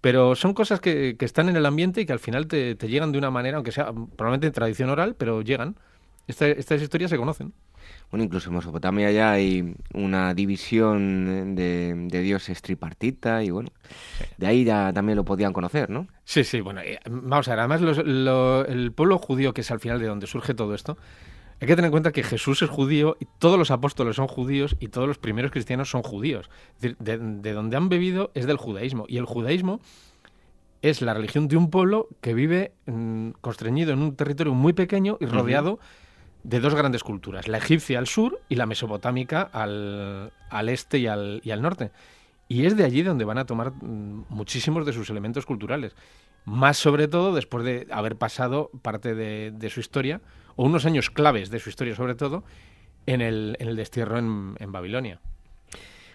Pero 0.00 0.34
son 0.34 0.52
cosas 0.54 0.80
que, 0.80 1.14
que 1.18 1.24
están 1.26 1.48
en 1.48 1.56
el 1.56 1.66
ambiente 1.66 2.00
y 2.00 2.06
que 2.06 2.12
al 2.12 2.18
final 2.20 2.46
te, 2.48 2.74
te 2.74 2.88
llegan 2.88 3.12
de 3.12 3.18
una 3.18 3.30
manera, 3.30 3.56
aunque 3.58 3.70
sea 3.72 3.92
probablemente 3.92 4.46
en 4.48 4.52
tradición 4.52 4.90
oral, 4.90 5.14
pero 5.16 5.42
llegan. 5.42 5.76
Esta- 6.26 6.46
estas 6.48 6.80
historias 6.82 7.10
se 7.10 7.18
conocen. 7.18 7.52
Bueno, 8.10 8.24
incluso 8.24 8.50
en 8.50 8.56
Mesopotamia 8.56 9.10
ya 9.12 9.30
hay 9.32 9.74
una 9.94 10.34
división 10.34 11.54
de, 11.54 11.94
de 12.08 12.20
dioses 12.22 12.60
tripartita 12.60 13.42
y 13.44 13.50
bueno, 13.50 13.70
de 14.36 14.46
ahí 14.48 14.64
ya 14.64 14.92
también 14.92 15.16
lo 15.16 15.24
podían 15.24 15.52
conocer, 15.52 15.90
¿no? 15.90 16.08
Sí, 16.24 16.42
sí, 16.42 16.60
bueno, 16.60 16.80
eh, 16.80 16.98
vamos 17.08 17.46
a 17.48 17.52
ver, 17.52 17.60
además 17.60 17.80
los- 17.82 18.04
lo- 18.04 18.66
el 18.66 18.90
pueblo 18.92 19.18
judío, 19.18 19.54
que 19.54 19.60
es 19.60 19.70
al 19.70 19.78
final 19.80 20.00
de 20.00 20.06
donde 20.06 20.26
surge 20.26 20.54
todo 20.54 20.74
esto, 20.74 20.98
hay 21.60 21.68
que 21.68 21.76
tener 21.76 21.86
en 21.88 21.92
cuenta 21.92 22.10
que 22.10 22.22
Jesús 22.22 22.62
es 22.62 22.70
judío 22.70 23.16
y 23.20 23.26
todos 23.38 23.58
los 23.58 23.70
apóstoles 23.70 24.16
son 24.16 24.26
judíos 24.26 24.76
y 24.80 24.88
todos 24.88 25.06
los 25.06 25.18
primeros 25.18 25.50
cristianos 25.52 25.90
son 25.90 26.02
judíos. 26.02 26.48
Es 26.76 26.80
decir, 26.80 26.96
de, 26.98 27.18
de 27.18 27.52
donde 27.52 27.76
han 27.76 27.88
bebido 27.90 28.30
es 28.34 28.46
del 28.46 28.56
judaísmo. 28.56 29.04
Y 29.08 29.18
el 29.18 29.26
judaísmo 29.26 29.80
es 30.82 31.02
la 31.02 31.12
religión 31.14 31.48
de 31.48 31.56
un 31.58 31.70
pueblo 31.70 32.08
que 32.22 32.32
vive 32.34 32.72
mm, 32.86 33.30
constreñido 33.42 33.92
en 33.92 34.00
un 34.00 34.16
territorio 34.16 34.54
muy 34.54 34.72
pequeño 34.72 35.18
y 35.20 35.26
rodeado 35.26 35.78
de 36.42 36.60
dos 36.60 36.74
grandes 36.74 37.02
culturas, 37.02 37.48
la 37.48 37.58
egipcia 37.58 37.98
al 37.98 38.06
sur 38.06 38.40
y 38.48 38.56
la 38.56 38.66
mesopotámica 38.66 39.42
al, 39.42 40.32
al 40.48 40.68
este 40.68 40.98
y 40.98 41.06
al, 41.06 41.40
y 41.44 41.50
al 41.50 41.62
norte. 41.62 41.90
Y 42.48 42.66
es 42.66 42.76
de 42.76 42.84
allí 42.84 43.02
donde 43.02 43.24
van 43.24 43.38
a 43.38 43.46
tomar 43.46 43.72
mm, 43.72 44.26
muchísimos 44.28 44.84
de 44.86 44.92
sus 44.92 45.10
elementos 45.10 45.46
culturales. 45.46 45.94
Más 46.44 46.78
sobre 46.78 47.06
todo 47.06 47.34
después 47.34 47.64
de 47.64 47.86
haber 47.90 48.16
pasado 48.16 48.70
parte 48.82 49.14
de, 49.14 49.52
de 49.54 49.70
su 49.70 49.80
historia, 49.80 50.20
o 50.56 50.64
unos 50.64 50.86
años 50.86 51.10
claves 51.10 51.50
de 51.50 51.60
su 51.60 51.68
historia 51.68 51.94
sobre 51.94 52.14
todo, 52.14 52.42
en 53.06 53.20
el, 53.20 53.56
en 53.60 53.68
el 53.68 53.76
destierro 53.76 54.18
en, 54.18 54.56
en 54.58 54.72
Babilonia. 54.72 55.20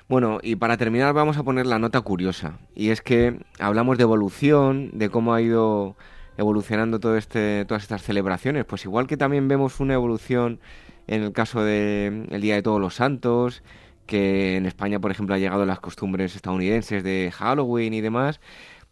Bueno, 0.07 0.39
y 0.43 0.55
para 0.55 0.77
terminar 0.77 1.13
vamos 1.13 1.37
a 1.37 1.43
poner 1.43 1.65
la 1.65 1.79
nota 1.79 2.01
curiosa. 2.01 2.59
Y 2.75 2.89
es 2.89 3.01
que 3.01 3.39
hablamos 3.59 3.97
de 3.97 4.03
evolución, 4.03 4.91
de 4.93 5.09
cómo 5.09 5.33
ha 5.33 5.41
ido 5.41 5.95
evolucionando 6.37 6.99
todo 6.99 7.17
este, 7.17 7.65
todas 7.65 7.83
estas 7.83 8.03
celebraciones. 8.03 8.65
Pues 8.65 8.85
igual 8.85 9.07
que 9.07 9.17
también 9.17 9.47
vemos 9.47 9.79
una 9.79 9.93
evolución 9.93 10.59
en 11.07 11.23
el 11.23 11.31
caso 11.31 11.63
del 11.63 12.41
Día 12.41 12.55
de 12.55 12.63
Todos 12.63 12.81
los 12.81 12.95
Santos, 12.95 13.63
que 14.05 14.57
en 14.57 14.65
España, 14.65 14.99
por 14.99 15.11
ejemplo, 15.11 15.35
ha 15.35 15.39
llegado 15.39 15.65
las 15.65 15.79
costumbres 15.79 16.35
estadounidenses 16.35 17.03
de 17.03 17.31
Halloween 17.33 17.93
y 17.93 18.01
demás, 18.01 18.39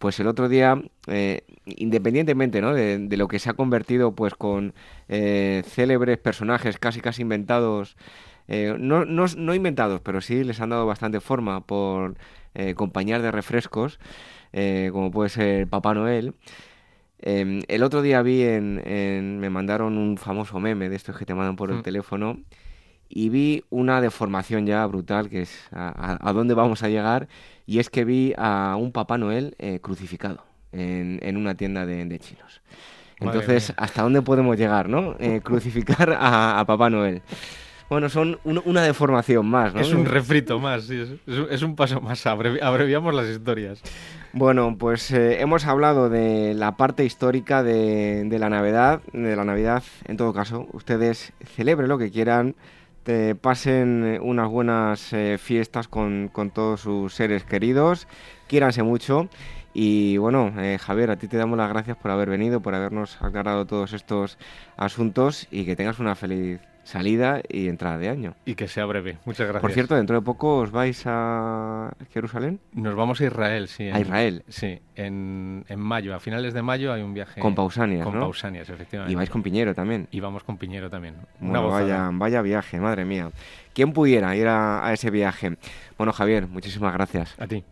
pues 0.03 0.19
el 0.19 0.27
otro 0.27 0.49
día, 0.49 0.81
eh, 1.07 1.45
independientemente 1.65 2.61
¿no? 2.61 2.73
de, 2.73 2.97
de, 2.97 3.17
lo 3.17 3.27
que 3.27 3.39
se 3.39 3.49
ha 3.49 3.53
convertido 3.53 4.13
pues 4.13 4.35
con 4.35 4.73
eh, 5.07 5.63
célebres 5.65 6.17
personajes 6.17 6.77
casi 6.77 6.99
casi 6.99 7.21
inventados, 7.21 7.95
eh, 8.49 8.75
no, 8.77 9.05
no, 9.05 9.25
no, 9.37 9.55
inventados, 9.55 10.01
pero 10.01 10.19
sí 10.19 10.43
les 10.43 10.59
han 10.59 10.71
dado 10.71 10.85
bastante 10.85 11.21
forma 11.21 11.61
por 11.61 12.17
eh, 12.53 12.75
compañías 12.75 13.21
de 13.21 13.31
refrescos, 13.31 13.99
como 14.91 15.09
puede 15.09 15.29
ser 15.29 15.67
Papá 15.67 15.93
Noel. 15.93 16.35
Em, 17.25 17.61
el 17.69 17.83
otro 17.83 18.01
día 18.01 18.21
vi 18.21 18.41
en, 18.41 18.81
en, 18.85 19.39
me 19.39 19.49
mandaron 19.49 19.97
un 19.97 20.17
famoso 20.17 20.59
meme 20.59 20.89
de 20.89 20.97
estos 20.97 21.17
que 21.17 21.25
te 21.25 21.33
mandan 21.33 21.55
por 21.55 21.71
el 21.71 21.77
mm. 21.77 21.83
teléfono 21.83 22.37
y 23.07 23.29
vi 23.29 23.63
una 23.69 24.01
deformación 24.01 24.65
ya 24.65 24.85
brutal, 24.87 25.29
que 25.29 25.43
es 25.43 25.67
a, 25.71 26.17
a, 26.19 26.33
dónde 26.33 26.53
vamos 26.53 26.83
a 26.83 26.89
llegar, 26.89 27.29
y 27.65 27.79
es 27.79 27.89
que 27.89 28.03
vi 28.03 28.33
a 28.37 28.75
un 28.77 28.91
Papá 28.91 29.17
Noel 29.17 29.55
eh, 29.57 29.79
crucificado 29.81 30.43
en, 30.73 31.19
en, 31.21 31.37
una 31.37 31.55
tienda 31.55 31.85
de, 31.85 32.03
de 32.03 32.19
chinos. 32.19 32.61
Entonces, 33.21 33.71
¿hasta 33.77 34.01
dónde 34.01 34.21
podemos 34.21 34.57
llegar, 34.57 34.89
no? 34.89 35.15
Eh, 35.19 35.39
crucificar 35.43 36.17
a, 36.19 36.59
a, 36.59 36.65
Papá 36.65 36.89
Noel. 36.89 37.21
Bueno, 37.89 38.09
son 38.09 38.37
un, 38.43 38.61
una 38.65 38.81
deformación 38.81 39.45
más, 39.45 39.73
¿no? 39.73 39.79
Es 39.79 39.93
un 39.93 40.05
refrito 40.05 40.59
más, 40.59 40.85
sí, 40.85 41.21
es 41.49 41.61
un 41.61 41.77
paso 41.77 42.01
más, 42.01 42.25
abrevi 42.25 42.59
abreviamos 42.59 43.15
las 43.15 43.27
historias. 43.27 43.81
Bueno, 44.35 44.76
pues 44.80 45.11
eh, 45.11 45.41
hemos 45.41 45.68
hablado 45.68 46.10
de 46.10 46.55
la 46.55 46.76
parte 46.76 47.05
histórica 47.05 47.61
de, 47.61 48.26
la 48.39 48.49
Navidad, 48.49 49.03
de 49.14 49.35
la 49.35 49.43
Navidad, 49.43 49.84
en 50.05 50.18
todo 50.18 50.34
caso, 50.34 50.68
ustedes 50.73 51.34
celebren 51.45 51.88
lo 51.88 51.99
que 51.99 52.10
quieran, 52.10 52.55
te 53.03 53.35
pasen 53.35 54.18
unas 54.23 54.49
buenas 54.49 55.14
eh, 55.14 55.38
fiestas 55.38 55.88
con, 55.88 56.30
con, 56.34 56.49
todos 56.49 56.81
sus 56.81 57.14
seres 57.14 57.43
queridos, 57.43 58.07
quiéranse 58.47 58.81
mucho. 58.81 59.30
Y 59.72 60.18
bueno, 60.18 60.51
eh, 60.57 60.80
Javier, 60.81 61.11
a 61.11 61.18
ti 61.18 61.27
te 61.27 61.38
damos 61.38 61.60
las 61.60 61.69
gracias 61.69 61.97
por 61.97 62.10
haber 62.10 62.31
venido, 62.31 62.60
por 62.60 62.73
habernos 62.73 63.22
aclarado 63.22 63.68
todos 63.68 63.93
estos 63.93 64.39
asuntos 64.77 65.47
y 65.51 65.64
que 65.65 65.76
tengas 65.76 65.99
una 65.99 66.15
feliz 66.15 66.60
salida 66.84 67.41
y 67.49 67.68
entrada 67.68 67.97
de 67.97 68.10
año. 68.10 68.35
Y 68.45 68.55
que 68.55 68.68
sea 68.68 68.85
breve. 68.85 69.18
Muchas 69.26 69.47
gracias. 69.47 69.61
Por 69.61 69.72
cierto, 69.72 69.95
dentro 69.95 70.15
de 70.15 70.22
poco 70.22 70.57
os 70.57 70.72
vais 70.72 71.01
a 71.05 71.91
Jerusalén. 72.11 72.60
Nos 72.73 72.95
vamos 72.95 73.22
a 73.22 73.26
Israel, 73.26 73.68
sí. 73.68 73.88
En, 73.88 73.95
a 73.95 73.99
Israel. 73.99 74.43
Sí, 74.47 74.80
en, 74.95 75.65
en, 75.68 75.80
mayo, 75.80 76.15
a 76.15 76.19
finales 76.19 76.53
de 76.53 76.61
mayo 76.61 76.93
hay 76.93 77.01
un 77.01 77.14
viaje. 77.14 77.39
Con 77.41 77.55
Pausanias, 77.55 78.03
Con 78.05 78.15
¿no? 78.15 78.22
Pausanias, 78.22 78.69
efectivamente. 78.69 79.11
Y 79.11 79.15
vais 79.15 79.30
con 79.30 79.43
Piñero 79.43 79.73
también. 79.73 80.07
Y 80.11 80.19
vamos 80.19 80.43
con 80.43 80.57
Piñero 80.57 80.89
también. 80.89 81.15
Bueno, 81.39 81.69
vaya, 81.69 82.10
vaya 82.11 82.41
viaje, 82.41 82.80
madre 82.80 83.05
mía. 83.05 83.31
¿Quién 83.73 83.93
pudiera 83.93 84.35
ir 84.35 84.47
a, 84.47 84.85
a 84.85 84.93
ese 84.93 85.10
viaje? 85.10 85.57
Bueno, 85.97 86.14
Javier, 86.14 86.47
muchísimas 86.47 86.93
gracias. 86.93 87.35
A 87.39 87.47
ti. 87.47 87.64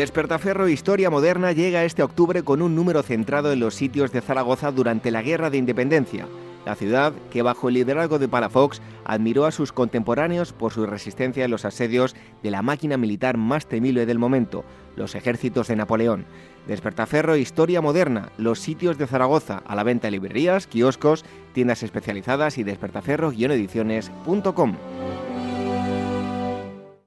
Despertaferro 0.00 0.66
Historia 0.66 1.10
Moderna 1.10 1.52
llega 1.52 1.84
este 1.84 2.02
octubre 2.02 2.42
con 2.42 2.62
un 2.62 2.74
número 2.74 3.02
centrado 3.02 3.52
en 3.52 3.60
los 3.60 3.74
sitios 3.74 4.12
de 4.12 4.22
Zaragoza 4.22 4.72
durante 4.72 5.10
la 5.10 5.20
Guerra 5.20 5.50
de 5.50 5.58
Independencia. 5.58 6.26
La 6.64 6.74
ciudad, 6.74 7.12
que 7.30 7.42
bajo 7.42 7.68
el 7.68 7.74
liderazgo 7.74 8.18
de 8.18 8.26
Palafox 8.26 8.80
admiró 9.04 9.44
a 9.44 9.50
sus 9.50 9.74
contemporáneos 9.74 10.54
por 10.54 10.72
su 10.72 10.86
resistencia 10.86 11.44
en 11.44 11.50
los 11.50 11.66
asedios 11.66 12.16
de 12.42 12.50
la 12.50 12.62
máquina 12.62 12.96
militar 12.96 13.36
más 13.36 13.66
temible 13.66 14.06
del 14.06 14.18
momento, 14.18 14.64
los 14.96 15.14
ejércitos 15.14 15.68
de 15.68 15.76
Napoleón. 15.76 16.24
Despertaferro 16.66 17.36
Historia 17.36 17.82
Moderna, 17.82 18.30
los 18.38 18.58
sitios 18.58 18.96
de 18.96 19.06
Zaragoza, 19.06 19.62
a 19.66 19.76
la 19.76 19.82
venta 19.82 20.08
en 20.08 20.12
librerías, 20.12 20.66
kioscos, 20.66 21.26
tiendas 21.52 21.82
especializadas 21.82 22.56
y 22.56 22.64
despertaferro-ediciones.com. 22.64 24.76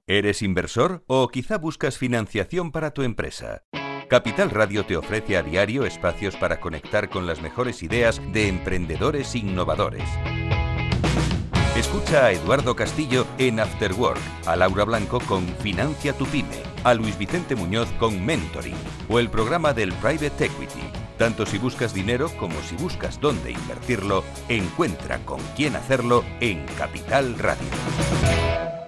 ¿Eres 0.06 0.42
inversor 0.42 1.06
o 1.08 1.30
quizá 1.30 1.58
buscas 1.58 1.98
financiación 1.98 2.74
para 2.74 2.92
tu 2.92 3.04
empresa? 3.04 3.64
Capital 4.10 4.50
Radio 4.50 4.86
te 4.86 4.98
ofrece 4.98 5.38
a 5.38 5.44
diario 5.44 5.86
espacios 5.86 6.36
para 6.36 6.60
conectar 6.60 7.10
con 7.10 7.26
las 7.26 7.42
mejores 7.42 7.82
ideas 7.84 8.22
de 8.34 8.50
emprendedores 8.50 9.34
innovadores. 9.34 10.04
Escucha 11.78 12.26
a 12.26 12.32
Eduardo 12.34 12.76
Castillo 12.76 13.26
en 13.38 13.62
After 13.62 13.94
Work, 13.94 14.20
a 14.46 14.58
Laura 14.58 14.84
Blanco 14.84 15.22
con 15.22 15.48
Financia 15.60 16.12
tu 16.12 16.26
Pyme, 16.26 16.62
a 16.84 16.94
Luis 16.94 17.18
Vicente 17.18 17.56
Muñoz 17.56 17.90
con 17.94 18.26
Mentoring 18.26 18.76
o 19.08 19.20
el 19.20 19.30
programa 19.30 19.74
del 19.74 19.94
Private 19.94 20.48
Equity. 20.48 20.82
Tanto 21.18 21.46
si 21.46 21.58
buscas 21.58 21.94
dinero 21.94 22.30
como 22.38 22.62
si 22.64 22.76
buscas 22.76 23.22
dónde 23.22 23.52
invertirlo, 23.52 24.26
encuentra 24.50 25.20
con 25.20 25.40
quién 25.56 25.78
hacerlo 25.78 26.26
en 26.42 26.66
Capital 26.78 27.40
Radio. 27.40 28.83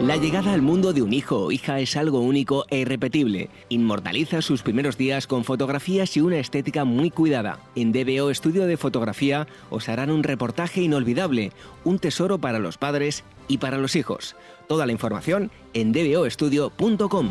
La 0.00 0.16
llegada 0.16 0.54
al 0.54 0.62
mundo 0.62 0.94
de 0.94 1.02
un 1.02 1.12
hijo 1.12 1.36
o 1.36 1.52
hija 1.52 1.78
es 1.78 1.94
algo 1.94 2.20
único 2.20 2.64
e 2.70 2.78
irrepetible. 2.78 3.50
Inmortaliza 3.68 4.40
sus 4.40 4.62
primeros 4.62 4.96
días 4.96 5.26
con 5.26 5.44
fotografías 5.44 6.16
y 6.16 6.22
una 6.22 6.38
estética 6.38 6.86
muy 6.86 7.10
cuidada. 7.10 7.58
En 7.76 7.92
DBO 7.92 8.30
Estudio 8.30 8.66
de 8.66 8.78
Fotografía 8.78 9.46
os 9.68 9.90
harán 9.90 10.10
un 10.10 10.22
reportaje 10.22 10.80
inolvidable, 10.80 11.52
un 11.84 11.98
tesoro 11.98 12.38
para 12.38 12.58
los 12.58 12.78
padres 12.78 13.24
y 13.46 13.58
para 13.58 13.76
los 13.76 13.94
hijos. 13.94 14.36
Toda 14.68 14.86
la 14.86 14.92
información 14.92 15.50
en 15.74 15.92
dboestudio.com. 15.92 17.28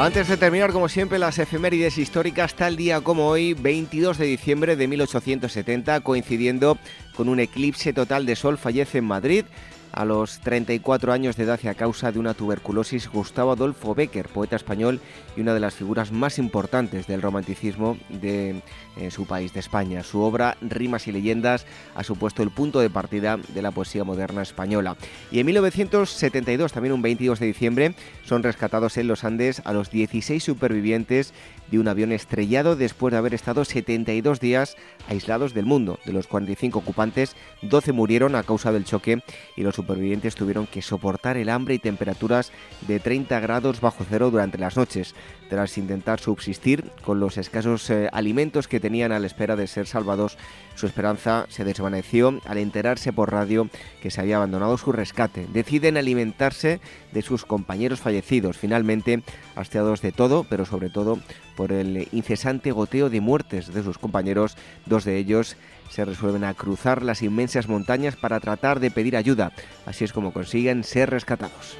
Antes 0.00 0.28
de 0.28 0.38
terminar, 0.38 0.72
como 0.72 0.88
siempre, 0.88 1.18
las 1.18 1.38
efemérides 1.38 1.98
históricas, 1.98 2.54
tal 2.54 2.74
día 2.74 3.02
como 3.02 3.28
hoy, 3.28 3.52
22 3.52 4.16
de 4.16 4.24
diciembre 4.24 4.74
de 4.74 4.88
1870, 4.88 6.00
coincidiendo 6.00 6.78
con 7.14 7.28
un 7.28 7.38
eclipse 7.38 7.92
total 7.92 8.24
de 8.24 8.34
sol, 8.34 8.56
fallece 8.56 8.96
en 8.96 9.04
Madrid 9.04 9.44
a 9.92 10.04
los 10.04 10.40
34 10.40 11.12
años 11.12 11.36
de 11.36 11.44
edad 11.44 11.60
y 11.62 11.68
a 11.68 11.74
causa 11.74 12.12
de 12.12 12.18
una 12.18 12.34
tuberculosis 12.34 13.08
Gustavo 13.08 13.52
Adolfo 13.52 13.94
Becker, 13.94 14.28
poeta 14.28 14.56
español 14.56 15.00
y 15.36 15.40
una 15.40 15.54
de 15.54 15.60
las 15.60 15.74
figuras 15.74 16.12
más 16.12 16.38
importantes 16.38 17.06
del 17.06 17.22
romanticismo 17.22 17.96
de 18.08 18.62
su 19.10 19.26
país, 19.26 19.52
de 19.52 19.60
España. 19.60 20.02
Su 20.02 20.20
obra 20.20 20.56
Rimas 20.60 21.08
y 21.08 21.12
leyendas 21.12 21.66
ha 21.94 22.04
supuesto 22.04 22.42
el 22.42 22.50
punto 22.50 22.80
de 22.80 22.90
partida 22.90 23.36
de 23.36 23.62
la 23.62 23.70
poesía 23.70 24.04
moderna 24.04 24.42
española. 24.42 24.96
Y 25.30 25.40
en 25.40 25.46
1972, 25.46 26.72
también 26.72 26.92
un 26.92 27.02
22 27.02 27.38
de 27.40 27.46
diciembre, 27.46 27.94
son 28.24 28.42
rescatados 28.42 28.96
en 28.96 29.08
los 29.08 29.24
Andes 29.24 29.62
a 29.64 29.72
los 29.72 29.90
16 29.90 30.42
supervivientes 30.42 31.32
de 31.70 31.78
un 31.78 31.88
avión 31.88 32.12
estrellado 32.12 32.76
después 32.76 33.12
de 33.12 33.18
haber 33.18 33.34
estado 33.34 33.64
72 33.64 34.40
días 34.40 34.76
aislados 35.08 35.54
del 35.54 35.66
mundo. 35.66 35.98
De 36.04 36.12
los 36.12 36.26
45 36.26 36.78
ocupantes, 36.78 37.36
12 37.62 37.92
murieron 37.92 38.34
a 38.34 38.42
causa 38.42 38.72
del 38.72 38.84
choque 38.84 39.22
y 39.56 39.62
los 39.62 39.74
supervivientes 39.74 40.34
tuvieron 40.34 40.66
que 40.66 40.82
soportar 40.82 41.36
el 41.36 41.48
hambre 41.48 41.74
y 41.74 41.78
temperaturas 41.78 42.52
de 42.86 43.00
30 43.00 43.40
grados 43.40 43.80
bajo 43.80 44.04
cero 44.08 44.30
durante 44.30 44.58
las 44.58 44.76
noches, 44.76 45.14
tras 45.48 45.78
intentar 45.78 46.20
subsistir 46.20 46.90
con 47.04 47.20
los 47.20 47.36
escasos 47.36 47.88
eh, 47.90 48.08
alimentos 48.12 48.68
que 48.68 48.80
tenían 48.80 49.12
a 49.12 49.18
la 49.18 49.26
espera 49.26 49.56
de 49.56 49.66
ser 49.66 49.86
salvados. 49.86 50.38
Su 50.74 50.86
esperanza 50.86 51.46
se 51.48 51.64
desvaneció 51.64 52.40
al 52.46 52.58
enterarse 52.58 53.12
por 53.12 53.32
radio 53.32 53.68
que 54.00 54.10
se 54.10 54.20
había 54.20 54.36
abandonado 54.36 54.78
su 54.78 54.92
rescate. 54.92 55.46
Deciden 55.52 55.96
alimentarse 55.96 56.80
de 57.12 57.22
sus 57.22 57.44
compañeros 57.44 58.00
fallecidos, 58.00 58.56
finalmente 58.56 59.22
hastiados 59.56 60.00
de 60.00 60.12
todo, 60.12 60.46
pero 60.48 60.64
sobre 60.64 60.90
todo 60.90 61.18
por 61.60 61.72
el 61.72 62.08
incesante 62.12 62.72
goteo 62.72 63.10
de 63.10 63.20
muertes 63.20 63.74
de 63.74 63.82
sus 63.82 63.98
compañeros, 63.98 64.56
dos 64.86 65.04
de 65.04 65.18
ellos 65.18 65.58
se 65.90 66.06
resuelven 66.06 66.42
a 66.42 66.54
cruzar 66.54 67.02
las 67.02 67.20
inmensas 67.20 67.68
montañas 67.68 68.16
para 68.16 68.40
tratar 68.40 68.80
de 68.80 68.90
pedir 68.90 69.14
ayuda. 69.14 69.52
Así 69.84 70.04
es 70.04 70.14
como 70.14 70.32
consiguen 70.32 70.84
ser 70.84 71.10
rescatados. 71.10 71.76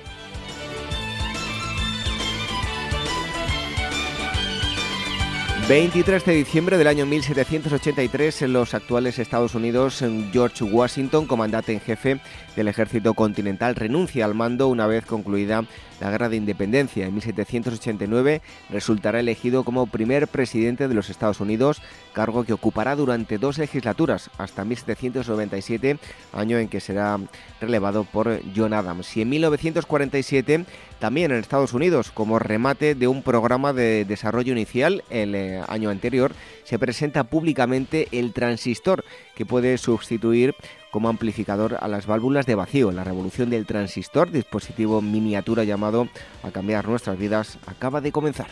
23 5.70 6.24
de 6.24 6.34
diciembre 6.34 6.78
del 6.78 6.88
año 6.88 7.06
1783 7.06 8.42
en 8.42 8.52
los 8.52 8.74
actuales 8.74 9.20
Estados 9.20 9.54
Unidos, 9.54 10.04
George 10.32 10.64
Washington, 10.64 11.26
comandante 11.26 11.72
en 11.72 11.78
jefe 11.78 12.20
del 12.56 12.66
ejército 12.66 13.14
continental, 13.14 13.76
renuncia 13.76 14.24
al 14.24 14.34
mando 14.34 14.66
una 14.66 14.88
vez 14.88 15.06
concluida 15.06 15.64
la 16.00 16.10
Guerra 16.10 16.28
de 16.28 16.36
Independencia. 16.36 17.06
En 17.06 17.14
1789 17.14 18.42
resultará 18.70 19.20
elegido 19.20 19.62
como 19.62 19.86
primer 19.86 20.26
presidente 20.26 20.88
de 20.88 20.94
los 20.94 21.08
Estados 21.08 21.38
Unidos, 21.38 21.80
cargo 22.14 22.42
que 22.42 22.52
ocupará 22.52 22.96
durante 22.96 23.38
dos 23.38 23.58
legislaturas, 23.58 24.28
hasta 24.38 24.64
1797, 24.64 25.98
año 26.32 26.58
en 26.58 26.66
que 26.66 26.80
será 26.80 27.18
relevado 27.60 28.02
por 28.02 28.40
John 28.56 28.72
Adams. 28.72 29.16
Y 29.16 29.22
en 29.22 29.28
1947 29.28 30.64
también 30.98 31.30
en 31.30 31.38
Estados 31.38 31.72
Unidos, 31.72 32.10
como 32.10 32.38
remate 32.38 32.94
de 32.94 33.08
un 33.08 33.22
programa 33.22 33.72
de 33.72 34.04
desarrollo 34.04 34.52
inicial 34.52 35.02
el 35.10 35.59
año 35.68 35.90
anterior, 35.90 36.32
se 36.64 36.78
presenta 36.78 37.24
públicamente 37.24 38.08
el 38.12 38.32
transistor 38.32 39.04
que 39.34 39.46
puede 39.46 39.78
sustituir 39.78 40.54
como 40.90 41.08
amplificador 41.08 41.78
a 41.80 41.88
las 41.88 42.06
válvulas 42.06 42.46
de 42.46 42.54
vacío. 42.54 42.92
La 42.92 43.04
revolución 43.04 43.50
del 43.50 43.66
transistor, 43.66 44.30
dispositivo 44.30 45.00
miniatura 45.00 45.64
llamado 45.64 46.08
a 46.42 46.50
cambiar 46.50 46.88
nuestras 46.88 47.18
vidas, 47.18 47.58
acaba 47.66 48.00
de 48.00 48.12
comenzar. 48.12 48.48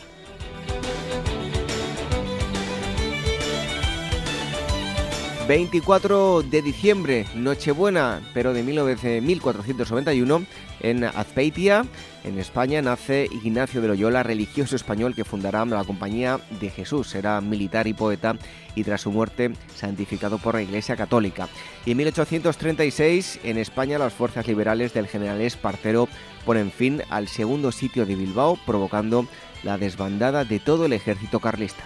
24 5.49 6.43
de 6.43 6.61
diciembre, 6.61 7.25
Nochebuena, 7.33 8.21
pero 8.35 8.53
de 8.53 8.61
1491, 8.61 10.43
en 10.81 11.03
Azpeitia, 11.03 11.87
en 12.23 12.37
España, 12.37 12.83
nace 12.83 13.27
Ignacio 13.31 13.81
de 13.81 13.87
Loyola, 13.87 14.21
religioso 14.21 14.75
español 14.75 15.15
que 15.15 15.23
fundará 15.23 15.65
la 15.65 15.83
Compañía 15.85 16.39
de 16.61 16.69
Jesús. 16.69 17.07
Será 17.07 17.41
militar 17.41 17.87
y 17.87 17.95
poeta 17.95 18.35
y 18.75 18.83
tras 18.83 19.01
su 19.01 19.11
muerte 19.11 19.53
santificado 19.75 20.37
por 20.37 20.53
la 20.53 20.61
Iglesia 20.61 20.95
Católica. 20.95 21.49
Y 21.83 21.93
en 21.93 21.97
1836, 21.97 23.39
en 23.43 23.57
España, 23.57 23.97
las 23.97 24.13
fuerzas 24.13 24.45
liberales 24.45 24.93
del 24.93 25.07
general 25.07 25.41
Espartero 25.41 26.07
ponen 26.45 26.69
fin 26.69 27.01
al 27.09 27.27
segundo 27.27 27.71
sitio 27.71 28.05
de 28.05 28.13
Bilbao, 28.13 28.59
provocando 28.67 29.25
la 29.63 29.79
desbandada 29.79 30.45
de 30.45 30.59
todo 30.59 30.85
el 30.85 30.93
ejército 30.93 31.39
carlista. 31.39 31.85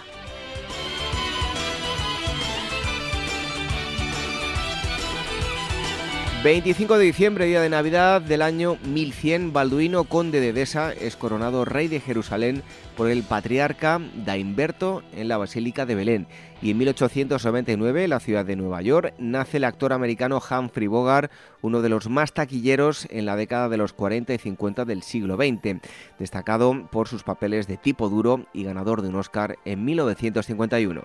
25 6.44 6.98
de 6.98 7.06
diciembre, 7.06 7.46
día 7.46 7.62
de 7.62 7.70
Navidad 7.70 8.20
del 8.20 8.42
año 8.42 8.76
1100, 8.84 9.54
Balduino, 9.54 10.04
conde 10.04 10.40
de 10.40 10.50
Edesa, 10.50 10.92
es 10.92 11.16
coronado 11.16 11.64
rey 11.64 11.88
de 11.88 12.00
Jerusalén 12.00 12.62
por 12.98 13.08
el 13.08 13.22
patriarca 13.22 13.98
Daimberto 14.26 15.02
en 15.16 15.28
la 15.28 15.38
Basílica 15.38 15.86
de 15.86 15.94
Belén. 15.94 16.26
Y 16.60 16.72
en 16.72 16.76
1899, 16.76 18.04
en 18.04 18.10
la 18.10 18.20
ciudad 18.20 18.44
de 18.44 18.56
Nueva 18.56 18.82
York, 18.82 19.14
nace 19.16 19.56
el 19.56 19.64
actor 19.64 19.94
americano 19.94 20.38
Humphrey 20.38 20.86
Bogart, 20.86 21.32
uno 21.62 21.80
de 21.80 21.88
los 21.88 22.10
más 22.10 22.34
taquilleros 22.34 23.08
en 23.08 23.24
la 23.24 23.36
década 23.36 23.70
de 23.70 23.78
los 23.78 23.94
40 23.94 24.34
y 24.34 24.38
50 24.38 24.84
del 24.84 25.02
siglo 25.02 25.36
XX, 25.36 25.80
destacado 26.18 26.88
por 26.92 27.08
sus 27.08 27.22
papeles 27.22 27.66
de 27.66 27.78
tipo 27.78 28.10
duro 28.10 28.44
y 28.52 28.64
ganador 28.64 29.00
de 29.00 29.08
un 29.08 29.16
Oscar 29.16 29.56
en 29.64 29.82
1951. 29.86 31.04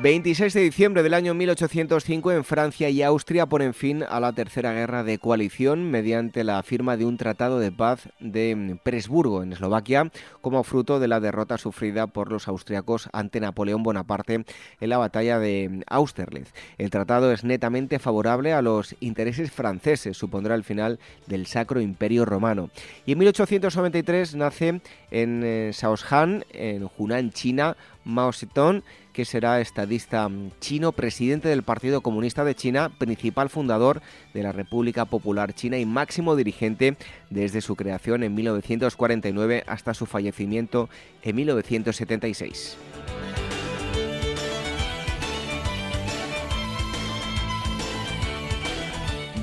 26 0.00 0.54
de 0.54 0.60
diciembre 0.60 1.02
del 1.02 1.12
año 1.12 1.34
1805 1.34 2.30
en 2.30 2.44
Francia 2.44 2.88
y 2.88 3.02
Austria 3.02 3.46
ponen 3.46 3.74
fin 3.74 4.04
a 4.08 4.20
la 4.20 4.32
Tercera 4.32 4.72
Guerra 4.72 5.02
de 5.02 5.18
Coalición 5.18 5.90
mediante 5.90 6.44
la 6.44 6.62
firma 6.62 6.96
de 6.96 7.04
un 7.04 7.16
tratado 7.16 7.58
de 7.58 7.72
paz 7.72 8.08
de 8.20 8.78
Presburgo 8.84 9.42
en 9.42 9.52
Eslovaquia 9.52 10.12
como 10.40 10.62
fruto 10.62 11.00
de 11.00 11.08
la 11.08 11.18
derrota 11.18 11.58
sufrida 11.58 12.06
por 12.06 12.30
los 12.30 12.46
austriacos 12.46 13.08
ante 13.12 13.40
Napoleón 13.40 13.82
Bonaparte 13.82 14.44
en 14.80 14.88
la 14.88 14.98
batalla 14.98 15.40
de 15.40 15.82
Austerlitz. 15.88 16.52
El 16.78 16.90
tratado 16.90 17.32
es 17.32 17.42
netamente 17.42 17.98
favorable 17.98 18.52
a 18.52 18.62
los 18.62 18.94
intereses 19.00 19.50
franceses, 19.50 20.16
supondrá 20.16 20.54
el 20.54 20.62
final 20.62 21.00
del 21.26 21.46
Sacro 21.46 21.80
Imperio 21.80 22.24
Romano. 22.24 22.70
Y 23.04 23.12
en 23.12 23.18
1893 23.18 24.36
nace 24.36 24.80
en 25.10 25.42
eh, 25.42 25.72
Shaoxan, 25.74 26.44
en 26.52 26.88
Hunan, 26.96 27.32
China, 27.32 27.76
Mao 28.08 28.32
Zedong, 28.32 28.82
que 29.12 29.24
será 29.24 29.60
estadista 29.60 30.28
chino, 30.60 30.92
presidente 30.92 31.48
del 31.48 31.62
Partido 31.62 32.00
Comunista 32.00 32.42
de 32.42 32.54
China, 32.54 32.90
principal 32.98 33.50
fundador 33.50 34.00
de 34.32 34.42
la 34.42 34.52
República 34.52 35.04
Popular 35.04 35.54
China 35.54 35.78
y 35.78 35.84
máximo 35.84 36.34
dirigente 36.34 36.96
desde 37.30 37.60
su 37.60 37.76
creación 37.76 38.22
en 38.22 38.34
1949 38.34 39.64
hasta 39.66 39.92
su 39.92 40.06
fallecimiento 40.06 40.88
en 41.22 41.36
1976. 41.36 42.78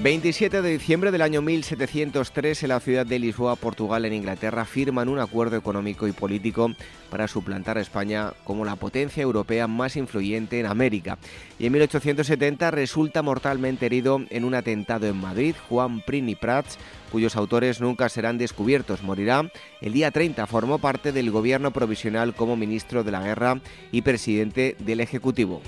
27 0.05 0.61
de 0.61 0.69
diciembre 0.69 1.09
del 1.09 1.23
año 1.23 1.41
1703 1.41 2.61
en 2.61 2.69
la 2.69 2.79
ciudad 2.79 3.07
de 3.07 3.17
Lisboa, 3.17 3.55
Portugal, 3.55 4.05
en 4.05 4.13
Inglaterra, 4.13 4.63
firman 4.63 5.09
un 5.09 5.17
acuerdo 5.17 5.57
económico 5.57 6.07
y 6.07 6.11
político 6.11 6.69
para 7.09 7.27
suplantar 7.27 7.79
a 7.79 7.81
España 7.81 8.31
como 8.43 8.65
la 8.65 8.75
potencia 8.75 9.23
europea 9.23 9.65
más 9.65 9.95
influyente 9.95 10.59
en 10.59 10.67
América. 10.67 11.17
Y 11.57 11.65
en 11.65 11.73
1870 11.73 12.69
resulta 12.69 13.23
mortalmente 13.23 13.87
herido 13.87 14.21
en 14.29 14.45
un 14.45 14.53
atentado 14.53 15.07
en 15.07 15.17
Madrid 15.17 15.55
Juan 15.69 16.01
Prini 16.01 16.35
Prats, 16.35 16.77
cuyos 17.11 17.35
autores 17.35 17.81
nunca 17.81 18.07
serán 18.07 18.37
descubiertos. 18.37 19.01
Morirá 19.01 19.51
el 19.81 19.93
día 19.93 20.11
30. 20.11 20.45
Formó 20.45 20.77
parte 20.77 21.13
del 21.13 21.31
gobierno 21.31 21.71
provisional 21.71 22.35
como 22.35 22.55
ministro 22.55 23.03
de 23.03 23.11
la 23.11 23.23
Guerra 23.23 23.59
y 23.91 24.03
presidente 24.03 24.75
del 24.77 24.99
Ejecutivo. 24.99 25.63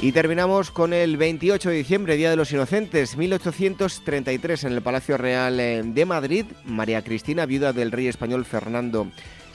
Y 0.00 0.12
terminamos 0.12 0.70
con 0.70 0.92
el 0.92 1.16
28 1.16 1.70
de 1.70 1.76
diciembre, 1.76 2.16
Día 2.16 2.28
de 2.28 2.36
los 2.36 2.52
Inocentes, 2.52 3.16
1833, 3.16 4.64
en 4.64 4.72
el 4.72 4.82
Palacio 4.82 5.16
Real 5.16 5.58
eh, 5.58 5.82
de 5.82 6.04
Madrid. 6.04 6.44
María 6.66 7.02
Cristina, 7.02 7.46
viuda 7.46 7.72
del 7.72 7.90
rey 7.90 8.08
español 8.08 8.44
Fernando 8.44 9.06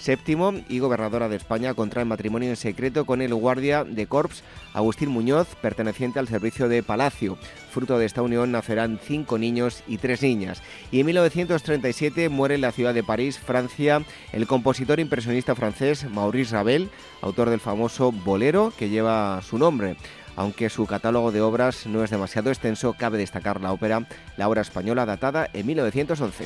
VII 0.05 0.63
y 0.69 0.79
gobernadora 0.79 1.29
de 1.29 1.35
España, 1.35 1.73
contrae 1.73 2.05
matrimonio 2.05 2.49
en 2.49 2.55
secreto 2.55 3.05
con 3.05 3.21
el 3.21 3.33
guardia 3.35 3.83
de 3.83 4.07
Corps 4.07 4.43
Agustín 4.73 5.09
Muñoz, 5.09 5.55
perteneciente 5.61 6.19
al 6.19 6.27
servicio 6.27 6.69
de 6.69 6.83
Palacio. 6.83 7.37
Fruto 7.71 7.99
de 7.99 8.05
esta 8.05 8.21
unión 8.21 8.51
nacerán 8.51 8.99
cinco 9.03 9.37
niños 9.37 9.83
y 9.87 9.97
tres 9.97 10.21
niñas. 10.21 10.63
Y 10.91 11.01
en 11.01 11.05
1937 11.07 12.29
muere 12.29 12.55
en 12.55 12.61
la 12.61 12.71
ciudad 12.71 12.93
de 12.93 13.03
París, 13.03 13.37
Francia, 13.37 14.01
el 14.31 14.47
compositor 14.47 14.99
impresionista 14.99 15.53
francés 15.53 16.09
Maurice 16.09 16.53
Ravel, 16.55 16.89
autor 17.21 17.49
del 17.49 17.59
famoso 17.59 18.11
Bolero 18.11 18.73
que 18.77 18.89
lleva 18.89 19.41
su 19.41 19.57
nombre. 19.57 19.97
Aunque 20.39 20.69
su 20.69 20.85
catálogo 20.85 21.33
de 21.33 21.41
obras 21.41 21.85
no 21.85 22.01
es 22.01 22.11
demasiado 22.11 22.49
extenso, 22.49 22.95
cabe 22.97 23.17
destacar 23.17 23.59
la 23.59 23.73
ópera, 23.73 24.07
la 24.37 24.47
obra 24.47 24.61
española 24.61 25.05
datada 25.05 25.49
en 25.51 25.65
1911. 25.65 26.45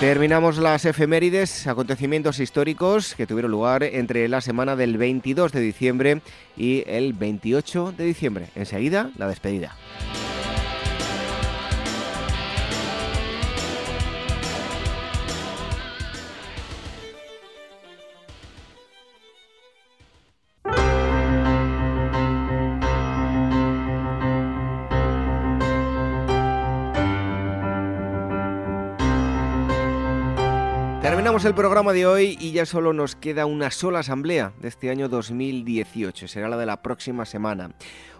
Terminamos 0.00 0.56
las 0.56 0.86
efemérides, 0.86 1.66
acontecimientos 1.66 2.40
históricos 2.40 3.14
que 3.16 3.26
tuvieron 3.26 3.50
lugar 3.50 3.82
entre 3.82 4.26
la 4.28 4.40
semana 4.40 4.76
del 4.76 4.96
22 4.96 5.52
de 5.52 5.60
diciembre 5.60 6.22
y 6.56 6.84
el 6.86 7.12
28 7.12 7.92
de 7.98 8.04
diciembre. 8.04 8.46
Enseguida, 8.54 9.10
la 9.18 9.28
despedida. 9.28 9.76
El 31.42 31.54
programa 31.54 31.94
de 31.94 32.04
hoy 32.04 32.36
y 32.38 32.52
ya 32.52 32.66
solo 32.66 32.92
nos 32.92 33.16
queda 33.16 33.46
una 33.46 33.70
sola 33.70 34.00
asamblea 34.00 34.52
de 34.60 34.68
este 34.68 34.90
año 34.90 35.08
2018. 35.08 36.28
Será 36.28 36.50
la 36.50 36.58
de 36.58 36.66
la 36.66 36.82
próxima 36.82 37.24
semana. 37.24 37.70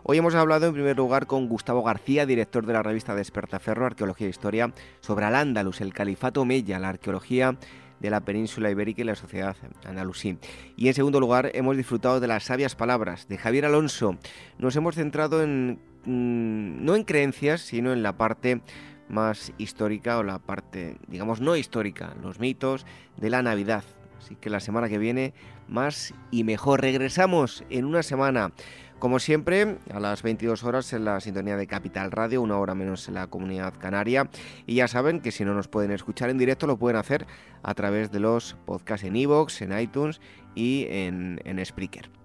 Hoy 0.05 0.16
hemos 0.16 0.34
hablado 0.34 0.66
en 0.66 0.72
primer 0.72 0.97
lugar 0.97 1.26
con 1.26 1.47
Gustavo 1.47 1.82
García, 1.82 2.24
director 2.24 2.64
de 2.64 2.72
la 2.72 2.82
revista 2.82 3.14
Despertaferro, 3.14 3.84
Arqueología 3.84 4.26
e 4.26 4.30
Historia, 4.30 4.72
sobre 5.01 5.26
Al-Ándalus, 5.26 5.82
el 5.82 5.92
Califato 5.92 6.47
Mella, 6.47 6.78
la 6.78 6.88
arqueología 6.88 7.59
de 8.01 8.10
la 8.10 8.22
península 8.22 8.70
ibérica 8.70 9.02
y 9.02 9.05
la 9.05 9.14
sociedad 9.14 9.55
andalusí. 9.84 10.38
Y 10.76 10.88
en 10.88 10.94
segundo 10.94 11.20
lugar, 11.20 11.51
hemos 11.52 11.76
disfrutado 11.76 12.20
de 12.20 12.26
las 12.26 12.44
sabias 12.44 12.74
palabras 12.74 13.28
de 13.28 13.36
Javier 13.36 13.66
Alonso. 13.66 14.16
Nos 14.59 14.74
hemos 14.76 14.94
centrado 14.94 15.42
en 15.42 15.78
mm, 16.06 16.84
no 16.84 16.97
en 16.97 17.05
creencias, 17.05 17.60
sino 17.60 17.92
en 17.92 18.02
la 18.02 18.16
parte 18.16 18.62
más 19.11 19.53
histórica 19.59 20.19
o 20.19 20.23
la 20.23 20.39
parte, 20.39 20.97
digamos, 21.09 21.41
no 21.41 21.57
histórica, 21.57 22.15
los 22.23 22.41
mitos 22.41 22.87
de 23.16 23.31
la 23.31 23.43
Navidad. 23.43 23.85
Así 24.19 24.37
que 24.37 24.51
la 24.51 24.61
semana 24.61 24.89
que 24.89 24.99
viene 24.99 25.35
más 25.69 26.15
y 26.31 26.45
mejor. 26.45 26.81
Regresamos 26.82 27.65
en 27.70 27.85
una 27.85 28.03
semana. 28.03 28.53
Como 28.99 29.19
siempre, 29.19 29.78
a 29.95 29.99
las 29.99 30.23
22 30.23 30.62
horas 30.62 30.93
en 30.93 31.07
la 31.07 31.20
sintonía 31.20 31.57
de 31.57 31.66
Capital 31.66 32.11
Radio, 32.11 32.43
una 32.43 32.59
hora 32.59 32.74
menos 32.74 33.09
en 33.09 33.15
la 33.15 33.28
comunidad 33.28 33.73
canaria. 33.78 34.28
Y 34.66 34.74
ya 34.74 34.89
saben 34.89 35.20
que 35.20 35.32
si 35.32 35.43
no 35.45 35.55
nos 35.55 35.69
pueden 35.69 35.91
escuchar 35.91 36.28
en 36.28 36.37
directo, 36.37 36.66
lo 36.66 36.77
pueden 36.77 36.99
hacer 36.99 37.27
a 37.62 37.73
través 37.73 38.12
de 38.12 38.20
los 38.20 38.57
podcasts 38.66 39.07
en 39.07 39.16
iVoox, 39.16 39.62
en 39.62 39.78
iTunes 39.78 40.20
y 40.55 40.87
en, 40.91 41.41
en 41.45 41.65
Spreaker. 41.65 42.19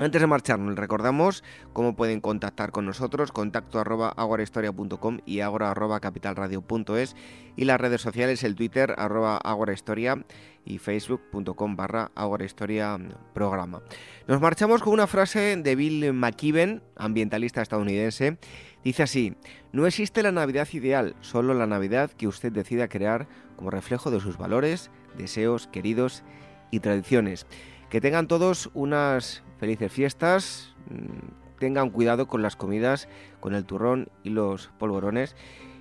Antes 0.00 0.22
de 0.22 0.26
marcharnos, 0.26 0.76
recordamos 0.76 1.44
cómo 1.74 1.94
pueden 1.94 2.22
contactar 2.22 2.72
con 2.72 2.86
nosotros, 2.86 3.32
contacto 3.32 3.78
arroba 3.78 4.08
aguarahistoria.com 4.16 5.18
y 5.26 5.40
agora 5.40 5.70
arroba 5.70 6.00
capitalradio.es 6.00 7.14
y 7.54 7.66
las 7.66 7.78
redes 7.78 8.00
sociales, 8.00 8.42
el 8.42 8.54
Twitter 8.54 8.94
arroba 8.96 9.36
aguarahistoria 9.36 10.24
y 10.64 10.78
facebook.com 10.78 11.76
barra 11.76 12.12
aguarahistoria 12.14 12.96
programa. 13.34 13.82
Nos 14.26 14.40
marchamos 14.40 14.80
con 14.80 14.94
una 14.94 15.06
frase 15.06 15.54
de 15.58 15.76
Bill 15.76 16.14
McKibben, 16.14 16.82
ambientalista 16.96 17.60
estadounidense. 17.60 18.38
Dice 18.82 19.02
así, 19.02 19.36
no 19.72 19.86
existe 19.86 20.22
la 20.22 20.32
Navidad 20.32 20.66
ideal, 20.72 21.14
solo 21.20 21.52
la 21.52 21.66
Navidad 21.66 22.10
que 22.12 22.26
usted 22.26 22.52
decida 22.52 22.88
crear 22.88 23.28
como 23.54 23.70
reflejo 23.70 24.10
de 24.10 24.20
sus 24.20 24.38
valores, 24.38 24.90
deseos, 25.18 25.66
queridos 25.66 26.22
y 26.70 26.80
tradiciones. 26.80 27.46
Que 27.90 28.00
tengan 28.00 28.28
todos 28.28 28.70
unas 28.72 29.42
felices 29.58 29.92
fiestas, 29.92 30.74
mm, 30.88 31.58
tengan 31.58 31.90
cuidado 31.90 32.28
con 32.28 32.40
las 32.40 32.56
comidas, 32.56 33.08
con 33.40 33.54
el 33.54 33.66
turrón 33.66 34.08
y 34.22 34.30
los 34.30 34.68
polvorones 34.78 35.36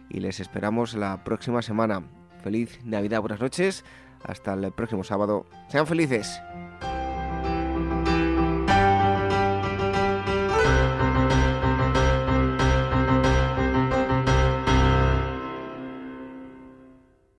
y 0.10 0.20
les 0.20 0.40
esperamos 0.40 0.96
la 0.96 1.24
próxima 1.24 1.62
semana. 1.62 2.04
Feliz 2.44 2.80
Navidad, 2.84 3.22
buenas 3.22 3.40
noches, 3.40 3.86
hasta 4.24 4.54
el 4.54 4.72
próximo 4.72 5.04
sábado. 5.04 5.46
Sean 5.70 5.86
felices. 5.88 6.42